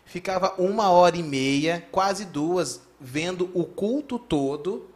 ficava 0.04 0.54
uma 0.58 0.90
hora 0.90 1.16
e 1.16 1.22
meia, 1.22 1.86
quase 1.90 2.24
duas, 2.24 2.80
vendo 3.00 3.50
o 3.54 3.64
culto 3.64 4.18
todo, 4.18 4.88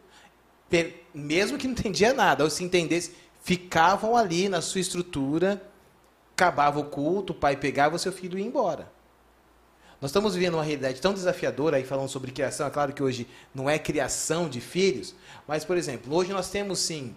mesmo 1.15 1.57
que 1.59 1.67
não 1.67 1.73
entendia 1.73 2.13
nada, 2.13 2.45
ou 2.45 2.51
se 2.51 2.63
entendesse, 2.63 3.13
ficavam 3.43 4.17
ali 4.17 4.49
na 4.49 4.61
sua 4.61 4.81
estrutura, 4.81 5.63
acabava 6.39 6.79
o 6.79 6.85
culto, 6.85 7.33
o 7.33 7.37
pai 7.37 7.57
pegava 7.57 7.97
o 7.97 7.99
seu 7.99 8.13
filho 8.13 8.39
e 8.39 8.43
ia 8.43 8.47
embora. 8.47 8.89
Nós 10.01 10.11
estamos 10.13 10.37
vivendo 10.37 10.55
uma 10.55 10.63
realidade 10.63 11.01
tão 11.01 11.13
desafiadora 11.13 11.77
aí 11.77 11.85
falando 11.85 12.09
sobre 12.09 12.31
criação. 12.31 12.69
É 12.69 12.71
claro 12.71 12.93
que 12.93 13.03
hoje 13.03 13.27
não 13.53 13.69
é 13.69 13.77
criação 13.77 14.49
de 14.49 14.61
filhos, 14.61 15.17
mas, 15.49 15.65
por 15.65 15.77
exemplo, 15.77 16.15
hoje 16.15 16.33
nós 16.33 16.49
temos 16.49 16.79
sim. 16.79 17.13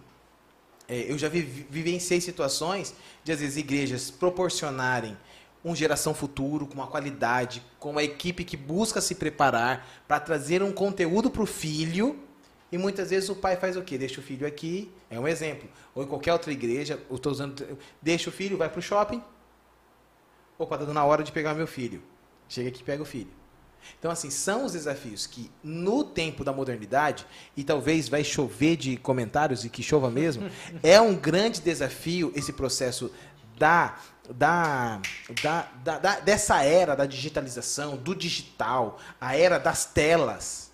é, 0.90 1.12
eu 1.12 1.18
já 1.20 1.30
vivenciei 1.30 2.20
situações 2.20 2.96
de, 3.24 3.32
às 3.32 3.40
vezes, 3.40 3.58
igrejas 3.58 4.10
proporcionarem 4.10 5.16
uma 5.64 5.76
geração 5.76 6.12
futuro 6.16 6.66
com 6.66 6.74
uma 6.74 6.88
qualidade, 6.88 7.64
com 7.80 7.92
uma 7.92 8.02
equipe 8.02 8.44
que 8.44 8.58
busca 8.58 9.00
se 9.00 9.14
preparar 9.14 9.88
para 10.08 10.20
trazer 10.20 10.64
um 10.64 10.72
conteúdo 10.72 11.30
para 11.30 11.44
o 11.44 11.46
filho. 11.46 12.20
E 12.72 12.80
muitas 12.80 13.12
vezes 13.12 13.30
o 13.30 13.36
pai 13.36 13.58
faz 13.58 13.78
o 13.78 13.84
quê? 13.84 13.96
Deixa 13.96 14.20
o 14.20 14.24
filho 14.24 14.48
aqui, 14.48 14.92
é 15.12 15.20
um 15.20 15.28
exemplo. 15.28 15.70
Ou 15.94 16.04
em 16.04 16.08
qualquer 16.08 16.34
outra 16.34 16.52
igreja, 16.52 17.00
eu 17.10 17.16
estou 17.18 17.32
usando. 17.32 17.78
Deixa 18.02 18.30
o 18.30 18.34
filho, 18.34 18.58
vai 18.58 18.70
para 18.70 18.80
o 18.80 18.82
shopping. 18.82 19.22
Opa, 20.58 20.76
está 20.76 20.86
dando 20.86 20.98
a 20.98 21.04
hora 21.06 21.24
de 21.24 21.32
pegar 21.32 21.54
meu 21.54 21.68
filho. 21.68 22.02
Chega 22.48 22.70
aqui 22.70 22.82
e 22.82 22.84
pega 22.84 23.02
o 23.04 23.06
filho. 23.06 23.30
Então, 24.00 24.12
assim, 24.12 24.30
são 24.30 24.64
os 24.66 24.74
desafios 24.74 25.26
que, 25.26 25.50
no 25.64 26.04
tempo 26.04 26.44
da 26.44 26.54
modernidade, 26.54 27.26
e 27.58 27.64
talvez 27.64 28.08
vai 28.08 28.24
chover 28.24 28.76
de 28.78 28.96
comentários, 28.98 29.66
e 29.66 29.70
que 29.70 29.82
chova 29.82 30.10
mesmo, 30.12 30.50
é 30.84 31.02
um 31.02 31.16
grande 31.16 31.62
desafio 31.62 32.32
esse 32.36 32.54
processo 32.54 33.12
da, 33.58 33.98
da, 34.30 35.02
da, 35.42 35.62
da- 35.84 35.98
da- 36.00 36.20
dessa 36.20 36.64
era 36.64 36.94
da 36.96 37.06
digitalização, 37.08 37.98
do 37.98 38.16
digital, 38.16 39.00
a 39.20 39.36
era 39.36 39.58
das 39.58 39.84
telas. 39.86 40.71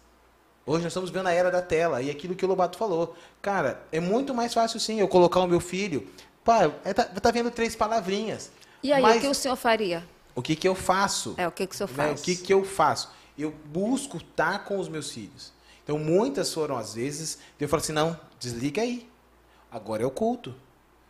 Hoje 0.67 0.83
nós 0.83 0.91
estamos 0.91 1.09
vendo 1.09 1.27
a 1.27 1.31
era 1.31 1.49
da 1.49 1.61
tela, 1.61 2.01
e 2.01 2.11
aquilo 2.11 2.35
que 2.35 2.43
o 2.43 2.47
Lobato 2.47 2.77
falou. 2.77 3.15
Cara, 3.41 3.81
é 3.89 4.01
muito 4.01 4.33
mais 4.35 4.53
fácil, 4.53 4.81
sim, 4.81 4.99
eu 4.99 5.07
colocar 5.07 5.39
o 5.39 5.47
meu 5.47 5.61
filho. 5.61 6.05
Pá, 6.43 6.69
é, 6.83 6.93
tá, 6.93 7.05
tá 7.05 7.31
vendo 7.31 7.49
três 7.49 7.73
palavrinhas. 7.73 8.51
E 8.83 8.91
aí, 8.91 9.01
Mas 9.01 9.17
o 9.17 9.21
que 9.21 9.27
o 9.27 9.33
senhor 9.33 9.55
faria? 9.55 10.03
o 10.35 10.41
que, 10.41 10.57
que 10.57 10.67
eu 10.67 10.75
faço? 10.75 11.33
É, 11.37 11.47
o 11.47 11.51
que, 11.51 11.65
que 11.65 11.73
o 11.73 11.77
senhor 11.77 11.89
Né? 11.89 11.95
faz? 11.95 12.19
O 12.19 12.23
que, 12.23 12.35
que 12.35 12.53
eu 12.53 12.65
faço? 12.65 13.09
Eu 13.37 13.53
busco 13.65 14.17
estar 14.17 14.65
com 14.65 14.77
os 14.77 14.89
meus 14.89 15.09
filhos. 15.09 15.53
Então, 15.85 15.97
muitas 15.97 16.53
foram 16.53 16.75
às 16.77 16.95
vezes, 16.95 17.37
eu 17.57 17.69
falo 17.69 17.81
assim, 17.81 17.93
não, 17.93 18.19
desliga 18.37 18.81
aí. 18.81 19.09
Agora 19.71 20.03
é 20.03 20.05
o 20.05 20.11
culto. 20.11 20.53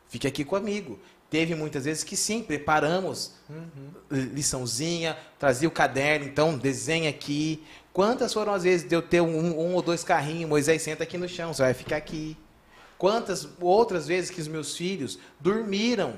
Fique 0.07 0.27
aqui 0.27 0.45
comigo. 0.45 0.99
Teve 1.31 1.55
muitas 1.55 1.83
vezes 1.83 2.03
que 2.03 2.15
sim, 2.15 2.41
preparamos 2.41 3.33
liçãozinha, 4.09 5.17
trazia 5.37 5.67
o 5.67 5.71
caderno, 5.71 6.25
então 6.25 6.57
desenha 6.57 7.09
aqui. 7.09 7.63
Quantas 7.97 8.31
foram 8.31 8.53
as 8.53 8.61
vezes 8.61 8.87
de 8.87 8.95
eu 8.95 9.01
ter 9.01 9.21
um, 9.21 9.59
um 9.59 9.73
ou 9.73 9.81
dois 9.81 10.03
carrinhos, 10.03 10.47
Moisés 10.47 10.83
senta 10.83 11.01
aqui 11.01 11.17
no 11.17 11.27
chão, 11.27 11.51
você 11.51 11.63
vai 11.63 11.73
ficar 11.73 11.95
aqui. 11.97 12.37
Quantas 12.95 13.47
outras 13.59 14.05
vezes 14.05 14.29
que 14.29 14.39
os 14.39 14.47
meus 14.47 14.77
filhos 14.77 15.17
dormiram. 15.39 16.13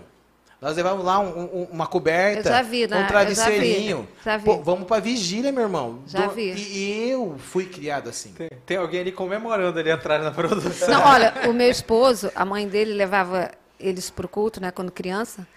Nós 0.62 0.76
levamos 0.76 1.06
lá 1.06 1.22
um- 1.22 1.62
um- 1.62 1.68
uma 1.72 1.88
coberta, 1.88 2.62
vi, 2.64 2.86
né? 2.86 2.98
um 2.98 3.00
Eu 3.00 3.04
já 3.04 3.08
travesseirinho. 3.08 4.02
vi, 4.02 4.26
já 4.26 4.36
vi. 4.36 4.44
Pô, 4.44 4.58
vamos 4.62 4.86
pra 4.90 5.00
vigília, 5.00 5.54
meu 5.54 5.64
irmão. 5.64 6.04
Já 6.06 6.28
Do- 6.28 6.34
vi. 6.36 6.52
E 6.54 7.12
eu 7.12 7.38
fui 7.40 7.66
criado 7.66 8.10
assim. 8.10 8.34
Tem, 8.34 8.50
tem 8.66 8.76
alguém 8.76 9.00
ali 9.00 9.14
comemorando 9.14 9.80
ali 9.80 9.90
atrás 9.90 10.22
na 10.22 10.32
produção. 10.32 10.90
Não, 10.90 11.02
olha, 11.06 11.34
o 11.50 11.54
meu 11.54 11.70
esposo, 11.72 12.30
a 12.36 12.44
mãe 12.44 12.68
dele 12.68 12.92
levava 12.94 13.52
eles 13.80 14.10
para 14.10 14.26
o 14.26 14.28
culto, 14.28 14.60
né, 14.60 14.70
quando 14.70 14.92
criança. 14.92 15.48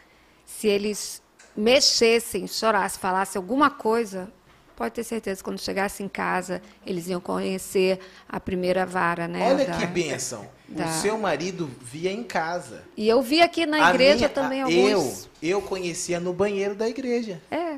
Se 0.47 0.69
eles 0.69 1.21
mexessem, 1.57 2.47
chorassem, 2.47 3.01
falassem 3.01 3.41
alguma 3.41 3.71
coisa, 3.71 4.31
pode 4.77 4.95
ter 4.95 5.05
certeza 5.05 5.39
que 5.39 5.45
quando 5.45 5.61
chegasse 5.61 6.03
em 6.03 6.09
casa, 6.09 6.61
eles 6.87 7.07
iam 7.09 7.21
conhecer 7.21 7.99
a 8.29 8.39
primeira 8.41 8.85
vara, 8.87 9.27
né? 9.29 9.53
Olha 9.55 9.65
da- 9.67 9.77
que 9.79 9.87
bênção. 9.87 10.47
da- 10.69 10.87
O 10.87 10.93
seu 11.01 11.19
marido 11.19 11.71
via 11.81 12.11
em 12.11 12.23
casa. 12.25 12.83
E 12.97 13.09
eu 13.09 13.21
vi 13.23 13.43
aqui 13.43 13.67
na 13.67 13.87
A 13.89 13.91
igreja 13.91 14.17
minha- 14.17 14.29
também 14.31 14.63
a- 14.63 14.65
alguns. 14.65 15.29
Eu, 15.43 15.51
eu 15.51 15.63
conhecia 15.63 16.19
no 16.19 16.33
banheiro 16.33 16.75
da 16.75 16.89
igreja. 16.89 17.41
É. 17.51 17.77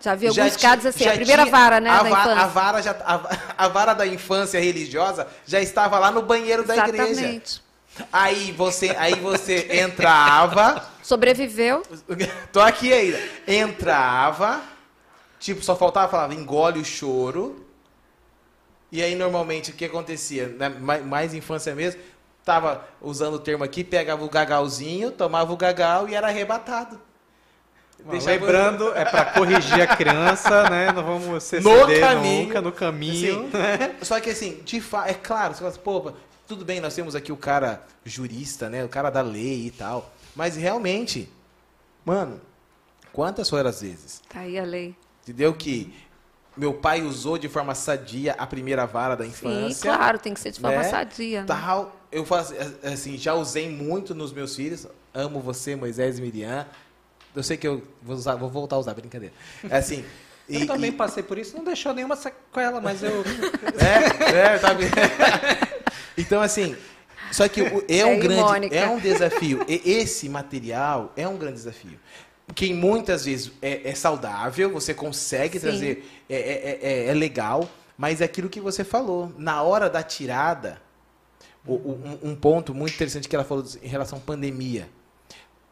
Já 0.00 0.14
vi 0.14 0.26
Já 0.32 0.42
alguns 0.42 0.56
ti- 0.56 0.62
casos 0.62 0.86
assim, 0.86 1.04
já 1.04 1.10
a 1.12 1.14
primeira 1.14 1.42
tinha- 1.44 1.56
vara, 1.56 1.80
né, 1.80 1.90
a, 1.90 2.02
da 2.02 2.08
va- 2.08 2.20
infância. 2.20 2.42
a 2.42 2.46
vara 2.46 2.82
já, 2.82 2.90
a, 3.04 3.36
a 3.64 3.68
vara 3.68 3.94
da 3.94 4.06
infância 4.06 4.60
religiosa 4.60 5.26
já 5.46 5.60
estava 5.60 5.98
lá 5.98 6.10
no 6.10 6.22
banheiro 6.22 6.64
da 6.64 6.76
igreja. 6.76 7.10
Exatamente. 7.10 7.62
Aí 8.12 8.52
você, 8.52 8.90
aí 8.98 9.14
você 9.16 9.66
entrava, 9.80 10.86
Sobreviveu. 11.02 11.82
tô 12.52 12.60
aqui 12.60 12.92
ainda, 12.92 13.18
entrava, 13.46 14.60
tipo, 15.38 15.62
só 15.62 15.74
faltava 15.76 16.08
falar, 16.10 16.32
engole 16.34 16.80
o 16.80 16.84
choro. 16.84 17.64
E 18.90 19.02
aí 19.02 19.14
normalmente 19.14 19.70
o 19.70 19.74
que 19.74 19.84
acontecia, 19.84 20.48
né, 20.48 20.68
mais, 20.68 21.04
mais 21.04 21.34
infância 21.34 21.74
mesmo, 21.74 22.00
tava 22.44 22.86
usando 23.02 23.34
o 23.34 23.38
termo 23.38 23.62
aqui, 23.62 23.84
pegava 23.84 24.24
o 24.24 24.30
gagalzinho, 24.30 25.10
tomava 25.12 25.52
o 25.52 25.56
gagal 25.56 26.08
e 26.08 26.14
era 26.14 26.28
arrebatado. 26.28 26.98
Deixa 28.10 28.30
aí- 28.30 28.38
Lembrando, 28.38 28.92
é 28.94 29.04
para 29.04 29.24
corrigir 29.32 29.82
a 29.82 29.96
criança, 29.96 30.70
né? 30.70 30.92
Não 30.92 31.02
vamos 31.04 31.42
se 31.42 31.58
No 31.60 31.86
caminho. 32.00 32.46
nunca, 32.46 32.60
no 32.62 32.72
caminho. 32.72 33.46
Assim, 33.48 34.04
Só 34.04 34.20
que 34.20 34.30
assim, 34.30 34.62
de 34.64 34.80
fato, 34.80 35.10
é 35.10 35.14
claro, 35.14 35.52
você 35.52 35.58
fala 35.58 35.70
assim, 35.70 35.80
pô, 35.80 36.12
tudo 36.46 36.64
bem, 36.64 36.80
nós 36.80 36.94
temos 36.94 37.14
aqui 37.16 37.32
o 37.32 37.36
cara 37.36 37.82
jurista, 38.04 38.70
né? 38.70 38.84
O 38.84 38.88
cara 38.88 39.10
da 39.10 39.20
lei 39.20 39.66
e 39.66 39.70
tal. 39.72 40.10
Mas 40.36 40.56
realmente, 40.56 41.28
mano, 42.04 42.40
quantas 43.12 43.50
foram 43.50 43.68
as 43.68 43.82
vezes? 43.82 44.22
Tá 44.28 44.40
aí 44.40 44.56
a 44.58 44.64
lei. 44.64 44.94
Entendeu? 45.28 45.52
Que 45.54 45.92
meu 46.56 46.74
pai 46.74 47.02
usou 47.02 47.38
de 47.38 47.48
forma 47.48 47.74
sadia 47.74 48.32
a 48.38 48.46
primeira 48.46 48.86
vara 48.86 49.14
da 49.16 49.24
Sim, 49.24 49.30
infância. 49.30 49.90
claro, 49.94 50.18
tem 50.18 50.34
que 50.34 50.40
ser 50.40 50.50
de 50.52 50.60
forma 50.60 50.78
né? 50.78 50.84
sadia. 50.84 51.40
Né? 51.42 51.46
Tal. 51.46 51.94
Eu 52.10 52.24
faço, 52.24 52.54
assim, 52.82 53.18
já 53.18 53.34
usei 53.34 53.68
muito 53.70 54.14
nos 54.14 54.32
meus 54.32 54.56
filhos. 54.56 54.86
Amo 55.12 55.40
você, 55.40 55.76
Moisés 55.76 56.18
e 56.18 56.22
Miriam. 56.22 56.66
Eu 57.36 57.42
sei 57.42 57.56
que 57.56 57.68
eu 57.68 57.82
vou, 58.02 58.16
usar, 58.16 58.34
vou 58.36 58.48
voltar 58.48 58.76
a 58.76 58.78
usar, 58.78 58.94
brincadeira. 58.94 59.34
É 59.68 59.76
assim. 59.76 60.04
Eu 60.48 60.60
e- 60.62 60.66
também 60.66 60.88
e- 60.88 60.94
passei 60.94 61.22
por 61.22 61.36
isso, 61.36 61.54
não 61.54 61.62
deixou 61.62 61.92
nenhuma 61.92 62.16
sequela, 62.16 62.80
mas 62.80 63.02
eu. 63.02 63.22
É, 63.78 64.54
é, 64.54 64.58
tá? 64.58 64.70
Então, 66.16 66.40
assim, 66.40 66.74
só 67.30 67.46
que 67.48 67.60
é 67.86 68.06
um 68.06 68.12
aí, 68.12 68.18
grande, 68.18 68.40
Mônica. 68.40 68.74
é 68.74 68.88
um 68.88 68.98
desafio. 68.98 69.60
Esse 69.68 70.26
material 70.28 71.12
é 71.16 71.28
um 71.28 71.36
grande 71.36 71.56
desafio. 71.56 71.98
Que 72.54 72.72
muitas 72.72 73.24
vezes 73.24 73.52
é, 73.60 73.90
é 73.90 73.94
saudável, 73.94 74.70
você 74.72 74.94
consegue 74.94 75.58
Sim. 75.58 75.66
trazer, 75.66 76.10
é, 76.28 76.36
é, 76.36 76.78
é- 76.82 77.06
é 77.08 77.14
legal, 77.14 77.68
mas 77.96 78.20
é 78.20 78.24
aquilo 78.24 78.48
que 78.48 78.60
você 78.60 78.82
falou, 78.84 79.32
na 79.36 79.62
hora 79.62 79.88
da 79.90 80.02
tirada, 80.02 80.80
o- 81.66 81.74
o- 81.74 82.18
um, 82.22 82.30
um 82.30 82.36
ponto 82.36 82.74
muito 82.74 82.94
interessante 82.94 83.28
que 83.28 83.36
ela 83.36 83.44
falou 83.44 83.64
em 83.82 83.88
relação 83.88 84.18
à 84.18 84.20
pandemia. 84.20 84.88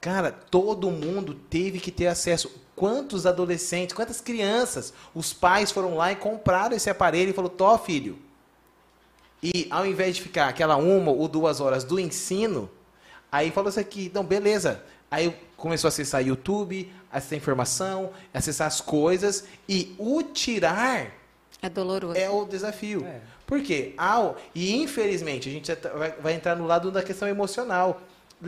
Cara, 0.00 0.30
todo 0.30 0.90
mundo 0.90 1.34
teve 1.34 1.80
que 1.80 1.90
ter 1.90 2.06
acesso. 2.06 2.54
Quantos 2.76 3.26
adolescentes, 3.26 3.94
quantas 3.96 4.20
crianças, 4.20 4.92
os 5.14 5.32
pais 5.32 5.72
foram 5.72 5.96
lá 5.96 6.12
e 6.12 6.16
compraram 6.16 6.76
esse 6.76 6.90
aparelho 6.90 7.30
e 7.30 7.32
falou: 7.32 7.50
Tó, 7.50 7.76
filho. 7.78 8.18
E 9.42 9.66
ao 9.70 9.86
invés 9.86 10.16
de 10.16 10.22
ficar 10.22 10.48
aquela 10.48 10.76
uma 10.76 11.10
ou 11.10 11.26
duas 11.26 11.60
horas 11.60 11.84
do 11.84 11.98
ensino, 11.98 12.70
aí 13.32 13.50
falou 13.50 13.70
isso 13.70 13.80
aqui: 13.80 14.10
não, 14.14 14.22
beleza, 14.24 14.82
Aí 15.10 15.34
começou 15.56 15.88
a 15.88 15.90
acessar 15.90 16.26
YouTube, 16.26 16.92
acessar 17.12 17.38
informação, 17.38 18.10
acessar 18.34 18.66
as 18.66 18.80
coisas 18.80 19.44
e 19.68 19.94
o 19.98 20.22
tirar 20.22 21.12
É 21.62 21.68
doloroso. 21.68 22.18
é 22.18 22.28
o 22.28 22.44
desafio. 22.44 23.04
É. 23.06 23.20
Por 23.46 23.62
quê? 23.62 23.94
Ao, 23.96 24.36
e 24.54 24.74
infelizmente, 24.74 25.48
a 25.48 25.52
gente 25.52 25.74
tá- 25.76 25.90
vai, 25.90 26.10
vai 26.12 26.32
entrar 26.34 26.56
no 26.56 26.66
lado 26.66 26.90
da 26.90 27.02
questão 27.02 27.28
emocional. 27.28 28.00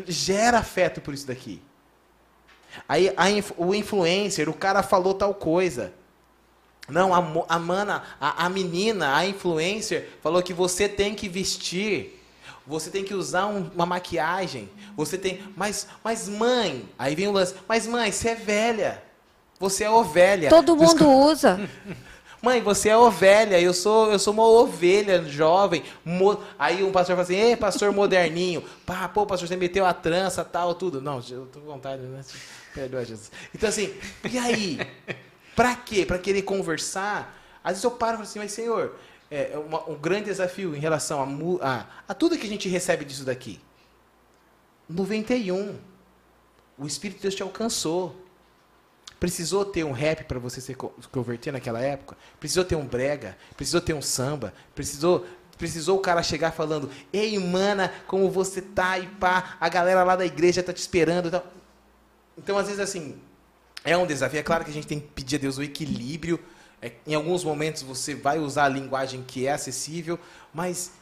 Gera 0.07 0.59
afeto 0.59 1.01
por 1.01 1.15
isso 1.15 1.27
daqui. 1.27 1.63
Aí 2.89 3.09
a 3.17 3.25
o 3.57 3.75
influencer, 3.75 4.49
o 4.49 4.55
cara 4.55 4.83
falou 4.83 5.15
tal 5.15 5.33
coisa. 5.35 5.93
Não, 6.89 7.15
a, 7.15 7.19
a 7.55 7.59
mana, 7.59 8.03
a, 8.21 8.47
a 8.47 8.49
menina, 8.49 9.15
a 9.17 9.27
influencer, 9.27 10.09
falou 10.23 10.43
que 10.43 10.53
você 10.55 10.89
tem 10.89 11.15
que 11.15 11.29
vestir, 11.29 12.18
você 12.69 12.91
tem 12.91 13.03
que 13.03 13.15
usar 13.15 13.47
um- 13.47 13.71
uma 13.75 13.87
maquiagem, 13.87 14.69
você 14.97 15.17
tem. 15.19 15.41
Mas, 15.57 15.87
mas 16.05 16.29
mãe, 16.29 16.89
aí 16.99 17.15
vem 17.15 17.27
o 17.29 17.33
lance, 17.33 17.55
mas 17.67 17.87
mãe, 17.87 18.13
você 18.13 18.29
é 18.31 18.35
velha. 18.35 19.03
Você 19.59 19.83
é 19.85 19.91
ovelha. 19.91 20.49
Todo 20.51 20.77
Desculpa. 20.77 21.05
mundo 21.05 21.27
usa. 21.33 21.59
Mãe, 22.41 22.63
você 22.63 22.89
é 22.91 22.97
ovelha, 22.97 23.61
eu 23.61 23.75
sou, 23.75 24.13
eu 24.13 24.19
sou 24.21 24.33
uma 24.33 24.47
ovelha 24.47 25.25
jovem. 25.25 25.83
mo- 26.05 26.41
Aí 26.57 26.85
um 26.85 26.93
pastor 26.93 27.17
fala 27.17 27.23
assim, 27.25 27.35
ei, 27.35 27.57
pastor 27.57 27.91
moderninho. 27.93 28.63
Pá, 28.87 29.09
pô, 29.09 29.27
pastor, 29.27 29.49
você 29.49 29.57
meteu 29.57 29.85
a 29.85 29.93
trança, 29.93 30.45
tal, 30.45 30.73
tudo. 30.77 31.01
Não, 31.01 31.21
eu 31.29 31.47
tô 31.47 31.59
com 31.59 31.67
vontade, 31.67 32.01
né? 32.03 32.21
Perdoa, 32.73 33.05
Jesus. 33.05 33.33
Então 33.53 33.69
assim, 33.69 33.93
e 34.31 34.39
aí? 34.39 34.79
Pra 35.57 35.75
quê? 35.75 36.07
Pra 36.07 36.17
querer 36.17 36.43
conversar? 36.43 37.37
Às 37.65 37.73
vezes 37.73 37.83
eu 37.85 37.91
paro 37.91 38.13
e 38.13 38.17
falo 38.19 38.29
assim, 38.29 38.39
mas 38.39 38.53
senhor, 38.53 38.95
é 39.31 39.53
é 39.53 39.59
uma- 39.59 39.89
um 39.89 39.95
grande 39.97 40.27
desafio 40.27 40.75
em 40.75 40.79
relação 40.79 41.23
a, 41.63 41.67
a, 41.69 41.87
a 42.09 42.15
tudo 42.15 42.37
que 42.39 42.47
a 42.47 42.51
gente 42.51 42.69
recebe 42.69 43.05
disso 43.05 43.25
daqui. 43.25 43.61
91. 44.89 45.77
O 46.79 46.87
Espírito 46.87 47.17
de 47.19 47.23
Deus 47.23 47.35
te 47.35 47.43
alcançou. 47.43 48.15
Precisou 49.21 49.65
ter 49.65 49.85
um 49.85 49.91
rap 49.91 50.25
para 50.25 50.39
você 50.39 50.61
se 50.61 50.75
co- 50.75 50.95
converter 51.11 51.53
naquela 51.53 51.81
época? 51.81 52.17
Precisou 52.39 52.65
ter 52.65 52.77
um 52.77 52.87
brega? 52.87 53.37
Precisou 53.57 53.81
ter 53.81 53.93
um 53.95 54.03
samba? 54.03 54.55
Precisou 54.75 55.27
precisou 55.59 55.99
o 55.99 56.01
cara 56.01 56.23
chegar 56.23 56.53
falando: 56.53 56.89
"Ei, 57.13 57.37
mana, 57.39 57.93
como 58.07 58.31
você 58.31 58.63
tá?" 58.63 58.97
e 58.99 59.09
pá, 59.09 59.57
a 59.61 59.69
galera 59.69 60.05
lá 60.05 60.15
da 60.15 60.25
igreja 60.25 60.63
tá 60.63 60.73
te 60.73 60.79
esperando. 60.79 61.43
Então, 62.37 62.57
às 62.57 62.67
vezes 62.69 62.79
assim, 62.81 63.21
é 63.83 63.97
um 63.97 64.07
desafio. 64.07 64.39
É 64.39 64.43
claro 64.45 64.65
que 64.65 64.71
a 64.71 64.75
gente 64.75 64.87
tem 64.87 65.01
que 65.01 65.09
pedir 65.09 65.35
a 65.37 65.39
Deus 65.41 65.59
o 65.59 65.63
equilíbrio. 65.65 66.39
É, 66.81 66.93
em 67.07 67.15
alguns 67.15 67.43
momentos 67.45 67.83
você 67.83 68.15
vai 68.15 68.39
usar 68.39 68.65
a 68.65 68.69
linguagem 68.69 69.23
que 69.27 69.47
é 69.47 69.53
acessível, 69.53 70.19
mas 70.55 70.93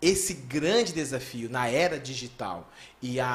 esse 0.00 0.34
grande 0.34 0.92
desafio 0.92 1.48
na 1.50 1.68
era 1.68 1.98
digital 1.98 2.70
e 3.02 3.18
a, 3.18 3.26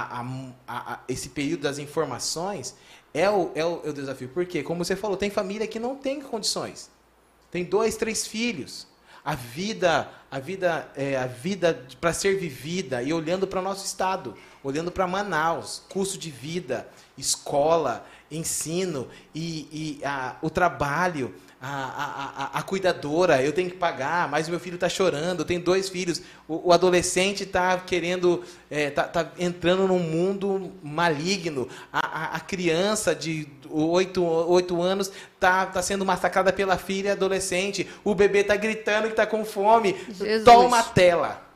a- 0.68 0.94
a- 0.94 1.00
esse 1.08 1.30
período 1.30 1.62
das 1.62 1.80
informações 1.80 2.76
é 3.14 3.30
o, 3.30 3.52
é, 3.56 3.66
o, 3.66 3.82
é 3.84 3.90
o 3.90 3.94
desafio. 3.94 4.30
Porque, 4.30 4.64
como 4.64 4.86
você 4.86 4.96
falou, 4.96 5.18
tem 5.18 5.30
família 5.30 5.68
que 5.68 5.80
não 5.80 5.96
tem 5.96 6.22
condições. 6.22 6.90
Tem 7.50 7.64
dois, 7.66 7.98
três 7.98 8.26
filhos. 8.26 8.88
A 9.24 9.36
vida, 9.36 10.10
a 10.32 10.40
vida, 10.40 10.90
é, 10.96 11.18
a 11.18 11.28
vida 11.28 11.86
para 12.00 12.14
ser 12.14 12.40
vivida 12.40 13.04
e 13.04 13.12
olhando 13.12 13.46
para 13.46 13.60
o 13.60 13.64
nosso 13.64 13.86
estado, 13.86 14.36
olhando 14.64 14.92
para 14.92 15.06
Manaus, 15.06 15.84
custo 15.90 16.18
de 16.18 16.32
vida, 16.32 16.88
escola, 17.18 18.06
ensino 18.32 19.08
e, 19.36 20.00
e 20.00 20.06
a- 20.06 20.36
o 20.42 20.50
trabalho, 20.50 21.34
a, 21.62 22.50
a, 22.56 22.60
a, 22.60 22.64
cuidadora, 22.64 23.44
eu 23.44 23.54
tenho 23.54 23.70
que 23.70 23.78
pagar, 23.78 24.28
mas 24.28 24.50
meu 24.50 24.60
filho 24.60 24.76
está 24.76 24.90
chorando, 24.90 25.42
eu 25.42 25.46
tenho 25.46 25.62
dois 25.62 25.90
filhos, 25.90 26.20
o, 26.48 26.70
o 26.70 26.74
adolescente 26.74 27.44
está 27.44 27.78
querendo, 27.78 28.44
está 28.70 29.04
tá 29.04 29.32
entrando 29.38 29.88
num 29.88 30.00
mundo 30.00 30.72
maligno, 30.82 31.68
a, 31.94 32.40
criança 32.40 33.14
de 33.14 33.48
oito, 33.70 34.24
oito 34.24 34.82
anos 34.82 35.12
está 35.36 35.68
tá 35.68 35.82
sendo 35.84 36.04
massacrada 36.04 36.52
pela 36.52 36.78
filha 36.78 37.12
adolescente, 37.12 37.88
o 38.04 38.16
bebê 38.16 38.40
está 38.40 38.56
gritando 38.56 39.04
que 39.04 39.14
está 39.14 39.28
com 39.28 39.46
fome, 39.46 39.96
Jesus. 40.10 40.44
toma 40.44 40.80
a 40.80 40.84
tela. 40.84 41.48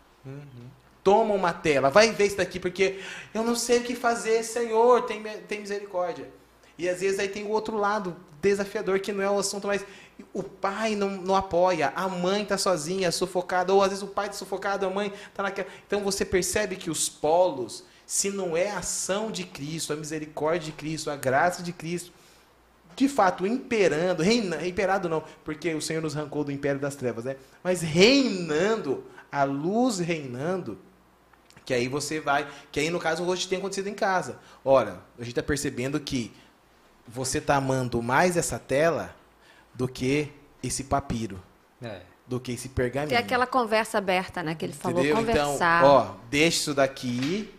Toma 1.03 1.35
uma 1.35 1.53
tela, 1.53 1.91
vai 1.91 2.11
ver 2.11 2.25
isso 2.25 2.37
daqui, 2.37 2.59
porque 2.59 2.99
eu 3.31 3.43
não 3.43 3.55
sei 3.55 3.77
o 3.77 3.83
que 3.83 3.95
fazer, 3.95 4.41
Senhor, 4.43 5.03
tem, 5.03 5.21
tem 5.47 5.59
misericórdia. 5.59 6.25
E 6.77 6.89
às 6.89 6.99
vezes 6.99 7.19
aí 7.19 7.29
tem 7.29 7.43
o 7.43 7.49
outro 7.49 7.77
lado 7.77 8.15
desafiador, 8.41 8.99
que 8.99 9.11
não 9.11 9.23
é 9.23 9.29
o 9.29 9.39
assunto, 9.39 9.67
mas 9.67 9.85
o 10.33 10.43
pai 10.43 10.95
não, 10.95 11.09
não 11.09 11.35
apoia, 11.35 11.91
a 11.95 12.07
mãe 12.07 12.43
está 12.43 12.57
sozinha, 12.57 13.11
sufocada, 13.11 13.73
ou 13.73 13.81
às 13.81 13.89
vezes 13.89 14.03
o 14.03 14.07
pai 14.07 14.27
está 14.27 14.37
sufocado, 14.37 14.85
a 14.85 14.89
mãe 14.89 15.11
está 15.27 15.43
naquela. 15.43 15.67
Então 15.87 16.01
você 16.01 16.23
percebe 16.23 16.75
que 16.75 16.89
os 16.89 17.09
polos, 17.09 17.83
se 18.05 18.29
não 18.29 18.55
é 18.55 18.69
a 18.69 18.79
ação 18.79 19.31
de 19.31 19.43
Cristo, 19.45 19.93
a 19.93 19.95
misericórdia 19.95 20.71
de 20.71 20.71
Cristo, 20.71 21.09
a 21.09 21.15
graça 21.15 21.63
de 21.63 21.73
Cristo, 21.73 22.11
de 22.95 23.09
fato 23.09 23.45
imperando, 23.45 24.23
reina, 24.23 24.65
imperado 24.65 25.09
não, 25.09 25.23
porque 25.43 25.73
o 25.73 25.81
Senhor 25.81 26.01
nos 26.01 26.15
arrancou 26.15 26.43
do 26.43 26.51
império 26.51 26.79
das 26.79 26.95
trevas, 26.95 27.25
né? 27.25 27.35
Mas 27.63 27.81
reinando, 27.81 29.03
a 29.31 29.43
luz 29.43 29.99
reinando, 29.99 30.77
que 31.65 31.73
aí 31.73 31.89
você 31.89 32.19
vai, 32.21 32.47
que 32.71 32.79
aí 32.79 32.89
no 32.89 32.99
caso 32.99 33.23
hoje 33.23 33.47
tem 33.47 33.57
acontecido 33.57 33.87
em 33.87 33.93
casa. 33.93 34.39
Ora, 34.63 35.01
a 35.17 35.21
gente 35.21 35.31
está 35.31 35.43
percebendo 35.43 35.99
que 35.99 36.31
você 37.07 37.37
está 37.37 37.55
amando 37.55 38.01
mais 38.01 38.35
essa 38.37 38.57
tela 38.59 39.15
do 39.73 39.87
que 39.87 40.31
esse 40.63 40.83
papiro, 40.85 41.41
É. 41.81 42.01
do 42.27 42.39
que 42.39 42.51
esse 42.53 42.69
pergaminho. 42.69 43.09
Tem 43.09 43.17
aquela 43.17 43.45
conversa 43.45 43.97
aberta, 43.97 44.41
né? 44.41 44.55
Que 44.55 44.65
ele 44.65 44.73
falou, 44.73 44.99
Entendeu? 44.99 45.17
conversar. 45.17 45.79
Então, 45.83 45.91
ó, 45.91 46.13
deixa 46.29 46.57
isso 46.57 46.73
daqui 46.73 47.53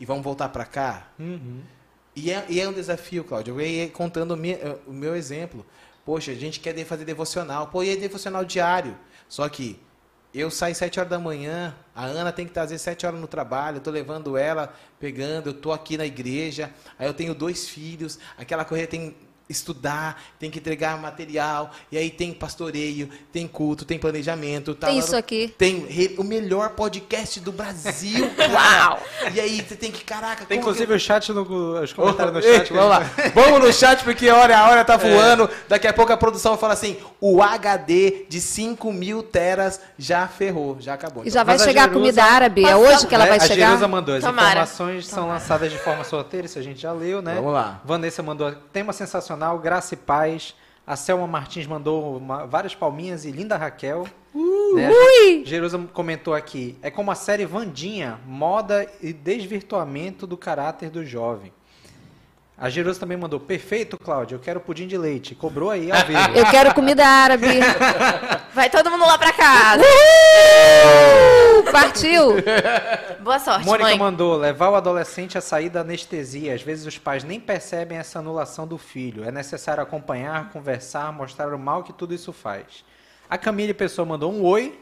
e 0.00 0.04
vamos 0.06 0.24
voltar 0.24 0.48
para 0.48 0.64
cá. 0.64 1.08
Uhum. 1.18 1.60
E 2.16 2.30
é, 2.30 2.44
e 2.48 2.60
é 2.60 2.68
um 2.68 2.72
desafio, 2.72 3.24
Cláudio. 3.24 3.58
Eu 3.60 3.66
ia 3.66 3.88
contando 3.88 4.32
o 4.32 4.36
mi- 4.36 4.58
o 4.86 4.92
meu 4.92 5.14
exemplo. 5.16 5.64
Poxa, 6.04 6.32
a 6.32 6.34
gente 6.34 6.58
quer 6.60 6.74
de- 6.74 6.84
fazer 6.84 7.04
devocional. 7.04 7.68
Pô, 7.68 7.82
e 7.82 7.90
é 7.90 7.96
devocional 7.96 8.44
diário. 8.44 8.96
Só 9.28 9.48
que 9.48 9.78
eu 10.40 10.50
saio 10.50 10.74
sete 10.74 10.98
horas 10.98 11.10
da 11.10 11.18
manhã, 11.18 11.74
a 11.94 12.04
Ana 12.04 12.32
tem 12.32 12.46
que 12.46 12.52
vezes 12.70 12.80
sete 12.80 13.04
horas 13.04 13.20
no 13.20 13.26
trabalho, 13.26 13.76
eu 13.76 13.80
tô 13.80 13.90
levando 13.90 14.36
ela, 14.36 14.74
pegando, 14.98 15.50
eu 15.50 15.54
tô 15.54 15.72
aqui 15.72 15.98
na 15.98 16.06
igreja, 16.06 16.72
aí 16.98 17.06
eu 17.06 17.12
tenho 17.12 17.34
dois 17.34 17.68
filhos, 17.68 18.18
aquela 18.38 18.64
correria 18.64 18.88
tem 18.88 19.16
estudar, 19.52 20.20
tem 20.38 20.50
que 20.50 20.58
entregar 20.58 20.98
material, 21.00 21.70
e 21.90 21.96
aí 21.98 22.10
tem 22.10 22.32
pastoreio, 22.32 23.08
tem 23.32 23.46
culto, 23.46 23.84
tem 23.84 23.98
planejamento. 23.98 24.74
tá 24.74 24.86
Tem 24.88 24.96
lá 24.96 25.02
isso 25.02 25.12
no- 25.12 25.18
aqui. 25.18 25.54
Tem 25.56 25.86
re- 25.86 26.14
o 26.18 26.24
melhor 26.24 26.70
podcast 26.70 27.38
do 27.40 27.52
Brasil. 27.52 28.28
Uau! 28.52 28.98
E 29.34 29.40
aí 29.40 29.60
você 29.66 29.76
tem 29.76 29.90
que, 29.92 30.02
caraca, 30.04 30.44
Tem 30.44 30.58
como 30.58 30.74
que 30.74 30.82
inclusive 30.82 30.94
o 30.94 30.98
chat 30.98 31.32
no 31.32 31.42
os 31.82 31.92
comentários 31.92 32.32
no 32.34 32.40
Ei, 32.40 32.58
chat. 32.58 32.72
vamos 32.72 32.90
lá. 32.90 33.00
Vamos 33.34 33.60
no 33.60 33.72
chat, 33.72 34.02
porque 34.04 34.28
olha, 34.30 34.58
a 34.58 34.68
hora 34.70 34.84
tá 34.84 34.94
É. 34.94 34.98
voando. 34.98 35.48
Daqui 35.68 35.86
a 35.86 35.92
pouco 35.92 36.12
a 36.12 36.16
produção 36.16 36.56
fala 36.56 36.72
assim: 36.74 36.96
o 37.20 37.42
HD 37.42 38.26
de 38.28 38.40
5 38.40 38.92
mil 38.92 39.22
teras 39.22 39.80
já 39.98 40.26
ferrou, 40.28 40.76
já 40.80 40.94
acabou. 40.94 41.24
E 41.24 41.30
já 41.30 41.42
vai 41.44 41.56
a 41.56 41.58
chegar 41.58 41.82
a 41.82 41.84
Jerusa- 41.84 42.00
comida 42.00 42.24
árabe. 42.24 42.64
É 42.64 42.76
hoje 42.76 43.06
que 43.06 43.14
ela 43.14 43.26
vai 43.26 43.38
Né? 43.38 43.44
a 43.44 43.46
chegar? 43.48 43.66
Jerusa 43.68 43.88
mandou. 43.88 44.14
As 44.16 44.22
Tomara. 44.24 44.48
informações 44.50 45.06
são 45.06 45.28
lançadas 45.28 45.70
de 45.72 45.78
forma 45.78 46.04
sorteira, 46.04 46.46
isso 46.46 46.58
a 46.58 46.62
gente 46.62 46.80
já 46.80 46.92
leu, 46.92 47.20
né? 47.22 47.34
Vamos 47.36 47.52
lá. 47.52 47.80
Vanessa 47.84 48.22
mandou 48.22 48.52
tema 48.72 48.92
sensacional, 48.92 49.41
graça 49.58 49.94
e 49.94 49.96
paz. 49.96 50.54
A 50.86 50.96
Selma 50.96 51.26
Martins 51.26 51.66
mandou 51.66 52.16
uma- 52.16 52.44
várias 52.46 52.74
palminhas 52.74 53.24
e 53.24 53.30
linda 53.30 53.56
Raquel. 53.56 54.06
né? 54.74 54.90
Ui! 54.90 55.44
Jerusa 55.44 55.78
comentou 55.92 56.34
aqui. 56.34 56.76
É 56.82 56.90
como 56.90 57.10
a 57.10 57.14
série 57.14 57.44
Vandinha, 57.44 58.18
moda 58.26 58.90
e 59.02 59.12
desvirtuamento 59.12 60.26
do 60.26 60.36
caráter 60.36 60.88
do 60.90 61.04
jovem. 61.04 61.52
A 62.62 62.70
Jerusa 62.70 63.00
também 63.00 63.16
mandou, 63.16 63.40
perfeito, 63.40 63.98
Cláudio, 63.98 64.36
eu 64.36 64.38
quero 64.38 64.60
pudim 64.60 64.86
de 64.86 64.96
leite. 64.96 65.34
Cobrou 65.34 65.68
aí 65.68 65.90
ao 65.90 66.06
vivo. 66.06 66.20
Eu 66.32 66.46
quero 66.46 66.72
comida 66.72 67.04
árabe. 67.04 67.48
Vai 68.54 68.70
todo 68.70 68.88
mundo 68.88 69.04
lá 69.04 69.18
pra 69.18 69.32
casa. 69.32 69.82
Uh, 69.82 71.72
Partiu! 71.72 72.36
Boa 73.20 73.40
sorte, 73.40 73.66
Mônica 73.66 73.82
mãe. 73.88 73.98
mandou 73.98 74.36
levar 74.36 74.68
o 74.68 74.76
adolescente 74.76 75.36
a 75.36 75.40
sair 75.40 75.70
da 75.70 75.80
anestesia. 75.80 76.54
Às 76.54 76.62
vezes 76.62 76.86
os 76.86 76.96
pais 76.96 77.24
nem 77.24 77.40
percebem 77.40 77.98
essa 77.98 78.20
anulação 78.20 78.64
do 78.64 78.78
filho. 78.78 79.24
É 79.24 79.32
necessário 79.32 79.82
acompanhar, 79.82 80.50
conversar, 80.50 81.12
mostrar 81.12 81.52
o 81.52 81.58
mal 81.58 81.82
que 81.82 81.92
tudo 81.92 82.14
isso 82.14 82.32
faz. 82.32 82.84
A 83.28 83.36
Camille 83.36 83.74
Pessoa 83.74 84.06
mandou 84.06 84.32
um 84.32 84.40
oi. 84.44 84.78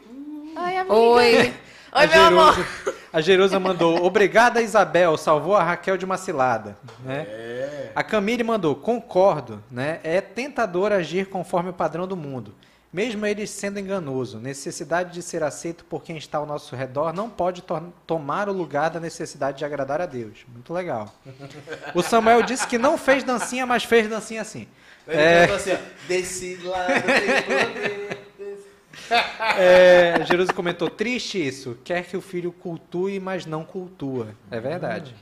Oi, 0.55 0.77
amiga. 0.77 0.93
Oi. 0.93 1.53
A 1.91 1.99
Oi, 2.01 2.07
meu 2.07 2.21
amor. 2.23 2.53
Jerusa- 2.55 2.95
A 3.13 3.19
Jerusa 3.21 3.59
mandou 3.59 4.05
obrigada 4.05 4.61
Isabel, 4.61 5.17
salvou 5.17 5.55
a 5.55 5.61
Raquel 5.63 5.97
de 5.97 6.05
uma 6.05 6.17
cilada. 6.17 6.77
Né? 7.03 7.89
A 7.93 8.01
Camille 8.03 8.43
mandou 8.43 8.73
concordo. 8.75 9.61
Né? 9.69 9.99
É 10.03 10.21
tentador 10.21 10.91
agir 10.93 11.27
conforme 11.27 11.69
o 11.71 11.73
padrão 11.73 12.07
do 12.07 12.15
mundo. 12.15 12.55
Mesmo 12.93 13.25
ele 13.25 13.47
sendo 13.47 13.79
enganoso, 13.79 14.37
necessidade 14.37 15.13
de 15.13 15.21
ser 15.21 15.43
aceito 15.43 15.85
por 15.85 16.03
quem 16.03 16.17
está 16.17 16.37
ao 16.37 16.45
nosso 16.45 16.75
redor 16.75 17.13
não 17.13 17.29
pode 17.29 17.61
tor- 17.61 17.83
tomar 18.05 18.49
o 18.49 18.53
lugar 18.53 18.89
da 18.89 18.99
necessidade 18.99 19.57
de 19.59 19.65
agradar 19.65 20.01
a 20.01 20.05
Deus. 20.05 20.45
Muito 20.51 20.73
legal. 20.73 21.13
O 21.95 22.01
Samuel 22.01 22.43
disse 22.43 22.67
que 22.67 22.77
não 22.77 22.97
fez 22.97 23.23
dancinha, 23.23 23.65
mas 23.65 23.83
fez 23.85 24.09
dancinha 24.09 24.41
assim. 24.41 24.67
Ele 25.07 25.21
É. 25.21 25.41
falou 25.47 25.55
assim, 25.55 25.77
desse 26.07 26.55
lado 26.63 26.91
É, 29.57 30.23
Jerusa 30.25 30.53
comentou, 30.53 30.89
triste 30.89 31.45
isso. 31.45 31.77
Quer 31.83 32.05
que 32.05 32.15
o 32.15 32.21
filho 32.21 32.51
cultue, 32.51 33.19
mas 33.19 33.45
não 33.45 33.65
cultua. 33.65 34.29
É 34.49 34.59
verdade. 34.59 35.13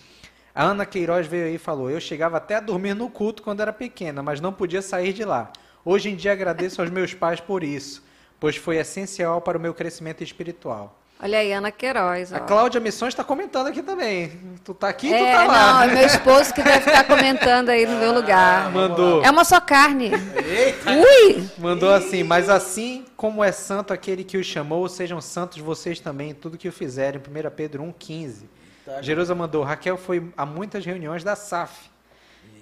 A 0.54 0.64
Ana 0.66 0.86
Queiroz 0.86 1.26
veio 1.26 1.46
aí 1.46 1.56
e 1.56 1.58
falou: 1.58 1.90
Eu 1.90 2.00
chegava 2.00 2.38
até 2.38 2.56
a 2.56 2.60
dormir 2.60 2.94
no 2.94 3.10
culto 3.10 3.42
quando 3.42 3.62
era 3.62 3.74
pequena, 3.74 4.22
mas 4.22 4.40
não 4.42 4.54
podia 4.54 4.82
sair 4.82 5.14
de 5.14 5.24
lá. 5.24 5.52
Hoje 5.84 6.10
em 6.10 6.16
dia 6.16 6.34
agradeço 6.34 6.82
aos 6.82 6.92
meus 6.92 7.14
pais 7.14 7.40
por 7.40 7.64
isso, 7.64 8.04
pois 8.40 8.56
foi 8.56 8.78
essencial 8.78 9.42
para 9.42 9.58
o 9.58 9.62
meu 9.62 9.74
crescimento 9.74 10.24
espiritual. 10.24 10.99
Olha 11.22 11.40
aí, 11.40 11.52
Ana 11.52 11.70
Queiroz. 11.70 12.32
Ó. 12.32 12.38
A 12.38 12.40
Cláudia 12.40 12.80
Missões 12.80 13.14
está 13.14 13.26
comentando 13.26 13.68
aqui 13.68 13.84
também. 13.84 14.32
Tu 14.64 14.74
tá 14.74 14.88
aqui, 14.88 15.10
tu 15.10 15.14
é, 15.14 15.32
tá 15.34 15.44
lá. 15.44 15.74
não, 15.74 15.82
é 15.84 15.96
meu 15.96 16.06
esposo 16.06 16.54
que 16.54 16.64
deve 16.64 16.90
estar 16.90 17.04
comentando 17.04 17.68
aí 17.68 17.86
no 17.86 17.98
meu 17.98 18.14
lugar. 18.16 18.72
Mandou. 18.72 19.22
É 19.22 19.30
uma 19.30 19.44
só 19.44 19.60
carne. 19.60 20.12
Eita! 20.46 20.92
Ui! 20.92 21.50
Mandou 21.58 21.94
assim, 21.94 22.24
mas 22.24 22.48
assim 22.48 23.04
como 23.18 23.44
é 23.44 23.52
santo 23.52 23.92
aquele 23.92 24.24
que 24.24 24.38
o 24.38 24.44
chamou, 24.44 24.88
sejam 24.88 25.20
santos 25.20 25.58
vocês 25.58 26.00
também 26.00 26.34
tudo 26.34 26.58
que 26.58 26.70
o 26.70 26.72
fizerem. 26.72 27.20
1 27.20 27.50
Pedro 27.54 27.84
1,15. 27.84 28.44
Tá, 28.86 29.02
Jerusa 29.02 29.36
mandou, 29.36 29.62
Raquel 29.64 29.98
foi 29.98 30.24
a 30.38 30.46
muitas 30.46 30.86
reuniões 30.86 31.22
da 31.22 31.36
SAF. 31.36 31.90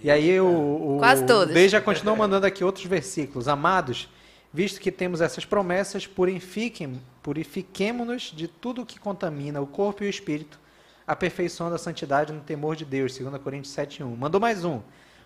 E 0.01 0.09
aí 0.09 0.39
o, 0.39 0.95
o 0.95 0.97
Quase 0.97 1.25
todas. 1.25 1.53
Beija 1.53 1.79
continuou 1.79 2.17
mandando 2.17 2.47
aqui 2.47 2.63
outros 2.63 2.85
versículos. 2.85 3.47
Amados, 3.47 4.09
visto 4.51 4.81
que 4.81 4.91
temos 4.91 5.21
essas 5.21 5.45
promessas, 5.45 6.07
purifiquem, 6.07 6.99
purifiquemo-nos 7.27 8.31
de 8.33 8.47
tudo 8.47 8.85
que 8.85 8.97
contamina 8.97 9.59
o 9.59 9.67
corpo 9.67 10.01
e 10.01 10.07
o 10.07 10.09
espírito, 10.09 10.57
aperfeiçoando 11.05 11.75
a 11.75 11.77
santidade 11.77 12.31
no 12.31 12.39
temor 12.39 12.73
de 12.73 12.85
Deus. 12.85 13.17
2 13.17 13.41
Coríntios 13.41 13.75
7,1. 13.75 14.15
Mandou 14.15 14.39
mais 14.39 14.63
um. 14.63 14.79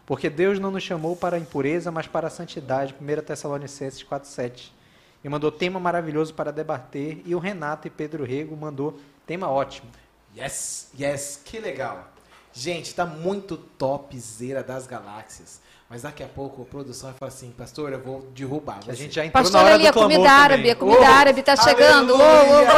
Porque 0.04 0.28
Deus 0.28 0.58
não 0.58 0.72
nos 0.72 0.82
chamou 0.82 1.16
para 1.16 1.36
a 1.36 1.40
impureza, 1.40 1.92
mas 1.92 2.08
para 2.08 2.26
a 2.26 2.32
santidade. 2.32 2.96
1 3.00 3.22
Tessalonicenses 3.22 4.04
4,7. 4.04 4.72
E 5.24 5.30
mandou 5.30 5.52
tema 5.52 5.80
maravilhoso 5.80 6.34
para 6.34 6.50
debater. 6.50 7.22
E 7.24 7.36
o 7.36 7.40
Renato 7.40 7.86
e 7.86 7.92
Pedro 7.92 8.24
Rego 8.24 8.58
mandou 8.58 9.00
tema 9.28 9.48
ótimo. 9.48 9.92
Yes, 10.36 10.90
yes, 11.00 11.40
que 11.46 11.60
legal. 11.60 12.12
Gente, 12.54 12.94
tá 12.94 13.06
muito 13.06 13.56
topzera 13.58 14.62
das 14.64 14.86
galáxias. 14.88 15.62
Mas 15.90 16.04
daqui 16.04 16.24
a 16.24 16.28
pouco 16.28 16.62
a 16.62 16.66
produção 16.66 17.10
vai 17.10 17.20
falar 17.20 17.30
assim, 17.30 17.52
pastor, 17.52 17.92
eu 17.92 18.00
vou 18.02 18.22
derrubar 18.34 18.78
A 18.78 18.82
você. 18.82 18.96
gente 18.96 19.14
já 19.16 19.26
entrou 19.26 19.44
Pastor 19.44 19.60
na 19.60 19.66
hora 19.66 19.76
ali, 19.76 19.84
do 19.84 19.90
a 19.90 19.94
comida 19.94 20.24
também. 20.24 20.32
árabe, 20.32 20.70
a 20.70 20.76
comida 20.76 21.00
Oh, 21.02 21.04
árabe 21.06 21.44
tá 21.44 21.56
chegando. 21.58 22.14
Aleluia! 22.16 22.70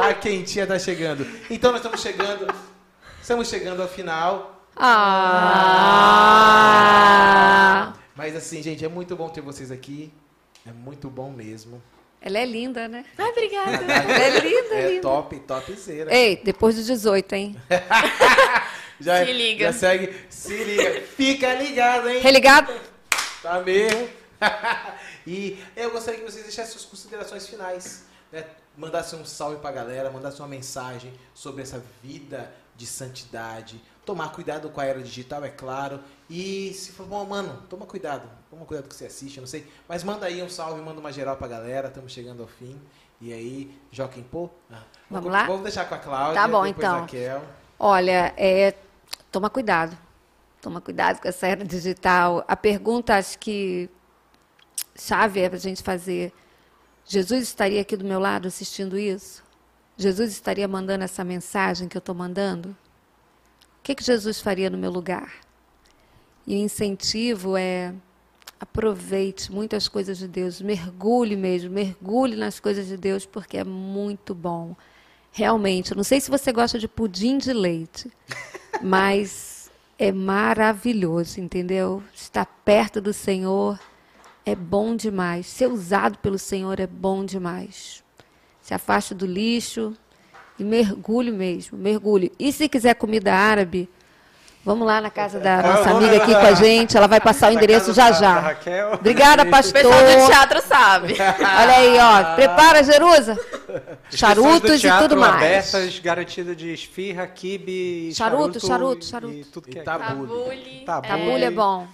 ô. 0.00 0.02
A 0.02 0.14
quentinha 0.14 0.66
tá 0.66 0.76
chegando. 0.78 1.24
Então 1.48 1.70
nós 1.70 1.80
estamos 1.80 2.00
chegando, 2.00 2.52
estamos 3.22 3.48
chegando 3.48 3.82
ao 3.82 3.88
final. 3.88 4.64
Ah! 7.04 7.92
Mas 8.16 8.34
assim, 8.36 8.60
gente, 8.62 8.84
é 8.84 8.88
muito 8.88 9.14
bom 9.16 9.28
ter 9.28 9.40
vocês 9.40 9.70
aqui. 9.70 10.12
É 10.66 10.72
muito 10.72 11.08
bom 11.10 11.30
mesmo. 11.30 11.80
Ela 12.26 12.38
é 12.38 12.46
linda, 12.46 12.88
né? 12.88 13.04
Ai, 13.18 13.30
obrigada. 13.30 13.84
Ela 13.84 14.38
é 14.38 14.40
linda, 14.40 14.74
É 14.74 14.88
linda. 14.88 15.02
top, 15.02 15.38
topzera. 15.40 16.14
Ei, 16.14 16.40
depois 16.42 16.74
dos 16.74 16.86
18, 16.86 17.32
hein? 17.34 17.56
Já, 18.98 19.26
Se 19.26 19.32
liga. 19.32 19.66
Já 19.66 19.78
segue, 19.78 20.14
se 20.30 20.56
liga. 20.64 21.02
Fica 21.02 21.52
ligado, 21.52 22.08
hein? 22.08 22.20
Religado? 22.22 22.72
Tá 23.42 23.60
mesmo? 23.60 24.08
e 25.26 25.58
eu 25.76 25.90
gostaria 25.90 26.18
que 26.20 26.24
vocês 26.24 26.44
deixassem 26.44 26.72
suas 26.72 26.86
considerações 26.86 27.46
finais. 27.46 28.04
Né? 28.32 28.44
Mandassem 28.74 29.18
um 29.18 29.24
salve 29.26 29.58
pra 29.58 29.70
galera, 29.70 30.10
mandassem 30.10 30.40
uma 30.40 30.48
mensagem 30.48 31.12
sobre 31.34 31.60
essa 31.62 31.84
vida 32.02 32.50
de 32.74 32.86
santidade. 32.86 33.78
Tomar 34.06 34.32
cuidado 34.32 34.70
com 34.70 34.80
a 34.80 34.86
era 34.86 35.02
digital, 35.02 35.44
é 35.44 35.50
claro. 35.50 36.00
E 36.28 36.72
se 36.72 36.92
for 36.92 37.06
bom, 37.06 37.24
mano, 37.24 37.62
toma 37.68 37.84
cuidado. 37.86 38.28
Toma 38.50 38.64
cuidado 38.64 38.88
que 38.88 38.94
você 38.94 39.06
assiste, 39.06 39.36
eu 39.36 39.42
não 39.42 39.48
sei. 39.48 39.66
Mas 39.88 40.02
manda 40.02 40.26
aí 40.26 40.42
um 40.42 40.48
salve, 40.48 40.80
manda 40.80 40.98
uma 41.00 41.12
geral 41.12 41.36
pra 41.36 41.46
galera. 41.46 41.88
Estamos 41.88 42.12
chegando 42.12 42.42
ao 42.42 42.48
fim. 42.48 42.80
E 43.20 43.32
aí, 43.32 43.78
Joaquim 43.90 44.22
Pô? 44.22 44.48
Ah, 44.70 44.82
Vamos 45.10 45.24
vou- 45.24 45.32
lá? 45.32 45.46
Vamos 45.46 45.62
deixar 45.62 45.88
com 45.88 45.94
a 45.94 45.98
Cláudia. 45.98 46.34
Tá 46.40 46.48
bom, 46.48 46.64
então. 46.66 47.00
Raquel. 47.00 47.42
Olha, 47.78 48.32
é, 48.36 48.74
toma 49.30 49.50
cuidado. 49.50 49.96
Toma 50.62 50.80
cuidado 50.80 51.20
com 51.20 51.28
essa 51.28 51.46
era 51.46 51.62
digital. 51.64 52.42
A 52.48 52.56
pergunta, 52.56 53.16
acho 53.16 53.38
que 53.38 53.90
chave 54.96 55.40
é 55.40 55.48
para 55.48 55.58
a 55.58 55.60
gente 55.60 55.82
fazer. 55.82 56.32
Jesus 57.04 57.42
estaria 57.42 57.82
aqui 57.82 57.96
do 57.96 58.04
meu 58.04 58.18
lado 58.18 58.48
assistindo 58.48 58.98
isso? 58.98 59.44
Jesus 59.96 60.32
estaria 60.32 60.66
mandando 60.66 61.04
essa 61.04 61.22
mensagem 61.22 61.86
que 61.86 61.96
eu 61.96 62.00
estou 62.00 62.14
mandando? 62.14 62.70
O 62.70 63.82
que, 63.82 63.94
que 63.94 64.02
Jesus 64.02 64.40
faria 64.40 64.70
no 64.70 64.78
meu 64.78 64.90
lugar? 64.90 65.43
E 66.46 66.54
o 66.54 66.58
incentivo 66.58 67.56
é 67.56 67.94
aproveite 68.60 69.52
muitas 69.52 69.88
coisas 69.88 70.18
de 70.18 70.26
Deus, 70.26 70.60
mergulhe 70.60 71.36
mesmo, 71.36 71.70
mergulhe 71.70 72.36
nas 72.36 72.58
coisas 72.58 72.86
de 72.86 72.96
Deus, 72.96 73.26
porque 73.26 73.58
é 73.58 73.64
muito 73.64 74.34
bom. 74.34 74.74
Realmente, 75.30 75.90
eu 75.90 75.96
não 75.96 76.04
sei 76.04 76.20
se 76.20 76.30
você 76.30 76.52
gosta 76.52 76.78
de 76.78 76.88
pudim 76.88 77.38
de 77.38 77.52
leite, 77.52 78.10
mas 78.82 79.70
é 79.98 80.12
maravilhoso, 80.12 81.40
entendeu? 81.40 82.02
Estar 82.14 82.46
perto 82.64 83.00
do 83.00 83.12
Senhor 83.12 83.78
é 84.46 84.54
bom 84.54 84.94
demais. 84.94 85.46
Ser 85.46 85.66
usado 85.66 86.18
pelo 86.18 86.38
Senhor 86.38 86.78
é 86.80 86.86
bom 86.86 87.24
demais. 87.24 88.02
Se 88.60 88.74
afaste 88.74 89.14
do 89.14 89.26
lixo 89.26 89.96
e 90.58 90.64
mergulhe 90.64 91.30
mesmo, 91.30 91.76
mergulhe. 91.76 92.32
E 92.38 92.52
se 92.52 92.68
quiser 92.68 92.94
comida 92.94 93.34
árabe, 93.34 93.88
vamos 94.64 94.86
lá 94.86 95.00
na 95.00 95.10
casa 95.10 95.38
da 95.38 95.50
é 95.50 95.60
o 95.60 95.62
nossa 95.62 95.90
amiga 95.90 96.16
aqui 96.16 96.32
da- 96.32 96.40
com 96.40 96.46
a 96.46 96.54
gente, 96.54 96.96
ela 96.96 97.06
vai 97.06 97.20
passar 97.20 97.50
o 97.50 97.54
endereço 97.54 97.92
já 97.92 98.10
já. 98.12 98.56
Obrigada, 98.92 99.42
O 99.44 99.50
pastor. 99.50 99.82
pessoal 99.82 100.00
do 100.20 100.26
teatro 100.26 100.62
sabe. 100.66 101.14
Olha 101.18 101.76
aí, 101.76 101.98
ó. 101.98 102.34
Prepara, 102.34 102.82
Jerusa. 102.82 103.38
Charutos 104.10 104.82
e 104.82 104.90
tudo 104.98 105.16
mais. 105.16 105.34
abertas, 105.34 105.98
garantida 105.98 106.54
de 106.54 106.72
esfirra, 106.72 107.26
kibe, 107.26 108.12
Charuto, 108.14 108.64
charuto, 108.64 109.04
charuto, 109.04 109.34
e 109.34 109.44
tudo 109.44 109.68
que 109.68 109.78
é. 109.78 109.82
tabu. 109.82 110.04
Tabule. 110.26 110.82
Tabu. 110.86 111.08
Tabule 111.08 111.44
é 111.44 111.50
bom. 111.50 111.86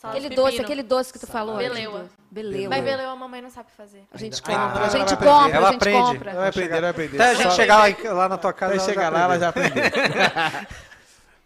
Salada 0.00 0.18
Aquele 0.18 0.34
doce, 0.34 0.60
aquele 0.62 0.82
doce 0.82 1.12
que 1.12 1.18
tu 1.18 1.26
falou. 1.26 1.58
Beleua. 1.58 2.08
Beleua. 2.30 2.70
Mas 2.70 2.82
beleua 2.82 3.12
a 3.12 3.16
mamãe 3.16 3.42
não 3.42 3.50
sabe 3.50 3.70
fazer. 3.72 4.02
A 4.10 4.16
gente 4.16 4.40
compra, 4.40 4.56
Ah, 4.56 4.86
a 4.86 4.88
gente 4.88 5.12
ela 5.12 5.16
compra, 5.18 5.34
aprender. 5.34 5.36
a 5.36 5.44
gente 5.44 5.56
Ela 5.56 5.68
aprende. 5.68 5.98
compra. 6.00 6.32
Vai 6.32 6.48
aprender, 6.48 6.80
vai 6.80 6.90
aprender. 6.90 7.16
Até 7.20 7.30
a 7.30 7.34
gente 7.34 7.54
chegar 7.54 7.76
lá, 7.76 8.12
lá 8.14 8.28
na 8.30 8.38
tua 8.38 8.52
casa, 8.54 8.74
ela 8.76 8.82
chegar 8.82 9.12
lá, 9.12 9.20
ela 9.24 9.38
já 9.38 9.48
aprendeu. 9.50 9.84
aprendeu. 9.84 10.66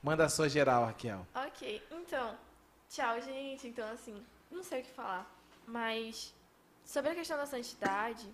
Manda 0.01 0.25
a 0.27 0.29
sua 0.29 0.49
geral, 0.49 0.85
Raquel. 0.85 1.27
Ok, 1.35 1.83
então, 1.91 2.37
tchau, 2.89 3.21
gente. 3.23 3.67
Então, 3.67 3.91
assim, 3.91 4.25
não 4.53 4.63
sei 4.63 4.83
o 4.83 4.85
que 4.85 4.91
falar. 4.93 5.29
Mas, 5.67 6.33
sobre 6.85 7.11
a 7.11 7.15
questão 7.17 7.37
da 7.37 7.47
santidade, 7.47 8.25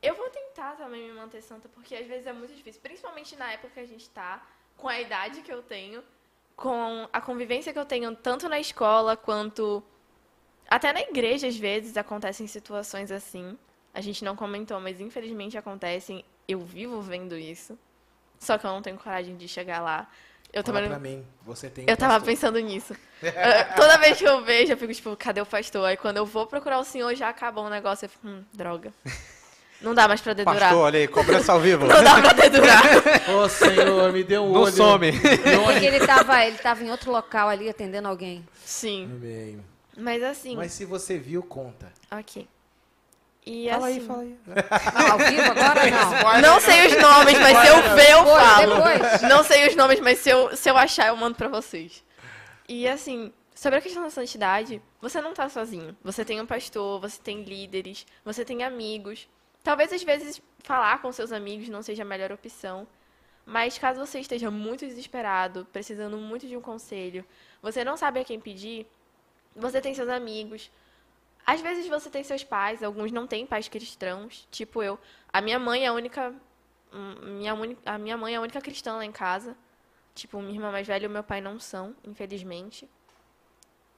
eu 0.00 0.14
vou 0.14 0.30
tentar 0.30 0.76
também 0.76 1.08
me 1.08 1.18
manter 1.18 1.42
santa, 1.42 1.68
porque 1.70 1.96
às 1.96 2.06
vezes 2.06 2.24
é 2.24 2.32
muito 2.32 2.54
difícil. 2.54 2.80
Principalmente 2.80 3.34
na 3.34 3.50
época 3.50 3.70
que 3.74 3.80
a 3.80 3.86
gente 3.86 4.08
tá, 4.10 4.40
com 4.76 4.86
a 4.88 5.00
idade 5.00 5.40
que 5.42 5.52
eu 5.52 5.60
tenho, 5.60 6.04
com 6.60 7.08
a 7.10 7.20
convivência 7.22 7.72
que 7.72 7.78
eu 7.78 7.86
tenho 7.86 8.14
tanto 8.14 8.48
na 8.48 8.60
escola 8.60 9.16
quanto. 9.16 9.82
Até 10.68 10.92
na 10.92 11.00
igreja, 11.00 11.48
às 11.48 11.56
vezes, 11.56 11.96
acontecem 11.96 12.46
situações 12.46 13.10
assim. 13.10 13.58
A 13.94 14.00
gente 14.02 14.22
não 14.22 14.36
comentou, 14.36 14.78
mas 14.78 15.00
infelizmente 15.00 15.56
acontecem. 15.56 16.22
Eu 16.46 16.60
vivo 16.60 17.00
vendo 17.00 17.36
isso. 17.36 17.78
Só 18.38 18.58
que 18.58 18.66
eu 18.66 18.70
não 18.70 18.82
tenho 18.82 18.98
coragem 18.98 19.36
de 19.36 19.48
chegar 19.48 19.80
lá. 19.80 20.06
Eu 20.52 20.62
Fala 20.62 20.80
também 20.82 20.90
pra 20.90 20.98
mim, 20.98 21.26
você 21.42 21.70
tem 21.70 21.86
eu 21.88 21.96
tava 21.96 22.14
pastor. 22.14 22.28
pensando 22.28 22.58
nisso. 22.58 22.94
Toda 23.76 23.98
vez 23.98 24.18
que 24.18 24.24
eu 24.24 24.44
vejo, 24.44 24.72
eu 24.72 24.76
fico 24.76 24.92
tipo, 24.92 25.16
cadê 25.16 25.40
o 25.40 25.46
pastor? 25.46 25.86
Aí 25.86 25.96
quando 25.96 26.18
eu 26.18 26.26
vou 26.26 26.46
procurar 26.46 26.78
o 26.78 26.84
senhor, 26.84 27.14
já 27.14 27.28
acabou 27.28 27.64
o 27.64 27.70
negócio. 27.70 28.04
Eu 28.04 28.10
fico, 28.10 28.28
hum, 28.28 28.44
droga. 28.52 28.92
Não 29.80 29.94
dá 29.94 30.06
mais 30.06 30.20
pra 30.20 30.34
dedurar. 30.34 30.60
Pastor, 30.60 30.78
olha 30.78 30.98
aí, 30.98 31.08
cobrança 31.08 31.52
ao 31.52 31.60
vivo. 31.60 31.86
Não 31.88 32.02
dá 32.04 32.20
pra 32.20 32.32
dedurar. 32.34 32.82
Ô, 33.30 33.48
Senhor, 33.48 34.12
me 34.12 34.22
deu 34.22 34.42
um 34.44 34.52
Não 34.52 34.62
olho. 34.62 34.72
some. 34.72 35.10
Porque 35.12 35.86
ele 35.86 35.96
estava 35.96 36.44
ele 36.44 36.58
tava 36.58 36.84
em 36.84 36.90
outro 36.90 37.10
local 37.10 37.48
ali 37.48 37.68
atendendo 37.68 38.06
alguém. 38.06 38.46
Sim. 38.64 39.04
Amém. 39.04 39.64
Mas 39.96 40.22
assim, 40.22 40.54
Mas 40.56 40.72
se 40.72 40.84
você 40.84 41.18
viu, 41.18 41.42
conta. 41.42 41.90
ok. 42.10 42.46
E 43.46 43.70
Fala 43.70 43.88
assim, 43.88 44.00
aí, 44.00 44.06
fala 44.06 44.20
aí. 44.22 44.36
Ah, 44.70 45.12
ao 45.12 45.18
vivo 45.18 45.42
agora 45.50 46.40
não. 46.40 46.52
não 46.52 46.60
sei 46.60 46.86
os 46.86 46.96
nomes, 47.02 47.38
mas 47.38 47.58
se 47.58 47.66
eu 47.68 47.94
ver, 47.96 48.10
eu 48.12 48.24
falo. 48.26 48.74
depois. 48.76 49.22
Não 49.22 49.42
sei 49.42 49.66
os 49.68 49.74
nomes, 49.76 49.98
mas 50.00 50.18
se 50.18 50.28
eu, 50.28 50.54
se 50.54 50.68
eu 50.70 50.76
achar, 50.76 51.08
eu 51.08 51.16
mando 51.16 51.36
pra 51.36 51.48
vocês. 51.48 52.04
E 52.68 52.86
assim, 52.86 53.32
sobre 53.54 53.78
a 53.78 53.82
questão 53.82 54.02
da 54.02 54.10
santidade, 54.10 54.80
você 55.00 55.22
não 55.22 55.32
tá 55.32 55.48
sozinho. 55.48 55.96
Você 56.04 56.22
tem 56.22 56.38
um 56.40 56.46
pastor, 56.46 57.00
você 57.00 57.18
tem 57.22 57.42
líderes, 57.42 58.06
você 58.24 58.44
tem 58.44 58.62
amigos. 58.62 59.26
Talvez 59.62 59.92
às 59.92 60.02
vezes 60.02 60.40
falar 60.60 61.00
com 61.02 61.12
seus 61.12 61.32
amigos 61.32 61.68
não 61.68 61.82
seja 61.82 62.02
a 62.02 62.06
melhor 62.06 62.32
opção. 62.32 62.86
Mas 63.44 63.78
caso 63.78 64.04
você 64.04 64.20
esteja 64.20 64.50
muito 64.50 64.86
desesperado, 64.86 65.66
precisando 65.72 66.16
muito 66.16 66.46
de 66.46 66.56
um 66.56 66.60
conselho, 66.60 67.24
você 67.60 67.82
não 67.82 67.96
sabe 67.96 68.20
a 68.20 68.24
quem 68.24 68.38
pedir, 68.38 68.86
você 69.56 69.80
tem 69.80 69.94
seus 69.94 70.08
amigos. 70.08 70.70
Às 71.44 71.60
vezes 71.60 71.88
você 71.88 72.08
tem 72.10 72.22
seus 72.22 72.44
pais, 72.44 72.82
alguns 72.82 73.10
não 73.10 73.26
têm 73.26 73.46
pais 73.46 73.66
cristãos, 73.68 74.46
tipo 74.50 74.82
eu. 74.82 74.98
A 75.32 75.40
minha 75.40 75.58
mãe 75.58 75.84
é 75.84 75.88
a 75.88 75.92
única 75.92 76.34
hum, 76.92 77.14
minha 77.38 77.52
a 77.86 77.98
minha 77.98 78.16
mãe 78.16 78.34
é 78.34 78.36
a 78.36 78.40
única 78.40 78.60
cristã 78.60 78.96
lá 78.96 79.04
em 79.04 79.12
casa. 79.12 79.56
Tipo, 80.14 80.40
minha 80.40 80.54
irmã 80.54 80.70
mais 80.70 80.86
velha 80.86 81.06
e 81.06 81.08
meu 81.08 81.22
pai 81.24 81.40
não 81.40 81.58
são, 81.58 81.94
infelizmente. 82.04 82.88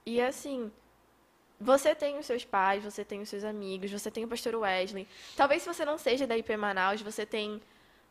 E 0.05 0.21
assim, 0.21 0.71
você 1.63 1.95
tem 1.95 2.17
os 2.19 2.25
seus 2.25 2.43
pais, 2.45 2.83
você 2.83 3.03
tem 3.03 3.21
os 3.21 3.29
seus 3.29 3.43
amigos, 3.43 3.91
você 3.91 4.11
tem 4.11 4.23
o 4.23 4.27
pastor 4.27 4.55
Wesley. 4.55 5.07
Talvez 5.35 5.61
se 5.63 5.67
você 5.73 5.83
não 5.85 5.97
seja 5.97 6.27
da 6.27 6.37
IP 6.37 6.55
Manaus, 6.57 7.01
você 7.01 7.25
tem 7.25 7.61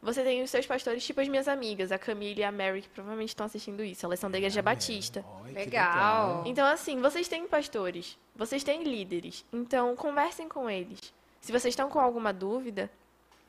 Você 0.02 0.24
tem 0.24 0.42
os 0.42 0.50
seus 0.50 0.66
pastores, 0.66 1.04
tipo 1.04 1.20
as 1.20 1.28
minhas 1.28 1.46
amigas, 1.46 1.92
a 1.92 1.98
Camille 1.98 2.40
e 2.40 2.44
a 2.44 2.50
Mary, 2.50 2.82
que 2.82 2.88
provavelmente 2.88 3.28
estão 3.28 3.46
assistindo 3.46 3.84
isso. 3.84 4.04
Elas 4.04 4.18
são 4.18 4.28
da 4.28 4.36
Igreja 4.36 4.60
Batista. 4.60 5.24
Olha, 5.40 5.52
que 5.52 5.58
Legal. 5.60 6.42
Então, 6.44 6.66
assim, 6.66 7.00
vocês 7.00 7.28
têm 7.28 7.46
pastores, 7.46 8.18
vocês 8.34 8.64
têm 8.64 8.82
líderes. 8.82 9.44
Então, 9.52 9.94
conversem 9.94 10.48
com 10.48 10.68
eles. 10.68 10.98
Se 11.40 11.52
vocês 11.52 11.70
estão 11.72 11.88
com 11.88 12.00
alguma 12.00 12.32
dúvida, 12.32 12.90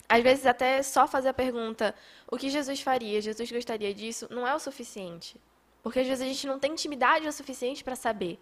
às 0.08 0.22
vezes 0.22 0.46
até 0.46 0.84
só 0.84 1.08
fazer 1.08 1.30
a 1.30 1.34
pergunta: 1.34 1.96
o 2.30 2.38
que 2.38 2.50
Jesus 2.50 2.82
faria? 2.82 3.20
Jesus 3.20 3.52
gostaria 3.52 3.92
disso? 3.92 4.28
Não 4.30 4.48
é 4.48 4.54
o 4.54 4.60
suficiente. 4.60 5.42
Porque 5.82 6.02
às 6.02 6.08
vezes 6.08 6.24
a 6.24 6.28
gente 6.28 6.46
não 6.46 6.60
tem 6.60 6.74
intimidade 6.74 7.28
o 7.28 7.32
suficiente 7.34 7.84
para 7.84 7.96
saber. 7.96 8.40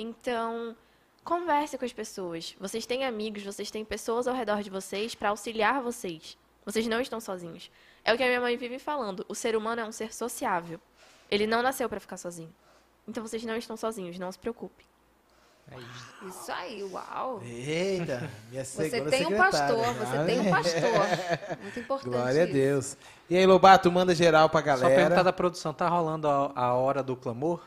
Então, 0.00 0.74
converse 1.22 1.76
com 1.76 1.84
as 1.84 1.92
pessoas. 1.92 2.56
Vocês 2.58 2.86
têm 2.86 3.04
amigos, 3.04 3.42
vocês 3.42 3.70
têm 3.70 3.84
pessoas 3.84 4.26
ao 4.26 4.34
redor 4.34 4.62
de 4.62 4.70
vocês 4.70 5.14
para 5.14 5.28
auxiliar 5.28 5.82
vocês. 5.82 6.38
Vocês 6.64 6.86
não 6.86 7.02
estão 7.02 7.20
sozinhos. 7.20 7.70
É 8.02 8.14
o 8.14 8.16
que 8.16 8.22
a 8.22 8.26
minha 8.26 8.40
mãe 8.40 8.56
vive 8.56 8.78
falando. 8.78 9.26
O 9.28 9.34
ser 9.34 9.54
humano 9.54 9.82
é 9.82 9.84
um 9.84 9.92
ser 9.92 10.14
sociável. 10.14 10.80
Ele 11.30 11.46
não 11.46 11.62
nasceu 11.62 11.86
para 11.86 12.00
ficar 12.00 12.16
sozinho. 12.16 12.50
Então 13.06 13.22
vocês 13.22 13.44
não 13.44 13.56
estão 13.56 13.76
sozinhos, 13.76 14.18
não 14.18 14.32
se 14.32 14.38
preocupem. 14.38 14.86
É 15.70 15.76
isso. 16.26 16.50
Aí, 16.50 16.82
uau. 16.82 17.42
Eita, 17.44 18.30
minha 18.50 18.64
Você 18.64 19.02
tem 19.02 19.26
um 19.26 19.36
pastor, 19.36 19.94
você 19.94 20.24
tem 20.24 20.40
um 20.40 20.50
pastor. 20.50 21.58
Muito 21.60 21.78
importante 21.78 22.08
Glória 22.10 22.42
a 22.42 22.44
isso. 22.44 22.52
Deus. 22.54 22.96
E 23.28 23.36
aí, 23.36 23.44
Lobato, 23.46 23.92
manda 23.92 24.14
geral 24.14 24.48
pra 24.48 24.60
Só 24.60 24.66
perguntar 24.86 25.02
galera. 25.02 25.24
da 25.24 25.32
produção, 25.32 25.74
tá 25.74 25.86
rolando 25.88 26.26
a, 26.26 26.52
a 26.54 26.74
hora 26.74 27.02
do 27.02 27.14
clamor? 27.14 27.60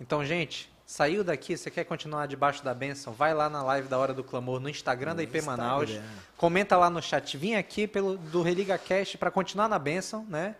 Então, 0.00 0.24
gente, 0.24 0.74
saiu 0.86 1.24
daqui, 1.24 1.56
você 1.56 1.70
quer 1.70 1.84
continuar 1.84 2.26
debaixo 2.26 2.64
da 2.64 2.72
bênção? 2.72 3.12
Vai 3.12 3.34
lá 3.34 3.50
na 3.50 3.62
live 3.62 3.88
da 3.88 3.98
hora 3.98 4.14
do 4.14 4.22
clamor 4.22 4.60
no 4.60 4.70
Instagram 4.70 5.16
da 5.16 5.22
IP 5.22 5.42
Manaus. 5.42 5.90
Instagram. 5.90 6.08
Comenta 6.36 6.76
lá 6.76 6.88
no 6.88 7.02
chat. 7.02 7.36
Vim 7.36 7.54
aqui 7.56 7.88
pelo 7.88 8.16
do 8.16 8.40
Religa 8.40 8.78
Cast 8.78 9.18
para 9.18 9.30
continuar 9.30 9.68
na 9.68 9.78
bênção, 9.78 10.24
né? 10.28 10.54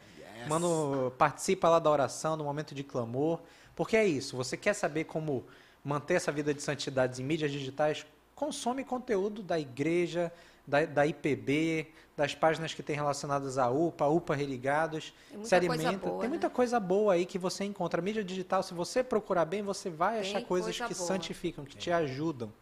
Mano, 0.49 1.13
participa 1.17 1.69
lá 1.69 1.79
da 1.79 1.91
oração, 1.91 2.37
do 2.37 2.45
momento 2.45 2.75
de 2.75 2.83
clamor. 2.83 3.41
Porque 3.75 3.97
é 3.97 4.05
isso, 4.07 4.37
você 4.37 4.57
quer 4.57 4.75
saber 4.75 5.05
como 5.05 5.47
manter 5.85 6.15
essa 6.15 6.33
vida 6.33 6.53
de 6.53 6.63
santidade 6.63 7.23
em 7.23 7.25
mídias 7.25 7.53
digitais? 7.53 8.05
Consome 8.35 8.85
conteúdo 8.85 9.43
da 9.43 9.59
igreja, 9.59 10.33
da, 10.67 10.85
da 10.85 11.07
IPB, 11.07 11.89
das 12.17 12.35
páginas 12.35 12.75
que 12.75 12.83
tem 12.83 12.97
relacionadas 12.97 13.59
à 13.59 13.71
UPA, 13.71 14.07
UPA 14.07 14.35
Religados. 14.35 15.13
Tem 15.31 15.45
se 15.45 15.55
alimenta. 15.55 15.99
boa, 15.99 16.13
tem 16.15 16.23
né? 16.23 16.29
muita 16.29 16.51
coisa 16.51 16.81
boa 16.81 17.15
aí 17.15 17.27
que 17.27 17.39
você 17.39 17.65
encontra. 17.65 18.01
A 18.01 18.05
mídia 18.05 18.25
digital, 18.25 18.63
se 18.63 18.75
você 18.75 19.05
procurar 19.05 19.45
bem, 19.45 19.63
você 19.63 19.91
vai 19.91 20.21
Tem 20.21 20.31
achar 20.31 20.43
coisas 20.47 20.77
coisa 20.77 20.93
que 20.93 20.99
boa. 20.99 21.07
santificam, 21.09 21.65
que 21.65 21.77
te 21.77 21.91
ajudam 21.91 22.53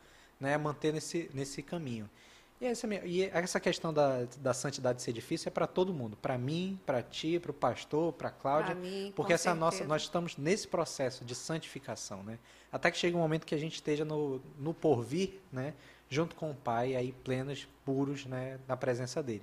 né, 0.41 0.55
a 0.55 0.59
manter 0.59 0.93
nesse, 0.93 1.31
nesse 1.33 1.63
caminho. 1.63 2.11
E 2.61 2.67
essa, 2.67 2.87
minha- 2.87 3.05
e 3.05 3.23
essa 3.25 3.59
questão 3.59 3.93
da, 3.93 4.27
da 4.39 4.55
santidade 4.55 5.03
ser 5.03 5.13
difícil 5.13 5.49
é 5.49 5.51
para 5.51 5.67
todo 5.67 5.93
mundo. 5.93 6.17
Para 6.17 6.39
mim, 6.39 6.79
para 6.87 7.03
ti, 7.03 7.39
para 7.39 7.51
o 7.51 7.55
pastor, 7.55 8.13
para 8.13 8.29
a 8.29 8.31
Cláudia. 8.31 8.75
Pra 8.75 8.81
mim, 8.81 9.13
porque 9.15 9.33
essa 9.33 9.51
é 9.51 9.53
a 9.53 9.55
nossa, 9.55 9.79
certeza. 9.79 9.89
nós 9.89 10.03
estamos 10.03 10.37
nesse 10.37 10.67
processo 10.69 11.25
de 11.25 11.35
santificação. 11.35 12.23
Né? 12.23 12.39
Até 12.73 12.91
que 12.91 12.97
chegue 12.97 13.17
um 13.17 13.21
momento 13.21 13.45
que 13.45 13.55
a 13.55 13.59
gente 13.59 13.75
esteja 13.75 14.05
no, 14.05 14.41
no 14.59 14.73
porvir, 14.73 15.41
né, 15.53 15.75
junto 16.11 16.37
com 16.37 16.51
o 16.51 16.55
Pai, 16.55 16.95
aí 16.95 17.13
plenos, 17.25 17.67
puros 17.85 18.27
né, 18.27 18.59
na 18.69 18.77
presença 18.77 19.23
dele. 19.23 19.43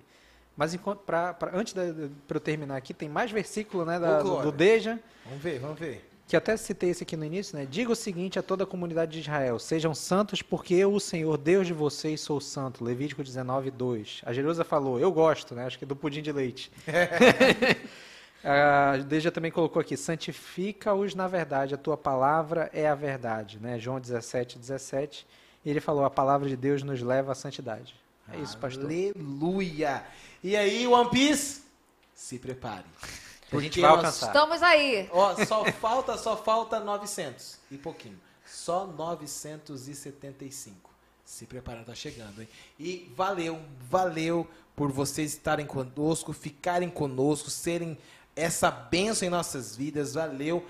Mas 0.56 0.74
enquanto, 0.74 1.00
pra, 1.00 1.34
pra- 1.34 1.52
antes 1.58 1.74
para 1.74 2.38
eu 2.38 2.42
terminar 2.42 2.76
aqui, 2.76 2.94
tem 2.94 3.08
mais 3.10 3.32
versículo 3.32 3.86
né, 3.86 4.00
da- 4.00 4.22
do, 4.22 4.42
do 4.44 4.52
Deja 4.52 5.00
Vamos 5.26 5.42
ver, 5.42 5.60
vamos 5.60 5.80
ver. 5.80 6.08
que 6.28 6.36
até 6.36 6.56
citei 6.58 6.90
esse 6.90 7.04
aqui 7.04 7.16
no 7.18 7.24
início, 7.26 7.58
né? 7.58 7.66
Diga 7.70 7.92
o 7.92 7.96
seguinte 7.96 8.38
a 8.38 8.44
toda 8.44 8.64
a 8.64 8.68
comunidade 8.68 9.12
de 9.14 9.20
Israel: 9.20 9.58
sejam 9.60 9.94
santos, 9.96 10.42
porque 10.42 10.74
eu, 10.74 10.94
o 10.94 11.00
Senhor, 11.00 11.38
Deus 11.38 11.68
de 11.68 11.74
vocês, 11.74 12.20
sou 12.22 12.40
santo. 12.42 12.84
Levítico 12.84 13.24
19, 13.24 13.72
2. 13.72 14.22
A 14.26 14.34
Jerusa 14.34 14.64
falou: 14.66 15.00
Eu 15.00 15.12
gosto, 15.12 15.56
né? 15.56 15.66
Acho 15.66 15.78
que 15.78 15.86
é 15.86 15.88
do 15.88 15.96
pudim 15.96 16.22
de 16.22 16.32
leite. 16.32 16.72
a 18.44 18.98
Deja 19.08 19.32
também 19.32 19.52
colocou 19.52 19.80
aqui: 19.80 19.96
santifica-os 19.96 21.16
na 21.16 21.28
verdade, 21.28 21.74
a 21.74 21.78
tua 21.78 21.98
palavra 21.98 22.70
é 22.74 22.88
a 22.88 22.96
verdade, 22.96 23.60
né? 23.60 23.78
João 23.80 24.00
17, 24.00 24.58
17. 24.60 25.26
E 25.66 25.70
ele 25.70 25.80
falou: 25.80 26.04
a 26.06 26.10
palavra 26.10 26.48
de 26.50 26.56
Deus 26.56 26.84
nos 26.84 27.02
leva 27.02 27.32
à 27.32 27.36
santidade. 27.36 27.96
É 28.32 28.38
isso, 28.38 28.58
pastor. 28.58 28.86
Aleluia. 28.86 30.04
E 30.44 30.56
aí, 30.56 30.88
One 30.88 31.10
Piece? 31.10 31.62
Se 32.16 32.40
prepare. 32.40 32.86
A 33.52 33.60
gente 33.60 33.60
Porque 33.70 33.82
vai 33.82 33.90
nós- 33.90 33.98
alcançar. 34.00 34.28
Estamos 34.28 34.64
aí. 34.64 35.10
Ó, 35.12 35.46
só 35.46 35.66
falta, 35.74 36.18
só 36.18 36.38
falta 36.38 36.80
900 36.80 37.58
e 37.70 37.78
pouquinho. 37.78 38.20
Só 38.46 38.88
975. 38.88 40.90
Se 41.26 41.46
prepara, 41.46 41.84
tá 41.84 41.94
chegando, 41.96 42.42
hein? 42.42 42.48
E 42.80 43.12
valeu, 43.16 43.62
valeu 43.90 44.48
por 44.76 44.92
vocês 44.92 45.34
estarem 45.34 45.66
conosco, 45.66 46.34
ficarem 46.34 46.90
conosco, 46.90 47.50
serem 47.50 47.98
essa 48.36 48.70
bênção 48.72 49.28
em 49.28 49.32
nossas 49.32 49.76
vidas. 49.76 50.14
Valeu 50.14 50.66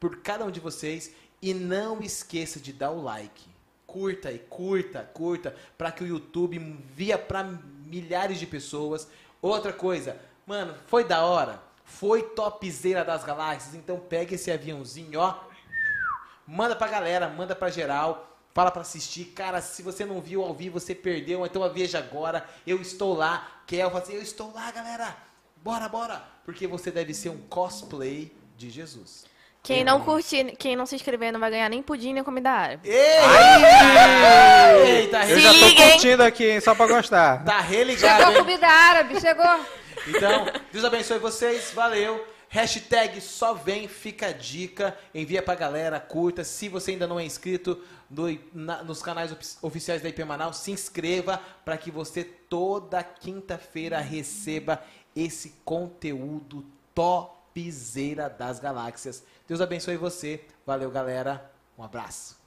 por 0.00 0.16
cada 0.18 0.44
um 0.44 0.50
de 0.50 0.60
vocês. 0.60 1.10
E 1.40 1.52
não 1.52 2.00
esqueça 2.00 2.60
de 2.60 2.72
dar 2.72 2.90
o 2.92 3.02
like. 3.02 3.44
Curta 3.92 4.30
aí, 4.30 4.38
curta, 4.38 5.02
curta, 5.12 5.54
para 5.76 5.92
que 5.92 6.02
o 6.02 6.06
YouTube 6.06 6.58
via 6.94 7.18
para 7.18 7.44
milhares 7.44 8.38
de 8.38 8.46
pessoas. 8.46 9.06
Outra 9.42 9.70
coisa, 9.70 10.16
mano, 10.46 10.74
foi 10.86 11.04
da 11.04 11.26
hora. 11.26 11.60
Foi 11.84 12.22
topzera 12.22 13.04
das 13.04 13.22
galáxias. 13.22 13.74
Então 13.74 14.00
pega 14.00 14.34
esse 14.34 14.50
aviãozinho, 14.50 15.20
ó. 15.20 15.38
Manda 16.46 16.74
pra 16.74 16.88
galera, 16.88 17.28
manda 17.28 17.54
pra 17.54 17.68
geral. 17.68 18.34
Fala 18.54 18.70
pra 18.70 18.80
assistir. 18.80 19.26
Cara, 19.26 19.60
se 19.60 19.82
você 19.82 20.06
não 20.06 20.22
viu 20.22 20.42
ao 20.42 20.54
vivo, 20.54 20.80
você 20.80 20.94
perdeu. 20.94 21.44
Então 21.44 21.70
veja 21.70 21.98
agora. 21.98 22.48
Eu 22.66 22.80
estou 22.80 23.14
lá. 23.14 23.62
Kel 23.66 23.94
assim, 23.94 24.14
eu 24.14 24.22
estou 24.22 24.54
lá, 24.54 24.70
galera. 24.70 25.14
Bora, 25.56 25.86
bora. 25.86 26.24
Porque 26.46 26.66
você 26.66 26.90
deve 26.90 27.12
ser 27.12 27.28
um 27.28 27.42
cosplay 27.42 28.34
de 28.56 28.70
Jesus. 28.70 29.26
Quem 29.62 29.84
não 29.84 30.00
curtir, 30.00 30.56
quem 30.56 30.74
não 30.74 30.84
se 30.86 30.96
inscrever 30.96 31.32
não 31.32 31.38
vai 31.38 31.48
ganhar 31.50 31.68
nem 31.68 31.80
pudim 31.82 32.12
nem 32.12 32.24
comida 32.24 32.50
árabe. 32.50 32.88
Ei! 32.88 33.20
Eita, 35.02 35.24
Eu 35.26 35.38
já 35.38 35.52
tô 35.54 35.74
curtindo 35.76 36.22
aqui, 36.24 36.50
hein, 36.50 36.60
só 36.60 36.74
pra 36.74 36.88
gostar. 36.88 37.44
Tá 37.44 37.62
Chegou 37.62 37.70
religado, 37.70 38.24
a 38.24 38.32
hein? 38.32 38.38
comida 38.38 38.66
árabe, 38.66 39.20
chegou. 39.20 39.60
Então, 40.08 40.46
Deus 40.72 40.84
abençoe 40.84 41.18
vocês, 41.18 41.70
valeu. 41.72 42.26
Hashtag 42.48 43.20
só 43.20 43.54
vem, 43.54 43.86
fica 43.86 44.26
a 44.26 44.32
dica, 44.32 44.96
envia 45.14 45.40
pra 45.40 45.54
galera, 45.54 46.00
curta. 46.00 46.42
Se 46.42 46.68
você 46.68 46.90
ainda 46.90 47.06
não 47.06 47.18
é 47.20 47.24
inscrito 47.24 47.80
no- 48.10 48.36
na- 48.52 48.82
nos 48.82 49.00
canais 49.00 49.30
ofi- 49.32 49.56
oficiais 49.62 50.02
da 50.02 50.08
IP 50.08 50.24
Manaus, 50.24 50.56
se 50.58 50.70
inscreva 50.72 51.40
para 51.64 51.76
que 51.78 51.90
você 51.90 52.24
toda 52.24 53.02
quinta-feira 53.02 54.00
receba 54.00 54.82
esse 55.16 55.54
conteúdo 55.64 56.66
topzera 56.94 58.28
das 58.28 58.58
galáxias. 58.58 59.22
Deus 59.52 59.60
abençoe 59.60 59.98
você, 59.98 60.40
valeu 60.64 60.90
galera, 60.90 61.52
um 61.76 61.82
abraço. 61.84 62.41